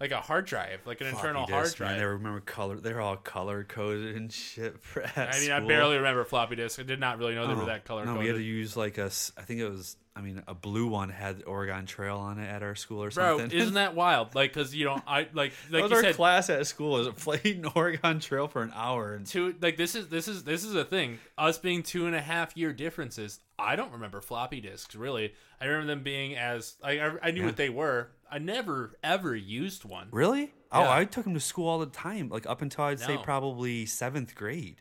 like 0.00 0.10
a 0.10 0.20
hard 0.20 0.44
drive, 0.46 0.80
like 0.86 1.00
an 1.00 1.06
internal 1.06 1.46
hard 1.46 1.64
Man, 1.66 1.72
drive. 1.76 1.90
I 1.92 1.98
never 1.98 2.12
remember 2.14 2.40
color. 2.40 2.76
They're 2.80 3.00
all 3.00 3.16
color 3.16 3.64
coded 3.64 4.16
and 4.16 4.32
shit. 4.32 4.78
For 4.82 5.02
I 5.04 5.38
mean, 5.40 5.50
I 5.52 5.56
school. 5.58 5.68
barely 5.68 5.96
remember 5.96 6.24
floppy 6.24 6.56
disk. 6.56 6.78
I 6.80 6.82
did 6.82 7.00
not 7.00 7.18
really 7.18 7.34
know 7.34 7.46
they 7.46 7.54
were 7.54 7.62
Oh, 7.62 7.66
that 7.66 7.84
color 7.84 8.04
No, 8.04 8.16
we 8.16 8.26
had 8.26 8.36
to 8.36 8.42
use 8.42 8.76
like 8.76 8.98
a. 8.98 9.06
I 9.06 9.42
think 9.42 9.60
it 9.60 9.68
was. 9.68 9.96
I 10.16 10.20
mean, 10.20 10.44
a 10.46 10.54
blue 10.54 10.86
one 10.86 11.08
had 11.08 11.42
Oregon 11.44 11.86
Trail 11.86 12.18
on 12.18 12.38
it 12.38 12.46
at 12.46 12.62
our 12.62 12.76
school 12.76 13.02
or 13.02 13.10
something. 13.10 13.48
Bro, 13.48 13.56
isn't 13.58 13.74
that 13.74 13.96
wild? 13.96 14.36
Like, 14.36 14.52
cause 14.52 14.72
you 14.72 14.84
know, 14.84 15.02
I 15.08 15.26
like 15.32 15.52
like 15.70 15.90
you 15.90 15.96
our 15.96 16.02
said, 16.02 16.14
class 16.14 16.48
at 16.50 16.64
school. 16.68 16.98
Is 16.98 17.08
playing 17.24 17.64
Oregon 17.74 18.20
Trail 18.20 18.46
for 18.46 18.62
an 18.62 18.70
hour 18.76 19.14
and 19.14 19.26
two 19.26 19.56
like 19.60 19.76
this 19.76 19.96
is 19.96 20.08
this 20.10 20.28
is 20.28 20.44
this 20.44 20.62
is 20.64 20.76
a 20.76 20.84
thing. 20.84 21.18
Us 21.36 21.58
being 21.58 21.82
two 21.82 22.06
and 22.06 22.14
a 22.14 22.20
half 22.20 22.56
year 22.56 22.72
differences. 22.72 23.40
I 23.58 23.74
don't 23.74 23.90
remember 23.92 24.20
floppy 24.20 24.60
disks 24.60 24.94
really. 24.94 25.32
I 25.60 25.64
remember 25.66 25.88
them 25.88 26.04
being 26.04 26.36
as 26.36 26.76
I 26.82 27.00
I, 27.00 27.12
I 27.20 27.30
knew 27.32 27.40
Yeah. 27.40 27.46
what 27.46 27.56
they 27.56 27.70
were. 27.70 28.08
I 28.34 28.38
never 28.38 28.98
ever 29.04 29.34
used 29.36 29.84
one. 29.84 30.08
Really? 30.10 30.52
Oh, 30.72 30.88
I 30.90 31.04
took 31.04 31.24
him 31.24 31.34
to 31.34 31.40
school 31.40 31.68
all 31.68 31.78
the 31.78 31.86
time, 31.86 32.28
like 32.30 32.46
up 32.46 32.60
until 32.62 32.84
I'd 32.84 32.98
say 32.98 33.16
probably 33.16 33.86
seventh 33.86 34.34
grade. 34.34 34.80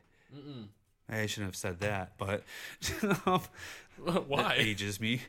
I 1.10 1.26
shouldn't 1.28 1.50
have 1.50 1.56
said 1.56 1.80
that, 1.82 2.14
but 2.18 2.44
um, 3.28 3.42
that 4.08 4.28
Why? 4.28 4.56
ages 4.58 5.00
me. 5.00 5.22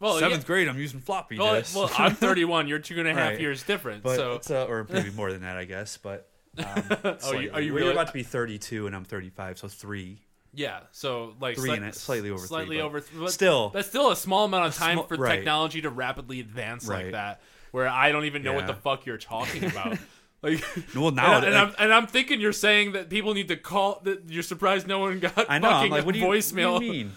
Well, 0.00 0.18
seventh 0.18 0.42
yeah. 0.42 0.46
grade, 0.46 0.68
I'm 0.68 0.78
using 0.78 1.00
floppy 1.00 1.38
Well, 1.38 1.54
disks. 1.54 1.74
well, 1.74 1.90
I'm 1.96 2.14
31. 2.16 2.68
You're 2.68 2.78
two 2.80 2.98
and 2.98 3.08
a 3.08 3.14
half 3.14 3.30
Right. 3.30 3.40
years 3.40 3.62
different. 3.62 4.02
but 4.02 4.44
so 4.44 4.62
uh, 4.62 4.66
or 4.66 4.86
maybe 4.90 5.10
more 5.12 5.32
than 5.32 5.42
that, 5.42 5.56
I 5.56 5.64
guess. 5.64 5.96
But 5.96 6.28
um, 6.58 6.82
Oh, 7.24 7.32
you- 7.38 7.50
are 7.52 7.60
you 7.60 7.72
really- 7.72 7.92
about 7.92 8.08
to 8.08 8.12
be 8.12 8.22
32, 8.24 8.86
and 8.88 8.94
I'm 8.96 9.04
35, 9.04 9.58
so 9.60 9.68
three. 9.68 10.18
yeah, 10.52 10.80
so 10.90 11.34
like 11.40 11.56
Three 11.56 11.70
sli- 11.70 11.82
and 11.82 11.94
slightly 11.94 12.28
over 12.30 12.40
three, 12.40 12.48
slightly 12.48 12.76
but 12.78 12.84
over. 12.84 13.00
th- 13.00 13.30
still- 13.30 13.70
that's 13.70 13.88
still 13.88 14.10
a 14.10 14.16
small 14.16 14.44
amount 14.44 14.66
of 14.66 14.74
time 14.74 14.96
small- 14.96 15.06
for 15.06 15.16
right. 15.16 15.36
technology 15.36 15.80
to 15.82 15.88
rapidly 15.88 16.40
advance 16.40 16.86
like 16.86 17.12
that. 17.12 17.40
Where 17.72 17.88
I 17.88 18.12
don't 18.12 18.24
even 18.26 18.42
know 18.42 18.52
what 18.52 18.66
the 18.68 18.74
fuck 18.74 19.04
you're 19.06 19.18
talking 19.18 19.64
about. 19.64 19.98
Like, 20.44 20.60
Well, 20.96 21.12
now 21.12 21.36
and, 21.36 21.44
it- 21.44 21.48
and 21.50 21.56
I'm 21.56 21.74
and 21.78 21.94
I'm 21.94 22.08
thinking 22.08 22.40
you're 22.40 22.52
saying 22.52 22.94
that 22.94 23.08
people 23.08 23.32
need 23.32 23.46
to 23.46 23.56
call. 23.56 24.00
That 24.02 24.24
you're 24.28 24.42
surprised 24.42 24.88
no 24.88 24.98
one 24.98 25.20
got 25.20 25.46
I 25.48 25.60
know. 25.60 25.68
I'm 25.68 25.88
like, 25.88 26.04
what 26.04 26.14
do 26.14 26.18
you, 26.20 26.26
voicemail. 26.26 26.72
what 26.72 26.80
do 26.80 26.86
you 26.86 26.92
mean? 26.92 27.12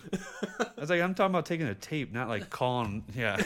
I 0.60 0.68
was 0.82 0.91
like, 0.91 1.01
I'm 1.01 1.16
talking 1.16 1.32
about 1.32 1.47
taking 1.47 1.66
a 1.66 1.74
tape, 1.74 2.14
not 2.14 2.30
like 2.30 2.51
calling. 2.51 3.03
Yeah. 3.16 3.38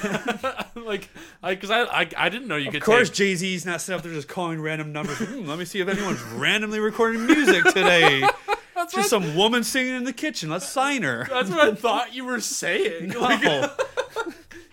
like, 0.76 1.10
I 1.42 1.56
because 1.56 1.72
I, 1.72 1.84
I 1.84 2.10
I 2.18 2.28
didn't 2.28 2.50
know 2.50 2.58
you 2.58 2.72
could. 2.72 2.82
Of 2.82 2.86
course, 2.88 3.10
Jay 3.10 3.34
Z's 3.36 3.66
not 3.66 3.80
sitting 3.80 3.98
up 3.98 4.04
there 4.04 4.12
just 4.12 4.28
calling 4.28 4.60
random 4.60 4.92
numbers. 4.92 5.18
Hmm, 5.20 5.46
let 5.48 5.58
me 5.58 5.64
see 5.64 5.80
if 5.80 5.88
anyone's 5.88 6.22
randomly 6.24 6.82
recording 6.82 7.26
music 7.26 7.64
today. 7.64 8.22
that's 8.76 8.94
Just 8.94 9.10
some 9.10 9.34
woman 9.38 9.64
singing 9.64 9.96
in 9.96 10.04
the 10.04 10.12
kitchen. 10.12 10.50
Let's 10.50 10.68
sign 10.68 11.04
her. 11.04 11.26
that's 11.30 11.50
what 11.50 11.60
I 11.60 11.74
thought 11.74 12.14
you 12.14 12.26
were 12.26 12.42
saying. 12.42 13.12
Like, 13.14 13.44
No. 13.44 13.72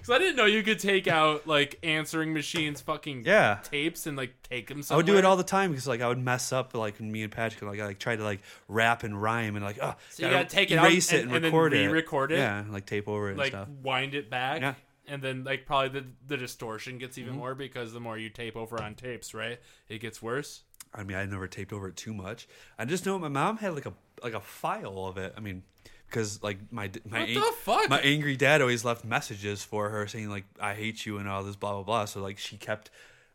Because 0.06 0.20
I 0.20 0.24
didn't 0.24 0.36
know 0.36 0.44
you 0.44 0.62
could 0.62 0.78
take 0.78 1.08
out 1.08 1.46
like 1.48 1.78
answering 1.82 2.32
machines, 2.32 2.80
fucking 2.80 3.24
Yeah. 3.26 3.58
tapes, 3.64 4.06
and 4.06 4.16
like 4.16 4.40
take 4.42 4.68
them. 4.68 4.82
I 4.90 4.96
would 4.96 5.06
do 5.06 5.16
it 5.16 5.24
all 5.24 5.36
the 5.36 5.42
time 5.42 5.70
because 5.72 5.88
like 5.88 6.00
I 6.00 6.06
would 6.08 6.18
mess 6.22 6.52
up 6.52 6.74
like 6.74 7.00
me 7.00 7.22
and 7.22 7.32
Patrick 7.32 7.62
like 7.62 7.80
I 7.80 7.86
like 7.86 7.98
try 7.98 8.14
to 8.14 8.22
like 8.22 8.40
rap 8.68 9.02
and 9.02 9.20
rhyme 9.20 9.56
and 9.56 9.64
like 9.64 9.78
oh 9.82 9.94
So 10.10 10.24
you 10.26 10.30
gotta 10.32 10.44
take 10.44 10.70
it 10.70 10.78
out 10.78 10.86
erase 10.86 11.10
and- 11.10 11.18
it 11.18 11.22
and, 11.26 11.34
and 11.36 11.44
then 11.44 11.52
record 11.52 11.72
it 11.74 11.86
re-record 11.86 12.32
it? 12.32 12.38
yeah 12.38 12.60
and, 12.60 12.72
like 12.72 12.86
tape 12.86 13.08
over 13.08 13.28
it 13.28 13.30
and 13.32 13.38
like 13.38 13.48
stuff 13.48 13.68
wind 13.82 14.14
it 14.14 14.30
back. 14.30 14.60
Yeah. 14.60 14.74
And 15.08 15.22
then 15.22 15.42
like 15.44 15.66
probably 15.66 16.00
the 16.00 16.06
the 16.26 16.36
distortion 16.36 16.98
gets 16.98 17.16
Mm-hmm. 17.16 17.26
even 17.28 17.38
more 17.38 17.54
because 17.56 17.92
the 17.92 18.00
more 18.00 18.16
you 18.18 18.28
tape 18.30 18.56
over 18.56 18.80
on 18.82 18.94
tapes, 18.94 19.34
right? 19.34 19.58
It 19.88 19.98
gets 19.98 20.22
worse. 20.22 20.62
I 20.94 21.02
mean 21.02 21.16
I 21.16 21.26
never 21.26 21.48
taped 21.48 21.72
over 21.72 21.88
it 21.88 21.96
too 21.96 22.14
much 22.14 22.46
I 22.78 22.84
just 22.84 23.04
know 23.04 23.18
my 23.18 23.28
mom 23.28 23.56
had 23.58 23.74
like 23.74 23.86
a 23.86 23.92
like 24.22 24.34
a 24.34 24.40
file 24.40 25.06
of 25.06 25.18
it 25.18 25.34
I 25.36 25.40
mean 25.40 25.62
because 26.08 26.42
like 26.42 26.58
my 26.70 26.90
my 27.08 27.24
ang- 27.26 27.42
my 27.88 28.00
angry 28.00 28.36
dad 28.36 28.60
always 28.60 28.84
left 28.84 29.04
messages 29.04 29.62
for 29.64 29.88
her 29.90 30.06
saying 30.06 30.28
like 30.30 30.44
I 30.60 30.74
hate 30.74 31.04
you 31.06 31.18
and 31.18 31.28
all 31.28 31.42
this 31.42 31.56
blah 31.56 31.72
blah 31.74 31.82
blah 31.82 32.04
so 32.06 32.20
like 32.22 32.38
she 32.38 32.56
kept 32.56 32.90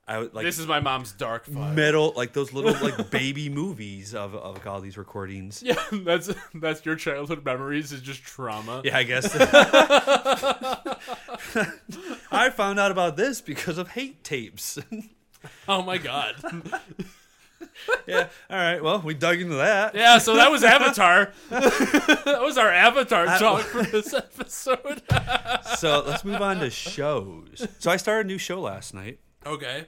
I 0.08 0.18
would 0.20 0.34
like 0.34 0.46
this 0.46 0.58
is 0.60 0.68
my 0.68 0.80
mom's 0.80 1.12
dark 1.12 1.46
file. 1.46 1.74
metal 1.74 2.14
like 2.16 2.34
those 2.34 2.54
little 2.54 2.74
like 2.82 3.12
baby 3.12 3.50
movies 3.50 4.16
of 4.16 4.34
of 4.36 4.66
all 4.66 4.82
these 4.82 4.98
recordings 4.98 5.62
Yeah, 5.64 5.76
that's 5.92 6.30
that's 6.56 6.86
your 6.86 6.96
childhood 6.96 7.46
memories 7.46 7.92
is 7.92 8.02
just 8.02 8.24
trauma. 8.24 8.82
Yeah, 8.84 8.98
I 8.98 9.04
guess. 9.04 9.36
I 12.32 12.50
found 12.50 12.80
out 12.80 12.92
about 12.92 13.18
this 13.18 13.42
because 13.42 13.78
of 13.78 13.90
hate 13.90 14.24
tapes. 14.24 14.80
Oh 15.68 15.82
my 15.82 15.98
god. 15.98 16.36
yeah. 18.08 18.28
All 18.50 18.58
right. 18.58 18.84
Well, 18.84 19.02
we 19.02 19.14
dug 19.14 19.40
into 19.42 19.56
that. 19.56 19.96
Yeah, 19.96 20.18
so 20.18 20.36
that 20.36 20.52
was 20.52 20.64
Avatar. 20.64 21.32
that 21.50 22.40
was 22.42 22.58
our 22.58 22.72
Avatar 22.72 23.26
talk 23.38 23.62
for 23.62 23.84
this 23.84 24.14
episode. 24.14 25.02
So 25.78 26.04
let's 26.06 26.24
move 26.24 26.42
on 26.42 26.60
to 26.60 26.70
shows. 26.70 27.66
So 27.80 27.90
I 27.90 27.98
started 27.98 28.26
a 28.26 28.28
new 28.28 28.38
show 28.38 28.62
last 28.62 28.94
night. 28.94 29.20
okay. 29.46 29.86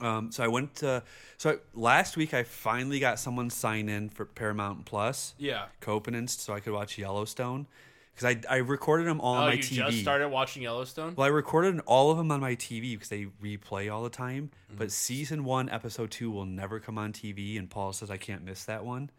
Um, 0.00 0.32
so 0.32 0.42
I 0.42 0.48
went 0.48 0.74
to. 0.76 1.02
So 1.36 1.50
I, 1.50 1.54
last 1.74 2.16
week 2.16 2.34
I 2.34 2.42
finally 2.42 2.98
got 2.98 3.18
someone 3.20 3.50
sign 3.50 3.88
in 3.88 4.08
for 4.08 4.24
Paramount 4.24 4.84
Plus. 4.84 5.34
Yeah. 5.38 5.66
Copenhagen, 5.80 6.28
so 6.28 6.54
I 6.54 6.60
could 6.60 6.72
watch 6.72 6.98
Yellowstone 6.98 7.66
because 8.14 8.36
I 8.48 8.54
I 8.54 8.56
recorded 8.58 9.06
them 9.06 9.20
all 9.20 9.34
Oh, 9.34 9.38
on 9.38 9.46
my 9.48 9.52
you 9.54 9.60
TV. 9.60 9.74
just 9.76 10.00
started 10.00 10.28
watching 10.28 10.62
Yellowstone? 10.62 11.14
Well, 11.16 11.24
I 11.26 11.30
recorded 11.30 11.80
all 11.86 12.10
of 12.10 12.18
them 12.18 12.30
on 12.30 12.40
my 12.40 12.54
TV 12.54 12.92
because 12.92 13.08
they 13.08 13.26
replay 13.42 13.92
all 13.92 14.02
the 14.02 14.10
time. 14.10 14.50
Mm-hmm. 14.68 14.78
But 14.78 14.92
season 14.92 15.44
one, 15.44 15.68
episode 15.68 16.10
two 16.10 16.30
will 16.30 16.46
never 16.46 16.80
come 16.80 16.98
on 16.98 17.12
TV, 17.12 17.58
and 17.58 17.68
Paul 17.70 17.92
says 17.92 18.10
I 18.10 18.16
can't 18.16 18.44
miss 18.44 18.64
that 18.64 18.84
one. 18.84 19.10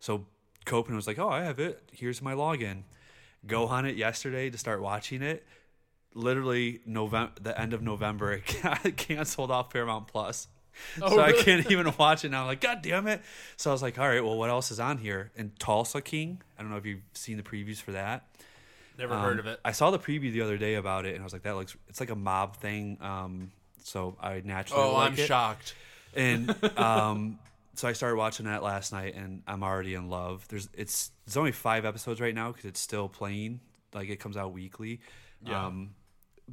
So 0.00 0.26
Copen 0.66 0.94
was 0.94 1.06
like, 1.06 1.18
"Oh, 1.18 1.28
I 1.28 1.42
have 1.42 1.58
it. 1.58 1.82
Here's 1.92 2.20
my 2.20 2.34
login. 2.34 2.82
Go 3.46 3.66
on 3.68 3.86
it 3.86 3.96
yesterday 3.96 4.50
to 4.50 4.58
start 4.58 4.80
watching 4.82 5.22
it. 5.22 5.46
Literally, 6.14 6.80
November, 6.86 7.32
the 7.40 7.58
end 7.60 7.72
of 7.74 7.82
November, 7.82 8.32
it 8.46 8.58
got 8.62 8.96
canceled 8.96 9.50
off 9.50 9.70
Paramount 9.70 10.08
Plus." 10.08 10.48
Oh, 11.02 11.10
so 11.10 11.20
I 11.20 11.32
can't 11.32 11.70
even 11.70 11.92
watch 11.98 12.24
it 12.24 12.30
now. 12.30 12.42
I'm 12.42 12.46
like, 12.46 12.60
God 12.60 12.80
damn 12.82 13.06
it! 13.06 13.20
So 13.56 13.70
I 13.70 13.72
was 13.72 13.82
like, 13.82 13.98
all 13.98 14.08
right, 14.08 14.22
well, 14.24 14.36
what 14.36 14.50
else 14.50 14.70
is 14.70 14.80
on 14.80 14.98
here? 14.98 15.30
And 15.36 15.58
Tulsa 15.58 16.00
King. 16.00 16.40
I 16.58 16.62
don't 16.62 16.70
know 16.70 16.76
if 16.78 16.86
you've 16.86 17.02
seen 17.14 17.36
the 17.36 17.42
previews 17.42 17.80
for 17.80 17.92
that. 17.92 18.26
Never 18.98 19.14
Um, 19.14 19.20
heard 19.20 19.38
of 19.38 19.46
it. 19.46 19.60
I 19.64 19.72
saw 19.72 19.90
the 19.90 19.98
preview 19.98 20.32
the 20.32 20.40
other 20.42 20.56
day 20.56 20.74
about 20.74 21.04
it, 21.04 21.14
and 21.14 21.20
I 21.20 21.24
was 21.24 21.32
like, 21.32 21.42
"That 21.42 21.54
looks. 21.56 21.76
It's 21.88 22.00
like 22.00 22.10
a 22.10 22.14
mob 22.16 22.56
thing." 22.56 22.98
Um, 23.00 23.52
so 23.82 24.16
I 24.20 24.40
naturally. 24.44 24.82
Oh, 24.82 24.94
like 24.94 25.12
I'm 25.12 25.18
it. 25.18 25.26
shocked. 25.26 25.74
And 26.14 26.54
um, 26.78 27.38
so 27.74 27.86
I 27.88 27.92
started 27.92 28.16
watching 28.16 28.46
that 28.46 28.62
last 28.62 28.92
night, 28.92 29.14
and 29.14 29.42
I'm 29.46 29.62
already 29.62 29.94
in 29.94 30.08
love. 30.08 30.46
There's 30.48 30.68
it's 30.74 31.10
it's 31.26 31.36
only 31.36 31.52
five 31.52 31.84
episodes 31.84 32.20
right 32.20 32.34
now 32.34 32.52
because 32.52 32.64
it's 32.64 32.80
still 32.80 33.08
playing. 33.08 33.60
Like 33.92 34.08
it 34.08 34.16
comes 34.16 34.36
out 34.36 34.52
weekly. 34.52 35.00
Yeah. 35.44 35.66
Um, 35.66 35.94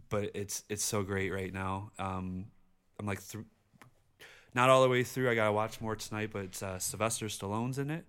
but 0.09 0.31
it's 0.33 0.63
it's 0.69 0.83
so 0.83 1.03
great 1.03 1.31
right 1.31 1.53
now. 1.53 1.91
Um, 1.97 2.47
I'm 2.99 3.05
like 3.05 3.21
through, 3.21 3.45
not 4.55 4.69
all 4.69 4.81
the 4.83 4.89
way 4.89 5.03
through. 5.03 5.29
I 5.29 5.35
gotta 5.35 5.51
watch 5.51 5.81
more 5.81 5.95
tonight, 5.95 6.29
but 6.31 6.43
it's 6.45 6.63
uh, 6.63 6.79
Sylvester 6.79 7.25
Stallone's 7.27 7.77
in 7.79 7.89
it. 7.89 8.05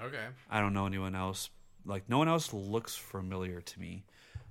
Okay. 0.00 0.24
I 0.50 0.60
don't 0.60 0.72
know 0.74 0.86
anyone 0.86 1.14
else. 1.14 1.50
Like 1.84 2.08
no 2.08 2.18
one 2.18 2.28
else 2.28 2.52
looks 2.52 2.94
familiar 2.96 3.60
to 3.60 3.80
me 3.80 4.04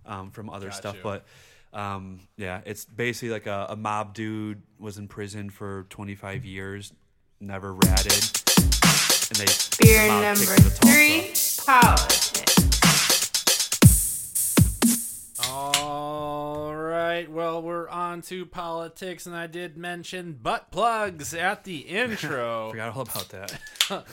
um, 0.05 0.31
from 0.31 0.49
other 0.49 0.67
Got 0.67 0.75
stuff. 0.75 0.95
you. 0.95 1.01
But 1.03 1.25
um, 1.73 2.19
yeah, 2.37 2.61
it's 2.65 2.85
basically 2.85 3.29
like 3.29 3.45
a, 3.47 3.67
a 3.69 3.75
mob 3.75 4.13
dude 4.13 4.61
was 4.79 4.97
in 4.97 5.07
prison 5.07 5.49
for 5.49 5.85
25 5.89 6.45
years, 6.45 6.91
never 7.39 7.73
ratted, 7.73 8.13
and 8.13 9.37
they 9.37 9.45
Beer 9.79 10.07
the 10.07 10.21
number 10.21 10.39
kicks 10.39 10.49
him 10.49 10.63
to 10.63 10.69
Tulsa. 10.69 10.85
three, 10.85 11.63
politics. 11.65 12.36
Right. 17.27 17.35
Well, 17.35 17.61
we're 17.61 17.89
on 17.89 18.21
to 18.23 18.45
politics, 18.45 19.25
and 19.25 19.35
I 19.35 19.47
did 19.47 19.77
mention 19.77 20.33
butt 20.41 20.71
plugs 20.71 21.33
at 21.33 21.63
the 21.63 21.77
intro. 21.87 22.69
Forgot 22.71 22.95
all 22.95 23.01
about 23.03 23.29
that. 23.29 23.59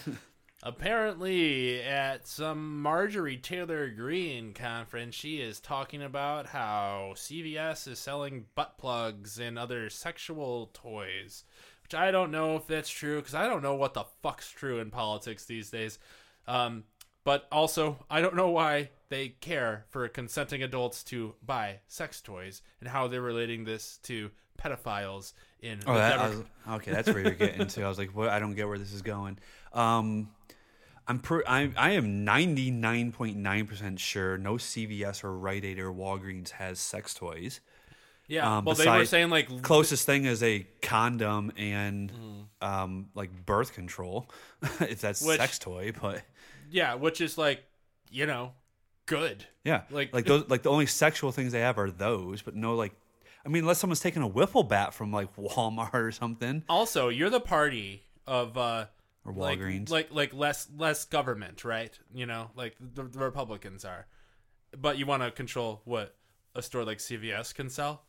Apparently, 0.63 1.83
at 1.83 2.27
some 2.27 2.81
Marjorie 2.81 3.37
Taylor 3.37 3.91
Greene 3.91 4.55
conference, 4.55 5.15
she 5.15 5.37
is 5.37 5.61
talking 5.61 6.03
about 6.03 6.47
how 6.47 7.13
CVS 7.17 7.87
is 7.87 7.99
selling 7.99 8.47
butt 8.55 8.79
plugs 8.79 9.39
and 9.39 9.59
other 9.59 9.91
sexual 9.91 10.71
toys. 10.73 11.45
Which 11.83 11.95
I 11.95 12.11
don't 12.11 12.31
know 12.31 12.57
if 12.57 12.67
that's 12.67 12.89
true 12.89 13.17
because 13.17 13.35
I 13.35 13.47
don't 13.47 13.63
know 13.63 13.75
what 13.75 13.93
the 13.93 14.05
fuck's 14.23 14.51
true 14.51 14.79
in 14.79 14.91
politics 14.91 15.45
these 15.45 15.69
days. 15.69 15.99
Um, 16.47 16.85
but 17.25 17.47
also, 17.51 17.99
I 18.11 18.21
don't 18.21 18.37
know 18.37 18.51
why 18.51 18.91
they 19.09 19.29
care 19.41 19.85
for 19.91 20.07
consenting 20.09 20.63
adults 20.63 21.03
to 21.05 21.35
buy 21.45 21.79
sex 21.89 22.21
toys 22.21 22.63
and 22.81 22.89
how 22.89 23.07
they're 23.09 23.21
relating 23.23 23.65
this 23.65 23.99
to 24.05 24.31
pedophiles 24.59 25.33
in 25.61 25.81
Oh, 25.87 25.95
that, 25.95 26.19
I 26.19 26.29
Demo- 26.29 26.39
was, 26.39 26.77
okay, 26.81 26.91
that's 26.93 27.09
where 27.09 27.21
you're 27.23 27.33
getting 27.33 27.67
to. 27.67 27.83
I 27.85 27.89
was 27.89 27.99
like, 27.99 28.15
what? 28.15 28.29
I 28.29 28.39
don't 28.39 28.55
get 28.55 28.69
where 28.69 28.79
this 28.79 28.93
is 28.93 29.03
going. 29.03 29.39
Um, 29.73 30.31
I'm 31.07 31.19
per, 31.19 31.43
I, 31.47 31.71
I 31.77 31.91
am 31.93 32.25
99.9 32.25 33.69
percent 33.69 34.01
sure 34.01 34.39
no 34.39 34.55
CVS 34.55 35.23
or 35.25 35.37
Rite 35.37 35.65
Aid 35.65 35.79
or 35.79 35.93
Walgreens 35.93 36.51
has 36.51 36.79
sex 36.79 37.13
toys. 37.15 37.61
yeah. 38.27 38.57
um, 38.59 38.65
well, 38.65 38.75
they 38.75 38.89
were 38.89 39.05
saying 39.05 39.29
like 39.31 39.63
Closest 39.63 40.07
thing 40.07 40.25
is 40.25 40.43
a 40.43 40.67
condom 40.83 41.53
and 41.57 42.11
Mm. 42.13 42.67
um, 42.67 43.07
like 43.15 43.45
birth 43.45 43.75
control, 43.75 44.31
if 44.81 45.01
that's 45.01 45.21
Which- 45.23 45.39
sex 45.39 45.59
toy. 45.59 45.93
But 46.01 46.23
Yeah, 46.75 46.95
which 46.95 47.21
is 47.21 47.39
like, 47.39 47.63
you 48.11 48.27
know, 48.27 48.53
good. 49.07 49.45
yeah, 49.63 49.83
Like- 49.91 50.13
like 50.13 50.25
those 50.31 50.49
like 50.49 50.63
the 50.65 50.71
only 50.71 50.87
sexual 50.87 51.31
things 51.31 51.53
they 51.53 51.61
have 51.61 51.79
are 51.79 51.91
those, 51.91 52.43
but 52.43 52.55
no 52.57 52.75
like. 52.75 52.93
I 53.47 53.51
mean, 53.51 53.63
unless 53.65 53.79
someone's 53.79 54.01
taking 54.01 54.23
a 54.23 54.29
wiffle 54.29 54.67
bat 54.69 54.93
from 54.95 55.13
like 55.13 55.35
Walmart 55.37 55.95
or 55.95 56.11
something. 56.11 56.65
Also, 56.69 57.11
you're 57.11 57.31
the 57.31 57.41
party 57.41 58.03
of 58.27 58.59
uh 58.59 58.87
Or 59.25 59.33
like- 59.33 59.59
Walgreens. 59.61 59.91
Like, 59.91 60.09
like 60.11 60.35
less 60.35 60.67
less 60.77 61.05
government, 61.05 61.65
right? 61.65 61.97
You 62.13 62.27
know, 62.27 62.51
like 62.57 62.75
the, 62.81 63.05
the 63.05 63.19
Republicans 63.21 63.85
are. 63.85 64.07
But 64.77 64.99
you 64.99 65.07
want 65.07 65.23
to 65.23 65.31
control 65.31 65.81
what 65.85 66.17
a 66.57 66.63
store 66.63 66.85
like 66.85 66.99
CVS 66.99 67.55
can 67.55 67.71
sell? 67.71 68.03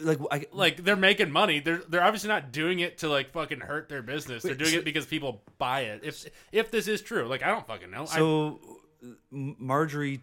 Like, 0.00 0.18
I, 0.30 0.46
Like 0.52 0.84
they're 0.84 0.96
making 0.96 1.30
money. 1.32 1.60
They're 1.60 1.82
they're 1.88 2.02
obviously 2.02 2.28
not 2.28 2.52
doing 2.52 2.80
it 2.80 2.98
to 2.98 3.08
like 3.08 3.32
fucking 3.32 3.60
hurt 3.60 3.88
their 3.88 4.02
business. 4.02 4.42
They're 4.42 4.54
doing 4.54 4.74
it 4.74 4.84
because 4.84 5.06
people 5.06 5.42
buy 5.58 5.80
it. 5.82 6.00
If 6.04 6.26
if 6.52 6.70
this 6.70 6.88
is 6.88 7.02
true, 7.02 7.26
like 7.26 7.42
I 7.42 7.48
don't 7.48 7.66
fucking 7.66 7.90
know. 7.90 8.04
So 8.06 8.60
M- 9.32 9.56
Marjorie, 9.58 10.20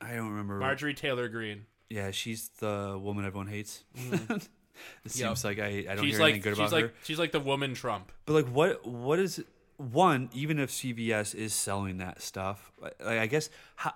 I 0.00 0.14
don't 0.14 0.30
remember. 0.30 0.58
Marjorie 0.58 0.94
Taylor 0.94 1.28
Greene. 1.28 1.66
yeah, 1.90 2.10
she's 2.10 2.48
the 2.60 2.98
woman 3.00 3.24
everyone 3.24 3.46
hates. 3.48 3.84
Mm-hmm. 3.96 4.32
it 5.04 5.10
seems 5.10 5.44
Yep. 5.44 5.44
like 5.44 5.58
I, 5.58 5.86
I 5.90 5.94
don't 5.94 6.04
She's 6.04 6.14
hear 6.14 6.20
like 6.22 6.34
anything 6.34 6.42
good 6.52 6.58
about 6.58 6.72
like 6.72 6.84
her. 6.86 6.92
she's 7.04 7.18
like 7.18 7.32
the 7.32 7.40
woman 7.40 7.74
Trump. 7.74 8.12
But 8.24 8.32
like, 8.34 8.46
what 8.46 8.86
what 8.86 9.18
is 9.18 9.42
one? 9.78 10.28
Even 10.32 10.58
if 10.58 10.70
CVS 10.70 11.34
is 11.34 11.54
selling 11.54 11.98
that 11.98 12.20
stuff, 12.22 12.72
like 12.80 13.00
I 13.20 13.26
guess 13.26 13.48
how- 13.76 13.94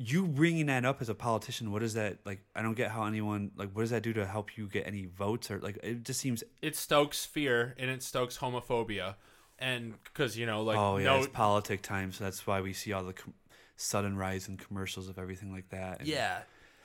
you 0.00 0.26
bringing 0.26 0.66
that 0.66 0.84
up 0.84 1.02
as 1.02 1.08
a 1.08 1.14
politician, 1.14 1.70
what 1.70 1.82
is 1.82 1.94
that 1.94 2.18
like? 2.24 2.40
I 2.56 2.62
don't 2.62 2.74
get 2.74 2.90
how 2.90 3.04
anyone 3.04 3.50
like. 3.56 3.70
What 3.72 3.82
does 3.82 3.90
that 3.90 4.02
do 4.02 4.12
to 4.14 4.26
help 4.26 4.56
you 4.56 4.66
get 4.66 4.86
any 4.86 5.06
votes 5.06 5.50
or 5.50 5.58
like? 5.58 5.78
It 5.82 6.04
just 6.04 6.20
seems. 6.20 6.42
it 6.62 6.74
stokes 6.74 7.26
fear 7.26 7.74
and 7.78 7.90
it 7.90 8.02
stokes 8.02 8.38
homophobia 8.38 9.16
and 9.58 9.94
because 10.04 10.38
you 10.38 10.46
know 10.46 10.62
like 10.62 10.78
Oh 10.78 10.96
yeah, 10.96 11.04
no 11.04 11.18
it's 11.18 11.26
politic 11.28 11.82
time, 11.82 12.12
so 12.12 12.24
that's 12.24 12.46
why 12.46 12.60
we 12.60 12.72
see 12.72 12.92
all 12.92 13.04
the 13.04 13.12
com- 13.12 13.34
sudden 13.76 14.16
rise 14.16 14.48
in 14.48 14.56
commercials 14.56 15.08
of 15.08 15.18
everything 15.18 15.52
like 15.52 15.68
that. 15.70 16.00
And 16.00 16.08
yeah 16.08 16.40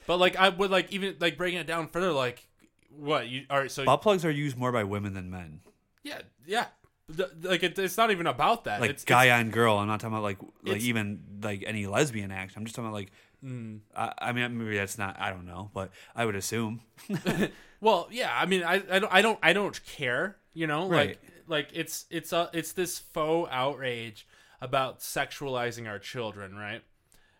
but 0.07 0.17
like 0.17 0.35
i 0.35 0.49
would 0.49 0.71
like 0.71 0.91
even 0.91 1.15
like 1.19 1.37
breaking 1.37 1.59
it 1.59 1.67
down 1.67 1.87
further 1.87 2.11
like 2.11 2.47
what 2.95 3.27
you 3.27 3.45
all 3.49 3.59
right 3.59 3.71
so 3.71 3.83
butt 3.85 4.01
plugs 4.01 4.23
are 4.23 4.31
used 4.31 4.57
more 4.57 4.71
by 4.71 4.83
women 4.83 5.13
than 5.13 5.29
men. 5.29 5.59
yeah 6.03 6.21
yeah 6.45 6.67
The- 7.07 7.31
like 7.43 7.61
it, 7.63 7.77
it's 7.77 7.97
not 7.97 8.09
even 8.11 8.25
about 8.27 8.63
that 8.63 8.81
like 8.81 8.89
it's 8.89 9.03
guy 9.03 9.29
on 9.39 9.51
girl. 9.51 9.77
I'm 9.77 9.87
not 9.87 9.99
talking 9.99 10.13
about 10.15 10.23
like 10.23 10.39
like 10.63 10.81
even 10.81 11.21
like 11.43 11.63
any 11.67 11.85
lesbian 11.87 12.31
action. 12.31 12.59
I'm 12.59 12.65
just 12.65 12.75
talking 12.75 12.89
about 12.89 12.95
like. 12.95 13.11
Mm. 13.43 13.81
I, 13.95 14.11
I 14.17 14.31
mean, 14.31 14.57
maybe 14.57 14.75
that's 14.75 14.97
not. 14.97 15.17
I 15.19 15.29
don't 15.29 15.45
know, 15.45 15.69
but 15.73 15.91
I 16.15 16.25
would 16.25 16.35
assume. 16.35 16.81
well 17.81 18.07
yeah 18.09 18.31
i 18.33 18.45
mean 18.45 18.63
I, 18.63 18.81
I 18.89 18.99
don't 18.99 19.13
i 19.13 19.21
don't 19.21 19.37
i 19.43 19.51
don't 19.53 19.85
care 19.85 20.37
you 20.53 20.65
know 20.65 20.87
Right. 20.87 21.09
like 21.09 21.19
like 21.47 21.69
it's 21.73 22.05
it's 22.09 22.31
a 22.31 22.49
it's 22.53 22.71
this 22.71 22.97
faux 22.97 23.49
outrage 23.51 24.25
about 24.61 25.01
sexualizing 25.01 25.85
our 25.87 25.99
children 25.99 26.55
right 26.55 26.81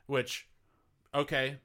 which 0.08 0.48
okay 1.16 1.58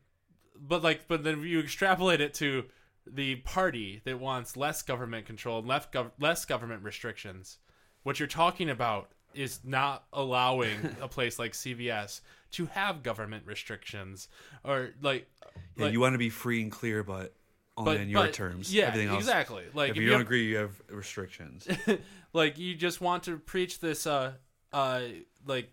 but 0.56 0.82
like 0.84 1.08
but 1.08 1.24
then 1.24 1.42
you 1.42 1.58
extrapolate 1.60 2.20
it 2.20 2.32
to 2.34 2.66
the 3.06 3.36
party 3.36 4.00
that 4.04 4.20
wants 4.20 4.56
less 4.56 4.82
government 4.82 5.26
control 5.26 5.58
and 5.58 5.66
less, 5.68 5.86
gov- 5.92 6.12
less 6.20 6.44
government 6.44 6.84
restrictions 6.84 7.58
what 8.02 8.18
you're 8.18 8.28
talking 8.28 8.70
about 8.70 9.10
is 9.34 9.60
not 9.64 10.04
allowing 10.12 10.76
a 11.00 11.06
place 11.08 11.38
like 11.38 11.52
cvs 11.52 12.20
to 12.50 12.66
have 12.66 13.02
government 13.02 13.44
restrictions 13.46 14.28
or 14.64 14.90
like 15.02 15.28
Yeah, 15.76 15.84
like- 15.84 15.92
you 15.92 16.00
want 16.00 16.14
to 16.14 16.18
be 16.18 16.30
free 16.30 16.60
and 16.62 16.70
clear, 16.72 17.02
but 17.04 17.32
only 17.76 17.94
but- 17.94 18.00
in 18.00 18.08
your 18.08 18.24
but- 18.24 18.32
terms. 18.34 18.74
yeah 18.74 18.86
Everything 18.86 19.08
else, 19.08 19.18
exactly 19.20 19.64
like 19.74 19.90
If, 19.90 19.96
if 19.96 19.96
you 19.98 20.02
you 20.04 20.08
don't 20.10 20.18
have- 20.20 20.26
agree, 20.26 20.46
you 20.48 20.56
have 20.56 20.82
restrictions. 20.88 21.68
like 22.32 22.58
you 22.58 22.74
just 22.74 23.00
want 23.00 23.22
to 23.24 23.38
preach 23.38 23.78
this 23.80 24.06
uh 24.06 24.32
uh 24.72 25.02
like 25.46 25.70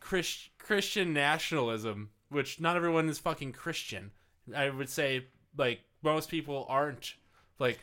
Chris, 0.00 0.48
christian 0.58 1.12
nationalism 1.14 2.10
which 2.28 2.60
not 2.60 2.76
everyone 2.76 3.08
is 3.08 3.18
fucking 3.18 3.52
christian 3.52 4.10
i 4.54 4.68
would 4.68 4.88
say 4.90 5.26
like 5.56 5.80
most 6.02 6.28
people 6.30 6.66
aren't 6.68 7.14
like 7.58 7.78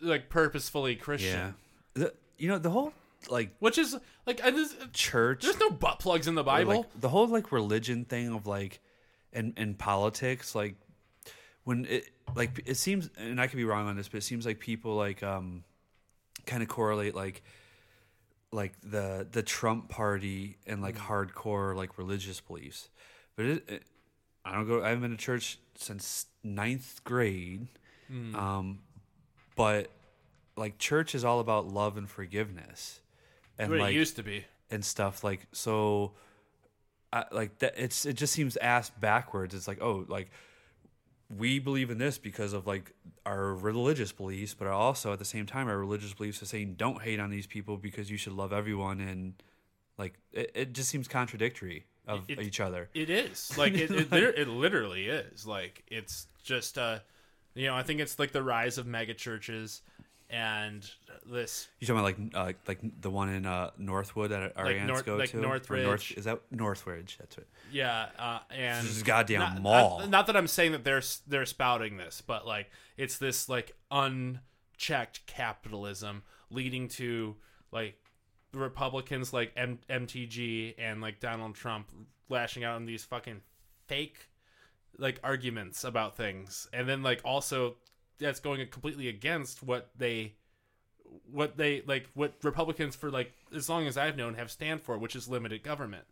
like 0.00 0.28
purposefully 0.28 0.94
christian 0.96 1.54
yeah, 1.96 2.04
the, 2.04 2.14
you 2.38 2.48
know 2.48 2.58
the 2.58 2.70
whole 2.70 2.92
like 3.28 3.50
which 3.58 3.78
is 3.78 3.96
like 4.26 4.40
I 4.44 4.50
just, 4.50 4.92
church, 4.92 5.42
there's 5.42 5.58
no 5.60 5.70
butt 5.70 5.98
plugs 5.98 6.28
in 6.28 6.34
the 6.34 6.42
or, 6.42 6.44
bible 6.44 6.76
like 6.76 7.00
the 7.00 7.08
whole 7.08 7.26
like 7.26 7.52
religion 7.52 8.04
thing 8.04 8.32
of 8.34 8.46
like, 8.46 8.80
and 9.32 9.52
and 9.56 9.78
politics 9.78 10.54
like 10.54 10.76
when 11.64 11.84
it 11.86 12.08
like 12.34 12.62
it 12.66 12.76
seems, 12.76 13.10
and 13.18 13.40
I 13.40 13.46
could 13.46 13.56
be 13.56 13.64
wrong 13.64 13.88
on 13.88 13.96
this, 13.96 14.08
but 14.08 14.18
it 14.18 14.22
seems 14.24 14.46
like 14.46 14.60
people 14.60 14.94
like 14.94 15.22
um 15.22 15.64
kind 16.46 16.62
of 16.62 16.68
correlate 16.68 17.14
like 17.14 17.42
like 18.52 18.72
the 18.82 19.26
the 19.30 19.42
Trump 19.42 19.88
party 19.88 20.58
and 20.66 20.80
like 20.80 20.96
hardcore 20.96 21.74
like 21.74 21.98
religious 21.98 22.40
beliefs. 22.40 22.88
But 23.34 23.46
it, 23.46 23.70
it 23.70 23.82
I 24.44 24.52
don't 24.52 24.66
go 24.66 24.82
I 24.82 24.88
haven't 24.88 25.02
been 25.02 25.10
to 25.10 25.16
church 25.16 25.58
since 25.74 26.26
ninth 26.44 27.00
grade. 27.04 27.66
Um 28.36 28.80
but 29.56 29.90
like 30.56 30.78
church 30.78 31.14
is 31.14 31.24
all 31.24 31.40
about 31.40 31.66
love 31.66 31.96
and 31.96 32.08
forgiveness. 32.08 33.00
And 33.58 33.70
what 33.70 33.80
like 33.80 33.94
it 33.94 33.98
used 33.98 34.16
to 34.16 34.22
be. 34.22 34.44
and 34.70 34.84
stuff 34.84 35.24
like 35.24 35.46
so 35.52 36.12
I, 37.12 37.24
like 37.32 37.58
that 37.60 37.74
it's 37.76 38.04
it 38.04 38.14
just 38.14 38.32
seems 38.32 38.56
ass 38.56 38.90
backwards 38.90 39.54
it's 39.54 39.68
like 39.68 39.80
oh 39.80 40.04
like 40.08 40.30
we 41.34 41.58
believe 41.58 41.90
in 41.90 41.98
this 41.98 42.18
because 42.18 42.52
of 42.52 42.66
like 42.66 42.92
our 43.24 43.54
religious 43.54 44.12
beliefs 44.12 44.54
but 44.54 44.68
also 44.68 45.12
at 45.12 45.18
the 45.18 45.24
same 45.24 45.46
time 45.46 45.68
our 45.68 45.78
religious 45.78 46.12
beliefs 46.14 46.42
are 46.42 46.46
saying 46.46 46.74
don't 46.76 47.02
hate 47.02 47.18
on 47.18 47.30
these 47.30 47.46
people 47.46 47.76
because 47.76 48.10
you 48.10 48.16
should 48.16 48.32
love 48.32 48.52
everyone 48.52 49.00
and 49.00 49.34
like 49.98 50.14
it, 50.32 50.50
it 50.54 50.72
just 50.72 50.88
seems 50.88 51.08
contradictory 51.08 51.84
of 52.06 52.24
It- 52.28 52.40
each 52.40 52.60
other 52.60 52.88
It 52.94 53.10
is 53.10 53.52
like 53.58 53.74
it. 53.74 53.90
It, 53.90 54.12
it 54.12 54.48
literally 54.64 55.06
is 55.06 55.46
like 55.46 55.82
it's 55.88 56.26
just 56.44 56.78
uh, 56.78 56.98
you 57.54 57.66
know, 57.68 57.74
I 57.74 57.82
think 57.82 58.00
it's 58.00 58.18
like 58.18 58.32
the 58.32 58.42
rise 58.42 58.76
of 58.76 58.86
mega 58.86 59.14
churches 59.14 59.80
and 60.30 60.88
this 61.24 61.68
you 61.78 61.86
talking 61.86 62.00
about 62.00 62.34
like 62.34 62.56
uh, 62.56 62.58
like 62.66 63.00
the 63.00 63.10
one 63.10 63.28
in 63.28 63.46
uh 63.46 63.70
northwood 63.78 64.30
that 64.32 64.52
our 64.56 64.64
Like 64.66 64.82
North- 64.82 65.06
go 65.06 65.16
like 65.16 65.30
to 65.30 65.38
Or 65.38 65.42
Northridge. 65.42 66.12
is 66.16 66.24
that 66.24 66.40
northridge 66.50 67.16
that's 67.18 67.38
it 67.38 67.46
Yeah, 67.70 68.06
uh, 68.18 68.40
and 68.50 68.86
This 68.86 69.02
goddamn 69.02 69.40
not, 69.40 69.62
mall. 69.62 69.98
Not, 70.00 70.10
not 70.10 70.26
that 70.26 70.36
I'm 70.36 70.46
saying 70.48 70.72
that 70.72 70.82
they're 70.84 71.02
they're 71.28 71.46
spouting 71.46 71.96
this, 71.96 72.20
but 72.26 72.46
like 72.46 72.70
it's 72.96 73.18
this 73.18 73.48
like 73.48 73.76
unchecked 74.78 75.26
capitalism 75.26 76.22
leading 76.50 76.88
to 76.88 77.36
like 77.72 77.96
Republicans 78.52 79.32
like 79.32 79.52
M- 79.56 79.78
MTG 79.90 80.74
and 80.78 81.00
like 81.00 81.20
Donald 81.20 81.54
Trump 81.54 81.90
lashing 82.28 82.64
out 82.64 82.76
on 82.76 82.86
these 82.86 83.04
fucking 83.04 83.40
fake 83.86 84.28
like 84.98 85.20
arguments 85.22 85.84
about 85.84 86.16
things, 86.16 86.66
and 86.72 86.88
then 86.88 87.02
like 87.02 87.20
also 87.24 87.76
that's 88.18 88.40
going 88.40 88.66
completely 88.68 89.08
against 89.08 89.62
what 89.62 89.90
they 89.96 90.34
what 91.30 91.56
they 91.56 91.82
like 91.86 92.08
what 92.14 92.34
Republicans 92.42 92.96
for 92.96 93.10
like 93.10 93.32
as 93.54 93.68
long 93.68 93.86
as 93.86 93.96
I've 93.96 94.16
known 94.16 94.34
have 94.34 94.50
stand 94.50 94.82
for, 94.82 94.98
which 94.98 95.16
is 95.16 95.28
limited 95.28 95.62
government, 95.62 96.04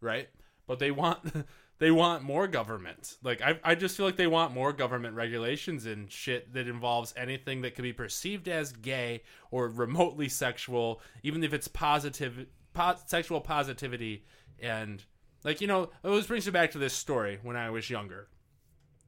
right? 0.00 0.28
But 0.66 0.78
they 0.78 0.90
want 0.90 1.20
they 1.78 1.90
want 1.90 2.22
more 2.22 2.46
government. 2.46 3.16
Like 3.22 3.40
I 3.42 3.58
I 3.64 3.74
just 3.74 3.96
feel 3.96 4.06
like 4.06 4.16
they 4.16 4.26
want 4.26 4.54
more 4.54 4.72
government 4.72 5.14
regulations 5.14 5.86
and 5.86 6.10
shit 6.10 6.52
that 6.54 6.68
involves 6.68 7.14
anything 7.16 7.62
that 7.62 7.74
could 7.74 7.82
be 7.82 7.92
perceived 7.92 8.48
as 8.48 8.72
gay 8.72 9.22
or 9.50 9.68
remotely 9.68 10.28
sexual, 10.28 11.00
even 11.22 11.42
if 11.42 11.52
it's 11.52 11.68
positive 11.68 12.46
po- 12.72 12.96
sexual 13.06 13.40
positivity 13.40 14.24
and 14.58 15.04
like 15.44 15.60
you 15.60 15.66
know 15.66 15.84
it 15.84 16.08
always 16.08 16.26
brings 16.26 16.46
me 16.46 16.52
back 16.52 16.70
to 16.72 16.78
this 16.78 16.94
story 16.94 17.38
when 17.42 17.56
I 17.56 17.70
was 17.70 17.90
younger. 17.90 18.28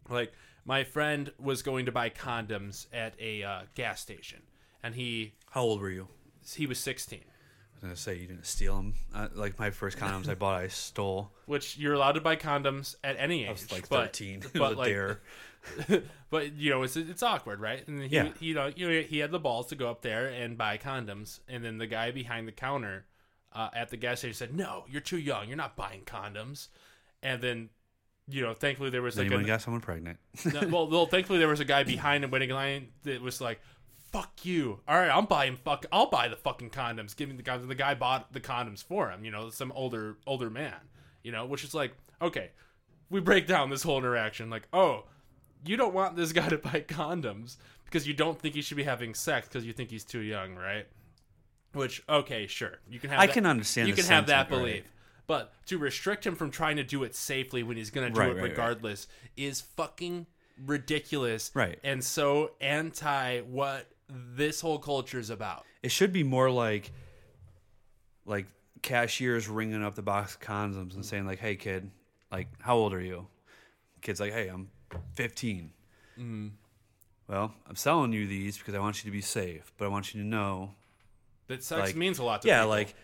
Like 0.08 0.32
my 0.64 0.84
friend 0.84 1.32
was 1.38 1.62
going 1.62 1.86
to 1.86 1.92
buy 1.92 2.10
condoms 2.10 2.86
at 2.92 3.14
a 3.20 3.42
uh, 3.42 3.60
gas 3.74 4.00
station, 4.00 4.40
and 4.82 4.94
he 4.94 5.32
how 5.50 5.62
old 5.62 5.80
were 5.80 5.90
you 5.90 6.08
he 6.54 6.66
was 6.66 6.78
16 6.78 7.20
I 7.20 7.24
was 7.76 7.82
gonna 7.82 7.96
say 7.96 8.16
you 8.16 8.26
didn't 8.26 8.46
steal 8.46 8.74
them. 8.76 8.94
Uh, 9.14 9.28
like 9.34 9.58
my 9.58 9.70
first 9.70 9.98
condoms 9.98 10.28
I 10.28 10.34
bought, 10.34 10.60
I 10.62 10.68
stole. 10.68 11.30
which 11.46 11.78
you're 11.78 11.92
allowed 11.94 12.12
to 12.12 12.20
buy 12.20 12.34
condoms 12.36 12.96
at 13.04 13.16
any 13.18 13.42
age 13.44 13.48
I 13.48 13.52
was 13.52 13.72
like 13.72 13.88
but- 13.88 14.06
thirteen. 14.06 14.40
It 14.42 14.52
but 14.58 14.72
a 14.72 14.76
like 14.76 14.88
dare. 14.88 15.20
but 16.30 16.52
you 16.54 16.70
know 16.70 16.82
it's 16.82 16.96
it's 16.96 17.22
awkward 17.22 17.60
right 17.60 17.86
and 17.86 18.02
he, 18.04 18.08
Yeah. 18.14 18.28
he, 18.38 18.46
you 18.46 18.54
know 18.54 18.70
you 18.74 18.88
know 18.90 19.00
he 19.02 19.18
had 19.18 19.30
the 19.30 19.38
balls 19.38 19.66
to 19.68 19.74
go 19.76 19.90
up 19.90 20.02
there 20.02 20.26
and 20.26 20.56
buy 20.56 20.78
condoms 20.78 21.40
and 21.48 21.64
then 21.64 21.78
the 21.78 21.86
guy 21.86 22.10
behind 22.10 22.48
the 22.48 22.52
counter 22.52 23.04
uh, 23.52 23.68
at 23.74 23.90
the 23.90 23.96
gas 23.96 24.20
station 24.20 24.34
said 24.34 24.54
no 24.54 24.84
you're 24.88 25.00
too 25.00 25.18
young 25.18 25.48
you're 25.48 25.56
not 25.56 25.76
buying 25.76 26.02
condoms 26.04 26.68
and 27.22 27.42
then 27.42 27.68
you 28.30 28.42
know 28.42 28.54
thankfully 28.54 28.90
there 28.90 29.02
was 29.02 29.16
like 29.16 29.24
you 29.24 29.30
a, 29.30 29.34
went 29.34 29.40
and 29.42 29.46
got 29.48 29.62
someone 29.62 29.80
pregnant. 29.80 30.18
No, 30.52 30.66
well, 30.68 30.88
well, 30.88 31.06
thankfully 31.06 31.38
there 31.38 31.48
was 31.48 31.60
a 31.60 31.64
guy 31.64 31.82
behind 31.82 32.24
him 32.24 32.30
waiting 32.30 32.50
in 32.50 32.56
line 32.56 32.88
that 33.04 33.20
was 33.22 33.40
like, 33.40 33.60
"Fuck 34.12 34.44
you! 34.44 34.80
All 34.86 34.96
right, 34.98 35.10
I'm 35.10 35.26
buying 35.26 35.56
fuck. 35.56 35.86
I'll 35.92 36.10
buy 36.10 36.28
the 36.28 36.36
fucking 36.36 36.70
condoms. 36.70 37.16
Give 37.16 37.28
me 37.28 37.36
the 37.36 37.42
condoms." 37.42 37.68
The 37.68 37.74
guy 37.74 37.94
bought 37.94 38.32
the 38.32 38.40
condoms 38.40 38.82
for 38.84 39.10
him. 39.10 39.24
You 39.24 39.30
know, 39.30 39.50
some 39.50 39.72
older 39.72 40.16
older 40.26 40.50
man. 40.50 40.76
You 41.22 41.32
know, 41.32 41.46
which 41.46 41.64
is 41.64 41.74
like, 41.74 41.92
okay, 42.22 42.50
we 43.10 43.20
break 43.20 43.46
down 43.46 43.70
this 43.70 43.82
whole 43.82 43.98
interaction. 43.98 44.50
Like, 44.50 44.68
oh, 44.72 45.04
you 45.64 45.76
don't 45.76 45.94
want 45.94 46.16
this 46.16 46.32
guy 46.32 46.48
to 46.50 46.58
buy 46.58 46.84
condoms 46.86 47.56
because 47.84 48.06
you 48.06 48.14
don't 48.14 48.38
think 48.40 48.54
he 48.54 48.62
should 48.62 48.76
be 48.76 48.84
having 48.84 49.14
sex 49.14 49.48
because 49.48 49.64
you 49.64 49.72
think 49.72 49.90
he's 49.90 50.04
too 50.04 50.20
young, 50.20 50.54
right? 50.54 50.86
Which, 51.72 52.02
okay, 52.08 52.46
sure, 52.46 52.78
you 52.88 52.98
can 52.98 53.10
have. 53.10 53.20
I 53.20 53.26
that- 53.26 53.32
can 53.34 53.46
understand 53.46 53.88
You 53.88 53.94
the 53.94 54.02
can 54.02 54.10
have 54.10 54.26
that 54.26 54.48
sentiment, 54.48 54.72
right. 54.74 54.84
But 55.28 55.52
to 55.66 55.78
restrict 55.78 56.26
him 56.26 56.34
from 56.34 56.50
trying 56.50 56.76
to 56.76 56.82
do 56.84 57.04
it 57.04 57.14
safely 57.14 57.62
when 57.62 57.76
he's 57.76 57.90
going 57.90 58.08
to 58.08 58.12
do 58.12 58.18
Right, 58.18 58.30
it 58.30 58.34
right, 58.34 58.42
right. 58.42 58.50
regardless 58.50 59.06
is 59.36 59.60
fucking 59.60 60.26
ridiculous. 60.66 61.52
Right. 61.54 61.78
And 61.84 62.02
so 62.02 62.50
anti 62.60 63.42
what 63.42 63.86
this 64.08 64.60
whole 64.60 64.78
culture 64.80 65.18
is 65.20 65.30
about. 65.30 65.64
It 65.84 65.92
should 65.92 66.12
be 66.12 66.24
more 66.24 66.50
like 66.50 66.90
like 68.24 68.46
cashiers 68.82 69.48
ringing 69.48 69.84
up 69.84 69.94
the 69.94 70.02
box 70.02 70.34
of 70.34 70.40
condoms 70.40 70.94
and 70.94 71.04
saying 71.04 71.26
like, 71.26 71.38
"Hey 71.38 71.56
kid, 71.56 71.90
like 72.32 72.48
how 72.60 72.76
old 72.76 72.92
are 72.94 73.00
you?" 73.00 73.26
Kid's 74.00 74.20
like, 74.20 74.32
"Hey, 74.32 74.48
I'm 74.48 74.70
15." 75.14 75.72
Mm. 76.18 76.50
Well, 77.28 77.52
I'm 77.66 77.76
selling 77.76 78.12
you 78.12 78.26
these 78.26 78.56
because 78.58 78.74
I 78.74 78.78
want 78.78 79.04
you 79.04 79.10
to 79.10 79.14
be 79.14 79.20
safe, 79.20 79.72
but 79.76 79.84
I 79.84 79.88
want 79.88 80.14
you 80.14 80.22
to 80.22 80.26
know, 80.26 80.74
That 81.48 81.62
sex 81.62 81.88
like, 81.88 81.96
means 81.96 82.18
a 82.18 82.24
lot 82.24 82.40
to 82.42 82.48
yeah, 82.48 82.60
people. 82.60 82.70
like 82.70 82.94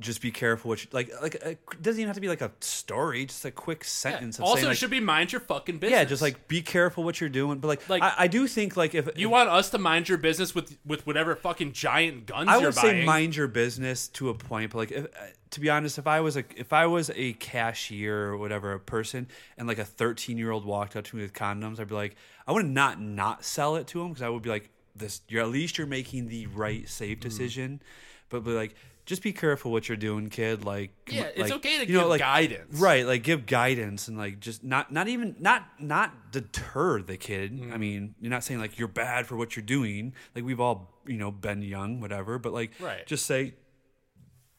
just 0.00 0.20
be 0.20 0.32
careful 0.32 0.70
what 0.70 0.82
you 0.82 0.88
like. 0.92 1.10
Like 1.22 1.34
it 1.36 1.58
doesn't 1.82 2.00
even 2.00 2.08
have 2.08 2.16
to 2.16 2.20
be 2.20 2.28
like 2.28 2.40
a 2.40 2.50
story, 2.60 3.26
just 3.26 3.44
a 3.44 3.50
quick 3.52 3.82
Yeah. 3.82 3.86
sentence. 3.88 4.38
Of 4.38 4.44
Also, 4.44 4.56
saying, 4.56 4.64
it 4.64 4.68
like, 4.70 4.78
should 4.78 4.90
be 4.90 4.98
mind 5.00 5.30
your 5.32 5.40
fucking 5.40 5.78
business. 5.78 5.96
yeah, 5.98 6.04
just 6.04 6.20
like 6.20 6.48
be 6.48 6.62
careful 6.62 7.04
what 7.04 7.20
you're 7.20 7.30
doing. 7.30 7.58
But 7.60 7.68
like, 7.68 7.88
Like- 7.88 8.02
I, 8.02 8.14
I 8.18 8.26
do 8.26 8.46
think 8.48 8.76
like 8.76 8.94
if 8.94 9.08
you 9.16 9.28
want 9.30 9.48
us 9.50 9.70
to 9.70 9.78
mind 9.78 10.08
your 10.08 10.18
business 10.18 10.54
with 10.54 10.76
with 10.84 11.06
whatever 11.06 11.36
fucking 11.36 11.72
giant 11.72 12.26
guns 12.26 12.48
I 12.48 12.54
you're 12.56 12.66
would 12.66 12.74
say 12.74 12.92
buying. 12.92 13.04
mind 13.06 13.36
your 13.36 13.46
business 13.48 14.08
to 14.08 14.30
a 14.30 14.34
point, 14.34 14.72
but 14.72 14.78
like 14.78 14.90
if, 14.90 15.04
uh, 15.04 15.08
to 15.50 15.60
be 15.60 15.70
honest, 15.70 15.98
if 15.98 16.06
I 16.08 16.20
was 16.20 16.36
a 16.36 16.44
if 16.56 16.72
I 16.72 16.86
was 16.86 17.10
a 17.14 17.34
cashier 17.34 18.26
or 18.30 18.36
whatever 18.36 18.72
a 18.72 18.80
person, 18.80 19.28
and 19.56 19.68
like 19.68 19.78
a 19.78 19.84
thirteen 19.84 20.38
year 20.38 20.50
old 20.50 20.64
walked 20.64 20.96
up 20.96 21.04
to 21.04 21.16
me 21.16 21.22
with 21.22 21.32
condoms, 21.32 21.78
I'd 21.78 21.86
be 21.88 21.94
like, 21.94 22.16
I 22.48 22.52
would 22.52 22.66
not 22.66 23.00
not 23.00 23.44
sell 23.44 23.76
it 23.76 23.86
to 23.88 24.00
him 24.02 24.08
because 24.08 24.22
I 24.22 24.28
would 24.28 24.42
be 24.42 24.50
like, 24.50 24.70
this, 24.96 25.20
you're 25.28 25.42
at 25.42 25.50
least 25.50 25.78
you're 25.78 25.86
making 25.86 26.26
the 26.28 26.46
right 26.48 26.88
safe 26.88 27.18
Mm-hmm. 27.20 27.28
decision, 27.28 27.82
but 28.28 28.40
be 28.44 28.50
like, 28.50 28.74
just 29.06 29.22
be 29.22 29.32
careful 29.32 29.70
what 29.70 29.88
you're 29.88 29.96
doing, 29.96 30.30
kid. 30.30 30.64
Like, 30.64 30.90
Yeah, 31.10 31.22
on, 31.22 31.26
it's 31.28 31.38
like, 31.40 31.52
okay 31.52 31.78
to 31.78 31.86
you 31.86 31.92
know, 31.94 32.00
give 32.00 32.08
like, 32.08 32.20
guidance. 32.20 32.78
right? 32.80 33.04
Like, 33.06 33.22
give 33.22 33.44
guidance 33.46 34.08
and 34.08 34.16
like 34.16 34.40
just 34.40 34.64
not 34.64 34.90
not 34.92 35.08
even 35.08 35.36
not 35.38 35.66
not 35.78 36.32
deter 36.32 37.02
the 37.02 37.16
kid. 37.16 37.52
Mm-hmm. 37.52 37.72
I 37.72 37.76
mean, 37.76 38.14
you're 38.20 38.30
not 38.30 38.44
saying 38.44 38.60
like 38.60 38.78
you're 38.78 38.88
bad 38.88 39.26
for 39.26 39.36
what 39.36 39.56
you're 39.56 39.64
doing. 39.64 40.14
Like 40.34 40.44
we've 40.44 40.60
all 40.60 40.94
you 41.06 41.18
know 41.18 41.30
been 41.30 41.60
young, 41.62 42.00
whatever. 42.00 42.38
But 42.38 42.52
like, 42.54 42.72
Right. 42.80 43.06
just 43.06 43.26
say 43.26 43.54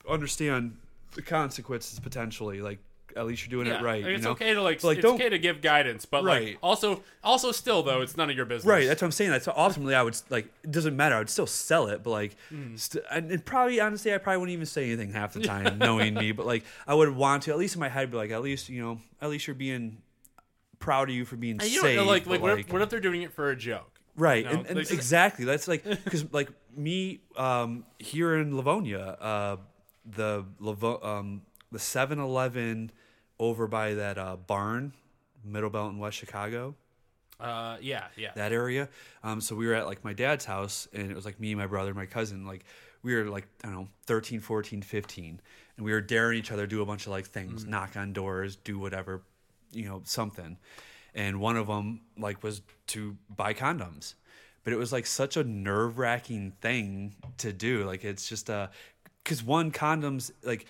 understand 0.07 0.77
the 1.15 1.21
consequences 1.21 1.99
potentially. 1.99 2.61
Like 2.61 2.79
at 3.15 3.25
least 3.25 3.43
you're 3.43 3.49
doing 3.63 3.67
Yeah, 3.73 3.79
it 3.79 3.83
right. 3.83 4.01
like, 4.03 4.09
you 4.09 4.15
it's 4.15 4.23
know? 4.25 4.31
okay 4.31 4.53
to 4.53 4.61
like 4.61 4.79
So, 4.81 4.87
like, 4.87 4.97
it's 4.97 5.03
don't- 5.05 5.15
okay 5.15 5.29
to 5.29 5.39
give 5.39 5.61
guidance, 5.61 6.05
but 6.05 6.23
like 6.23 6.57
also 6.61 7.01
also 7.23 7.51
still 7.51 7.81
though 7.83 8.01
it's 8.01 8.17
none 8.17 8.29
of 8.29 8.35
your 8.35 8.45
business. 8.45 8.65
Right, 8.65 8.85
that's 8.87 9.01
what 9.01 9.07
I'm 9.07 9.11
saying. 9.11 9.31
That's 9.31 9.47
ultimately 9.47 9.95
I 9.95 10.03
would 10.03 10.17
like. 10.29 10.51
It 10.63 10.71
doesn't 10.71 10.95
matter. 10.95 11.15
I 11.15 11.19
would 11.19 11.29
still 11.29 11.47
sell 11.47 11.87
it, 11.87 12.03
but 12.03 12.09
like, 12.11 12.35
Hmm. 12.49 12.75
st- 12.75 13.03
and, 13.11 13.31
and 13.31 13.45
probably 13.45 13.79
honestly, 13.79 14.13
I 14.13 14.17
probably 14.17 14.39
wouldn't 14.39 14.53
even 14.53 14.65
say 14.65 14.85
anything 14.85 15.11
half 15.13 15.33
the 15.33 15.41
time, 15.41 15.77
knowing 15.79 16.13
me. 16.13 16.31
But 16.31 16.45
like, 16.45 16.63
I 16.87 16.93
would 16.93 17.09
want 17.15 17.43
to 17.43 17.51
at 17.51 17.57
least 17.57 17.75
in 17.75 17.79
my 17.79 17.89
head 17.89 18.11
be 18.11 18.17
like, 18.17 18.31
at 18.31 18.41
least 18.41 18.69
you 18.69 18.81
know, 18.81 18.99
at 19.21 19.29
least 19.29 19.47
you're 19.47 19.55
being 19.55 19.97
proud 20.79 21.09
of 21.09 21.15
you 21.15 21.25
for 21.25 21.35
being 21.35 21.53
And 21.61 21.63
you 21.63 21.81
safe. 21.81 21.95
don't 21.95 22.05
know, 22.05 22.11
like 22.11 22.25
like 22.27 22.41
what 22.41 22.59
if, 22.59 22.71
what 22.71 22.81
if 22.81 22.89
they're 22.89 22.99
doing 22.99 23.21
it 23.21 23.33
for 23.33 23.49
a 23.49 23.55
joke? 23.55 23.91
Right, 24.17 24.45
You 24.45 24.51
know, 24.53 24.59
and, 24.59 24.67
and 24.67 24.79
exactly. 24.79 25.43
That's 25.45 25.67
like 25.67 25.83
because 26.03 26.31
like 26.31 26.49
me 26.75 27.21
um, 27.37 27.85
here 27.99 28.35
in 28.37 28.55
Livonia, 28.55 28.99
uh, 29.19 29.57
the 30.05 30.45
Livo- 30.61 31.03
um, 31.03 31.41
the 31.71 31.79
Seven 31.79 32.19
Eleven 32.19 32.91
over 33.39 33.67
by 33.67 33.93
that 33.95 34.17
uh, 34.17 34.35
barn, 34.35 34.93
Middlebelt 35.47 35.91
in 35.91 35.99
West 35.99 36.17
Chicago, 36.17 36.75
Uh, 37.39 37.77
yeah, 37.81 38.05
yeah. 38.15 38.31
that 38.35 38.51
area. 38.51 38.89
Um, 39.23 39.41
so 39.41 39.55
we 39.55 39.67
were 39.67 39.73
at 39.73 39.85
like 39.85 40.03
my 40.03 40.13
dad's 40.13 40.45
house, 40.45 40.87
and 40.93 41.11
it 41.11 41.15
was 41.15 41.25
like 41.25 41.39
me, 41.39 41.53
my 41.55 41.67
brother, 41.67 41.93
my 41.93 42.05
cousin. 42.05 42.45
Like 42.45 42.65
we 43.03 43.13
were 43.15 43.25
like 43.25 43.47
I 43.63 43.67
don't 43.67 43.75
know, 43.75 43.87
13, 44.07 44.39
14, 44.39 44.81
15, 44.81 45.41
and 45.77 45.85
we 45.85 45.91
were 45.91 46.01
daring 46.01 46.39
each 46.39 46.51
other 46.51 46.65
do 46.65 46.81
a 46.81 46.85
bunch 46.85 47.05
of 47.05 47.11
like 47.11 47.27
things, 47.27 47.65
knock 47.65 47.95
on 47.97 48.13
doors, 48.13 48.55
do 48.55 48.79
whatever, 48.79 49.21
you 49.71 49.87
know, 49.87 50.01
something. 50.05 50.57
And 51.13 51.39
one 51.39 51.55
of 51.57 51.67
them 51.67 52.01
like 52.17 52.41
was 52.43 52.61
to 52.87 53.15
buy 53.29 53.53
condoms, 53.53 54.15
but 54.63 54.73
it 54.73 54.77
was 54.77 54.91
like 54.91 55.05
such 55.05 55.37
a 55.37 55.43
nerve 55.43 55.97
wracking 55.97 56.53
thing 56.61 57.15
to 57.39 57.53
do. 57.53 57.85
Like 57.85 58.03
it's 58.03 58.27
just 58.27 58.49
uh, 58.49 58.67
because 59.23 59.43
one 59.43 59.71
condoms 59.71 60.31
like 60.43 60.65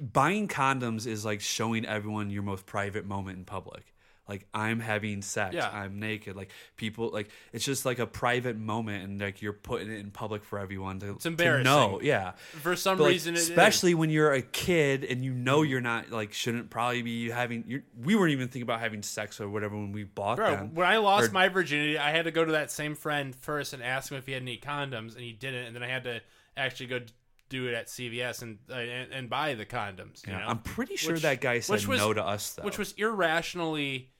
buying 0.00 0.48
condoms 0.48 1.06
is 1.06 1.24
like 1.24 1.40
showing 1.40 1.84
everyone 1.86 2.30
your 2.30 2.42
most 2.42 2.66
private 2.66 3.04
moment 3.06 3.38
in 3.38 3.44
public. 3.44 3.94
like 4.28 4.46
I'm 4.52 4.78
having 4.78 5.22
sex, 5.22 5.54
Yeah. 5.54 5.70
I'm 5.70 6.00
naked. 6.00 6.36
Like 6.36 6.50
people, 6.76 7.08
like 7.10 7.30
it's 7.54 7.64
just 7.64 7.86
like 7.86 7.98
a 7.98 8.06
private 8.06 8.58
moment, 8.58 9.02
and 9.04 9.18
like 9.18 9.40
you're 9.40 9.54
putting 9.54 9.90
it 9.90 9.98
in 10.00 10.10
public 10.10 10.44
for 10.44 10.58
everyone 10.58 11.00
to, 11.00 11.12
it's 11.12 11.24
embarrassing. 11.24 11.64
To 11.64 11.70
know. 11.70 12.00
Yeah, 12.02 12.32
For 12.60 12.76
some 12.76 12.98
But, 12.98 13.04
like, 13.04 13.12
reason, 13.12 13.34
is. 13.36 13.48
especially 13.48 13.94
when 13.94 14.10
you're 14.10 14.34
a 14.34 14.42
kid 14.42 15.02
and 15.04 15.24
you 15.24 15.32
know 15.32 15.62
you're 15.62 15.80
not 15.80 16.10
like 16.10 16.34
shouldn't 16.34 16.68
probably 16.68 17.00
be 17.00 17.30
having. 17.30 17.64
You're, 17.66 17.84
we 18.04 18.16
weren't 18.16 18.32
even 18.32 18.48
thinking 18.48 18.62
about 18.64 18.80
having 18.80 19.02
sex 19.02 19.40
or 19.40 19.48
whatever 19.48 19.74
when 19.76 19.92
we 19.92 20.04
bought 20.04 20.36
Bro, 20.36 20.50
them. 20.56 20.74
when 20.74 20.86
I 20.86 20.98
lost 20.98 21.30
Or- 21.30 21.32
my 21.32 21.48
virginity, 21.48 21.96
I 21.98 22.10
had 22.10 22.26
to 22.26 22.30
go 22.30 22.44
to 22.44 22.52
that 22.52 22.70
same 22.70 22.94
friend 22.96 23.34
first 23.34 23.72
and 23.72 23.82
ask 23.82 24.12
him 24.12 24.18
if 24.18 24.26
he 24.26 24.32
had 24.32 24.42
any 24.42 24.58
condoms, 24.58 25.14
and 25.14 25.24
he 25.24 25.32
didn't. 25.32 25.64
And 25.68 25.74
then 25.74 25.82
I 25.82 25.88
had 25.88 26.04
to 26.04 26.20
actually 26.54 26.88
go 26.88 27.00
do 27.48 27.66
it 27.66 27.74
at 27.74 27.86
CVS 27.86 28.42
and 28.42 28.58
uh, 28.70 28.74
and, 28.74 29.12
and 29.12 29.30
buy 29.30 29.54
the 29.54 29.64
condoms. 29.66 30.26
You 30.26 30.32
Yeah, 30.32 30.40
know? 30.40 30.46
I'm 30.48 30.58
pretty 30.58 30.96
sure 30.96 31.14
Which- 31.14 31.22
that 31.22 31.40
guy 31.40 31.60
said 31.60 31.72
which 31.74 31.86
was- 31.86 31.98
no 32.00 32.12
to 32.12 32.24
us 32.24 32.52
though. 32.54 32.62
which 32.64 32.78
was 32.78 32.92
irrationally, 32.92 34.10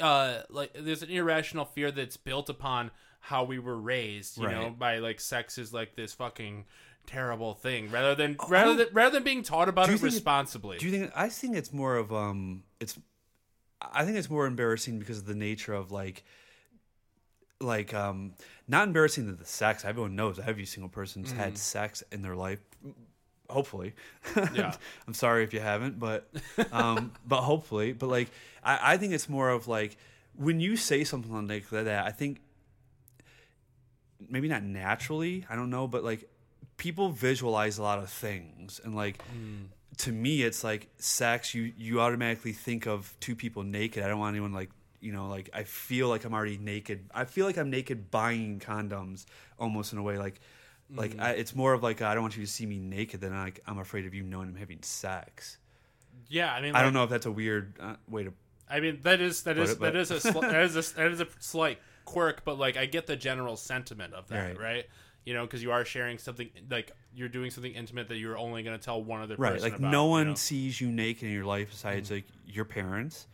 uh, 0.00 0.42
like 0.50 0.72
there's 0.78 1.02
an 1.02 1.10
irrational 1.10 1.64
fear 1.64 1.90
that's 1.90 2.16
built 2.16 2.48
upon 2.48 2.90
how 3.20 3.44
we 3.44 3.58
were 3.58 3.76
raised. 3.78 4.38
You 4.38 4.48
know, 4.48 4.62
Right. 4.64 4.78
by 4.78 4.98
like 4.98 5.20
sex 5.20 5.58
is 5.58 5.72
like 5.72 5.96
this 5.96 6.12
fucking 6.14 6.64
terrible 7.06 7.54
thing, 7.54 7.90
rather 7.90 8.14
than 8.14 8.36
rather 8.48 8.74
than 8.74 8.88
rather 8.92 9.14
than 9.14 9.22
being 9.24 9.42
taught 9.42 9.68
about 9.68 9.84
Oh, 9.84 9.86
Do 9.86 9.92
you 9.92 9.96
it 9.96 10.00
think 10.00 10.12
it- 10.12 10.16
responsibly. 10.16 10.78
Do 10.78 10.86
you 10.86 10.92
think? 10.92 11.12
I 11.14 11.28
think 11.28 11.56
it's 11.56 11.72
more 11.72 11.96
of 11.96 12.12
um. 12.12 12.64
It's. 12.80 12.98
I 13.80 14.04
think 14.04 14.16
it's 14.16 14.30
more 14.30 14.46
embarrassing 14.46 14.98
because 14.98 15.18
of 15.18 15.26
the 15.26 15.34
nature 15.34 15.74
of 15.74 15.90
like. 15.92 16.24
Like 17.60 17.94
um, 17.94 18.32
not 18.68 18.86
embarrassing 18.86 19.26
that 19.28 19.38
the 19.38 19.46
sex. 19.46 19.84
Everyone 19.84 20.14
knows 20.14 20.38
every 20.38 20.66
single 20.66 20.90
person's 20.90 21.32
had 21.32 21.56
sex 21.56 22.02
in 22.12 22.22
their 22.22 22.36
life. 22.36 22.60
Hopefully, 23.48 23.94
Yeah. 24.54 24.74
I'm 25.06 25.14
sorry 25.14 25.44
if 25.44 25.54
you 25.54 25.60
haven't, 25.60 25.98
but 25.98 26.28
um, 26.72 27.12
but 27.26 27.42
hopefully, 27.42 27.92
but 27.92 28.08
like 28.08 28.28
I, 28.62 28.94
I 28.94 28.96
think 28.96 29.12
it's 29.12 29.28
more 29.28 29.48
of 29.50 29.68
like 29.68 29.96
when 30.34 30.60
you 30.60 30.76
say 30.76 31.04
something 31.04 31.46
like 31.46 31.70
that. 31.70 32.06
I 32.06 32.10
think 32.10 32.40
maybe 34.28 34.48
not 34.48 34.62
naturally. 34.62 35.46
I 35.48 35.56
don't 35.56 35.70
know, 35.70 35.86
but 35.86 36.04
like 36.04 36.28
people 36.76 37.10
visualize 37.10 37.78
a 37.78 37.82
lot 37.82 37.98
of 37.98 38.10
things, 38.10 38.80
and 38.84 38.94
like 38.94 39.22
to 39.98 40.12
me, 40.12 40.42
it's 40.42 40.62
like 40.64 40.88
sex. 40.98 41.54
You 41.54 41.72
you 41.76 42.00
automatically 42.00 42.52
think 42.52 42.86
of 42.86 43.14
two 43.20 43.34
people 43.36 43.62
naked. 43.62 44.02
I 44.02 44.08
don't 44.08 44.18
want 44.18 44.34
anyone 44.34 44.52
like 44.52 44.70
you 45.00 45.12
know 45.12 45.28
like 45.28 45.50
I 45.54 45.64
feel 45.64 46.08
like 46.08 46.24
I'm 46.24 46.34
already 46.34 46.58
naked. 46.58 47.10
I 47.14 47.24
feel 47.24 47.46
like 47.46 47.56
I'm 47.58 47.70
naked 47.70 48.10
buying 48.10 48.60
condoms 48.60 49.26
almost 49.58 49.92
in 49.92 49.98
a 49.98 50.02
way 50.02 50.18
like. 50.18 50.40
Like 50.88 51.16
mm. 51.16 51.20
I, 51.20 51.30
it's 51.32 51.52
more 51.52 51.72
of 51.72 51.82
like 51.82 52.00
I 52.00 52.14
don't 52.14 52.22
want 52.22 52.36
you 52.36 52.44
to 52.44 52.50
see 52.50 52.64
me 52.64 52.78
naked 52.78 53.20
than 53.20 53.32
like 53.36 53.58
I'm 53.66 53.78
afraid 53.78 54.06
of 54.06 54.14
you 54.14 54.22
knowing 54.22 54.48
I'm 54.48 54.54
having 54.54 54.82
sex. 54.82 55.58
yeah, 56.28 56.52
I 56.54 56.60
mean, 56.60 56.76
I 56.76 56.82
don't 56.82 56.92
know 56.92 57.02
if 57.02 57.10
that's 57.10 57.26
a 57.26 57.32
weird 57.32 57.74
uh, 57.80 57.96
way 58.08 58.22
to. 58.22 58.32
I 58.70 58.78
mean, 58.78 59.00
that 59.02 59.20
is 59.20 59.42
that 59.42 59.58
is 59.58 59.72
it, 59.72 59.80
that 59.80 59.96
is 59.96 60.12
a 60.12 60.16
sli- 60.16 60.40
that 60.52 60.62
is 60.62 60.76
a 60.76 60.94
that 60.94 61.10
is 61.10 61.20
a 61.20 61.26
slight 61.40 61.80
quirk, 62.04 62.44
but 62.44 62.56
like 62.56 62.76
I 62.76 62.86
get 62.86 63.08
the 63.08 63.16
general 63.16 63.56
sentiment 63.56 64.14
of 64.14 64.28
that, 64.28 64.56
Right. 64.56 64.60
right? 64.60 64.86
You 65.24 65.34
know, 65.34 65.44
because 65.44 65.60
you 65.60 65.72
are 65.72 65.84
sharing 65.84 66.18
something 66.18 66.48
like 66.70 66.92
you're 67.12 67.28
doing 67.28 67.50
something 67.50 67.72
intimate 67.72 68.08
that 68.08 68.18
you're 68.18 68.38
only 68.38 68.62
going 68.62 68.78
to 68.78 68.84
tell 68.84 69.02
one 69.02 69.22
other 69.22 69.34
Right, 69.36 69.54
person. 69.54 69.70
like 69.70 69.78
about, 69.80 69.90
no 69.90 70.04
you 70.04 70.10
one 70.10 70.28
know? 70.28 70.34
sees 70.36 70.80
you 70.80 70.92
naked 70.92 71.24
in 71.24 71.32
your 71.32 71.44
life 71.46 71.70
besides 71.70 72.10
mm. 72.10 72.14
like 72.14 72.26
your 72.46 72.64
parents 72.64 73.26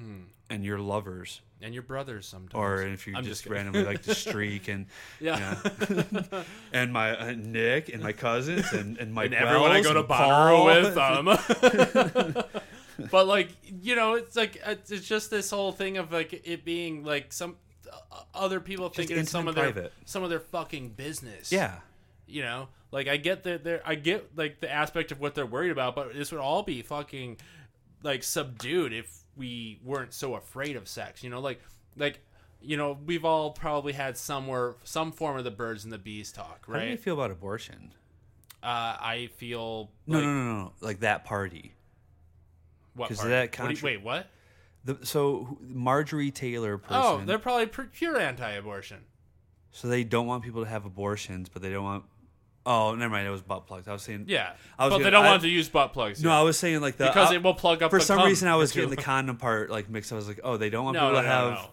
mm. 0.00 0.22
And 0.54 0.64
your 0.64 0.78
lovers, 0.78 1.40
and 1.60 1.74
your 1.74 1.82
brothers 1.82 2.26
sometimes. 2.26 2.54
or 2.54 2.82
if 2.82 3.06
you 3.06 3.14
I'm 3.16 3.24
just, 3.24 3.42
kidding. 3.42 3.56
randomly 3.56 3.84
like 3.84 4.02
to 4.02 4.14
streak 4.26 4.68
and 4.68 4.86
yeah. 5.20 5.58
yeah. 5.90 6.42
and 6.72 6.92
my 6.92 7.18
uh, 7.18 7.34
Nick 7.36 7.88
and 7.88 8.02
my 8.02 8.12
cousins 8.12 8.72
and 8.72 8.96
and 8.98 9.12
Mike 9.12 9.26
and 9.26 9.34
everyone 9.34 9.72
I 9.72 9.82
go 9.82 9.94
to 9.94 10.04
Bonnaroo 10.04 10.64
with. 10.64 12.44
Um, 12.96 13.08
but 13.10 13.26
like 13.26 13.48
you 13.82 13.96
know, 13.96 14.14
it's 14.14 14.36
like 14.36 14.62
it's 14.64 14.90
just 14.90 15.30
this 15.30 15.50
whole 15.50 15.72
thing 15.72 15.98
of 15.98 16.12
like 16.12 16.32
it 16.46 16.64
being 16.64 17.02
like 17.04 17.32
some 17.32 17.56
uh, 17.92 18.20
other 18.32 18.60
people 18.60 18.88
thinking 18.88 19.18
it's 19.18 19.32
some 19.32 19.48
of 19.48 19.56
intimate 19.58 19.74
their 19.74 19.90
some 20.04 20.22
of 20.22 20.30
their 20.30 20.38
fucking 20.38 20.90
business. 20.90 21.50
yeah, 21.50 21.78
you 22.28 22.42
know, 22.42 22.68
like 22.92 23.08
I 23.08 23.16
get 23.16 23.42
that 23.42 23.64
there, 23.64 23.82
I 23.84 23.96
get 23.96 24.36
like 24.36 24.60
the 24.60 24.70
aspect 24.70 25.10
of 25.10 25.20
what 25.20 25.34
they're 25.34 25.44
worried 25.44 25.72
about, 25.72 25.96
but 25.96 26.14
this 26.14 26.30
would 26.30 26.40
all 26.40 26.62
be 26.62 26.82
fucking 26.82 27.38
like 28.04 28.22
subdued 28.22 28.92
if 28.92 29.23
we 29.36 29.80
weren't 29.82 30.12
so 30.12 30.34
afraid 30.34 30.76
of 30.76 30.88
sex. 30.88 31.22
You 31.22 31.30
know, 31.30 31.40
like 31.40 31.60
like. 31.96 32.20
You 32.66 32.78
know, 32.78 32.98
we've 33.04 33.26
all 33.26 33.50
probably 33.50 33.92
had 33.92 34.16
somewhere 34.16 34.76
some 34.84 35.12
form 35.12 35.36
of 35.36 35.44
the 35.44 35.50
birds 35.50 35.84
and 35.84 35.92
the 35.92 35.98
bees 35.98 36.32
talk, 36.32 36.64
right? 36.66 36.78
how 36.78 36.84
do 36.86 36.90
you 36.92 36.96
feel 36.96 37.12
about 37.12 37.30
abortion? 37.30 37.92
Uh, 38.62 38.66
I 38.98 39.28
feel 39.36 39.90
No, 40.06 40.16
like, 40.16 40.26
no, 40.26 40.32
no, 40.32 40.54
no, 40.62 40.72
like 40.80 41.00
that 41.00 41.26
party. 41.26 41.74
What 42.94 43.08
'Cause 43.08 43.18
part? 43.18 43.28
that 43.28 43.58
What 43.58 43.68
do 43.68 43.74
you- 43.74 43.84
wait, 43.84 44.02
what? 44.02 44.28
The, 44.82 44.98
so 45.04 45.58
Marjorie 45.60 46.30
Taylor 46.30 46.78
person. 46.78 46.96
Oh, 46.96 47.22
they're 47.26 47.38
probably 47.38 47.66
pure 47.66 48.18
anti-abortion. 48.18 49.04
so 49.70 49.88
they 49.88 50.02
don't 50.02 50.26
want 50.26 50.42
people 50.42 50.62
to 50.64 50.70
have 50.70 50.86
abortions, 50.86 51.50
but 51.50 51.60
they 51.60 51.68
don't 51.68 51.84
want. 51.84 52.04
Oh, 52.66 52.94
never 52.94 53.12
mind. 53.12 53.26
It 53.26 53.30
was 53.30 53.42
butt 53.42 53.66
plugs. 53.66 53.86
I 53.88 53.92
was 53.92 54.02
saying. 54.02 54.24
Yeah, 54.28 54.52
I 54.78 54.84
was 54.86 54.90
but 54.92 54.96
gonna- 54.96 55.04
they 55.04 55.10
don't 55.10 55.24
I- 55.26 55.30
want 55.30 55.42
to 55.42 55.48
use 55.48 55.68
butt 55.68 55.92
plugs. 55.92 56.22
No, 56.22 56.30
yeah. 56.30 56.38
I 56.40 56.42
was 56.42 56.58
saying 56.58 56.80
like 56.80 56.96
the 56.96 57.06
because 57.06 57.30
I- 57.30 57.34
it 57.34 57.42
will 57.42 57.54
plug 57.54 57.82
up. 57.82 57.90
for 57.90 58.00
some 58.00 58.24
reason 58.24 58.48
I 58.48 58.56
was 58.56 58.72
getting 58.72 58.90
the 58.90 58.96
condom 58.96 59.36
part 59.36 59.70
like 59.70 59.88
mixed. 59.90 60.12
Up. 60.12 60.16
I 60.16 60.18
was 60.18 60.28
like, 60.28 60.40
oh, 60.42 60.56
they 60.56 60.70
don't 60.70 60.84
want 60.84 60.94
No, 60.94 61.00
people 61.10 61.14
no, 61.14 61.22
to 61.22 61.28
no, 61.28 61.50
have 61.56 61.68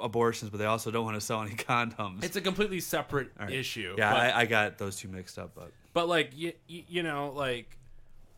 abortions, 0.00 0.50
but 0.50 0.58
they 0.58 0.64
also 0.66 0.90
don't 0.90 1.04
want 1.04 1.16
to 1.16 1.20
sell 1.20 1.40
any 1.42 1.50
condoms. 1.54 2.22
It's 2.24 2.36
a 2.36 2.40
completely 2.40 2.80
separate 2.80 3.30
right. 3.38 3.50
issue. 3.50 3.94
Yeah, 3.98 4.12
but, 4.12 4.20
I, 4.20 4.40
I 4.40 4.46
got 4.46 4.78
those 4.78 4.96
two 4.96 5.08
mixed 5.08 5.38
up, 5.38 5.52
but 5.54 5.72
but 5.94 6.08
like 6.08 6.32
you, 6.36 6.52
you 6.68 7.02
know, 7.02 7.32
like 7.34 7.76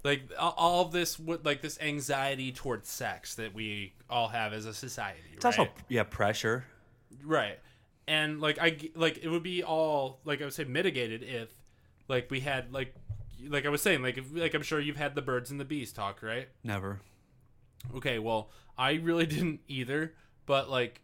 like 0.04 0.22
all- 0.38 0.84
this 0.86 1.18
would 1.18 1.44
like 1.44 1.60
this 1.60 1.78
anxiety 1.80 2.52
towards 2.52 2.88
sex 2.88 3.34
that 3.34 3.52
we 3.52 3.92
all 4.08 4.28
have 4.28 4.52
as 4.52 4.64
a 4.64 4.72
society. 4.72 5.18
it's 5.34 5.44
right? 5.44 5.58
also 5.58 5.70
yeah 5.88 6.04
pressure. 6.04 6.64
right, 7.24 7.58
and 8.06 8.40
like 8.40 8.58
I 8.60 8.78
like 8.94 9.18
it 9.22 9.28
would 9.28 9.42
be 9.42 9.62
all 9.62 10.20
like 10.24 10.40
I 10.40 10.44
would 10.44 10.54
say 10.54 10.64
mitigated 10.64 11.22
if 11.22 11.48
like 12.10 12.30
we 12.30 12.40
had 12.40 12.72
like 12.74 12.94
like 13.48 13.64
I 13.64 13.70
was 13.70 13.80
saying 13.80 14.02
like 14.02 14.18
if, 14.18 14.34
like 14.34 14.52
I'm 14.52 14.62
sure 14.62 14.80
you've 14.80 14.96
had 14.96 15.14
the 15.14 15.22
birds 15.22 15.50
and 15.50 15.58
the 15.58 15.64
bees 15.64 15.92
talk, 15.92 16.22
right? 16.22 16.48
Never. 16.62 17.00
Okay, 17.94 18.18
well, 18.18 18.50
I 18.76 18.94
really 18.94 19.26
didn't 19.36 19.60
either, 19.68 20.14
but 20.44 20.68
like 20.68 21.00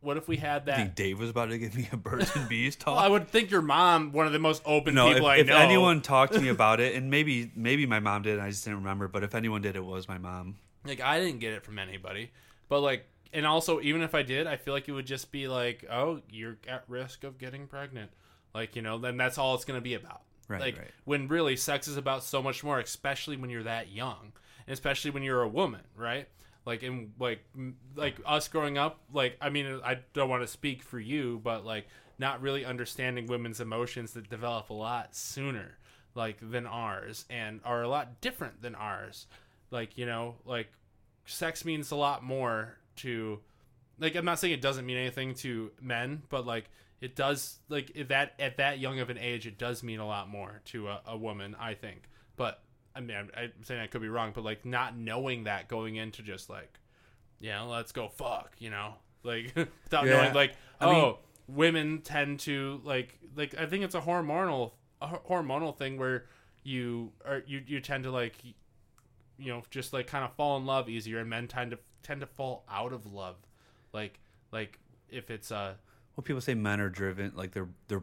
what 0.00 0.16
if 0.16 0.26
we 0.26 0.36
had 0.36 0.66
that? 0.66 0.74
I 0.74 0.82
think 0.82 0.96
Dave 0.96 1.20
was 1.20 1.30
about 1.30 1.50
to 1.50 1.58
give 1.58 1.76
me 1.76 1.88
a 1.92 1.96
birds 1.96 2.34
and 2.34 2.48
bees 2.48 2.74
talk. 2.76 2.96
Well, 2.96 3.04
I 3.04 3.08
would 3.08 3.28
think 3.28 3.52
your 3.52 3.62
mom, 3.62 4.10
one 4.10 4.26
of 4.26 4.32
the 4.32 4.40
most 4.40 4.60
open 4.66 4.94
no, 4.94 5.08
if, 5.08 5.14
people 5.14 5.28
I 5.28 5.36
if 5.36 5.46
know. 5.46 5.56
anyone 5.56 6.02
talked 6.02 6.32
to 6.34 6.40
me 6.40 6.48
about 6.48 6.80
it, 6.80 6.96
and 6.96 7.08
maybe 7.08 7.52
maybe 7.54 7.86
my 7.86 8.00
mom 8.00 8.22
did, 8.22 8.40
I 8.40 8.50
just 8.50 8.64
didn't 8.64 8.80
remember. 8.80 9.06
But 9.06 9.22
if 9.22 9.34
anyone 9.34 9.62
did, 9.62 9.76
it 9.76 9.84
was 9.84 10.08
my 10.08 10.18
mom. 10.18 10.56
like, 10.84 11.00
I 11.00 11.20
didn't 11.20 11.38
get 11.38 11.52
it 11.52 11.64
from 11.64 11.78
anybody. 11.78 12.32
But 12.68 12.80
like, 12.80 13.06
and 13.32 13.46
also, 13.46 13.80
even 13.80 14.02
if 14.02 14.14
I 14.14 14.22
did, 14.22 14.48
I 14.48 14.56
feel 14.56 14.74
like 14.74 14.88
it 14.88 14.92
would 14.92 15.06
just 15.06 15.30
be 15.30 15.46
like, 15.46 15.84
oh, 15.88 16.20
you're 16.28 16.58
at 16.66 16.82
risk 16.88 17.22
of 17.22 17.38
getting 17.38 17.68
pregnant. 17.68 18.10
Like, 18.54 18.76
you 18.76 18.82
know, 18.82 18.98
then 18.98 19.16
that's 19.16 19.38
all 19.38 19.54
it's 19.54 19.64
going 19.64 19.78
to 19.78 19.82
be 19.82 19.94
about. 19.94 20.22
Right, 20.48 20.60
Like, 20.60 20.78
right. 20.78 20.90
when 21.04 21.28
really 21.28 21.56
sex 21.56 21.88
is 21.88 21.96
about 21.96 22.22
so 22.24 22.42
much 22.42 22.62
more, 22.64 22.78
especially 22.78 23.36
when 23.36 23.50
you're 23.50 23.62
that 23.62 23.90
young, 23.90 24.32
and 24.66 24.72
especially 24.72 25.10
when 25.10 25.22
you're 25.22 25.42
a 25.42 25.48
woman, 25.48 25.82
right? 25.96 26.28
Like, 26.64 26.82
in 26.82 27.12
like, 27.18 27.44
like 27.96 28.16
us 28.24 28.48
growing 28.48 28.78
up, 28.78 29.00
like, 29.12 29.36
I 29.40 29.50
mean, 29.50 29.80
I 29.84 29.98
don't 30.12 30.28
want 30.28 30.42
to 30.42 30.48
speak 30.48 30.82
for 30.82 31.00
you, 31.00 31.40
but 31.42 31.64
like, 31.64 31.86
not 32.18 32.40
really 32.42 32.64
understanding 32.64 33.26
women's 33.26 33.60
emotions 33.60 34.12
that 34.12 34.28
develop 34.28 34.70
a 34.70 34.74
lot 34.74 35.14
sooner, 35.16 35.78
like, 36.14 36.38
than 36.40 36.66
ours, 36.66 37.24
and 37.30 37.60
are 37.64 37.82
a 37.82 37.88
lot 37.88 38.20
different 38.20 38.62
than 38.62 38.74
ours. 38.74 39.26
Like, 39.70 39.96
you 39.96 40.06
know, 40.06 40.36
like, 40.44 40.68
sex 41.24 41.64
means 41.64 41.90
a 41.90 41.96
lot 41.96 42.22
more 42.22 42.76
to 42.96 43.40
like 43.98 44.16
I'm 44.16 44.24
not 44.24 44.38
saying 44.38 44.52
it 44.52 44.60
doesn't 44.60 44.84
mean 44.84 44.96
anything 44.96 45.34
to 45.36 45.70
men, 45.80 46.22
but 46.28 46.46
like 46.46 46.68
it 47.02 47.14
does 47.16 47.58
like 47.68 47.94
at 47.98 48.08
that 48.08 48.32
at 48.38 48.56
that 48.56 48.78
young 48.78 48.98
of 49.00 49.10
an 49.10 49.18
age 49.18 49.46
it 49.46 49.58
does 49.58 49.82
mean 49.82 49.98
a 50.00 50.06
lot 50.06 50.28
more 50.30 50.62
to 50.66 50.88
a, 50.88 51.00
a 51.08 51.16
woman, 51.16 51.54
I 51.60 51.74
think. 51.74 52.04
But 52.36 52.62
I 52.96 53.00
mean 53.00 53.16
I'm, 53.16 53.30
I'm 53.36 53.52
saying 53.62 53.80
I 53.82 53.86
could 53.88 54.00
be 54.00 54.08
wrong, 54.08 54.32
but 54.34 54.44
like 54.44 54.64
not 54.64 54.96
knowing 54.96 55.44
that 55.44 55.68
going 55.68 55.96
into 55.96 56.22
just 56.22 56.48
like 56.48 56.78
yeah, 57.40 57.60
let's 57.62 57.92
go 57.92 58.08
fuck, 58.08 58.52
you 58.58 58.70
know, 58.70 58.94
like 59.24 59.52
without 59.84 60.06
Yeah. 60.06 60.22
knowing 60.22 60.34
like 60.34 60.52
I 60.80 60.86
oh 60.86 60.92
mean- 61.02 61.14
women 61.48 62.00
tend 62.02 62.40
to 62.40 62.80
like 62.84 63.18
like 63.36 63.58
I 63.58 63.66
think 63.66 63.84
it's 63.84 63.94
a 63.96 64.00
hormonal 64.00 64.72
a 65.02 65.08
hormonal 65.08 65.76
thing 65.76 65.98
where 65.98 66.26
you 66.62 67.10
are 67.26 67.42
you 67.46 67.62
you 67.66 67.80
tend 67.80 68.04
to 68.04 68.10
like 68.12 68.36
you 69.38 69.52
know 69.52 69.62
just 69.70 69.92
like 69.92 70.06
kind 70.06 70.24
of 70.24 70.32
fall 70.34 70.56
in 70.56 70.64
love 70.66 70.88
easier 70.88 71.18
and 71.18 71.28
men 71.28 71.48
tend 71.48 71.72
to 71.72 71.78
tend 72.04 72.20
to 72.20 72.26
fall 72.28 72.64
out 72.70 72.92
of 72.92 73.12
love 73.12 73.34
like 73.92 74.20
like 74.52 74.78
if 75.08 75.28
it's 75.30 75.50
uh 75.50 75.74
Well, 76.16 76.22
people 76.24 76.40
say 76.40 76.54
men 76.54 76.80
are 76.80 76.88
driven, 76.90 77.32
like 77.34 77.52
they're 77.52 77.68
they're 77.88 78.02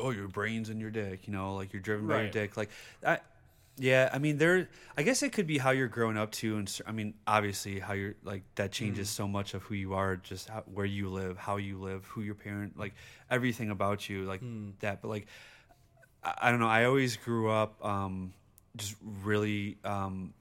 oh 0.00 0.10
your 0.10 0.28
brains 0.28 0.68
and 0.68 0.80
your 0.80 0.90
dick, 0.90 1.26
you 1.26 1.32
know, 1.32 1.54
like 1.54 1.72
you're 1.72 1.82
driven 1.82 2.06
by 2.06 2.22
your 2.22 2.30
dick. 2.30 2.56
Like, 2.56 2.70
I, 3.06 3.18
yeah, 3.76 4.10
I 4.12 4.18
mean, 4.18 4.38
there. 4.38 4.68
I 4.96 5.02
guess 5.02 5.22
it 5.22 5.32
could 5.32 5.46
be 5.46 5.58
how 5.58 5.70
you're 5.70 5.88
growing 5.88 6.16
up 6.16 6.30
too, 6.32 6.56
and 6.56 6.80
I 6.86 6.92
mean, 6.92 7.14
obviously, 7.26 7.78
how 7.78 7.92
you're 7.94 8.14
like 8.24 8.42
that 8.56 8.72
changes 8.72 9.08
so 9.08 9.28
much 9.28 9.54
of 9.54 9.62
who 9.62 9.74
you 9.74 9.94
are, 9.94 10.16
just 10.16 10.48
how, 10.48 10.62
where 10.72 10.86
you 10.86 11.08
live, 11.10 11.36
how 11.36 11.56
you 11.56 11.78
live, 11.78 12.04
who 12.06 12.22
your 12.22 12.34
parent, 12.34 12.78
like 12.78 12.94
everything 13.30 13.70
about 13.70 14.08
you, 14.08 14.24
like 14.24 14.40
that. 14.80 15.00
But 15.02 15.08
like, 15.08 15.26
I, 16.24 16.34
I 16.42 16.50
don't 16.50 16.60
know. 16.60 16.68
I 16.68 16.84
always 16.84 17.16
grew 17.16 17.50
up 17.50 17.84
um, 17.84 18.32
just 18.76 18.96
really 19.22 19.78
um, 19.84 20.32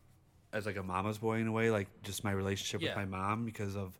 as 0.53 0.65
like 0.65 0.77
a 0.77 0.83
mama's 0.83 1.17
boy 1.19 1.37
in 1.39 1.47
a 1.47 1.51
way, 1.51 1.69
like 1.69 1.87
just 2.03 2.23
my 2.23 2.31
relationship 2.31 2.81
Yeah. 2.81 2.89
with 2.89 2.97
my 2.97 3.05
mom 3.05 3.45
because 3.45 3.75
of 3.75 3.97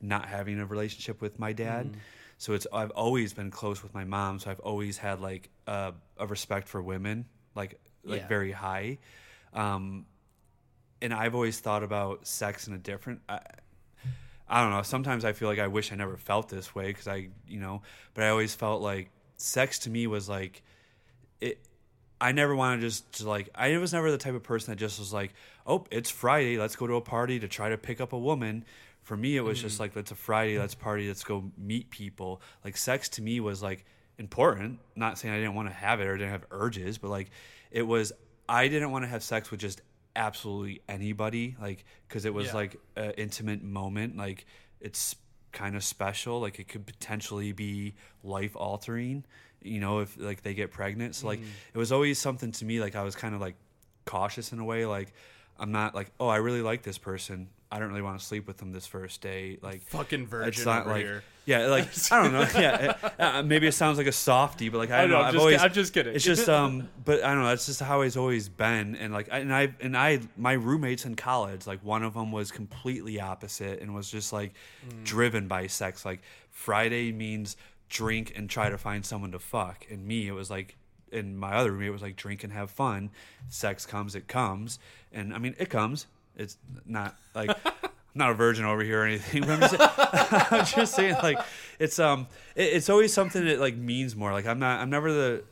not 0.00 0.26
having 0.26 0.58
a 0.58 0.66
relationship 0.66 1.20
with 1.20 1.38
my 1.38 1.52
dad. 1.52 1.86
Mm-hmm. 1.86 1.98
So 2.42 2.54
it's 2.54 2.66
I've 2.72 2.90
always 2.90 3.32
been 3.32 3.52
close 3.52 3.84
with 3.84 3.94
my 3.94 4.02
mom, 4.02 4.40
so 4.40 4.50
I've 4.50 4.58
always 4.58 4.98
had 4.98 5.20
like 5.20 5.48
a, 5.68 5.94
a 6.18 6.26
respect 6.26 6.66
for 6.66 6.82
women, 6.82 7.26
like 7.54 7.78
like 8.02 8.22
Yeah. 8.22 8.26
very 8.26 8.50
high. 8.50 8.98
Um, 9.52 10.06
and 11.00 11.14
I've 11.14 11.36
always 11.36 11.60
thought 11.60 11.84
about 11.84 12.26
sex 12.26 12.66
in 12.66 12.74
a 12.74 12.78
different. 12.78 13.20
I, 13.28 13.38
I 14.48 14.60
don't 14.60 14.72
know. 14.72 14.82
Sometimes 14.82 15.24
I 15.24 15.34
feel 15.34 15.46
like 15.46 15.60
I 15.60 15.68
wish 15.68 15.92
I 15.92 15.94
never 15.94 16.16
felt 16.16 16.48
this 16.48 16.74
way 16.74 16.88
because 16.88 17.06
I, 17.06 17.28
you 17.46 17.60
know, 17.60 17.82
but 18.12 18.24
I 18.24 18.30
always 18.30 18.56
felt 18.56 18.82
like 18.82 19.10
sex 19.36 19.78
to 19.80 19.90
me 19.90 20.08
was 20.08 20.28
like 20.28 20.64
it. 21.40 21.60
I 22.20 22.32
never 22.32 22.56
wanted 22.56 22.80
to 22.80 22.88
just 22.88 23.12
to 23.18 23.28
like. 23.28 23.50
I 23.54 23.76
was 23.76 23.92
never 23.92 24.10
the 24.10 24.18
type 24.18 24.34
of 24.34 24.42
person 24.42 24.72
that 24.72 24.80
just 24.80 24.98
was 24.98 25.12
like, 25.12 25.32
"Oh, 25.64 25.84
it's 25.92 26.10
Friday. 26.10 26.58
Let's 26.58 26.74
go 26.74 26.88
to 26.88 26.94
a 26.94 27.00
party 27.00 27.38
to 27.38 27.46
try 27.46 27.68
to 27.68 27.78
pick 27.78 28.00
up 28.00 28.12
a 28.12 28.18
woman." 28.18 28.64
For 29.02 29.16
me, 29.16 29.36
it 29.36 29.40
was 29.40 29.60
just 29.60 29.76
mm. 29.76 29.80
like, 29.80 29.96
"It's 29.96 30.12
a 30.12 30.14
Friday. 30.14 30.58
Let's 30.58 30.74
party. 30.74 31.08
Let's 31.08 31.24
go 31.24 31.50
meet 31.58 31.90
people." 31.90 32.40
Like 32.64 32.76
sex 32.76 33.08
to 33.10 33.22
me 33.22 33.40
was 33.40 33.62
like 33.62 33.84
important. 34.18 34.78
Not 34.94 35.18
saying 35.18 35.34
I 35.34 35.38
didn't 35.38 35.54
want 35.54 35.68
to 35.68 35.74
have 35.74 36.00
it 36.00 36.06
or 36.06 36.16
didn't 36.16 36.30
have 36.30 36.46
urges, 36.50 36.98
but 36.98 37.10
like 37.10 37.30
it 37.70 37.82
was. 37.82 38.12
I 38.48 38.68
didn't 38.68 38.90
want 38.90 39.04
to 39.04 39.08
have 39.08 39.22
sex 39.22 39.50
with 39.50 39.60
just 39.60 39.80
absolutely 40.14 40.82
anybody, 40.88 41.56
like 41.60 41.84
because 42.08 42.24
it 42.24 42.34
was 42.34 42.48
Yeah. 42.48 42.54
like 42.54 42.76
an 42.96 43.12
intimate 43.12 43.62
moment. 43.62 44.16
Like 44.16 44.46
it's 44.80 45.16
kind 45.52 45.76
of 45.76 45.84
special. 45.84 46.40
Like 46.40 46.58
it 46.58 46.68
could 46.68 46.86
potentially 46.86 47.52
be 47.52 47.94
life 48.22 48.56
altering. 48.56 49.24
You 49.62 49.80
know, 49.80 50.00
if 50.00 50.16
like 50.18 50.42
they 50.42 50.54
get 50.54 50.70
pregnant. 50.72 51.14
So 51.14 51.26
like 51.28 51.40
mm. 51.40 51.46
it 51.72 51.78
was 51.78 51.92
always 51.92 52.18
something 52.18 52.52
to 52.52 52.64
me. 52.64 52.80
Like 52.80 52.96
I 52.96 53.02
was 53.02 53.14
kind 53.14 53.34
of 53.34 53.40
like 53.40 53.54
cautious 54.04 54.52
in 54.52 54.58
a 54.58 54.64
way. 54.64 54.86
Like 54.86 55.12
I'm 55.58 55.72
not 55.72 55.94
like 55.94 56.10
oh 56.18 56.28
I 56.28 56.36
really 56.36 56.62
like 56.62 56.82
this 56.82 56.98
person. 56.98 57.48
I 57.72 57.78
don't 57.78 57.88
really 57.88 58.02
want 58.02 58.20
to 58.20 58.24
sleep 58.24 58.46
with 58.46 58.58
them 58.58 58.70
this 58.70 58.86
first 58.86 59.20
day. 59.22 59.58
Like 59.62 59.82
Fucking 59.88 60.26
virgin 60.26 60.48
it's 60.50 60.64
not 60.66 60.86
like 60.86 61.04
here. 61.04 61.24
yeah 61.46 61.66
like 61.68 61.88
I 62.12 62.22
don't 62.22 62.32
know 62.32 62.46
yeah 62.60 62.94
uh, 63.18 63.42
maybe 63.42 63.66
it 63.66 63.72
sounds 63.72 63.96
like 63.98 64.06
a 64.06 64.12
softie 64.12 64.68
but 64.68 64.76
like 64.78 64.90
I 64.90 64.98
I 64.98 65.00
don't 65.02 65.10
know, 65.10 65.16
know 65.16 65.22
I'm 65.22 65.26
I've 65.28 65.32
just 65.32 65.40
always, 65.40 65.62
I'm 65.62 65.72
just 65.72 65.94
kidding. 65.94 66.14
it's 66.14 66.24
just 66.24 66.48
um 66.50 66.88
but 67.04 67.24
I 67.24 67.32
don't 67.32 67.42
know 67.42 67.48
that's 67.48 67.64
just 67.66 67.80
how 67.80 68.02
it's 68.02 68.16
always 68.18 68.48
been 68.48 68.94
and 68.96 69.12
like 69.12 69.32
I- 69.32 69.38
and 69.38 69.54
I 69.54 69.74
and 69.80 69.96
I 69.96 70.20
my 70.36 70.52
roommates 70.52 71.06
in 71.06 71.14
college 71.16 71.66
like 71.66 71.82
one 71.82 72.02
of 72.02 72.12
them 72.14 72.30
was 72.30 72.52
completely 72.52 73.20
opposite 73.20 73.80
and 73.80 73.94
was 73.94 74.10
just 74.10 74.32
like 74.32 74.52
Mm. 74.86 75.04
driven 75.04 75.48
by 75.48 75.66
sex 75.68 76.04
like 76.04 76.20
Friday 76.50 77.10
means 77.10 77.56
drink 77.88 78.32
and 78.36 78.48
try 78.50 78.68
to 78.68 78.76
find 78.78 79.04
someone 79.04 79.32
to 79.32 79.38
fuck 79.38 79.86
and 79.90 80.06
me 80.06 80.28
it 80.28 80.32
was 80.32 80.50
like 80.50 80.76
and 81.10 81.38
my 81.38 81.52
other 81.54 81.72
roommate 81.72 81.92
was 81.92 82.02
like 82.02 82.16
drink 82.16 82.42
and 82.44 82.52
have 82.52 82.70
fun 82.70 83.10
sex 83.48 83.84
comes 83.86 84.14
it 84.14 84.28
comes 84.28 84.78
and 85.12 85.34
I 85.34 85.38
mean 85.38 85.54
it 85.58 85.70
comes 85.70 86.06
it's 86.36 86.56
not 86.86 87.16
like 87.34 87.50
I'm 87.64 87.72
not 88.14 88.30
a 88.30 88.34
virgin 88.34 88.64
over 88.64 88.82
here 88.82 89.02
or 89.02 89.06
anything, 89.06 89.42
but 89.42 89.50
I'm 89.50 89.60
just, 89.60 89.76
I'm 90.52 90.66
just 90.66 90.94
saying 90.94 91.14
like 91.22 91.38
it's 91.78 91.98
um 91.98 92.26
it, 92.54 92.64
it's 92.74 92.88
always 92.90 93.12
something 93.12 93.44
that 93.44 93.60
like 93.60 93.76
means 93.76 94.14
more. 94.16 94.32
Like 94.32 94.46
I'm 94.46 94.58
not 94.58 94.80
I'm 94.80 94.90
never 94.90 95.12
the 95.12 95.44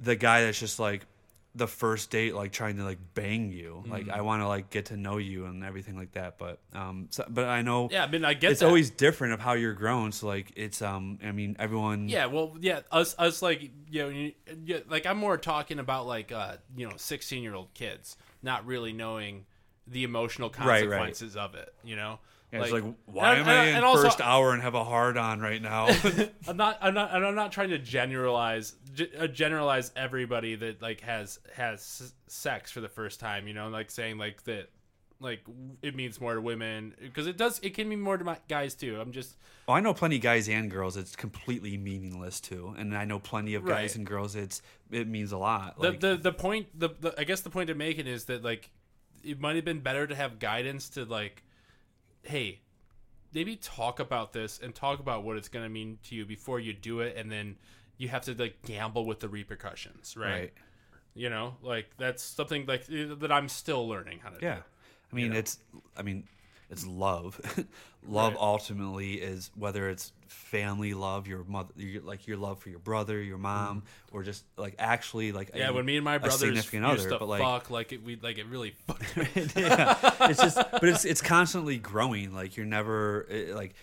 the 0.00 0.16
guy 0.16 0.42
that's 0.44 0.60
just 0.60 0.78
like 0.78 1.06
the 1.54 1.66
first 1.66 2.10
date 2.10 2.34
like 2.34 2.52
trying 2.52 2.76
to 2.76 2.84
like 2.84 2.98
bang 3.14 3.50
you. 3.50 3.82
Like 3.88 4.10
I 4.10 4.20
want 4.20 4.42
to 4.42 4.46
like 4.46 4.68
get 4.68 4.86
to 4.86 4.96
know 4.98 5.16
you 5.16 5.46
and 5.46 5.64
everything 5.64 5.96
like 5.96 6.12
that. 6.12 6.36
But 6.36 6.58
um 6.74 7.06
so, 7.08 7.24
but 7.30 7.46
I 7.46 7.62
know 7.62 7.88
Yeah, 7.90 8.04
I 8.04 8.08
mean, 8.08 8.26
I 8.26 8.34
get 8.34 8.50
it's 8.50 8.60
that. 8.60 8.66
always 8.66 8.90
different 8.90 9.32
of 9.32 9.40
how 9.40 9.54
you're 9.54 9.72
grown. 9.72 10.12
So 10.12 10.26
like 10.26 10.52
it's 10.54 10.82
um 10.82 11.18
I 11.24 11.32
mean 11.32 11.56
everyone 11.58 12.10
Yeah, 12.10 12.26
well, 12.26 12.58
yeah, 12.60 12.80
us, 12.92 13.14
us, 13.18 13.40
like 13.40 13.62
you 13.88 14.02
know, 14.02 14.08
you, 14.10 14.32
yeah, 14.66 14.80
like 14.86 15.06
I'm 15.06 15.16
more 15.16 15.38
talking 15.38 15.78
about 15.78 16.06
like 16.06 16.30
uh, 16.30 16.56
you 16.76 16.86
know, 16.86 16.96
16 16.98 17.42
year 17.42 17.54
old 17.54 17.72
kids 17.72 18.18
not 18.42 18.66
really 18.66 18.92
knowing 18.92 19.46
the 19.86 20.04
emotional 20.04 20.48
right. 20.58 20.82
consequences 20.84 21.36
of 21.36 21.54
it. 21.54 21.72
You 21.84 21.96
know, 21.96 22.18
Yeah, 22.52 22.62
it's 22.62 22.72
like 22.72 22.84
why 23.06 23.32
and- 23.34 23.40
am 23.42 23.48
I 23.48 23.54
and- 23.54 23.68
in 23.70 23.76
and 23.76 23.84
also- 23.84 24.04
first 24.04 24.20
hour 24.20 24.52
and 24.52 24.62
have 24.62 24.74
a 24.74 24.84
hard 24.84 25.16
on 25.16 25.40
right 25.40 25.60
now? 25.62 25.88
I'm 26.48 26.56
not, 26.56 26.78
I'm 26.80 26.94
not, 26.94 27.14
and 27.14 27.24
I'm 27.26 27.34
not 27.34 27.52
trying 27.52 27.70
to 27.70 27.78
generalize, 27.78 28.74
ge- 28.94 29.10
uh, 29.18 29.26
generalize 29.26 29.92
everybody 29.96 30.54
that 30.56 30.82
like 30.82 31.00
has 31.02 31.38
has 31.54 31.78
s- 31.80 32.14
sex 32.26 32.70
for 32.70 32.80
the 32.80 32.88
first 32.88 33.20
time. 33.20 33.46
You 33.48 33.54
know, 33.54 33.68
like 33.68 33.90
saying 33.90 34.18
like 34.18 34.42
that, 34.44 34.70
like 35.20 35.40
it 35.82 35.94
means 35.94 36.20
more 36.20 36.34
to 36.34 36.40
women 36.40 36.94
because 37.00 37.26
it 37.26 37.36
does. 37.36 37.58
It 37.62 37.74
can 37.74 37.88
mean 37.88 38.00
more 38.00 38.16
to 38.18 38.24
my 38.24 38.38
guys 38.48 38.74
too. 38.74 39.00
I'm 39.00 39.12
just 39.12 39.36
Well, 39.66 39.76
I 39.76 39.80
know 39.80 39.94
plenty 39.94 40.16
of 40.16 40.22
guys 40.22 40.48
and 40.48 40.70
girls. 40.70 40.96
It's 40.96 41.16
completely 41.16 41.76
meaningless 41.78 42.40
too, 42.40 42.74
and 42.76 42.96
I 42.96 43.04
know 43.06 43.18
plenty 43.18 43.54
of 43.54 43.64
guys 43.64 43.70
Right. 43.90 43.96
and 43.96 44.06
girls. 44.06 44.36
It's 44.36 44.62
it 44.90 45.08
means 45.08 45.32
a 45.32 45.38
lot. 45.38 45.80
the 45.80 45.90
Like, 45.90 46.00
the 46.00 46.16
the 46.16 46.32
point 46.32 46.66
the, 46.78 46.90
the 47.00 47.14
I 47.18 47.24
guess 47.24 47.40
the 47.40 47.50
point 47.50 47.70
I'm 47.70 47.78
making 47.78 48.06
is 48.06 48.24
that 48.26 48.42
like 48.44 48.70
it 49.26 49.40
might 49.40 49.56
have 49.56 49.64
been 49.64 49.80
better 49.80 50.06
to 50.06 50.14
have 50.14 50.38
guidance 50.38 50.88
to 50.90 51.04
like 51.04 51.42
hey 52.22 52.60
maybe 53.34 53.56
talk 53.56 54.00
about 54.00 54.32
this 54.32 54.58
and 54.62 54.74
talk 54.74 54.98
about 55.00 55.24
what 55.24 55.36
it's 55.36 55.48
going 55.48 55.64
to 55.64 55.68
mean 55.68 55.98
to 56.04 56.14
you 56.14 56.24
before 56.24 56.58
you 56.60 56.72
do 56.72 57.00
it 57.00 57.16
and 57.16 57.30
then 57.30 57.56
you 57.98 58.08
have 58.08 58.22
to 58.22 58.34
like 58.34 58.56
gamble 58.64 59.04
with 59.04 59.20
the 59.20 59.28
repercussions 59.28 60.16
right, 60.16 60.30
right? 60.30 60.52
you 61.14 61.28
know 61.28 61.56
like 61.62 61.90
that's 61.98 62.22
something 62.22 62.64
like 62.66 62.86
that 62.86 63.30
I'm 63.32 63.48
still 63.48 63.86
learning 63.88 64.20
how 64.22 64.30
to 64.30 64.38
Yeah, 64.40 64.56
do 64.56 64.62
I 65.12 65.16
mean 65.16 65.32
know? 65.32 65.38
it's 65.38 65.58
I 65.96 66.02
mean 66.02 66.24
it's 66.70 66.86
love. 66.86 67.40
love 68.08 68.32
Right. 68.34 68.40
ultimately 68.40 69.14
is 69.14 69.50
whether 69.56 69.88
it's 69.90 70.12
family 70.28 70.94
love, 70.94 71.26
your 71.26 71.42
mother, 71.44 71.70
your, 71.76 72.02
like 72.02 72.26
your 72.26 72.36
love 72.36 72.58
for 72.60 72.68
your 72.68 72.78
brother, 72.78 73.20
your 73.20 73.38
mom, 73.38 73.82
or 74.12 74.22
just 74.22 74.44
like 74.56 74.74
actually 74.78 75.32
like 75.32 75.48
Mm-hmm. 75.48 75.58
yeah 75.58 75.68
a- 75.70 75.72
when 75.72 75.84
me 75.84 75.96
and 75.96 76.04
my 76.04 76.16
a 76.16 76.20
brothers 76.20 76.38
significant 76.38 76.84
other, 76.84 77.08
but 77.18 77.28
like 77.28 77.42
fuck 77.42 77.70
like 77.70 77.92
it, 77.92 78.02
we 78.04 78.16
like 78.16 78.38
it 78.38 78.46
really 78.46 78.70
fucked 78.86 79.16
yeah, 79.56 79.96
it's 80.30 80.40
just, 80.40 80.56
but 80.56 80.84
it's 80.84 81.04
it's 81.12 81.20
constantly 81.22 81.78
growing. 81.78 82.32
Like 82.34 82.56
you're 82.56 82.66
never 82.66 83.26
it, 83.30 83.54
like, 83.54 83.74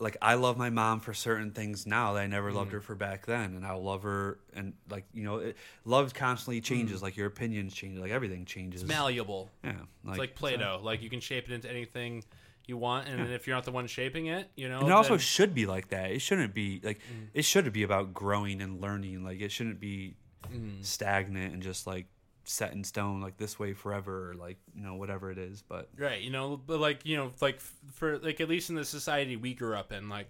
like 0.00 0.16
I 0.22 0.34
love 0.34 0.56
my 0.56 0.70
mom 0.70 1.00
for 1.00 1.12
certain 1.12 1.50
things 1.50 1.86
now 1.86 2.12
that 2.12 2.20
I 2.20 2.26
never 2.26 2.52
Mm. 2.52 2.54
loved 2.54 2.72
her 2.72 2.80
for 2.80 2.94
back 2.94 3.26
then, 3.26 3.54
and 3.56 3.66
I'll 3.66 3.82
love 3.82 4.02
her 4.04 4.38
and 4.54 4.74
like 4.88 5.04
you 5.12 5.24
know, 5.24 5.38
it, 5.38 5.56
love 5.84 6.14
constantly 6.14 6.60
changes. 6.60 7.02
Like 7.02 7.16
your 7.16 7.26
opinions 7.26 7.74
change, 7.74 7.98
like 7.98 8.12
everything 8.12 8.44
changes. 8.44 8.84
malleable 8.84 9.50
yeah, 9.64 9.72
It's 10.06 10.18
like 10.18 10.34
Play-Doh. 10.36 10.80
Like 10.82 11.02
you 11.02 11.10
can 11.10 11.20
shape 11.20 11.48
it 11.50 11.52
into 11.52 11.68
anything 11.68 12.22
you 12.66 12.76
want, 12.76 13.08
and 13.08 13.18
then 13.18 13.30
if 13.32 13.46
you're 13.46 13.56
not 13.56 13.64
the 13.64 13.72
one 13.72 13.86
shaping 13.86 14.26
it, 14.26 14.50
you 14.54 14.68
know. 14.68 14.80
And 14.80 14.88
it 14.88 14.92
also 14.92 15.16
should 15.16 15.54
be 15.54 15.66
like 15.66 15.88
that. 15.88 16.10
It 16.10 16.20
shouldn't 16.20 16.54
be 16.54 16.80
like 16.84 16.98
Mm. 16.98 17.28
it 17.34 17.44
should 17.44 17.72
be 17.72 17.82
about 17.82 18.14
growing 18.14 18.60
and 18.62 18.80
learning. 18.80 19.24
Like 19.24 19.40
it 19.40 19.50
shouldn't 19.50 19.80
be 19.80 20.14
Mm. 20.52 20.84
stagnant 20.84 21.52
and 21.54 21.62
just 21.62 21.86
like 21.86 22.06
set 22.48 22.72
in 22.72 22.82
stone 22.82 23.20
like 23.20 23.36
this 23.36 23.58
way 23.58 23.74
forever 23.74 24.30
or 24.30 24.34
like 24.34 24.56
you 24.74 24.82
know 24.82 24.94
whatever 24.94 25.30
it 25.30 25.38
is. 25.38 25.62
But 25.62 25.88
right, 25.96 26.20
you 26.20 26.30
know, 26.30 26.56
but 26.56 26.80
like 26.80 27.04
you 27.04 27.16
know, 27.16 27.30
like 27.40 27.60
for 27.60 28.18
like 28.18 28.40
at 28.40 28.48
least 28.48 28.70
in 28.70 28.76
the 28.76 28.84
society 28.84 29.36
we 29.36 29.54
grew 29.54 29.74
up 29.74 29.92
in, 29.92 30.08
like, 30.08 30.28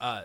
uh, 0.00 0.24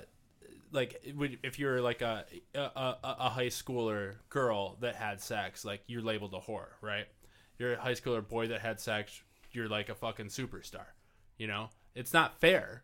like 0.71 1.01
if 1.43 1.59
you're 1.59 1.81
like 1.81 2.01
a 2.01 2.25
a, 2.55 2.95
a 3.03 3.29
high 3.29 3.47
schooler 3.47 4.15
girl 4.29 4.77
that 4.81 4.95
had 4.95 5.21
sex, 5.21 5.63
like 5.63 5.81
you're 5.87 6.01
labeled 6.01 6.33
a 6.33 6.39
whore, 6.39 6.69
right? 6.81 7.05
You're 7.57 7.73
a 7.73 7.81
high 7.81 7.93
schooler 7.93 8.27
boy 8.27 8.47
that 8.47 8.61
had 8.61 8.79
sex, 8.79 9.21
you're 9.51 9.69
like 9.69 9.89
a 9.89 9.95
fucking 9.95 10.27
superstar. 10.27 10.85
You 11.37 11.47
know, 11.47 11.69
it's 11.93 12.13
not 12.13 12.39
fair. 12.39 12.83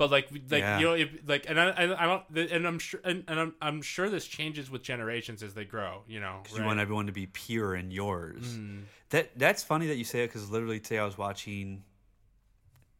But 0.00 0.10
like, 0.10 0.30
like 0.32 0.62
Yeah. 0.62 0.78
you 0.78 0.86
know, 0.86 0.94
if 0.94 1.10
like, 1.26 1.44
and 1.46 1.60
I, 1.60 1.68
I, 1.68 2.04
I 2.04 2.06
don't, 2.06 2.50
and 2.50 2.66
I'm 2.66 2.78
sure, 2.78 3.00
and, 3.04 3.22
and 3.28 3.38
I'm, 3.38 3.54
I'm 3.60 3.82
sure 3.82 4.08
this 4.08 4.26
changes 4.26 4.70
with 4.70 4.82
generations 4.82 5.42
as 5.42 5.52
they 5.52 5.66
grow. 5.66 6.04
You 6.08 6.20
know, 6.20 6.40
you 6.56 6.64
want 6.64 6.80
everyone 6.80 7.04
to 7.04 7.12
be 7.12 7.26
pure 7.26 7.74
and 7.74 7.92
yours. 7.92 8.56
Mm. 8.56 8.84
That 9.10 9.38
that's 9.38 9.62
funny 9.62 9.88
that 9.88 9.96
you 9.96 10.04
say 10.04 10.24
it 10.24 10.28
because 10.28 10.50
literally 10.50 10.80
today 10.80 11.00
I 11.00 11.04
was 11.04 11.18
watching 11.18 11.82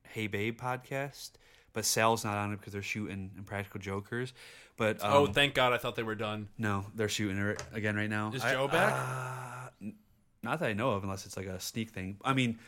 Hey 0.09 0.27
Babe 0.27 0.61
podcast, 0.61 1.31
but 1.73 1.87
Sal's 1.87 2.23
not 2.23 2.37
on 2.37 2.53
it 2.53 2.59
because 2.61 2.75
they're 2.75 2.83
shooting 2.83 3.31
Impractical 3.39 3.81
Jokers. 3.81 4.35
But 4.77 5.03
um, 5.03 5.13
oh, 5.15 5.27
thank 5.27 5.55
God! 5.55 5.73
I 5.73 5.79
thought 5.79 5.97
they 5.97 6.03
were 6.03 6.15
done. 6.15 6.49
no, 6.59 6.85
they're 6.95 7.09
shooting 7.09 7.39
it 7.39 7.63
again 7.73 7.97
right 7.97 8.11
now. 8.11 8.31
Is 8.35 8.43
I- 8.45 8.53
Joe 8.53 8.69
back? 8.69 8.93
uh, 8.93 9.87
not 10.43 10.59
that 10.61 10.69
I 10.69 10.73
know 10.75 10.91
of, 10.91 11.03
unless 11.03 11.25
it's 11.25 11.39
like 11.39 11.47
a 11.47 11.61
sneak 11.61 11.91
thing. 11.93 12.19
I 12.25 12.35
mean, 12.35 12.59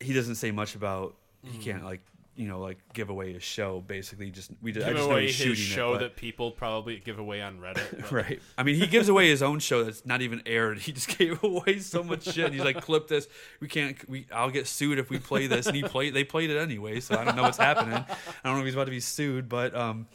he 0.00 0.12
doesn't 0.12 0.34
say 0.34 0.50
much 0.50 0.74
about. 0.74 1.14
He 1.44 1.58
Mm. 1.58 1.62
can't 1.62 1.84
like 1.84 2.00
you 2.38 2.46
know 2.48 2.60
like 2.60 2.78
give 2.94 3.10
away 3.10 3.32
his 3.32 3.42
show. 3.42 3.80
Basically, 3.80 4.30
just 4.30 4.50
we 4.62 4.72
just, 4.72 4.86
I 4.86 4.90
give 4.90 4.96
just 4.98 5.08
know 5.08 5.12
away 5.12 5.26
he's 5.26 5.36
his 5.36 5.46
shooting 5.58 5.64
show 5.76 5.90
it, 5.90 5.94
but- 5.94 6.00
that 6.00 6.16
people 6.16 6.52
probably 6.52 6.98
give 6.98 7.18
away 7.18 7.42
on 7.42 7.58
Reddit. 7.58 8.00
but- 8.00 8.12
Right. 8.12 8.40
I 8.56 8.62
mean, 8.62 8.76
he 8.76 8.86
gives 8.86 9.08
away 9.08 9.28
his 9.28 9.42
own 9.42 9.58
show 9.58 9.84
that's 9.84 10.06
not 10.06 10.22
even 10.22 10.42
aired. 10.46 10.78
He 10.78 10.92
just 10.92 11.08
gave 11.18 11.42
away 11.42 11.80
so 11.80 12.02
much 12.02 12.24
shit. 12.32 12.52
He's 12.52 12.62
like, 12.62 12.80
"Clip 12.80 13.08
this. 13.08 13.26
We 13.60 13.68
can't. 13.68 14.08
We. 14.08 14.26
I'll 14.32 14.50
get 14.50 14.66
sued 14.68 14.98
if 14.98 15.10
we 15.10 15.18
play 15.18 15.48
this." 15.48 15.66
And 15.66 15.74
he 15.76 15.82
played. 15.82 16.14
They 16.14 16.24
played 16.24 16.50
it 16.50 16.58
anyway. 16.58 17.00
So 17.00 17.18
I 17.18 17.24
don't 17.24 17.36
know 17.36 17.42
what's 17.42 17.58
happening. 17.58 17.94
I 17.94 18.06
don't 18.44 18.54
know 18.54 18.60
if 18.60 18.64
he's 18.66 18.74
about 18.74 18.84
to 18.84 18.90
be 18.92 19.00
sued, 19.00 19.48
but 19.48 19.74
um, 19.74 20.06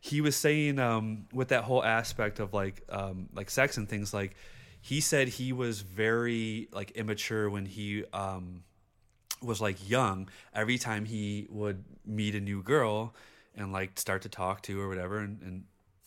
he 0.00 0.20
was 0.20 0.36
saying 0.36 0.78
um, 0.78 1.26
with 1.32 1.48
that 1.48 1.64
whole 1.64 1.82
aspect 1.84 2.38
of 2.40 2.54
like 2.54 2.82
um, 2.88 3.28
like 3.34 3.50
sex 3.50 3.76
and 3.76 3.88
things 3.88 4.14
like 4.14 4.34
he 4.80 5.00
said 5.00 5.28
he 5.28 5.52
was 5.52 5.80
very 5.80 6.68
like 6.72 6.90
immature 6.92 7.48
when 7.48 7.66
he 7.66 8.04
um 8.12 8.64
was 9.42 9.60
like 9.60 9.88
young 9.88 10.28
every 10.54 10.78
time 10.78 11.04
he 11.04 11.46
would 11.50 11.84
meet 12.06 12.34
a 12.34 12.40
new 12.40 12.62
girl 12.62 13.14
and 13.56 13.72
like 13.72 13.98
start 13.98 14.22
to 14.22 14.28
talk 14.28 14.62
to 14.62 14.80
or 14.80 14.88
whatever 14.88 15.18
and, 15.18 15.40
and 15.42 15.64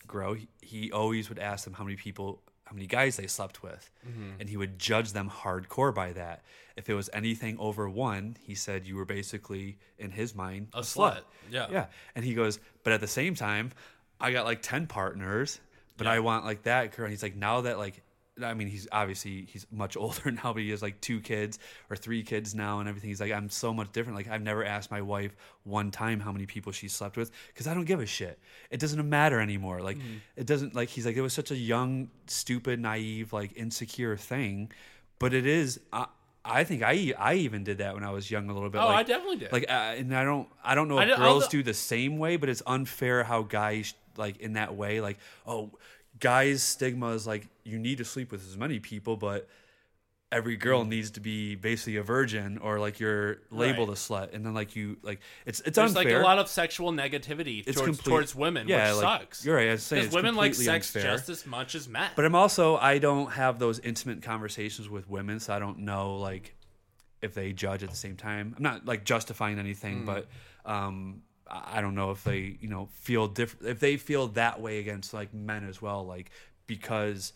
grow 0.08 0.34
he, 0.34 0.48
he 0.62 0.92
always 0.92 1.30
would 1.30 1.40
ask 1.40 1.64
them 1.64 1.74
how 1.74 1.84
many 1.84 1.96
people 1.96 2.42
how 2.66 2.74
many 2.74 2.88
guys 2.88 3.16
they 3.16 3.28
slept 3.28 3.62
with, 3.62 3.90
mm-hmm. 4.08 4.40
and 4.40 4.50
he 4.50 4.58
would 4.58 4.80
judge 4.80 5.14
them 5.14 5.30
hardcore 5.30 5.94
by 5.94 6.14
that. 6.14 6.44
If 6.76 6.90
it 6.90 6.96
was 6.96 7.10
anything 7.14 7.58
over 7.60 7.88
one, 7.88 8.38
he 8.42 8.56
said 8.56 8.88
you 8.88 8.96
were 8.96 9.06
basically 9.06 9.78
in 10.00 10.12
his 10.12 10.36
mind 10.36 10.70
A 10.74 10.82
slut. 10.82 11.22
Yeah. 11.52 11.68
yeah. 11.72 11.86
And 12.16 12.26
he 12.26 12.34
goes, 12.34 12.60
but 12.84 12.92
at 12.92 13.02
the 13.02 13.08
same 13.08 13.36
time, 13.36 13.72
I 14.20 14.32
got 14.32 14.46
like 14.46 14.62
ten 14.64 14.88
partners, 14.88 15.60
but 15.96 16.08
I 16.08 16.20
want 16.20 16.44
like 16.44 16.64
that 16.64 16.96
girl. 16.96 17.06
And 17.06 17.14
he's 17.14 17.24
like, 17.24 17.36
now 17.36 17.62
that 17.62 17.78
like, 17.78 18.02
I 18.44 18.54
mean, 18.54 18.68
he's 18.68 18.88
obviously 18.92 19.46
he's 19.46 19.66
much 19.72 19.96
older 19.98 20.32
now, 20.32 20.54
but 20.54 20.62
he 20.62 20.70
has 20.72 20.82
like 20.82 21.00
two 21.02 21.22
kids 21.22 21.60
or 21.90 21.96
three 21.96 22.24
kids 22.24 22.54
now 22.54 22.80
and 22.80 22.90
everything. 22.90 23.10
He's 23.10 23.22
like, 23.22 23.32
I'm 23.32 23.50
so 23.50 23.74
much 23.74 23.92
different. 23.92 24.18
Like 24.18 24.30
I've 24.30 24.42
never 24.42 24.64
asked 24.64 24.92
my 24.92 25.02
wife 25.02 25.36
one 25.64 25.92
time 25.92 26.20
how 26.20 26.32
many 26.32 26.46
people 26.46 26.72
she 26.72 26.88
slept 26.88 27.18
with 27.18 27.32
because 27.48 27.68
I 27.68 27.74
don't 27.74 27.86
give 27.86 28.00
a 28.00 28.06
shit. 28.06 28.40
It 28.70 28.80
doesn't 28.80 29.08
matter 29.08 29.40
anymore. 29.40 29.82
Like 29.82 29.98
it 30.36 30.46
doesn't 30.46 30.76
like 30.76 30.90
he's 30.90 31.06
like 31.06 31.16
it 31.16 31.22
was 31.22 31.34
such 31.34 31.52
a 31.52 31.56
young, 31.56 32.10
stupid, 32.28 32.80
naive, 32.80 33.34
like 33.34 33.56
insecure 33.56 34.18
thing, 34.18 34.72
but 35.20 35.34
it 35.34 35.46
is. 35.46 35.80
I, 35.94 36.08
I 36.48 36.64
think 36.64 36.84
I 36.84 37.14
I 37.18 37.36
even 37.36 37.64
did 37.64 37.80
that 37.80 37.96
when 37.96 38.04
I 38.04 38.12
was 38.12 38.30
young 38.30 38.50
a 38.50 38.54
little 38.54 38.70
bit. 38.70 38.80
Oh, 38.80 38.86
like, 38.86 38.98
I 38.98 39.04
definitely 39.04 39.38
did. 39.38 39.52
Like, 39.52 39.66
uh, 39.68 39.96
and 39.98 40.16
I 40.16 40.24
don't 40.24 40.48
I 40.64 40.76
don't 40.76 40.88
know 40.88 41.00
if 41.00 41.18
girls 41.18 41.48
do 41.48 41.64
the 41.64 41.74
same 41.74 42.20
way, 42.20 42.38
but 42.38 42.50
it's 42.50 42.62
unfair 42.68 43.24
how 43.24 43.42
guys 43.42 43.96
like 44.18 44.38
in 44.38 44.54
that 44.54 44.76
way. 44.76 45.02
Like, 45.02 45.18
oh, 45.48 45.72
guys' 46.20 46.64
stigma 46.64 47.10
is 47.10 47.26
like 47.28 47.48
you 47.64 47.78
need 47.80 47.98
to 48.00 48.06
sleep 48.06 48.32
with 48.32 48.42
as 48.48 48.58
many 48.58 48.80
people, 48.80 49.18
but 49.18 49.48
every 50.32 50.58
girl 50.58 50.84
Mm. 50.84 50.90
needs 50.90 51.12
to 51.12 51.20
be 51.20 51.56
basically 51.56 51.96
a 51.98 52.04
virgin 52.04 52.58
or 52.58 52.80
like 52.80 53.00
you're 53.00 53.38
labeled 53.52 53.90
Right. 53.90 53.98
a 53.98 54.00
slut, 54.02 54.34
and 54.34 54.46
then 54.46 54.54
like 54.54 54.76
you 54.76 54.98
like 55.02 55.20
it's 55.46 55.62
it's 55.62 55.76
There's 55.76 55.96
unfair. 55.96 56.14
like 56.14 56.22
a 56.22 56.26
lot 56.26 56.40
of 56.40 56.48
sexual 56.50 56.92
negativity 56.92 57.60
It's 57.66 57.78
towards, 57.78 57.98
complete- 57.98 58.12
towards 58.12 58.36
women, 58.36 58.68
yeah, 58.68 58.94
which 58.94 59.04
like, 59.04 59.22
sucks. 59.22 59.46
You're 59.46 59.56
right. 59.56 59.70
I 59.70 59.72
was 59.74 59.84
saying 59.84 60.02
Because 60.02 60.08
it's 60.08 60.16
women 60.16 60.36
like 60.36 60.54
sex 60.56 60.94
unfair. 60.96 61.12
just 61.16 61.30
as 61.30 61.46
much 61.46 61.76
as 61.76 61.88
men. 61.88 62.10
But 62.16 62.26
I'm 62.26 62.36
also 62.36 62.76
I 62.78 62.98
don't 62.98 63.32
have 63.34 63.60
those 63.60 63.80
intimate 63.80 64.24
conversations 64.24 64.90
with 64.90 65.08
women, 65.10 65.40
so 65.40 65.54
I 65.54 65.60
don't 65.60 65.80
know 65.80 66.18
like 66.18 66.56
if 67.22 67.34
they 67.34 67.54
judge 67.54 67.82
at 67.84 67.90
the 67.90 67.96
same 67.96 68.16
time. 68.18 68.54
I'm 68.58 68.64
not 68.64 68.86
like 68.86 69.06
justifying 69.06 69.58
anything, 69.60 70.00
Hmm. 70.00 70.06
but 70.06 70.28
um, 70.66 71.22
I 71.50 71.82
don't 71.82 71.96
know 71.96 72.12
if 72.12 72.24
they 72.24 72.58
you 72.60 72.70
know 72.70 72.88
feel 72.92 73.28
different 73.28 73.68
if 73.68 73.80
they 73.80 73.98
feel 73.98 74.28
that 74.30 74.62
way 74.62 74.80
against 74.80 75.14
like 75.14 75.34
men 75.34 75.68
as 75.68 75.82
well, 75.82 76.06
like 76.06 76.32
because 76.68 77.34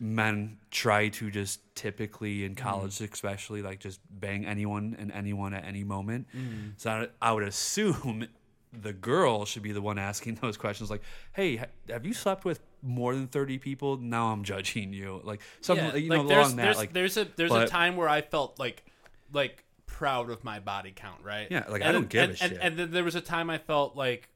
men 0.00 0.58
try 0.70 1.08
to 1.08 1.30
just 1.30 1.60
typically 1.76 2.44
in 2.44 2.56
college 2.56 3.00
especially 3.00 3.62
like 3.62 3.78
just 3.78 4.00
bang 4.10 4.44
anyone 4.44 4.96
and 4.98 5.12
anyone 5.12 5.54
at 5.54 5.64
any 5.64 5.84
moment. 5.84 6.26
Hmm. 6.32 6.70
so 6.76 6.90
I, 6.90 7.28
I 7.28 7.32
would 7.32 7.44
assume 7.44 8.26
the 8.72 8.92
girl 8.92 9.44
should 9.44 9.62
be 9.62 9.70
the 9.70 9.80
one 9.80 9.98
asking 9.98 10.34
those 10.42 10.56
questions 10.56 10.90
like 10.90 11.02
hey 11.32 11.60
have 11.88 12.04
you 12.04 12.12
slept 12.12 12.44
with 12.44 12.60
more 12.82 13.14
than 13.14 13.28
30 13.28 13.58
people? 13.58 13.96
Now 13.96 14.32
i'm 14.32 14.42
judging 14.42 14.92
you. 14.92 15.20
Like 15.22 15.40
something 15.60 15.86
yeah, 15.86 15.94
you 15.94 16.10
like 16.10 16.22
know 16.22 16.28
there's, 16.28 16.46
along 16.46 16.56
that 16.56 16.62
there's, 16.64 16.76
like 16.76 16.92
there's 16.92 17.16
a 17.16 17.28
there's 17.36 17.52
a 17.52 17.66
time 17.66 17.96
where 17.96 18.08
I 18.08 18.22
felt 18.22 18.58
like 18.58 18.84
like 19.32 19.64
proud 20.04 20.28
of 20.30 20.44
my 20.44 20.60
body 20.60 20.92
count, 20.94 21.22
right? 21.22 21.48
Yeah, 21.50 21.64
like, 21.68 21.80
I 21.82 21.86
And- 21.86 21.92
don't 21.94 22.08
give 22.10 22.20
a 22.20 22.24
and, 22.24 22.38
shit. 22.38 22.52
And, 22.52 22.60
and 22.60 22.78
then 22.78 22.90
there 22.90 23.04
was 23.04 23.14
a 23.14 23.20
time 23.22 23.48
I 23.48 23.56
felt 23.58 23.96
like 23.96 24.28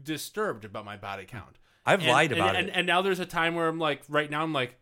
disturbed 0.00 0.64
about 0.64 0.84
my 0.84 0.96
body 0.96 1.24
count. 1.24 1.56
I've 1.86 2.04
lied 2.04 2.32
about 2.32 2.54
it 2.56 2.70
And 2.74 2.86
now 2.86 3.00
there's 3.00 3.18
a 3.20 3.26
time 3.26 3.54
where 3.54 3.66
I'm 3.66 3.78
like, 3.78 4.02
right 4.08 4.30
now 4.30 4.42
I'm 4.42 4.52
like, 4.52 4.76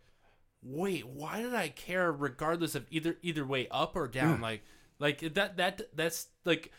wait, 0.63 1.07
why 1.07 1.41
did 1.41 1.55
I 1.55 1.69
care 1.69 2.11
regardless 2.11 2.75
of 2.75 2.85
either 2.91 3.17
either 3.23 3.47
way 3.47 3.69
up 3.71 3.95
or 3.95 4.09
down? 4.09 4.41
Like, 4.41 4.63
like 4.99 5.21
that 5.35 5.57
that 5.59 5.83
that's 5.95 6.27
like, 6.45 6.73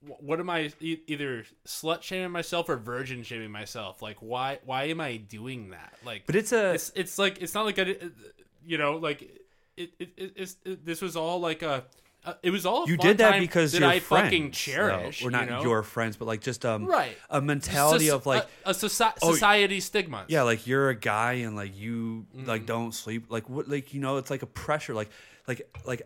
what 0.00 0.38
am 0.38 0.50
I 0.50 0.70
e- 0.80 1.00
either 1.06 1.44
slut 1.66 2.02
shaming 2.02 2.30
myself 2.30 2.68
or 2.68 2.76
virgin 2.76 3.22
shaming 3.22 3.50
myself? 3.50 4.02
Like, 4.02 4.18
why 4.20 4.58
why 4.66 4.84
am 4.84 5.00
I 5.00 5.16
doing 5.16 5.70
that? 5.70 5.94
Like, 6.04 6.26
but 6.26 6.36
it's 6.36 6.52
a 6.52 6.74
it's 6.74 6.92
it's 6.94 7.18
like 7.18 7.40
it's 7.40 7.54
not 7.54 7.64
like 7.64 7.78
a 7.78 8.04
uh, 8.04 8.08
you 8.64 8.76
know 8.76 8.98
like 8.98 9.22
it, 9.76 9.90
it, 9.98 10.12
it 10.18 10.32
it's 10.36 10.56
it, 10.66 10.84
this 10.84 11.00
was 11.00 11.16
all 11.16 11.40
like 11.40 11.62
a. 11.62 11.84
Uh, 12.24 12.34
it 12.42 12.50
was 12.50 12.64
all 12.64 12.88
you 12.88 12.96
did 12.96 13.18
that 13.18 13.32
time 13.32 13.40
because 13.40 13.72
that 13.72 13.82
I 13.82 13.98
friends, 13.98 14.26
fucking 14.28 14.52
though. 14.76 15.10
or 15.24 15.30
not 15.32 15.44
you 15.44 15.50
know? 15.50 15.62
your 15.62 15.82
friends, 15.82 16.16
but 16.16 16.26
like 16.26 16.40
just 16.40 16.64
um, 16.64 16.86
Right. 16.86 17.16
a 17.28 17.40
mentality 17.40 18.06
Soci- 18.06 18.14
of 18.14 18.26
like, 18.26 18.46
a, 18.64 18.70
a 18.70 18.72
soci- 18.72 19.12
Oh, 19.22 19.32
society 19.32 19.80
stigma. 19.80 20.24
yeah, 20.28 20.42
like 20.42 20.66
you're 20.66 20.88
a 20.88 20.94
guy 20.94 21.32
and 21.44 21.56
like 21.56 21.76
you 21.76 22.26
Mm-hmm. 22.36 22.46
like 22.48 22.64
don't 22.64 22.92
sleep, 22.92 23.26
like 23.28 23.50
what, 23.50 23.68
like 23.68 23.92
you 23.92 24.00
know, 24.00 24.18
it's 24.18 24.30
like 24.30 24.42
a 24.42 24.46
pressure, 24.46 24.94
like, 24.94 25.10
like, 25.48 25.62
like. 25.84 26.02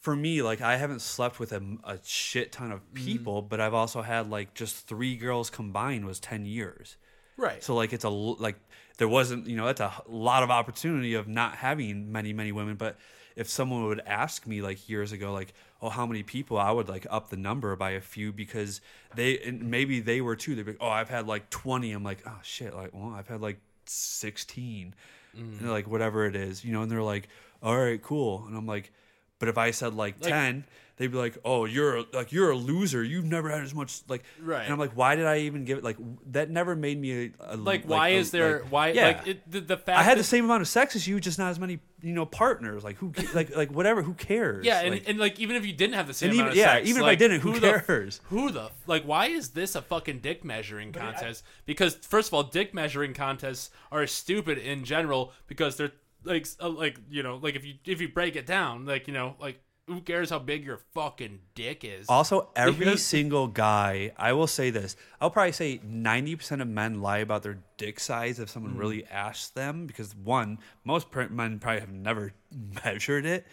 For 0.00 0.14
me, 0.14 0.42
like 0.42 0.60
I 0.60 0.76
haven't 0.76 1.02
slept 1.02 1.40
with 1.40 1.52
a, 1.52 1.60
a 1.84 1.98
shit 2.04 2.52
ton 2.52 2.68
Mm-hmm. 2.68 2.74
of 2.76 2.94
people, 2.94 3.42
but 3.42 3.60
I've 3.60 3.74
also 3.74 4.00
had 4.00 4.30
like 4.30 4.54
just 4.54 4.86
three 4.86 5.16
girls 5.16 5.50
combined 5.50 6.04
was 6.06 6.20
ten 6.20 6.46
years. 6.46 6.96
right. 7.36 7.62
So 7.62 7.74
like 7.74 7.92
it's 7.92 8.04
a 8.04 8.08
like 8.08 8.56
there 8.98 9.08
wasn't 9.08 9.48
you 9.48 9.56
know 9.56 9.66
that's 9.66 9.80
a 9.80 9.92
lot 10.08 10.44
of 10.44 10.50
opportunity 10.50 11.14
of 11.14 11.26
not 11.26 11.56
having 11.56 12.12
many 12.12 12.32
many 12.32 12.52
women. 12.52 12.76
But 12.76 12.96
if 13.38 13.48
someone 13.48 13.84
would 13.84 14.02
ask 14.04 14.48
me 14.48 14.60
like 14.60 14.88
years 14.88 15.12
ago 15.12 15.32
like 15.32 15.54
oh 15.80 15.88
how 15.88 16.04
many 16.04 16.24
people 16.24 16.58
I 16.58 16.72
would 16.72 16.88
like 16.88 17.06
up 17.08 17.30
the 17.30 17.36
number 17.36 17.74
by 17.76 17.90
a 17.90 18.00
few 18.00 18.32
because 18.32 18.80
they 19.14 19.38
and 19.38 19.70
maybe 19.70 20.00
they 20.00 20.20
were 20.20 20.34
too. 20.34 20.56
They'd 20.56 20.66
be 20.66 20.72
like, 20.72 20.82
oh 20.82 20.88
I've 20.88 21.08
had 21.08 21.28
like 21.28 21.48
twenty. 21.48 21.92
I'm 21.92 22.02
like 22.02 22.18
oh 22.26 22.40
shit 22.42 22.74
like 22.74 22.90
well 22.92 23.14
I've 23.16 23.28
had 23.28 23.40
like 23.40 23.60
sixteen. 23.86 24.94
Mm. 25.36 25.60
And 25.60 25.70
like 25.70 25.86
whatever 25.86 26.26
it 26.26 26.34
is 26.34 26.64
you 26.64 26.72
know 26.72 26.82
and 26.82 26.90
they're 26.90 27.02
like 27.02 27.28
all 27.62 27.78
right 27.78 28.02
cool 28.02 28.44
and 28.48 28.56
I'm 28.56 28.66
like 28.66 28.92
but 29.38 29.48
if 29.48 29.58
I 29.58 29.70
said 29.70 29.94
like, 29.94 30.20
ten. 30.20 30.64
They'd 30.96 31.12
be 31.12 31.16
like, 31.16 31.38
"Oh, 31.44 31.64
you're 31.64 31.98
a, 31.98 32.04
like 32.12 32.32
you're 32.32 32.50
a 32.50 32.56
loser. 32.56 33.04
You've 33.04 33.24
never 33.24 33.48
had 33.50 33.62
as 33.62 33.72
much 33.72 34.00
like." 34.08 34.24
Right. 34.42 34.64
And 34.64 34.72
I'm 34.72 34.80
like, 34.80 34.96
"Why 34.96 35.14
did 35.14 35.26
I 35.26 35.38
even 35.42 35.64
give 35.64 35.78
it 35.78 35.84
like 35.84 35.96
that? 36.32 36.50
Never 36.50 36.74
made 36.74 37.00
me 37.00 37.26
a, 37.26 37.54
a 37.54 37.56
like, 37.56 37.84
why 37.84 38.08
a- 38.08 38.16
is 38.16 38.32
there 38.32 38.62
like- 38.62 38.72
why 38.72 38.88
yeah. 38.88 39.06
like 39.06 39.26
it, 39.28 39.48
the, 39.48 39.60
the 39.60 39.76
fact 39.76 39.96
I 39.96 40.02
had 40.02 40.18
the 40.18 40.24
same 40.24 40.44
amount 40.44 40.62
of 40.62 40.66
sex 40.66 40.96
as 40.96 41.06
you, 41.06 41.20
just 41.20 41.38
not 41.38 41.50
as 41.52 41.60
many 41.60 41.78
you 42.02 42.14
know 42.14 42.26
partners. 42.26 42.82
Like 42.82 42.96
who 42.96 43.12
like 43.32 43.54
like 43.54 43.70
whatever. 43.70 44.02
Who 44.02 44.12
cares? 44.14 44.66
yeah 44.66 44.80
and, 44.80 44.90
Like, 44.94 45.08
and 45.08 45.18
like 45.20 45.38
even 45.38 45.54
if 45.54 45.64
you 45.64 45.72
didn't 45.72 45.94
have 45.94 46.08
the 46.08 46.14
same 46.14 46.30
amount 46.32 46.40
even- 46.40 46.50
of 46.50 46.56
yeah, 46.56 46.72
sex 46.72 46.88
even 46.88 47.02
if 47.02 47.06
I 47.08 47.14
didn't, 47.14 47.40
who 47.42 47.60
the- 47.60 47.80
cares? 47.86 48.20
who 48.24 48.50
the 48.50 48.72
like 48.88 49.04
why 49.04 49.26
is 49.26 49.50
this 49.50 49.76
a 49.76 49.82
fucking 49.82 50.18
dick 50.18 50.44
measuring 50.44 50.90
contest 50.90 51.44
because 51.64 51.94
first 51.94 52.26
of 52.26 52.34
all 52.34 52.42
dick 52.42 52.74
measuring 52.74 53.14
contests 53.14 53.70
are 53.92 54.04
stupid 54.08 54.58
in 54.58 54.82
general 54.82 55.32
because 55.46 55.76
they're 55.76 55.92
like 56.28 56.46
uh, 56.60 56.68
like 56.68 57.00
you 57.10 57.22
know 57.22 57.36
like 57.42 57.56
if 57.56 57.64
you 57.64 57.74
if 57.84 58.00
you 58.00 58.08
break 58.08 58.36
it 58.36 58.46
down 58.46 58.84
like 58.86 59.08
you 59.08 59.14
know 59.14 59.34
like 59.40 59.60
who 59.88 60.02
cares 60.02 60.28
how 60.28 60.38
big 60.38 60.64
your 60.66 60.78
fucking 60.92 61.38
dick 61.54 61.82
is 61.82 62.06
also, 62.10 62.50
every 62.54 62.96
single 63.14 63.46
guy, 63.48 64.12
I 64.18 64.34
will 64.34 64.46
say 64.46 64.68
this. 64.68 64.96
I'll 65.18 65.30
probably 65.30 65.52
say 65.52 65.80
ninety 65.82 66.36
percent 66.36 66.60
of 66.60 66.68
men 66.68 67.00
lie 67.00 67.18
about 67.18 67.42
their 67.42 67.58
dick 67.78 67.98
size 67.98 68.38
if 68.38 68.48
Mm. 68.48 68.52
someone 68.52 68.76
really 68.76 69.06
asks 69.06 69.48
them. 69.48 69.86
Because 69.86 70.14
one, 70.14 70.58
most 70.84 71.06
men 71.30 71.58
probably 71.58 71.80
have 71.80 71.90
never 71.90 72.34
measured 72.84 73.24
it. 73.24 73.46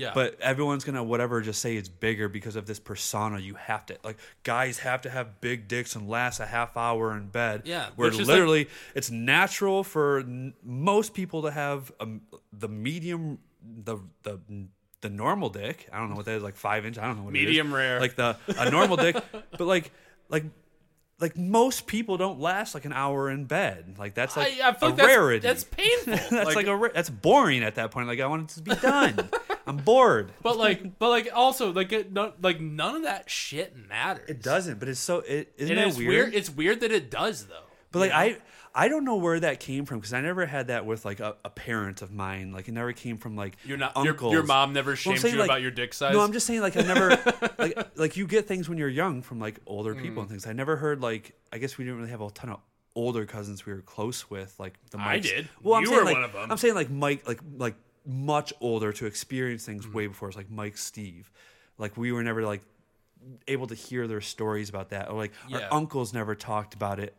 Yeah. 0.00 0.12
But 0.14 0.40
everyone's 0.40 0.84
gonna 0.84 1.04
whatever 1.04 1.42
just 1.42 1.60
say 1.60 1.76
it's 1.76 1.88
bigger 1.90 2.28
because 2.28 2.56
of 2.56 2.64
this 2.66 2.78
persona. 2.78 3.38
You 3.38 3.54
have 3.54 3.84
to 3.86 3.98
like 4.02 4.16
guys 4.42 4.78
have 4.78 5.02
to 5.02 5.10
have 5.10 5.40
big 5.42 5.68
dicks 5.68 5.94
and 5.94 6.08
last 6.08 6.40
a 6.40 6.46
half 6.46 6.76
hour 6.76 7.14
in 7.16 7.28
bed. 7.28 7.62
Yeah, 7.66 7.90
Where 7.96 8.10
literally 8.10 8.68
it's 8.94 9.10
natural 9.10 9.84
for 9.84 10.20
n- 10.20 10.54
most 10.62 11.12
people 11.12 11.42
to 11.42 11.50
have 11.50 11.92
um, 12.00 12.22
the 12.50 12.68
medium 12.68 13.40
the 13.62 13.98
the 14.22 14.40
the 15.02 15.10
normal 15.10 15.50
dick. 15.50 15.86
I 15.92 15.98
don't 15.98 16.08
know 16.08 16.16
what 16.16 16.24
that 16.24 16.36
is 16.36 16.42
like 16.42 16.56
five 16.56 16.86
inch. 16.86 16.96
I 16.96 17.06
don't 17.06 17.18
know 17.18 17.24
what 17.24 17.34
it 17.34 17.38
is. 17.38 17.46
Medium 17.46 17.74
rare. 17.74 18.00
Like 18.00 18.16
the 18.16 18.36
a 18.56 18.70
normal 18.70 18.96
dick, 18.96 19.16
but 19.50 19.60
like 19.60 19.92
like. 20.30 20.44
Like 21.20 21.36
most 21.36 21.86
people 21.86 22.16
don't 22.16 22.40
last 22.40 22.74
like 22.74 22.84
an 22.84 22.92
hour 22.92 23.30
in 23.30 23.44
bed. 23.44 23.96
Like 23.98 24.14
that's 24.14 24.36
like 24.36 24.58
I, 24.62 24.70
I 24.70 24.72
feel 24.72 24.88
a 24.88 24.90
like 24.90 24.96
that's, 24.96 25.06
rarity. 25.08 25.46
that's 25.46 25.64
painful 25.64 26.12
that's 26.30 26.54
like, 26.54 26.66
a 26.66 26.74
ra- 26.76 26.88
that's 26.94 27.10
boring 27.10 27.62
at 27.62 27.74
that 27.74 27.90
point. 27.90 28.08
Like 28.08 28.20
I 28.20 28.26
want 28.26 28.50
it 28.50 28.54
to 28.54 28.62
be 28.62 28.74
done. 28.74 29.28
I'm 29.66 29.76
bored. 29.76 30.32
but 30.42 30.56
like 30.56 30.98
but 30.98 31.10
like 31.10 31.28
also 31.34 31.72
like 31.72 31.92
it, 31.92 32.12
no, 32.12 32.32
like 32.42 32.60
none 32.60 32.96
of 32.96 33.02
that 33.02 33.28
shit 33.30 33.76
matters 33.88 34.28
It 34.28 34.42
doesn't, 34.42 34.80
but 34.80 34.88
it's 34.88 34.98
so 35.00 35.18
it 35.20 35.52
isn't 35.58 35.76
and 35.76 35.78
that 35.78 35.88
it's 35.88 35.98
weird? 35.98 36.08
weird 36.08 36.34
it's 36.34 36.50
weird 36.50 36.80
that 36.80 36.90
it 36.90 37.10
does 37.10 37.46
though 37.46 37.64
but 37.92 37.98
like 38.00 38.12
I 38.12 38.38
I 38.74 38.86
don't 38.88 39.04
know 39.04 39.16
where 39.16 39.40
that 39.40 39.58
came 39.58 39.84
from 39.84 39.98
because 39.98 40.12
I 40.12 40.20
never 40.20 40.46
had 40.46 40.68
that 40.68 40.86
with 40.86 41.04
like 41.04 41.18
a, 41.20 41.36
a 41.44 41.50
parent 41.50 42.02
of 42.02 42.12
mine. 42.12 42.52
Like 42.52 42.68
it 42.68 42.72
never 42.72 42.92
came 42.92 43.18
from 43.18 43.34
like 43.36 43.56
You're 43.64 43.76
not 43.78 43.96
your, 43.96 44.08
uncles. 44.12 44.32
your 44.32 44.42
mom 44.44 44.72
never 44.72 44.90
Well, 44.90 44.96
shamed 44.96 45.20
saying, 45.20 45.34
you 45.34 45.40
like- 45.40 45.48
about 45.48 45.62
your 45.62 45.72
dick 45.72 45.92
size. 45.92 46.12
No, 46.12 46.20
I'm 46.20 46.32
just 46.32 46.46
saying 46.46 46.60
like 46.60 46.76
I 46.76 46.82
never 46.82 47.08
like 47.58 47.98
like 47.98 48.16
you 48.16 48.26
get 48.26 48.46
things 48.46 48.68
when 48.68 48.78
you're 48.78 48.88
young 48.88 49.22
from 49.22 49.40
like 49.40 49.58
older 49.66 49.94
Mm. 49.94 50.02
people 50.02 50.20
and 50.22 50.30
things. 50.30 50.46
I 50.46 50.52
never 50.52 50.76
heard 50.76 51.00
like 51.00 51.34
I 51.52 51.58
guess 51.58 51.78
we 51.78 51.84
didn't 51.84 51.98
really 51.98 52.10
have 52.10 52.20
a 52.20 52.30
ton 52.30 52.50
of 52.50 52.60
older 52.94 53.24
cousins 53.26 53.64
we 53.66 53.72
were 53.72 53.80
close 53.82 54.30
with 54.30 54.54
like 54.58 54.74
the 54.90 54.98
I 54.98 55.18
did. 55.18 55.48
Well, 55.62 55.74
I'm 55.74 55.82
You 55.82 55.86
saying, 55.88 55.98
were 55.98 56.04
like, 56.04 56.14
one 56.14 56.24
of 56.24 56.34
'em. 56.36 56.50
I'm 56.52 56.56
saying 56.58 56.74
like 56.74 56.90
Mike 56.90 57.26
like 57.26 57.40
like 57.56 57.74
much 58.06 58.52
older 58.60 58.92
to 58.92 59.06
experience 59.06 59.64
things 59.66 59.84
Mm. 59.86 59.94
way 59.94 60.06
before 60.06 60.28
us 60.28 60.36
like 60.36 60.50
Mike 60.50 60.76
Steve. 60.76 61.30
Like 61.76 61.96
we 61.96 62.12
were 62.12 62.22
never 62.22 62.44
like 62.44 62.62
able 63.48 63.66
to 63.66 63.74
hear 63.74 64.06
their 64.06 64.20
stories 64.20 64.68
about 64.70 64.90
that 64.90 65.10
or 65.10 65.16
like 65.16 65.32
Yeah. 65.48 65.58
our 65.58 65.74
uncles 65.74 66.14
never 66.14 66.34
talked 66.34 66.74
about 66.74 66.98
it 67.00 67.14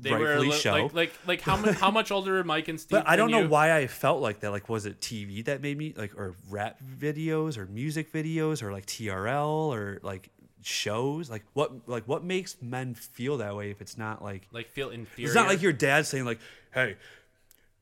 they 0.00 0.12
were 0.12 0.34
a 0.34 0.40
li- 0.40 0.52
so. 0.52 0.70
like 0.72 0.94
like 0.94 1.12
like 1.26 1.40
how 1.40 1.56
much 1.56 1.74
how 1.76 1.90
much 1.90 2.10
older 2.10 2.38
are 2.38 2.44
Mike 2.44 2.68
and 2.68 2.78
Steve? 2.80 2.90
But 2.98 3.08
I 3.08 3.16
don't 3.16 3.30
know 3.30 3.42
you? 3.42 3.48
why 3.48 3.76
I 3.76 3.86
felt 3.86 4.20
like 4.20 4.40
that. 4.40 4.50
Like, 4.50 4.68
was 4.68 4.86
it 4.86 5.00
TV 5.00 5.44
that 5.46 5.60
made 5.62 5.76
me 5.78 5.94
like, 5.96 6.16
or 6.16 6.34
rap 6.50 6.78
videos, 6.98 7.56
or 7.58 7.66
music 7.66 8.12
videos, 8.12 8.62
or 8.62 8.72
like 8.72 8.86
TRL, 8.86 9.68
or 9.68 9.98
like 10.02 10.30
shows? 10.62 11.30
Like, 11.30 11.44
what 11.54 11.88
like 11.88 12.04
what 12.06 12.24
makes 12.24 12.56
men 12.60 12.94
feel 12.94 13.38
that 13.38 13.56
way 13.56 13.70
if 13.70 13.80
it's 13.80 13.96
not 13.96 14.22
like 14.22 14.46
like 14.52 14.68
feel 14.68 14.90
inferior. 14.90 15.26
it's 15.26 15.34
not 15.34 15.46
like 15.48 15.62
your 15.62 15.72
dad 15.72 16.06
saying 16.06 16.24
like, 16.24 16.40
"Hey, 16.72 16.96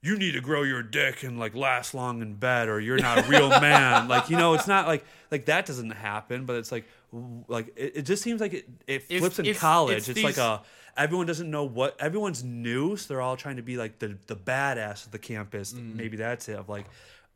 you 0.02 0.18
need 0.18 0.32
to 0.32 0.40
grow 0.40 0.62
your 0.62 0.82
dick 0.82 1.22
and 1.22 1.38
like 1.38 1.54
last 1.54 1.94
long 1.94 2.20
in 2.20 2.34
bed 2.34 2.68
or 2.68 2.78
you're 2.78 2.98
not 2.98 3.18
a 3.18 3.22
real 3.28 3.48
man 3.60 4.06
like 4.06 4.28
you 4.28 4.36
know 4.36 4.52
it's 4.52 4.66
not 4.68 4.86
like 4.86 5.02
like 5.30 5.46
that 5.46 5.64
doesn't 5.64 5.88
happen 5.90 6.44
but 6.44 6.56
it's 6.56 6.70
like 6.70 6.84
like 7.48 7.68
it, 7.74 7.92
it 7.96 8.02
just 8.02 8.22
seems 8.22 8.38
like 8.38 8.52
it, 8.52 8.68
it 8.86 9.04
It's- 9.08 9.20
flips 9.20 9.38
in 9.38 9.46
it's- 9.46 9.58
college 9.60 9.96
it's 9.96 10.08
it's, 10.10 10.22
like 10.22 10.36
a 10.36 10.60
everyone 10.96 11.26
doesn't 11.26 11.50
know 11.50 11.64
what 11.64 11.96
everyone's 12.00 12.42
new 12.44 12.96
so 12.96 13.08
they're 13.08 13.20
all 13.22 13.36
trying 13.36 13.56
to 13.56 13.62
be 13.62 13.76
like 13.76 13.98
the 13.98 14.16
the 14.26 14.36
badass 14.36 15.06
of 15.06 15.12
the 15.12 15.18
campus 15.18 15.72
Mm. 15.72 15.96
maybe 15.96 16.16
that's 16.16 16.48
it 16.48 16.56
of 16.58 16.68
like 16.68 16.86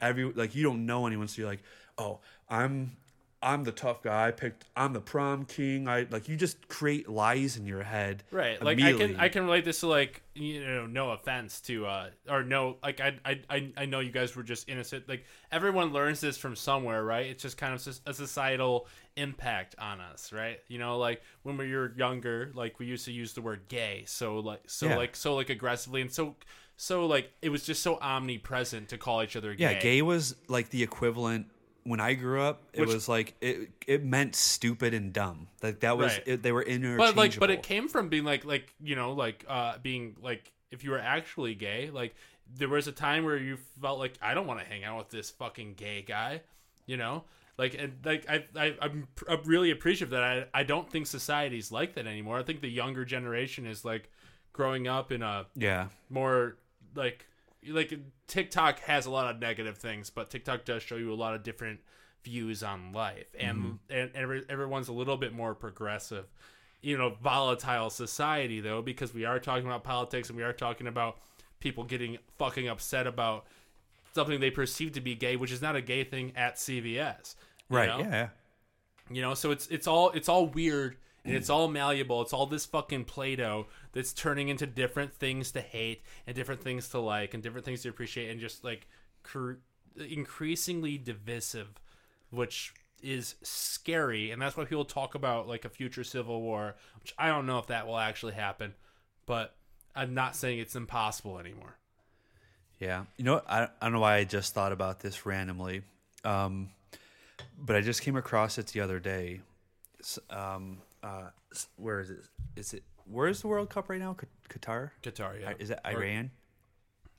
every 0.00 0.24
like 0.32 0.54
you 0.54 0.62
don't 0.62 0.86
know 0.86 1.06
anyone 1.06 1.28
so 1.28 1.42
you're 1.42 1.50
like 1.50 1.62
oh 1.98 2.18
i'm 2.48 2.92
i'm 3.40 3.62
the 3.62 3.70
tough 3.72 4.02
guy 4.02 4.28
i 4.28 4.30
picked 4.32 4.64
i'm 4.76 4.92
the 4.92 5.00
prom 5.00 5.44
king 5.44 5.86
i 5.86 6.04
like 6.10 6.28
you 6.28 6.36
just 6.36 6.66
create 6.68 7.08
lies 7.08 7.56
in 7.56 7.64
your 7.66 7.82
head 7.84 8.24
Right. 8.32 8.60
Like 8.60 8.80
I 8.80 8.92
can 8.94 9.16
I 9.16 9.28
can 9.28 9.44
relate 9.44 9.64
this 9.64 9.80
to 9.80 9.86
like 9.86 10.22
you 10.34 10.64
know 10.64 10.86
no 10.86 11.10
offense 11.12 11.60
to 11.62 11.86
uh 11.86 12.10
or 12.28 12.42
no 12.42 12.76
like 12.82 13.00
I 13.00 13.16
I 13.24 13.40
I- 13.48 13.72
I 13.76 13.86
know 13.86 14.00
you 14.00 14.10
guys 14.10 14.34
were 14.34 14.42
just 14.42 14.68
innocent 14.68 15.08
like 15.08 15.24
everyone 15.52 15.92
learns 15.92 16.20
this 16.20 16.36
from 16.36 16.56
somewhere 16.56 17.04
right 17.04 17.26
it's 17.26 17.42
just 17.42 17.56
kind 17.56 17.74
of 17.74 17.86
a 18.06 18.12
societal 18.14 18.86
impact 19.16 19.74
on 19.78 20.00
us 20.00 20.32
right 20.32 20.58
you 20.68 20.78
know 20.78 20.98
like 20.98 21.22
when 21.42 21.56
we 21.56 21.72
were 21.72 21.92
younger 21.96 22.50
like 22.54 22.78
we 22.80 22.86
used 22.86 23.04
to 23.04 23.12
use 23.12 23.32
the 23.34 23.40
word 23.42 23.60
gay 23.68 24.02
so 24.06 24.38
like 24.40 24.62
so 24.66 24.88
Yeah. 24.88 24.96
like 24.96 25.14
so 25.16 25.34
like 25.36 25.50
aggressively 25.50 26.00
and 26.00 26.12
so 26.12 26.34
so 26.76 27.06
like 27.06 27.32
it 27.42 27.48
was 27.50 27.64
just 27.64 27.82
so 27.82 27.98
omnipresent 28.00 28.88
to 28.90 28.98
call 28.98 29.22
each 29.22 29.36
other 29.36 29.54
gay 29.54 29.72
Yeah, 29.74 29.78
gay 29.80 30.02
was 30.02 30.36
like 30.48 30.70
the 30.70 30.82
equivalent 30.82 31.46
when 31.88 32.00
I 32.00 32.14
grew 32.14 32.40
up. 32.42 32.62
It 32.72 32.80
Which- 32.80 32.88
was 32.94 33.08
like 33.08 33.34
it 33.40 33.70
it 33.86 34.04
meant 34.04 34.34
stupid 34.36 34.94
and 34.94 35.12
dumb. 35.12 35.48
Like 35.62 35.80
that 35.80 35.96
was 35.98 36.12
Right. 36.12 36.22
it, 36.26 36.42
they 36.42 36.52
were 36.52 36.62
interchangeable. 36.62 37.06
but 37.06 37.16
like 37.16 37.38
but 37.38 37.50
it 37.50 37.62
came 37.62 37.88
from 37.88 38.08
being 38.08 38.24
like 38.24 38.44
like 38.44 38.72
you 38.80 38.94
know 38.96 39.12
like 39.12 39.44
uh 39.48 39.78
being 39.78 40.16
like 40.22 40.52
if 40.70 40.84
you 40.84 40.90
were 40.90 40.98
actually 41.00 41.54
gay 41.54 41.90
like 41.90 42.14
there 42.56 42.68
was 42.68 42.86
a 42.88 42.92
time 42.92 43.24
where 43.24 43.36
you 43.36 43.56
felt 43.82 43.98
like 43.98 44.14
i 44.22 44.32
don't 44.34 44.46
want 44.46 44.58
to 44.60 44.64
hang 44.66 44.82
out 44.84 44.96
with 44.98 45.08
this 45.10 45.30
fucking 45.30 45.74
gay 45.74 46.02
guy 46.02 46.40
you 46.86 46.96
know 46.96 47.24
like 47.58 47.74
and 47.78 47.92
like 48.04 48.24
i, 48.28 48.42
I 48.56 48.74
i'm 48.80 49.06
pr- 49.14 49.30
I'm 49.30 49.42
really 49.44 49.70
appreciative 49.70 50.10
that 50.10 50.22
i 50.22 50.46
i 50.60 50.62
don't 50.62 50.90
think 50.90 51.06
society's 51.06 51.70
like 51.72 51.94
that 51.94 52.06
anymore 52.06 52.38
i 52.38 52.42
think 52.42 52.60
the 52.62 52.70
younger 52.70 53.04
generation 53.04 53.66
is 53.66 53.84
like 53.84 54.10
growing 54.54 54.88
up 54.88 55.12
in 55.12 55.22
a 55.22 55.44
yeah, 55.56 55.88
more 56.10 56.56
like 56.94 57.26
like 57.66 57.92
TikTok 58.26 58.80
has 58.80 59.06
a 59.06 59.10
lot 59.10 59.34
of 59.34 59.40
negative 59.40 59.78
things, 59.78 60.10
but 60.10 60.30
TikTok 60.30 60.64
does 60.64 60.82
show 60.82 60.96
you 60.96 61.12
a 61.12 61.14
lot 61.14 61.34
of 61.34 61.42
different 61.42 61.80
views 62.22 62.62
on 62.62 62.92
life, 62.92 63.34
and 63.38 63.58
mm-hmm. 63.58 63.74
and 63.90 64.10
every, 64.14 64.44
everyone's 64.48 64.88
a 64.88 64.92
little 64.92 65.16
bit 65.16 65.32
more 65.32 65.54
progressive. 65.54 66.26
You 66.80 66.96
know, 66.96 67.16
volatile 67.22 67.90
society 67.90 68.60
though, 68.60 68.82
because 68.82 69.12
we 69.12 69.24
are 69.24 69.40
talking 69.40 69.66
about 69.66 69.82
politics 69.82 70.28
and 70.28 70.36
we 70.36 70.44
are 70.44 70.52
talking 70.52 70.86
about 70.86 71.18
people 71.60 71.82
getting 71.84 72.18
fucking 72.38 72.68
upset 72.68 73.06
about 73.06 73.46
something 74.14 74.38
they 74.40 74.50
perceive 74.50 74.92
to 74.92 75.00
be 75.00 75.14
gay, 75.14 75.36
which 75.36 75.50
is 75.50 75.60
not 75.60 75.74
a 75.74 75.82
gay 75.82 76.04
thing 76.04 76.32
at 76.36 76.56
CVS. 76.56 77.34
right. 77.68 77.88
know? 77.88 77.98
Yeah. 77.98 78.28
You 79.10 79.22
know, 79.22 79.34
so 79.34 79.50
it's 79.50 79.66
it's 79.68 79.86
all 79.86 80.10
it's 80.10 80.28
all 80.28 80.46
weird 80.46 80.96
and 81.24 81.34
it's 81.34 81.50
all 81.50 81.68
malleable. 81.68 82.22
It's 82.22 82.32
all 82.32 82.46
this 82.46 82.64
fucking 82.64 83.04
Play-Doh 83.04 83.66
that's 83.92 84.12
turning 84.12 84.48
into 84.48 84.66
different 84.66 85.12
things 85.14 85.52
to 85.52 85.60
hate 85.60 86.02
and 86.26 86.34
different 86.34 86.62
things 86.62 86.88
to 86.90 87.00
like 87.00 87.34
and 87.34 87.42
different 87.42 87.64
things 87.64 87.82
to 87.82 87.88
appreciate 87.88 88.30
and 88.30 88.40
just 88.40 88.64
like 88.64 88.86
cr- 89.22 89.54
increasingly 89.96 90.96
divisive, 90.96 91.80
which 92.30 92.72
is 93.02 93.34
scary. 93.42 94.30
And 94.30 94.40
that's 94.40 94.56
why 94.56 94.64
people 94.64 94.84
talk 94.84 95.14
about 95.14 95.46
like 95.46 95.64
a 95.64 95.68
future 95.68 96.04
civil 96.04 96.40
war, 96.40 96.76
which 97.00 97.14
I 97.18 97.28
don't 97.28 97.46
know 97.46 97.58
if 97.58 97.66
that 97.66 97.86
will 97.86 97.98
actually 97.98 98.34
happen, 98.34 98.74
but 99.26 99.54
I'm 99.94 100.14
not 100.14 100.36
saying 100.36 100.60
it's 100.60 100.76
impossible 100.76 101.38
anymore. 101.38 101.76
Yeah. 102.78 103.04
You 103.16 103.24
know. 103.24 103.42
I, 103.48 103.64
I 103.64 103.68
don't 103.82 103.92
know 103.92 104.00
why 104.00 104.16
I 104.16 104.24
just 104.24 104.54
thought 104.54 104.72
about 104.72 105.00
this 105.00 105.26
randomly, 105.26 105.82
um, 106.24 106.70
but 107.58 107.76
I 107.76 107.80
just 107.80 108.02
came 108.02 108.16
across 108.16 108.56
it 108.56 108.68
the 108.68 108.80
other 108.80 109.00
day. 109.00 109.40
Um, 110.30 110.78
uh, 111.02 111.30
where 111.76 112.00
is 112.00 112.10
it? 112.10 112.18
Is 112.56 112.74
it 112.74 112.82
where 113.04 113.28
is 113.28 113.40
the 113.40 113.48
World 113.48 113.70
Cup 113.70 113.88
right 113.88 114.00
now? 114.00 114.16
Qatar? 114.48 114.90
Qatar, 115.02 115.40
yeah. 115.40 115.52
Is 115.58 115.70
it 115.70 115.78
Or- 115.84 115.92
Iran 115.92 116.30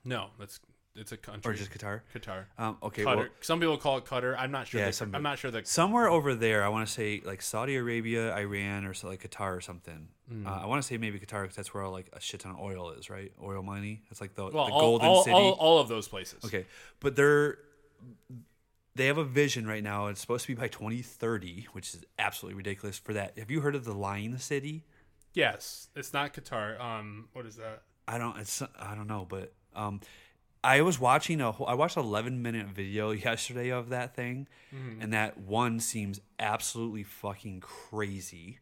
no, 0.04 0.28
that's 0.38 0.60
it's 0.96 1.12
a 1.12 1.16
country. 1.16 1.52
or 1.52 1.54
just 1.54 1.70
Qatar? 1.70 2.00
Qatar. 2.14 2.46
Um, 2.58 2.76
okay. 2.82 3.04
Qatar. 3.04 3.16
well- 3.16 3.26
Some 3.40 3.60
people 3.60 3.76
call 3.76 3.98
it 3.98 4.04
Qatar. 4.04 4.34
I'm 4.38 4.50
not 4.50 4.66
sure. 4.66 4.80
Yeah, 4.80 4.90
the, 4.90 5.10
I'm 5.14 5.22
not 5.22 5.38
sure 5.38 5.50
the 5.50 5.64
somewhere 5.64 6.08
over 6.08 6.34
there. 6.34 6.64
I 6.64 6.68
want 6.68 6.86
to 6.86 6.92
say 6.92 7.22
like 7.24 7.42
Saudi 7.42 7.76
Arabia, 7.76 8.34
Iran, 8.36 8.84
or 8.84 8.94
so 8.94 9.08
like 9.08 9.22
Qatar 9.28 9.56
or 9.56 9.60
something. 9.60 10.08
Mm. 10.32 10.46
Uh, 10.46 10.60
I 10.62 10.66
want 10.66 10.82
to 10.82 10.86
say 10.86 10.96
maybe 10.96 11.18
Qatar 11.18 11.42
because 11.42 11.56
that's 11.56 11.72
where 11.74 11.82
all, 11.84 11.92
like 11.92 12.08
a 12.12 12.20
shit 12.20 12.40
ton 12.40 12.52
of 12.52 12.58
oil 12.60 12.90
is, 12.90 13.08
right? 13.08 13.32
Oil 13.42 13.62
money. 13.62 14.02
It's 14.10 14.20
like 14.20 14.34
the, 14.34 14.44
well, 14.44 14.66
the 14.66 14.72
all, 14.72 14.80
golden 14.80 15.08
all, 15.08 15.24
city. 15.24 15.34
all, 15.36 15.52
all 15.52 15.78
of 15.78 15.88
those 15.88 16.08
places. 16.08 16.44
Okay, 16.44 16.66
but 16.98 17.14
they're 17.14 17.58
they 18.94 19.06
have 19.06 19.18
a 19.18 19.24
vision 19.24 19.66
right 19.66 19.82
now. 19.82 20.06
It's 20.06 20.20
supposed 20.20 20.46
to 20.46 20.54
be 20.54 20.60
by 20.60 20.68
2030, 20.68 21.68
which 21.72 21.94
is 21.94 22.04
absolutely 22.18 22.56
ridiculous 22.56 22.98
for 22.98 23.12
that. 23.12 23.38
Have 23.38 23.50
you 23.50 23.60
heard 23.60 23.74
of 23.74 23.84
the 23.84 23.94
Lion 23.94 24.38
City? 24.38 24.84
Yes, 25.32 25.88
it's 25.94 26.12
not 26.12 26.34
Qatar. 26.34 26.80
Um, 26.80 27.28
what 27.32 27.46
is 27.46 27.56
that? 27.56 27.82
I 28.08 28.18
don't. 28.18 28.36
It's 28.38 28.62
I 28.62 28.94
don't 28.96 29.06
know, 29.06 29.26
but 29.28 29.52
um, 29.76 30.00
I 30.64 30.80
was 30.82 30.98
watching 30.98 31.40
a. 31.40 31.50
I 31.62 31.74
watched 31.74 31.96
an 31.96 32.04
11 32.04 32.42
minute 32.42 32.66
video 32.66 33.10
yesterday 33.12 33.68
of 33.70 33.90
that 33.90 34.16
thing, 34.16 34.48
and 35.00 35.12
that 35.12 35.38
one 35.38 35.78
seems 35.78 36.20
absolutely 36.38 37.04
fucking 37.04 37.60
crazy. 37.60 38.58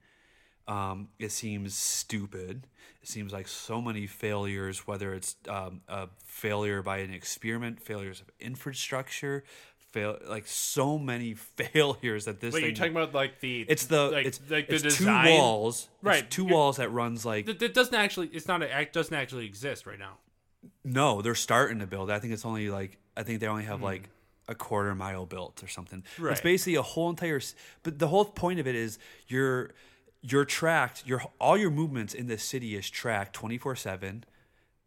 Um, 0.67 1.09
it 1.19 1.33
seems 1.33 1.75
stupid. 1.75 2.67
It 3.01 3.09
seems 3.09 3.33
like 3.33 3.49
so 3.49 3.81
many 3.81 4.07
failures, 4.07 4.87
whether 4.87 5.15
it's 5.15 5.37
um, 5.49 5.81
a 5.89 6.09
failure 6.27 6.83
by 6.83 6.99
an 6.99 7.11
experiment, 7.11 7.81
failures 7.81 8.21
of 8.21 8.31
infrastructure, 8.39 9.45
fail 9.93 10.19
like 10.27 10.47
so 10.47 10.99
many 10.99 11.35
failures 11.57 12.27
that 12.27 12.41
this. 12.41 12.55
Wait, 12.55 12.65
you're 12.65 12.73
talking 12.73 12.93
about 12.93 13.15
like 13.15 13.41
the 13.41 13.63
It's 13.69 13.87
the 13.87 14.11
like, 14.11 14.27
it's 14.27 14.41
like 14.49 14.69
the 14.69 14.75
it's 14.75 14.83
design. 14.83 15.27
two 15.27 15.33
walls, 15.33 15.89
Right, 16.03 16.25
It's 16.25 16.35
two 16.35 16.43
you're- 16.43 16.55
walls 16.55 16.77
that 16.77 16.91
runs 16.93 17.25
like 17.27 17.47
that 17.47 17.75
doesn't 17.75 17.95
actually. 17.95 18.29
It's 18.29 18.49
not. 18.49 18.63
A, 18.63 18.81
it 18.81 18.93
doesn't 18.93 19.15
actually 19.15 19.47
exist 19.47 19.87
right 19.87 19.99
now. 19.99 20.19
No, 20.85 21.23
they're 21.23 21.35
starting 21.35 21.79
to 21.81 21.87
build. 21.87 22.11
I 22.11 22.19
think 22.19 22.33
it's 22.33 22.45
only 22.45 22.69
like 22.71 22.99
I 23.17 23.23
think 23.23 23.41
they 23.41 23.47
only 23.47 23.65
have 23.65 23.83
like 23.83 24.09
a 24.49 24.55
quarter 24.55 24.95
mile 24.95 25.27
built 25.27 25.63
or 25.63 25.69
something. 25.69 26.03
It's 26.19 26.41
Hmm. 26.41 26.45
Basically 26.49 26.75
a 26.77 26.83
whole 26.83 27.11
entire. 27.11 27.41
But 27.83 27.99
the 27.99 28.09
whole 28.09 28.25
point 28.25 28.59
of 28.61 28.67
it 28.67 28.75
is 28.75 28.99
you're 29.27 29.71
you're 30.21 30.45
tracked. 30.45 31.07
Your 31.07 31.23
all 31.41 31.57
your 31.57 31.71
movements 31.71 32.13
in 32.15 32.27
this 32.27 32.43
city 32.43 32.75
is 32.77 32.89
tracked 32.91 33.35
twenty 33.35 33.59
four 33.59 33.77
seven. 33.77 34.25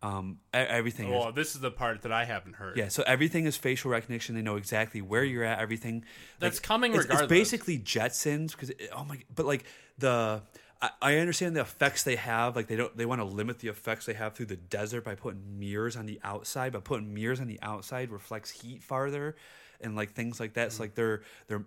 Um, 0.03 0.40
everything. 0.52 1.07
is, 1.07 1.11
Well, 1.11 1.32
this 1.32 1.53
is 1.53 1.61
the 1.61 1.69
part 1.69 2.02
that 2.02 2.11
I 2.11 2.26
haven't 2.26 2.53
heard. 2.53 2.76
yeah, 2.76 2.88
so 2.88 3.03
everything 3.06 3.45
is 3.45 3.56
facial 3.56 3.91
recognition. 3.91 4.34
They 4.34 4.41
know 4.41 4.56
exactly 4.56 5.02
where 5.02 5.23
you're 5.23 5.44
at. 5.44 5.60
Everything. 5.60 6.06
That's 6.40 6.60
coming 6.60 6.94
it's, 6.94 7.03
regardless. 7.03 7.23
It's 7.23 7.30
basically 7.30 7.78
Jetsons 7.78 8.52
because 8.52 8.72
oh 8.95 9.06
my, 9.06 9.19
but 9.34 9.45
like 9.45 9.65
the. 9.98 10.41
I, 10.82 10.90
I 11.02 11.18
understand 11.18 11.56
the 11.56 11.61
effects 11.61 12.02
they 12.03 12.15
have. 12.15 12.56
Like 12.56 12.65
they 12.65 12.76
don't, 12.76 12.95
they 12.98 13.06
want 13.06 13.22
to 13.22 13.26
limit 13.26 13.60
the 13.60 13.68
effects 13.68 14.07
they 14.07 14.14
have 14.14 14.34
through 14.34 14.48
the 14.48 14.56
desert 14.56 15.03
by 15.03 15.14
putting 15.14 15.60
mirrors 15.60 15.95
on 15.95 16.07
the 16.07 16.19
outside. 16.23 16.72
But 16.72 16.84
putting 16.84 17.14
mirrors 17.14 17.40
on 17.40 17.45
the 17.45 17.60
outside 17.61 18.10
reflects 18.10 18.49
heat 18.49 18.82
farther, 18.82 19.36
and 19.80 19.95
like 19.95 20.14
things 20.14 20.40
like 20.40 20.53
that. 20.53 20.72
So 20.72 20.82
like 20.82 20.95
they're 20.95 21.22
they're 21.48 21.65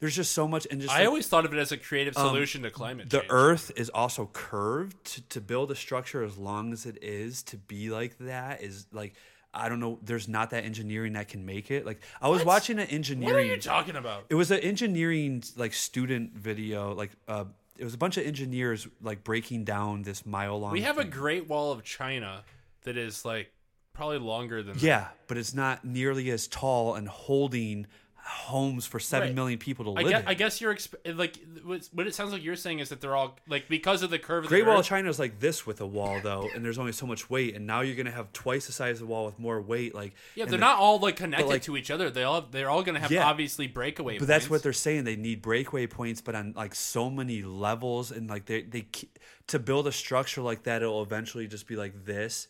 there's 0.00 0.16
just 0.16 0.32
so 0.32 0.48
much 0.48 0.66
and 0.70 0.80
just 0.80 0.92
I 0.92 1.00
like, 1.00 1.08
always 1.08 1.26
thought 1.28 1.44
of 1.44 1.52
it 1.54 1.58
as 1.58 1.70
a 1.72 1.76
creative 1.76 2.16
Um, 2.16 2.28
solution 2.28 2.62
to 2.62 2.70
climate 2.70 3.10
the 3.10 3.20
change. 3.20 3.30
earth 3.30 3.70
is 3.76 3.88
also 3.90 4.28
curved 4.32 5.02
to, 5.04 5.22
to 5.28 5.40
build 5.40 5.70
a 5.70 5.74
structure 5.76 6.22
as 6.24 6.36
long 6.36 6.72
as 6.72 6.86
it 6.86 6.98
is 7.02 7.42
to 7.44 7.56
be 7.56 7.90
like 7.90 8.18
that 8.18 8.62
is 8.62 8.86
like 8.92 9.14
i 9.54 9.68
don't 9.68 9.80
know 9.80 9.98
there's 10.02 10.28
not 10.28 10.50
that 10.50 10.64
engineering 10.64 11.12
that 11.12 11.28
can 11.28 11.44
make 11.46 11.70
it 11.70 11.84
like 11.86 12.00
i 12.20 12.28
was 12.28 12.38
What? 12.40 12.46
watching 12.46 12.78
an 12.78 12.86
engineering. 12.88 13.34
What 13.34 13.42
are 13.42 13.46
you 13.46 13.58
talking 13.58 13.96
about? 13.96 14.24
it 14.30 14.34
was 14.34 14.50
an 14.50 14.60
engineering 14.60 15.42
like 15.56 15.72
student 15.74 16.32
video 16.34 16.94
like 16.94 17.10
uh 17.28 17.44
it 17.78 17.84
was 17.84 17.94
a 17.94 17.98
bunch 17.98 18.16
of 18.16 18.26
engineers 18.26 18.86
like 19.00 19.24
breaking 19.24 19.64
down 19.64 20.02
this 20.02 20.24
mile 20.26 20.58
long 20.60 20.72
We 20.72 20.82
have 20.82 20.98
a 20.98 21.04
Great 21.04 21.48
Wall 21.48 21.72
of 21.72 21.82
China 21.82 22.44
that 22.84 22.96
is 22.96 23.24
like 23.24 23.50
probably 23.92 24.18
longer 24.18 24.62
than 24.62 24.74
that. 24.74 24.82
yeah 24.82 25.08
but 25.28 25.36
it's 25.36 25.54
not 25.54 25.84
nearly 25.84 26.30
as 26.30 26.48
tall 26.48 26.94
and 26.94 27.06
holding 27.08 27.86
homes 28.24 28.86
for 28.86 29.00
seven 29.00 29.28
Right. 29.30 29.34
million 29.34 29.58
people 29.58 29.84
to 29.86 29.90
I 30.00 30.02
live 30.04 30.10
guess, 30.12 30.22
in 30.22 30.28
I 30.28 30.34
guess 30.34 30.60
you're 30.60 30.72
exp- 30.74 31.16
like 31.18 31.38
what 31.92 32.06
it 32.06 32.14
sounds 32.14 32.32
like 32.32 32.44
you're 32.44 32.54
saying 32.54 32.78
is 32.78 32.88
that 32.90 33.00
they're 33.00 33.16
all 33.16 33.36
like 33.48 33.68
because 33.68 34.02
of 34.04 34.10
the 34.10 34.18
curve 34.18 34.44
of 34.44 34.48
Great 34.48 34.60
the 34.64 34.70
Wall 34.70 34.78
of 34.78 34.86
China 34.86 35.08
is 35.08 35.18
like 35.18 35.40
this 35.40 35.66
with 35.66 35.80
a 35.80 35.86
wall 35.86 36.20
though, 36.22 36.48
and 36.54 36.64
there's 36.64 36.78
only 36.78 36.92
so 36.92 37.04
much 37.04 37.28
weight, 37.28 37.56
and 37.56 37.66
now 37.66 37.80
you're 37.80 37.96
gonna 37.96 38.12
have 38.12 38.32
twice 38.32 38.66
the 38.66 38.72
size 38.72 38.92
of 39.00 39.00
the 39.00 39.12
wall 39.12 39.26
with 39.26 39.38
more 39.40 39.60
weight. 39.60 39.92
Like 39.94 40.14
Yeah, 40.36 40.44
they're 40.44 40.52
the- 40.52 40.58
not 40.58 40.78
all 40.78 41.00
like 41.00 41.16
connected 41.16 41.48
like- 41.48 41.62
to 41.62 41.76
each 41.76 41.90
other. 41.90 42.10
They 42.10 42.22
all 42.22 42.42
they're 42.42 42.70
all 42.70 42.84
gonna 42.84 43.00
have 43.00 43.10
Yeah. 43.10 43.26
obviously 43.26 43.66
breakaway. 43.66 44.18
But 44.18 44.28
that's 44.28 44.48
what 44.48 44.62
they're 44.62 44.72
saying. 44.72 45.02
They 45.04 45.16
need 45.16 45.42
breakaway 45.42 45.88
points, 45.88 46.20
but 46.20 46.34
on 46.36 46.52
like 46.56 46.74
so 46.76 47.10
many 47.10 47.42
levels, 47.42 48.12
and 48.12 48.30
like 48.30 48.46
they 48.46 48.62
they 48.62 48.86
to 49.48 49.58
build 49.58 49.88
a 49.88 49.92
structure 49.92 50.42
like 50.42 50.62
that, 50.62 50.82
it'll 50.82 51.02
eventually 51.02 51.48
just 51.48 51.66
be 51.66 51.74
like 51.74 52.04
this. 52.04 52.46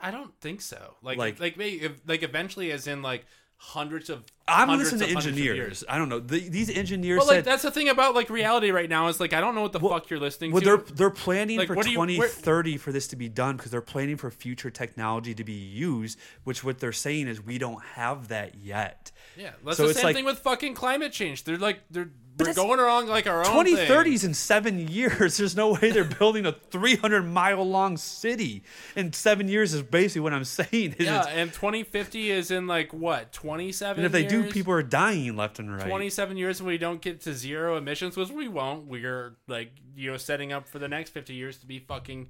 I 0.00 0.10
don't 0.10 0.32
think 0.40 0.60
so. 0.62 0.94
Like 1.02 1.18
Like- 1.18 1.40
like 1.40 1.56
maybe 1.58 1.82
if, 1.82 2.00
like 2.06 2.22
eventually, 2.22 2.70
as 2.72 2.86
in 2.86 3.02
like 3.02 3.26
hundreds 3.56 4.10
of 4.10 4.24
I'm 4.48 4.68
listening 4.76 5.00
to 5.00 5.04
of 5.06 5.12
hundreds 5.12 5.26
of 5.26 5.32
engineers. 5.38 5.84
I 5.88 5.98
don't 5.98 6.08
know. 6.08 6.18
The, 6.18 6.48
these 6.48 6.68
engineers 6.68 7.18
But 7.20 7.26
like 7.28 7.36
said 7.36 7.44
that's 7.44 7.62
the 7.62 7.70
thing 7.70 7.88
about 7.88 8.14
like 8.14 8.28
reality 8.28 8.70
right 8.70 8.88
now 8.88 9.08
is 9.08 9.20
like 9.20 9.32
I 9.32 9.40
don't 9.40 9.54
know 9.54 9.62
what 9.62 9.72
the 9.72 9.80
fuck 9.80 10.10
you're 10.10 10.18
listening 10.20 10.50
well, 10.52 10.60
to. 10.60 10.66
they're 10.66 10.76
they're 10.78 11.10
planning 11.10 11.58
Like, 11.58 11.68
for 11.68 11.74
what 11.74 11.84
do 11.86 11.92
you- 11.92 11.98
where- 11.98 12.06
2030 12.08 12.76
for 12.78 12.92
this 12.92 13.06
to 13.08 13.16
be 13.16 13.28
done 13.28 13.56
because 13.56 13.70
they're 13.70 13.80
planning 13.80 14.16
for 14.16 14.30
future 14.30 14.70
technology 14.70 15.34
to 15.34 15.44
be 15.44 15.52
used. 15.52 16.18
Which 16.44 16.64
what 16.64 16.78
they're 16.80 16.92
saying 16.92 17.28
is 17.28 17.40
we 17.40 17.58
don't 17.58 17.82
have 17.94 18.28
that 18.28 18.56
yet. 18.56 19.12
yeah, 19.36 19.50
that's 19.64 19.76
so 19.76 19.84
the 19.84 19.90
it's 19.90 19.98
same 20.00 20.06
like- 20.06 20.16
thing 20.16 20.24
with 20.24 20.38
fucking 20.40 20.74
climate 20.74 21.12
change. 21.12 21.44
They're 21.44 21.56
like 21.58 21.80
they're 21.90 22.10
we're 22.38 22.54
going 22.54 22.80
along 22.80 23.08
like 23.08 23.26
our 23.26 23.40
own 23.46 23.64
2030 23.66 24.14
is 24.14 24.22
thing. 24.22 24.30
in 24.30 24.34
seven 24.34 24.88
years. 24.88 25.36
There's 25.36 25.54
no 25.54 25.74
way 25.74 25.90
they're 25.90 26.02
building 26.02 26.46
a 26.46 26.52
300 26.52 27.22
mile 27.28 27.62
long 27.62 27.98
city 27.98 28.64
in 28.96 29.12
seven 29.12 29.48
years. 29.48 29.74
Is 29.74 29.82
basically 29.82 30.22
what 30.22 30.32
I'm 30.32 30.44
saying. 30.60 30.96
Yeah, 30.98 31.26
and 31.28 31.52
2050 31.52 32.30
is 32.30 32.50
in 32.50 32.66
like 32.66 32.94
what 32.94 33.32
27. 33.32 33.98
and 33.98 34.06
if 34.06 34.12
they 34.12 34.24
do, 34.24 34.31
years? 34.40 34.52
people 34.52 34.72
are 34.72 34.82
dying 34.82 35.36
left 35.36 35.58
and 35.58 35.74
right. 35.76 35.86
27 35.86 36.36
years 36.36 36.60
and 36.60 36.66
we 36.66 36.78
don't 36.78 37.00
get 37.00 37.20
to 37.22 37.32
zero 37.34 37.76
emissions, 37.76 38.16
which 38.16 38.30
we 38.30 38.48
won't. 38.48 38.86
We're 38.86 39.36
like, 39.46 39.72
you 39.94 40.10
know, 40.10 40.16
setting 40.16 40.52
up 40.52 40.66
for 40.68 40.78
the 40.78 40.88
next 40.88 41.10
50 41.10 41.34
years 41.34 41.58
to 41.58 41.66
be 41.66 41.78
fucking 41.78 42.28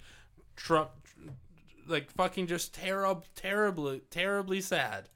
Trump, 0.56 0.90
like 1.86 2.10
fucking 2.10 2.46
just 2.46 2.74
terrible, 2.74 3.24
terribly, 3.34 4.02
terribly 4.10 4.60
sad. 4.60 5.08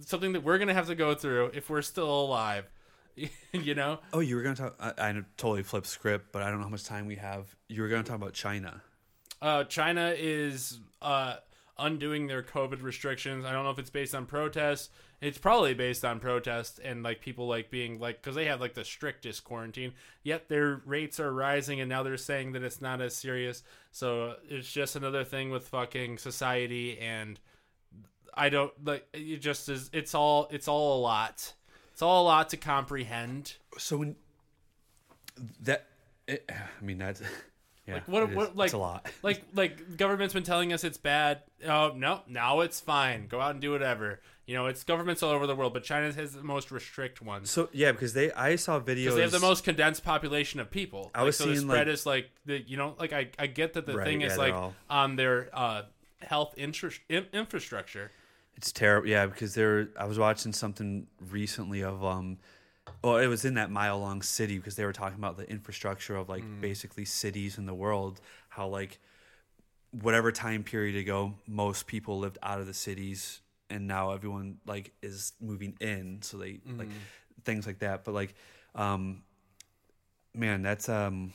Something 0.00 0.32
that 0.32 0.42
we're 0.42 0.58
gonna 0.58 0.74
have 0.74 0.86
to 0.86 0.94
go 0.94 1.14
through 1.14 1.50
if 1.54 1.68
we're 1.70 1.82
still 1.82 2.08
alive. 2.08 2.66
you 3.52 3.74
know, 3.74 3.98
Oh, 4.14 4.20
you 4.20 4.36
were 4.36 4.42
gonna 4.42 4.56
talk. 4.56 4.74
I, 4.80 4.92
I 4.96 5.12
totally 5.36 5.62
flipped 5.62 5.86
script, 5.86 6.32
but 6.32 6.42
I 6.42 6.48
don't 6.50 6.58
know 6.58 6.64
how 6.64 6.70
much 6.70 6.84
time 6.84 7.06
we 7.06 7.16
have. 7.16 7.54
You 7.68 7.82
were 7.82 7.88
gonna 7.88 8.02
talk 8.02 8.16
about 8.16 8.32
China. 8.32 8.82
uh, 9.42 9.64
China 9.64 10.14
is 10.16 10.80
uh, 11.02 11.36
undoing 11.78 12.26
their 12.26 12.42
COVID 12.42 12.82
restrictions. 12.82 13.44
I 13.44 13.52
don't 13.52 13.64
know 13.64 13.70
if 13.70 13.78
it's 13.78 13.90
based 13.90 14.14
on 14.14 14.24
protests. 14.24 14.88
It's 15.22 15.38
probably 15.38 15.72
based 15.72 16.04
on 16.04 16.18
protest 16.18 16.80
and 16.82 17.04
like 17.04 17.20
people 17.20 17.46
like 17.46 17.70
being 17.70 18.00
like 18.00 18.20
because 18.20 18.34
they 18.34 18.46
have 18.46 18.60
like 18.60 18.74
the 18.74 18.84
strictest 18.84 19.44
quarantine. 19.44 19.92
Yet 20.24 20.48
their 20.48 20.82
rates 20.84 21.20
are 21.20 21.32
rising, 21.32 21.80
and 21.80 21.88
now 21.88 22.02
they're 22.02 22.16
saying 22.16 22.52
that 22.52 22.64
it's 22.64 22.80
not 22.80 23.00
as 23.00 23.14
serious. 23.14 23.62
So 23.92 24.34
it's 24.48 24.70
just 24.70 24.96
another 24.96 25.22
thing 25.22 25.50
with 25.50 25.68
fucking 25.68 26.18
society, 26.18 26.98
and 26.98 27.38
I 28.34 28.48
don't 28.48 28.72
like 28.84 29.06
it. 29.12 29.36
Just 29.36 29.68
is 29.68 29.90
it's 29.92 30.12
all 30.12 30.48
it's 30.50 30.66
all 30.66 30.98
a 30.98 31.00
lot. 31.00 31.52
It's 31.92 32.02
all 32.02 32.24
a 32.24 32.26
lot 32.26 32.48
to 32.48 32.56
comprehend. 32.56 33.54
So 33.78 33.98
when 33.98 34.16
that, 35.60 35.86
it, 36.26 36.50
I 36.50 36.84
mean 36.84 36.98
that's 36.98 37.22
yeah. 37.86 37.94
Like 37.94 38.08
what? 38.08 38.32
What? 38.32 38.56
Like 38.56 38.66
it's 38.66 38.74
a 38.74 38.78
lot. 38.78 39.08
Like 39.22 39.44
like 39.54 39.96
government's 39.96 40.34
been 40.34 40.42
telling 40.42 40.72
us 40.72 40.82
it's 40.82 40.98
bad. 40.98 41.42
Oh 41.64 41.92
no, 41.94 42.22
now 42.26 42.58
it's 42.62 42.80
fine. 42.80 43.28
Go 43.28 43.40
out 43.40 43.52
and 43.52 43.60
do 43.60 43.70
whatever. 43.70 44.18
You 44.46 44.54
know, 44.56 44.66
it's 44.66 44.82
governments 44.82 45.22
all 45.22 45.30
over 45.30 45.46
the 45.46 45.54
world, 45.54 45.72
but 45.72 45.84
China 45.84 46.12
has 46.12 46.32
the 46.32 46.42
most 46.42 46.72
restrict 46.72 47.22
ones 47.22 47.48
So 47.50 47.68
yeah, 47.72 47.92
because 47.92 48.12
they 48.12 48.32
I 48.32 48.56
saw 48.56 48.80
videos. 48.80 48.84
because 49.04 49.14
they 49.14 49.22
have 49.22 49.30
the 49.30 49.38
most 49.38 49.62
condensed 49.62 50.02
population 50.04 50.58
of 50.58 50.70
people. 50.70 51.10
I 51.14 51.20
Like, 51.20 51.26
was 51.26 51.36
so 51.36 51.46
the 51.46 51.54
seeing, 51.56 51.68
spread 51.68 51.86
like- 51.86 51.94
is 51.94 52.06
like 52.06 52.30
the 52.44 52.60
you 52.60 52.76
know 52.76 52.96
like 52.98 53.12
I 53.12 53.28
I 53.38 53.46
get 53.46 53.74
that 53.74 53.86
the 53.86 53.96
Right, 53.96 54.04
thing 54.06 54.20
yeah, 54.22 54.26
is 54.28 54.38
like 54.38 54.52
all- 54.52 54.74
on 54.90 55.14
their 55.16 55.48
uh 55.52 55.82
health 56.20 56.54
intra- 56.56 56.90
in- 57.08 57.26
infrastructure. 57.32 58.10
It's 58.56 58.72
terrible. 58.72 59.08
Yeah, 59.08 59.26
because 59.26 59.54
there 59.54 59.88
I 59.96 60.06
was 60.06 60.18
watching 60.18 60.52
something 60.52 61.06
recently 61.30 61.82
of 61.84 62.04
um 62.04 62.38
well, 63.04 63.18
it 63.18 63.28
was 63.28 63.44
in 63.44 63.54
that 63.54 63.70
mile 63.70 64.00
long 64.00 64.22
city 64.22 64.56
because 64.58 64.74
they 64.74 64.84
were 64.84 64.92
talking 64.92 65.18
about 65.18 65.36
the 65.36 65.48
infrastructure 65.48 66.16
of 66.16 66.26
Mm. 66.26 66.30
like 66.30 66.60
basically 66.60 67.04
cities 67.04 67.58
in 67.58 67.66
the 67.66 67.74
world, 67.74 68.20
how 68.48 68.66
like 68.66 68.98
whatever 69.92 70.32
time 70.32 70.64
period 70.64 70.96
ago 70.96 71.34
most 71.46 71.86
people 71.86 72.18
lived 72.18 72.38
out 72.42 72.58
of 72.60 72.66
the 72.66 72.74
cities 72.74 73.40
and 73.72 73.86
now 73.86 74.12
everyone 74.12 74.58
like 74.66 74.92
is 75.02 75.32
moving 75.40 75.76
in, 75.80 76.22
so 76.22 76.36
they 76.36 76.60
like 76.78 76.88
Mm. 76.88 76.92
things 77.44 77.66
like 77.66 77.78
that. 77.80 78.04
But 78.04 78.14
like 78.14 78.34
um 78.74 79.22
man, 80.34 80.62
that's 80.62 80.88
um 80.88 81.32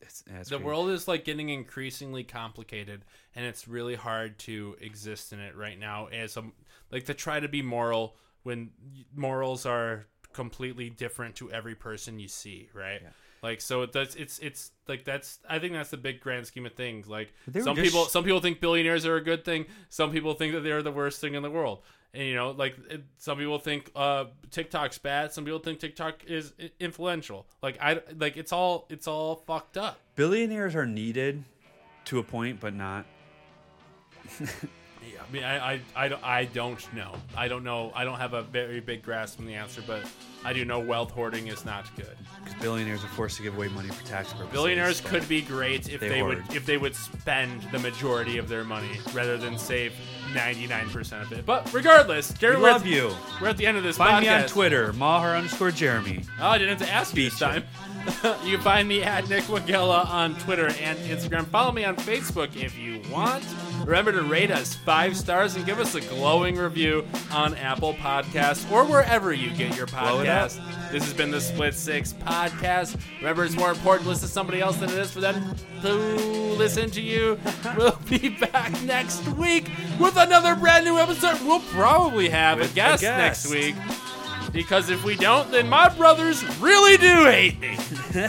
it's, 0.00 0.24
yeah, 0.26 0.40
it's 0.40 0.50
the 0.50 0.58
world 0.58 0.90
is 0.90 1.08
like 1.08 1.24
getting 1.24 1.48
increasingly 1.48 2.24
complicated 2.24 3.04
and 3.34 3.44
it's 3.44 3.66
really 3.68 3.94
hard 3.94 4.38
to 4.40 4.76
exist 4.80 5.32
in 5.32 5.40
it 5.40 5.56
right 5.56 5.78
now 5.78 6.06
as 6.06 6.36
a 6.36 6.44
like 6.90 7.04
to 7.06 7.14
try 7.14 7.40
to 7.40 7.48
be 7.48 7.62
moral 7.62 8.16
when 8.42 8.70
morals 9.14 9.66
are 9.66 10.06
completely 10.32 10.88
different 10.88 11.34
to 11.36 11.50
every 11.50 11.74
person 11.74 12.18
you 12.18 12.28
see 12.28 12.70
right 12.72 13.02
like 13.42 13.60
so 13.60 13.82
it 13.82 13.92
does 13.92 14.14
it's 14.16 14.38
it's 14.40 14.70
like 14.88 15.04
that's 15.04 15.38
i 15.48 15.58
think 15.58 15.72
that's 15.72 15.90
the 15.90 15.96
big 15.96 16.20
grand 16.20 16.46
scheme 16.46 16.66
of 16.66 16.72
things. 16.74 17.08
Like 17.08 17.32
some 17.52 17.76
just- 17.76 17.80
people 17.80 18.04
some 18.06 18.24
people 18.24 18.40
think 18.40 18.60
billionaires 18.60 19.06
are 19.06 19.16
a 19.16 19.22
good 19.22 19.44
thing. 19.44 19.66
Some 19.88 20.10
people 20.10 20.34
think 20.34 20.54
that 20.54 20.60
they're 20.60 20.82
the 20.82 20.92
worst 20.92 21.20
thing 21.20 21.34
in 21.34 21.42
the 21.42 21.50
world. 21.50 21.82
And 22.14 22.24
you 22.26 22.34
know 22.34 22.50
like 22.52 22.74
it, 22.90 23.04
some 23.18 23.38
people 23.38 23.58
think 23.58 23.90
uh 23.94 24.26
tiktok's 24.50 24.98
bad. 24.98 25.32
Some 25.32 25.44
people 25.44 25.58
think 25.60 25.78
tiktok 25.78 26.24
is 26.26 26.52
influential. 26.80 27.46
Like 27.62 27.78
i 27.80 28.00
like 28.16 28.36
it's 28.36 28.52
all 28.52 28.86
it's 28.88 29.06
all 29.06 29.36
fucked 29.46 29.76
up. 29.76 29.98
Billionaires 30.16 30.74
are 30.74 30.86
needed 30.86 31.44
to 32.06 32.18
a 32.18 32.22
point, 32.22 32.60
but 32.60 32.74
not 32.74 33.04
Yeah, 35.12 35.20
I 35.28 35.32
mean, 35.32 35.44
I, 35.44 35.72
I, 35.74 35.80
I, 35.96 36.08
don't- 36.08 36.24
I 36.24 36.44
don't 36.46 36.92
know. 36.94 37.12
I 37.36 37.48
don't 37.48 37.64
know. 37.64 37.92
I 37.94 38.04
don't 38.04 38.18
have 38.18 38.34
a 38.34 38.42
very 38.42 38.80
big 38.80 39.02
grasp 39.02 39.40
on 39.40 39.46
the 39.46 39.54
answer, 39.54 39.82
but 39.86 40.02
I 40.44 40.52
do 40.52 40.64
know 40.64 40.78
wealth 40.80 41.10
hoarding 41.10 41.48
is 41.48 41.64
not 41.64 41.84
good. 41.96 42.16
because 42.44 42.60
billionaires 42.60 43.02
are 43.04 43.08
forced 43.08 43.36
to 43.38 43.42
give 43.42 43.56
away 43.56 43.68
money 43.68 43.88
for 43.88 44.04
tax 44.06 44.32
purposes. 44.32 44.52
Billionaires 44.52 45.00
could 45.00 45.28
be 45.28 45.40
great 45.42 45.88
if 45.88 46.00
They 46.00 46.08
they, 46.08 46.22
would 46.22 46.42
if 46.54 46.66
they 46.66 46.76
would 46.78 46.94
spend 46.94 47.62
the 47.72 47.78
majority 47.78 48.38
of 48.38 48.48
their 48.48 48.64
money 48.64 48.98
rather 49.12 49.36
than 49.36 49.58
save 49.58 49.92
ninety 50.34 50.66
nine 50.66 50.88
percent 50.90 51.22
of 51.22 51.32
it. 51.32 51.44
But 51.46 51.72
regardless, 51.72 52.32
we're 52.40 52.56
love 52.58 52.82
at, 52.82 52.88
you. 52.88 53.10
We're 53.40 53.48
at 53.48 53.56
the 53.56 53.66
end 53.66 53.76
of 53.78 53.82
this 53.82 53.96
Find 53.96 54.24
podcast. 54.24 54.28
me 54.28 54.42
on 54.42 54.48
Twitter, 54.48 54.92
Maher 54.92 55.34
underscore 55.36 55.70
Jeremy. 55.70 56.22
Oh, 56.40 56.48
I 56.48 56.58
didn't 56.58 56.78
have 56.78 56.86
to 56.88 56.94
ask 56.94 57.16
you 57.16 57.24
this 57.30 57.38
time. 57.38 57.64
you 58.44 58.54
can 58.56 58.60
find 58.60 58.88
me 58.88 59.02
at 59.02 59.28
Nick 59.28 59.44
Wagella 59.44 60.06
on 60.08 60.34
Twitter 60.36 60.66
and 60.80 60.98
Instagram. 61.00 61.46
Follow 61.46 61.72
me 61.72 61.84
on 61.84 61.96
Facebook 61.96 62.54
if 62.56 62.78
you 62.78 63.00
want. 63.10 63.44
Remember 63.88 64.12
to 64.12 64.22
rate 64.22 64.50
us 64.50 64.74
five 64.74 65.16
stars 65.16 65.56
and 65.56 65.64
give 65.64 65.80
us 65.80 65.94
a 65.94 66.02
glowing 66.02 66.56
review 66.56 67.06
on 67.32 67.54
Apple 67.54 67.94
Podcasts 67.94 68.70
or 68.70 68.84
wherever 68.84 69.32
you 69.32 69.48
get 69.50 69.74
your 69.78 69.86
Blow 69.86 70.20
it 70.20 70.28
up. 70.28 70.50
podcasts. 70.50 70.90
This 70.92 71.04
has 71.04 71.14
been 71.14 71.30
the 71.30 71.40
Split 71.40 71.72
Six 71.74 72.12
Podcast. 72.12 73.00
Remember, 73.16 73.46
it's 73.46 73.56
more 73.56 73.70
important 73.70 74.02
to 74.02 74.10
listen 74.10 74.28
to 74.28 74.32
somebody 74.34 74.60
else 74.60 74.76
than 74.76 74.90
it 74.90 74.98
is 74.98 75.10
for 75.10 75.22
them 75.22 75.54
to 75.80 75.94
listen 75.94 76.90
to 76.90 77.00
you. 77.00 77.38
We'll 77.78 77.98
be 78.10 78.28
back 78.28 78.70
next 78.82 79.26
week 79.28 79.70
with 79.98 80.16
another 80.18 80.54
brand 80.54 80.84
new 80.84 80.98
episode. 80.98 81.40
We'll 81.46 81.60
probably 81.60 82.28
have 82.28 82.58
With 82.58 82.68
a 82.68 82.72
a 82.72 82.74
guest 82.74 83.00
guest. 83.02 83.50
next 83.50 83.50
week. 83.50 83.74
Because 84.52 84.90
if 84.90 85.02
we 85.02 85.16
don't, 85.16 85.50
then 85.50 85.66
my 85.66 85.88
brothers 85.88 86.44
really 86.58 86.98
do 86.98 87.24
hate 87.24 87.58
me. 87.58 87.78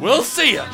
we'll 0.00 0.22
see 0.22 0.54
ya. 0.54 0.66